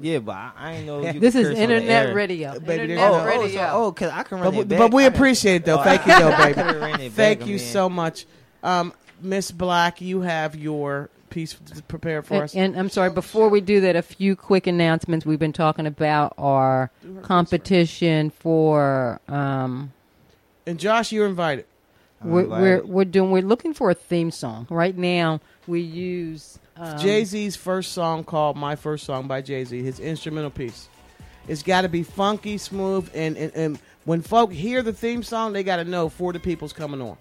yeah, 0.00 0.18
but 0.20 0.32
I, 0.36 0.52
I 0.56 0.72
ain't 0.74 0.86
know. 0.86 1.00
You 1.04 1.18
This 1.20 1.34
is 1.34 1.48
curse 1.48 1.48
on 1.48 1.54
the 1.54 1.60
internet 1.62 2.14
radio. 2.14 2.58
Baby, 2.60 2.82
internet 2.82 3.10
Oh, 3.10 3.12
no- 3.16 3.20
oh, 3.22 3.26
radio. 3.26 3.60
so, 3.60 3.70
oh, 3.72 3.92
cause 3.92 4.10
I 4.10 4.22
can 4.22 4.40
run 4.40 4.54
But, 4.54 4.60
it 4.60 4.68
back. 4.68 4.78
but 4.78 4.94
we 4.94 5.06
appreciate 5.06 5.56
it 5.56 5.64
though. 5.64 5.80
Oh, 5.80 5.82
Thank 5.82 6.06
you 6.06 6.16
though, 6.18 6.36
baby. 6.36 6.54
could've 6.54 6.80
ran 6.80 7.00
it 7.00 7.12
Thank 7.12 7.40
back, 7.40 7.48
you 7.48 7.56
man. 7.56 7.64
so 7.66 7.88
much, 7.88 8.26
um, 8.62 8.92
Miss 9.20 9.50
Black. 9.50 10.00
You 10.00 10.20
have 10.20 10.54
your 10.54 11.10
piece 11.34 11.54
prepared 11.88 12.24
for 12.26 12.34
And, 12.34 12.42
us. 12.44 12.54
and 12.54 12.76
I'm 12.78 12.88
sorry, 12.88 13.10
before 13.10 13.48
we 13.48 13.60
do 13.60 13.80
that, 13.82 13.96
a 13.96 14.02
few 14.02 14.36
quick 14.36 14.66
announcements. 14.66 15.26
We've 15.26 15.38
been 15.38 15.52
talking 15.52 15.86
about 15.86 16.32
our 16.38 16.90
competition 17.22 18.30
for. 18.30 19.20
Um, 19.28 19.92
And 20.66 20.78
Josh, 20.78 21.12
you're 21.12 21.26
invited. 21.26 21.66
We're, 22.22 22.46
we're 22.46 22.82
we're 22.84 23.04
doing. 23.04 23.30
We're 23.30 23.42
looking 23.42 23.74
for 23.74 23.90
a 23.90 23.94
theme 23.94 24.30
song 24.30 24.66
right 24.70 24.96
now. 24.96 25.40
We 25.66 25.80
use 25.82 26.58
um, 26.76 26.96
Jay 26.98 27.22
Z's 27.24 27.54
first 27.54 27.92
song 27.92 28.24
called 28.24 28.56
"My 28.56 28.76
First 28.76 29.04
Song" 29.04 29.28
by 29.28 29.42
Jay 29.42 29.62
Z. 29.64 29.82
His 29.82 30.00
instrumental 30.00 30.50
piece. 30.50 30.88
It's 31.48 31.62
got 31.62 31.82
to 31.82 31.90
be 31.90 32.02
funky, 32.02 32.56
smooth, 32.56 33.10
and, 33.14 33.36
and 33.36 33.52
and 33.54 33.78
when 34.06 34.22
folk 34.22 34.52
hear 34.52 34.82
the 34.82 34.94
theme 34.94 35.22
song, 35.22 35.52
they 35.52 35.62
got 35.62 35.76
to 35.76 35.84
know 35.84 36.08
for 36.08 36.32
the 36.32 36.40
people's 36.40 36.72
coming 36.72 37.02
on. 37.02 37.18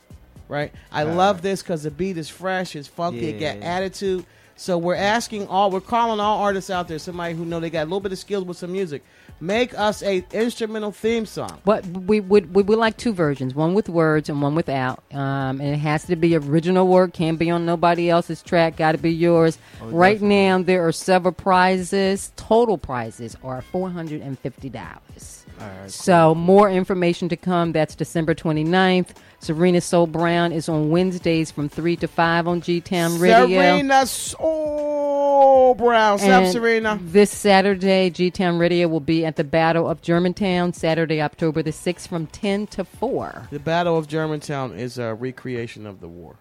Right? 0.54 0.72
I 0.92 1.02
love 1.02 1.42
this 1.42 1.64
because 1.64 1.82
the 1.82 1.90
beat 1.90 2.16
is 2.16 2.30
fresh, 2.30 2.76
it's 2.76 2.88
funky, 2.88 3.30
it 3.30 3.40
got 3.40 3.58
attitude. 3.66 4.24
So 4.56 4.78
we're 4.78 4.94
asking 4.94 5.48
all, 5.48 5.72
we're 5.72 5.82
calling 5.82 6.20
all 6.20 6.40
artists 6.42 6.70
out 6.70 6.88
there, 6.88 7.00
somebody 7.00 7.34
who 7.34 7.44
know 7.44 7.60
they 7.60 7.72
got 7.72 7.82
a 7.82 7.86
little 7.86 8.00
bit 8.00 8.12
of 8.12 8.20
skills 8.20 8.44
with 8.46 8.56
some 8.56 8.72
music, 8.72 9.04
make 9.40 9.78
us 9.78 10.04
a 10.04 10.24
instrumental 10.32 10.92
theme 10.92 11.26
song. 11.26 11.60
But 11.66 11.84
we 11.88 12.20
would 12.20 12.54
we 12.54 12.62
would 12.62 12.78
like 12.78 12.96
two 12.98 13.14
versions, 13.14 13.56
one 13.56 13.74
with 13.74 13.90
words 13.90 14.30
and 14.30 14.44
one 14.44 14.54
without. 14.54 15.04
Um, 15.12 15.60
and 15.60 15.74
it 15.74 15.80
has 15.80 16.06
to 16.06 16.16
be 16.16 16.36
original 16.36 16.88
work, 16.88 17.14
can't 17.14 17.40
be 17.40 17.50
on 17.50 17.66
nobody 17.66 18.12
else's 18.12 18.44
track, 18.44 18.78
got 18.78 18.92
to 18.92 19.00
be 19.00 19.12
yours. 19.12 19.58
Oh, 19.82 19.88
right 19.88 20.14
definitely. 20.18 20.46
now, 20.46 20.62
there 20.62 20.88
are 20.88 20.92
several 20.92 21.34
prizes. 21.34 22.32
Total 22.36 22.78
prizes 22.78 23.36
are 23.44 23.64
four 23.64 23.90
hundred 23.90 24.22
and 24.22 24.38
fifty 24.38 24.70
dollars. 24.70 25.46
All 25.60 25.68
right, 25.68 25.92
So 25.92 26.36
more 26.36 26.70
information 26.70 27.30
to 27.30 27.38
come. 27.38 27.72
That's 27.72 27.96
December 27.96 28.34
29th. 28.34 29.10
Serena 29.44 29.82
Soul 29.82 30.08
Brown 30.08 30.54
is 30.54 30.70
on 30.70 30.90
Wednesdays 30.90 31.52
from 31.52 31.68
three 31.68 31.98
to 31.98 32.08
five 32.08 32.48
on 32.48 32.62
G 32.62 32.80
Town 32.80 33.20
Radio. 33.20 33.48
Serena 33.48 34.06
Soul 34.08 35.76
Brown, 35.76 36.18
South 36.18 36.30
And 36.46 36.52
Serena. 36.54 36.98
This 37.02 37.30
Saturday, 37.30 38.10
G 38.10 38.32
Town 38.32 38.58
Radio 38.58 38.88
will 38.88 39.02
be 39.02 39.26
at 39.26 39.36
the 39.36 39.44
Battle 39.44 39.90
of 39.90 40.02
Germantown, 40.02 40.72
Saturday, 40.72 41.22
October 41.22 41.62
the 41.62 41.72
6th 41.72 42.08
from 42.08 42.28
10 42.28 42.68
to 42.68 42.86
4. 42.86 43.50
The 43.52 43.60
Battle 43.60 43.98
of 43.98 44.08
Germantown 44.08 44.80
is 44.80 44.98
a 44.98 45.14
recreation 45.14 45.86
of 45.86 46.00
the 46.00 46.08
war. 46.08 46.38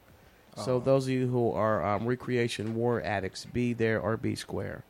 So 0.57 0.77
Oh. 0.77 0.79
those 0.79 1.07
of 1.07 1.11
you 1.11 1.27
who 1.27 1.51
are 1.51 1.85
um, 1.85 2.07
recreation 2.07 2.77
war 2.77 3.03
addicts, 3.03 3.47
be 3.47 3.73
there 3.73 4.01
or 4.01 4.17
be 4.17 4.37
square. 4.37 4.85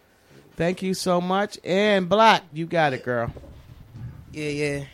Thank 0.55 0.83
you 0.83 0.93
so 0.93 1.19
much. 1.23 1.59
And 1.65 2.11
Black, 2.11 2.43
you 2.53 2.67
got 2.67 2.93
it, 2.93 3.05
girl. 3.05 3.33
Yeah, 4.33 4.49
yeah. 4.51 4.85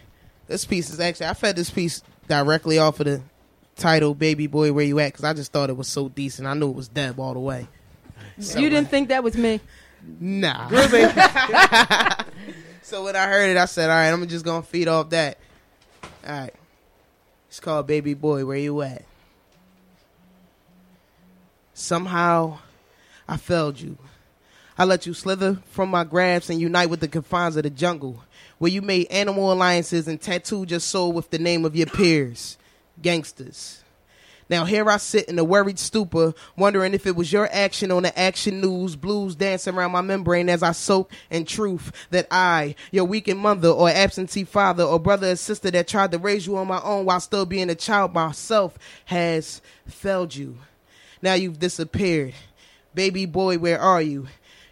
This 0.46 0.64
piece 0.64 0.88
is 0.90 1.00
actually 1.00 1.26
I 1.26 1.34
fed 1.34 1.56
this 1.56 1.70
piece 1.70 2.00
directly 2.28 2.78
off 2.78 3.00
of 3.00 3.06
the 3.06 3.20
title 3.76 4.14
"Baby 4.14 4.46
Boy, 4.46 4.72
Where 4.72 4.84
You 4.84 4.98
At" 5.00 5.12
because 5.12 5.24
I 5.24 5.32
just 5.32 5.52
thought 5.52 5.70
it 5.70 5.76
was 5.76 5.88
so 5.88 6.08
decent. 6.08 6.46
I 6.46 6.54
knew 6.54 6.70
it 6.70 6.76
was 6.76 6.88
Deb 6.88 7.18
all 7.18 7.34
the 7.34 7.40
way. 7.40 7.66
you 8.36 8.70
didn't 8.70 8.88
think 8.88 9.08
that 9.08 9.24
was 9.24 9.36
me? 9.36 9.60
Nah. 10.20 10.68
so 12.82 13.04
when 13.04 13.16
I 13.16 13.26
heard 13.26 13.50
it, 13.50 13.56
I 13.56 13.64
said, 13.64 13.90
"All 13.90 13.96
right, 13.96 14.08
I'm 14.08 14.26
just 14.28 14.44
gonna 14.44 14.62
feed 14.62 14.88
off 14.88 15.10
that." 15.10 15.38
All 16.26 16.32
right. 16.32 16.54
It's 17.48 17.60
called 17.60 17.86
"Baby 17.86 18.14
Boy, 18.14 18.44
Where 18.44 18.58
You 18.58 18.82
At." 18.82 19.04
Somehow, 21.74 22.58
I 23.28 23.36
failed 23.36 23.80
you. 23.80 23.96
I 24.76 24.84
let 24.84 25.06
you 25.06 25.14
slither 25.14 25.58
from 25.70 25.90
my 25.90 26.04
grasp 26.04 26.50
and 26.50 26.60
unite 26.60 26.90
with 26.90 27.00
the 27.00 27.08
confines 27.08 27.56
of 27.56 27.64
the 27.64 27.70
jungle, 27.70 28.22
where 28.58 28.70
you 28.70 28.82
made 28.82 29.06
animal 29.10 29.52
alliances 29.52 30.08
and 30.08 30.20
tattooed 30.20 30.70
your 30.70 30.80
soul 30.80 31.12
with 31.12 31.30
the 31.30 31.38
name 31.38 31.64
of 31.64 31.76
your 31.76 31.86
peers, 31.86 32.58
gangsters. 33.00 33.82
Now 34.50 34.64
here 34.64 34.88
I 34.88 34.96
sit 34.96 35.28
in 35.28 35.38
a 35.38 35.44
worried 35.44 35.78
stupor, 35.78 36.32
wondering 36.56 36.94
if 36.94 37.06
it 37.06 37.14
was 37.14 37.32
your 37.32 37.48
action 37.52 37.90
on 37.90 38.04
the 38.04 38.18
action 38.18 38.60
news, 38.62 38.96
blues 38.96 39.34
dancing 39.34 39.74
around 39.74 39.92
my 39.92 40.00
membrane 40.00 40.48
as 40.48 40.62
I 40.62 40.72
soak 40.72 41.12
in 41.30 41.44
truth 41.44 41.92
that 42.10 42.26
I, 42.30 42.74
your 42.90 43.04
weakened 43.04 43.40
mother 43.40 43.68
or 43.68 43.90
absentee 43.90 44.44
father 44.44 44.84
or 44.84 44.98
brother 44.98 45.32
or 45.32 45.36
sister 45.36 45.70
that 45.70 45.86
tried 45.86 46.12
to 46.12 46.18
raise 46.18 46.46
you 46.46 46.56
on 46.56 46.66
my 46.66 46.80
own 46.82 47.04
while 47.04 47.20
still 47.20 47.44
being 47.44 47.68
a 47.68 47.74
child 47.74 48.14
myself, 48.14 48.78
has 49.04 49.60
failed 49.86 50.34
you. 50.34 50.56
Now 51.20 51.34
you've 51.34 51.58
disappeared. 51.58 52.34
Baby 52.94 53.26
boy, 53.26 53.58
where 53.58 53.78
are 53.78 54.00
you? 54.00 54.28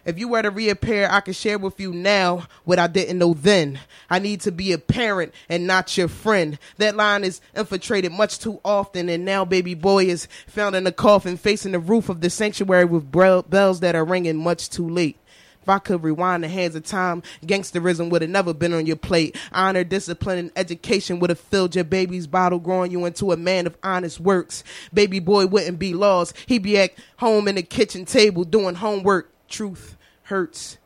If 0.07 0.17
you 0.17 0.29
were 0.29 0.41
to 0.41 0.49
reappear, 0.49 1.09
I 1.11 1.19
could 1.19 1.35
share 1.35 1.57
with 1.57 1.81
you 1.81 1.91
now 1.91 2.47
what 2.63 2.79
I 2.79 2.87
didn't 2.87 3.17
know 3.17 3.33
then. 3.33 3.77
I 4.09 4.19
need 4.19 4.39
to 4.41 4.53
be 4.53 4.71
a 4.71 4.77
parent 4.77 5.33
and 5.49 5.67
not 5.67 5.97
your 5.97 6.07
friend. 6.07 6.57
That 6.77 6.95
line 6.95 7.25
is 7.25 7.41
infiltrated 7.53 8.13
much 8.13 8.39
too 8.39 8.61
often, 8.63 9.09
and 9.09 9.25
now 9.25 9.43
baby 9.43 9.73
boy 9.73 10.05
is 10.05 10.29
found 10.47 10.77
in 10.77 10.87
a 10.87 10.93
coffin 10.93 11.35
facing 11.35 11.73
the 11.73 11.79
roof 11.79 12.07
of 12.07 12.21
the 12.21 12.29
sanctuary 12.29 12.85
with 12.85 13.11
bells 13.11 13.81
that 13.81 13.95
are 13.95 14.05
ringing 14.05 14.37
much 14.37 14.69
too 14.69 14.87
late. 14.87 15.17
If 15.61 15.67
I 15.67 15.79
could 15.79 16.01
rewind 16.01 16.45
the 16.45 16.47
hands 16.47 16.75
of 16.75 16.85
time, 16.85 17.21
gangsterism 17.43 18.09
would 18.09 18.21
have 18.21 18.31
never 18.31 18.53
been 18.53 18.71
on 18.71 18.85
your 18.85 18.95
plate. 18.95 19.35
Honor, 19.51 19.83
discipline, 19.83 20.37
and 20.37 20.51
education 20.55 21.19
would 21.19 21.31
have 21.31 21.39
filled 21.41 21.75
your 21.75 21.83
baby's 21.83 22.27
bottle, 22.27 22.59
growing 22.59 22.91
you 22.91 23.03
into 23.03 23.33
a 23.33 23.37
man 23.37 23.67
of 23.67 23.75
honest 23.83 24.21
works. 24.21 24.63
Baby 24.93 25.19
boy 25.19 25.47
wouldn't 25.47 25.79
be 25.79 25.93
lost. 25.93 26.33
He'd 26.45 26.63
be 26.63 26.77
at 26.77 26.93
home 27.17 27.49
in 27.49 27.55
the 27.55 27.61
kitchen 27.61 28.05
table 28.05 28.45
doing 28.45 28.75
homework. 28.75 29.33
Truth 29.49 29.96
hurts. 30.27 30.77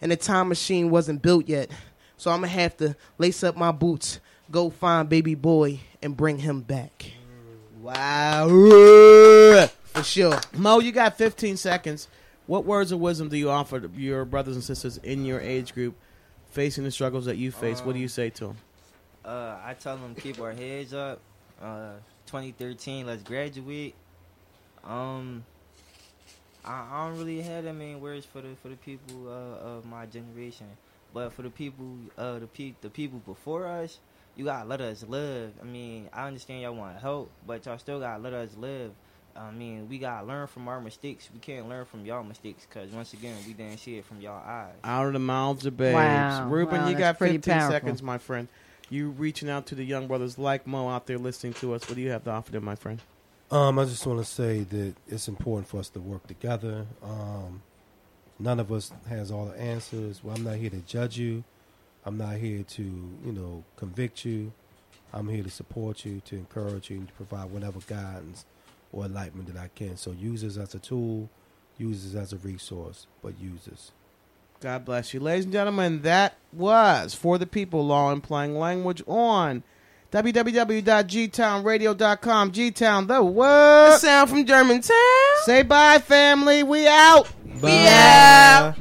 And 0.00 0.10
the 0.10 0.16
time 0.16 0.48
machine 0.48 0.90
wasn't 0.90 1.22
built 1.22 1.48
yet. 1.48 1.70
So 2.16 2.30
I'm 2.30 2.40
gonna 2.40 2.48
have 2.48 2.76
to 2.78 2.96
lace 3.18 3.42
up 3.42 3.56
my 3.56 3.72
boots, 3.72 4.20
go 4.50 4.70
find 4.70 5.08
baby 5.08 5.34
boy, 5.34 5.80
and 6.02 6.16
bring 6.16 6.38
him 6.38 6.60
back. 6.60 7.12
Wow. 7.80 8.48
For 9.84 10.02
sure. 10.02 10.38
Mo, 10.52 10.80
you 10.80 10.92
got 10.92 11.16
15 11.16 11.56
seconds. 11.56 12.08
What 12.46 12.64
words 12.64 12.92
of 12.92 13.00
wisdom 13.00 13.28
do 13.28 13.36
you 13.36 13.50
offer 13.50 13.80
to 13.80 13.90
your 13.96 14.24
brothers 14.24 14.54
and 14.54 14.64
sisters 14.64 14.98
in 14.98 15.24
your 15.24 15.40
age 15.40 15.72
group 15.72 15.94
facing 16.50 16.84
the 16.84 16.90
struggles 16.90 17.24
that 17.26 17.36
you 17.36 17.50
face? 17.52 17.80
what 17.80 17.94
do 17.94 18.00
you 18.00 18.08
say 18.08 18.28
to 18.30 18.48
them? 18.48 18.56
Uh, 19.24 19.56
I 19.64 19.74
tell 19.74 19.96
them 19.96 20.14
keep 20.14 20.40
our 20.40 20.52
heads 20.52 20.92
up. 20.92 21.20
Uh, 21.60 21.92
2013, 22.26 23.06
let's 23.06 23.22
graduate. 23.22 23.94
Um, 24.84 25.44
I, 26.64 26.86
I 26.90 27.08
don't 27.08 27.18
really 27.18 27.40
have 27.42 27.64
that 27.64 27.74
many 27.74 27.94
words 27.96 28.26
for 28.26 28.40
the 28.40 28.48
for 28.62 28.68
the 28.68 28.76
people 28.76 29.28
uh, 29.28 29.66
of 29.66 29.84
my 29.84 30.06
generation, 30.06 30.66
but 31.14 31.32
for 31.32 31.42
the 31.42 31.50
people 31.50 31.86
uh 32.18 32.38
the 32.38 32.46
pe- 32.46 32.74
the 32.80 32.90
people 32.90 33.18
before 33.20 33.66
us, 33.66 33.98
you 34.36 34.44
gotta 34.44 34.68
let 34.68 34.80
us 34.80 35.04
live. 35.08 35.52
I 35.60 35.64
mean, 35.64 36.08
I 36.12 36.26
understand 36.26 36.62
y'all 36.62 36.74
want 36.74 36.98
help, 36.98 37.30
but 37.46 37.64
y'all 37.66 37.78
still 37.78 38.00
gotta 38.00 38.22
let 38.22 38.32
us 38.34 38.50
live. 38.58 38.92
I 39.36 39.52
mean, 39.52 39.88
we 39.88 39.98
gotta 39.98 40.26
learn 40.26 40.48
from 40.48 40.66
our 40.68 40.80
mistakes. 40.80 41.30
We 41.32 41.38
can't 41.40 41.68
learn 41.68 41.84
from 41.86 42.04
y'all 42.04 42.24
mistakes 42.24 42.66
because 42.68 42.90
once 42.90 43.12
again, 43.12 43.36
we 43.46 43.52
didn't 43.52 43.78
see 43.78 43.96
it 43.96 44.04
from 44.04 44.20
y'all 44.20 44.42
eyes. 44.44 44.74
Out 44.84 45.06
of 45.06 45.12
the 45.14 45.18
mouths 45.18 45.64
of 45.66 45.76
babes. 45.76 45.94
Wow. 45.94 46.48
Ruben, 46.48 46.80
Wow, 46.82 46.88
you 46.88 46.96
got 46.96 47.18
15 47.18 47.40
powerful. 47.40 47.70
seconds, 47.70 48.02
my 48.02 48.18
friend. 48.18 48.48
You 48.90 49.10
reaching 49.10 49.48
out 49.48 49.66
to 49.66 49.76
the 49.76 49.84
young 49.84 50.08
brothers 50.08 50.36
like 50.36 50.66
Mo 50.66 50.88
out 50.88 51.06
there 51.06 51.16
listening 51.16 51.52
to 51.54 51.74
us. 51.74 51.88
What 51.88 51.94
do 51.94 52.00
you 52.02 52.10
have 52.10 52.24
to 52.24 52.30
offer 52.30 52.50
them, 52.50 52.64
my 52.64 52.74
friend? 52.74 53.00
Um, 53.52 53.80
I 53.80 53.84
just 53.84 54.06
want 54.06 54.20
to 54.20 54.24
say 54.24 54.60
that 54.60 54.94
it's 55.08 55.26
important 55.26 55.66
for 55.66 55.78
us 55.78 55.88
to 55.90 56.00
work 56.00 56.24
together. 56.28 56.86
Um, 57.02 57.62
none 58.38 58.60
of 58.60 58.70
us 58.70 58.92
has 59.08 59.32
all 59.32 59.46
the 59.46 59.60
answers. 59.60 60.22
Well, 60.22 60.36
I'm 60.36 60.44
not 60.44 60.54
here 60.54 60.70
to 60.70 60.80
judge 60.80 61.18
you. 61.18 61.42
I'm 62.04 62.16
not 62.16 62.36
here 62.36 62.62
to, 62.62 62.82
you 62.82 63.32
know, 63.32 63.64
convict 63.74 64.24
you. 64.24 64.52
I'm 65.12 65.28
here 65.28 65.42
to 65.42 65.50
support 65.50 66.04
you, 66.04 66.22
to 66.26 66.36
encourage 66.36 66.90
you, 66.90 66.98
and 66.98 67.08
to 67.08 67.14
provide 67.14 67.50
whatever 67.50 67.80
guidance 67.88 68.44
or 68.92 69.06
enlightenment 69.06 69.52
that 69.52 69.60
I 69.60 69.68
can. 69.74 69.96
So 69.96 70.12
use 70.12 70.44
us 70.44 70.56
as 70.56 70.76
a 70.76 70.78
tool, 70.78 71.28
use 71.76 72.06
us 72.06 72.14
as 72.14 72.32
a 72.32 72.36
resource, 72.36 73.08
but 73.20 73.34
use 73.40 73.66
us. 73.66 73.90
God 74.60 74.84
bless 74.84 75.12
you. 75.12 75.18
Ladies 75.18 75.44
and 75.44 75.52
gentlemen, 75.52 76.02
that 76.02 76.34
was 76.52 77.14
For 77.14 77.36
the 77.36 77.46
People 77.46 77.84
Law 77.84 78.12
and 78.12 78.22
Plain 78.22 78.54
Language 78.54 79.02
on 79.08 79.64
www.gtownradio.com. 80.12 82.52
G-Town, 82.52 83.06
the 83.06 83.22
what? 83.22 83.90
The 83.90 83.98
sound 83.98 84.30
from 84.30 84.44
Germantown. 84.44 84.96
Say 85.44 85.62
bye, 85.62 85.98
family. 85.98 86.62
We 86.62 86.88
out. 86.88 87.28
We 87.62 87.86
out. 87.86 88.74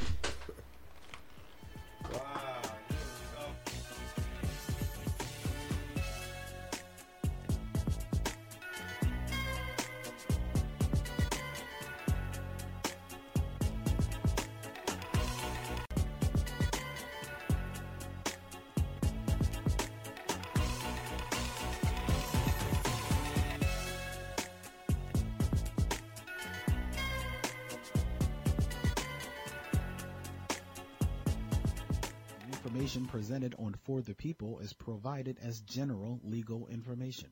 For 33.90 34.03
the 34.03 34.14
People 34.14 34.60
is 34.60 34.74
provided 34.74 35.40
as 35.40 35.61
general 35.61 36.22
legal 36.24 36.68
information. 36.68 37.32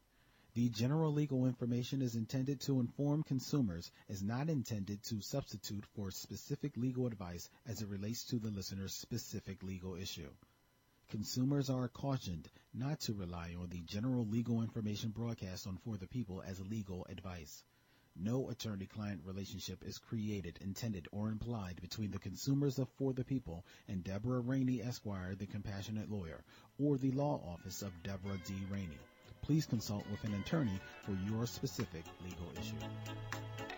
The 0.56 0.70
general 0.70 1.14
legal 1.14 1.46
information 1.46 2.02
is 2.02 2.16
intended 2.16 2.62
to 2.62 2.80
inform 2.80 3.22
consumers, 3.22 3.92
is 4.08 4.24
not 4.24 4.50
intended 4.50 5.04
to 5.04 5.22
substitute 5.22 5.86
for 5.86 6.10
specific 6.10 6.76
legal 6.76 7.06
advice 7.06 7.48
as 7.68 7.84
it 7.84 7.88
relates 7.88 8.24
to 8.30 8.40
the 8.40 8.50
listener's 8.50 8.96
specific 8.96 9.62
legal 9.62 9.94
issue. 9.94 10.32
Consumers 11.10 11.70
are 11.70 11.90
cautioned 11.90 12.50
not 12.74 13.02
to 13.02 13.14
rely 13.14 13.54
on 13.54 13.70
the 13.70 13.82
general 13.82 14.26
legal 14.26 14.64
information 14.64 15.12
broadcast 15.12 15.68
on 15.68 15.78
For 15.78 15.96
the 15.96 16.08
People 16.08 16.42
as 16.42 16.60
legal 16.60 17.06
advice. 17.08 17.62
No 18.20 18.50
attorney-client 18.50 19.22
relationship 19.26 19.84
is 19.86 20.00
created, 20.00 20.58
intended, 20.62 21.08
or 21.12 21.30
implied 21.30 21.80
between 21.82 22.10
the 22.10 22.18
consumers 22.18 22.80
of 22.80 22.90
For 22.98 23.14
the 23.14 23.24
People 23.24 23.64
and 23.88 24.04
Deborah 24.04 24.40
Rainey 24.40 24.82
Esquire, 24.82 25.36
the 25.36 25.46
compassionate 25.46 26.10
lawyer, 26.10 26.44
or 26.80 26.98
the 26.98 27.12
law 27.12 27.40
office 27.54 27.84
of 27.84 28.04
Deborah 28.04 28.40
D. 28.46 28.56
Rainey. 28.72 28.98
Please 29.42 29.68
consult 29.68 30.04
with 30.10 30.24
an 30.24 30.34
attorney 30.34 30.80
for 31.04 31.16
your 31.30 31.46
specific 31.46 32.06
legal 32.24 32.52
issue. 32.60 33.77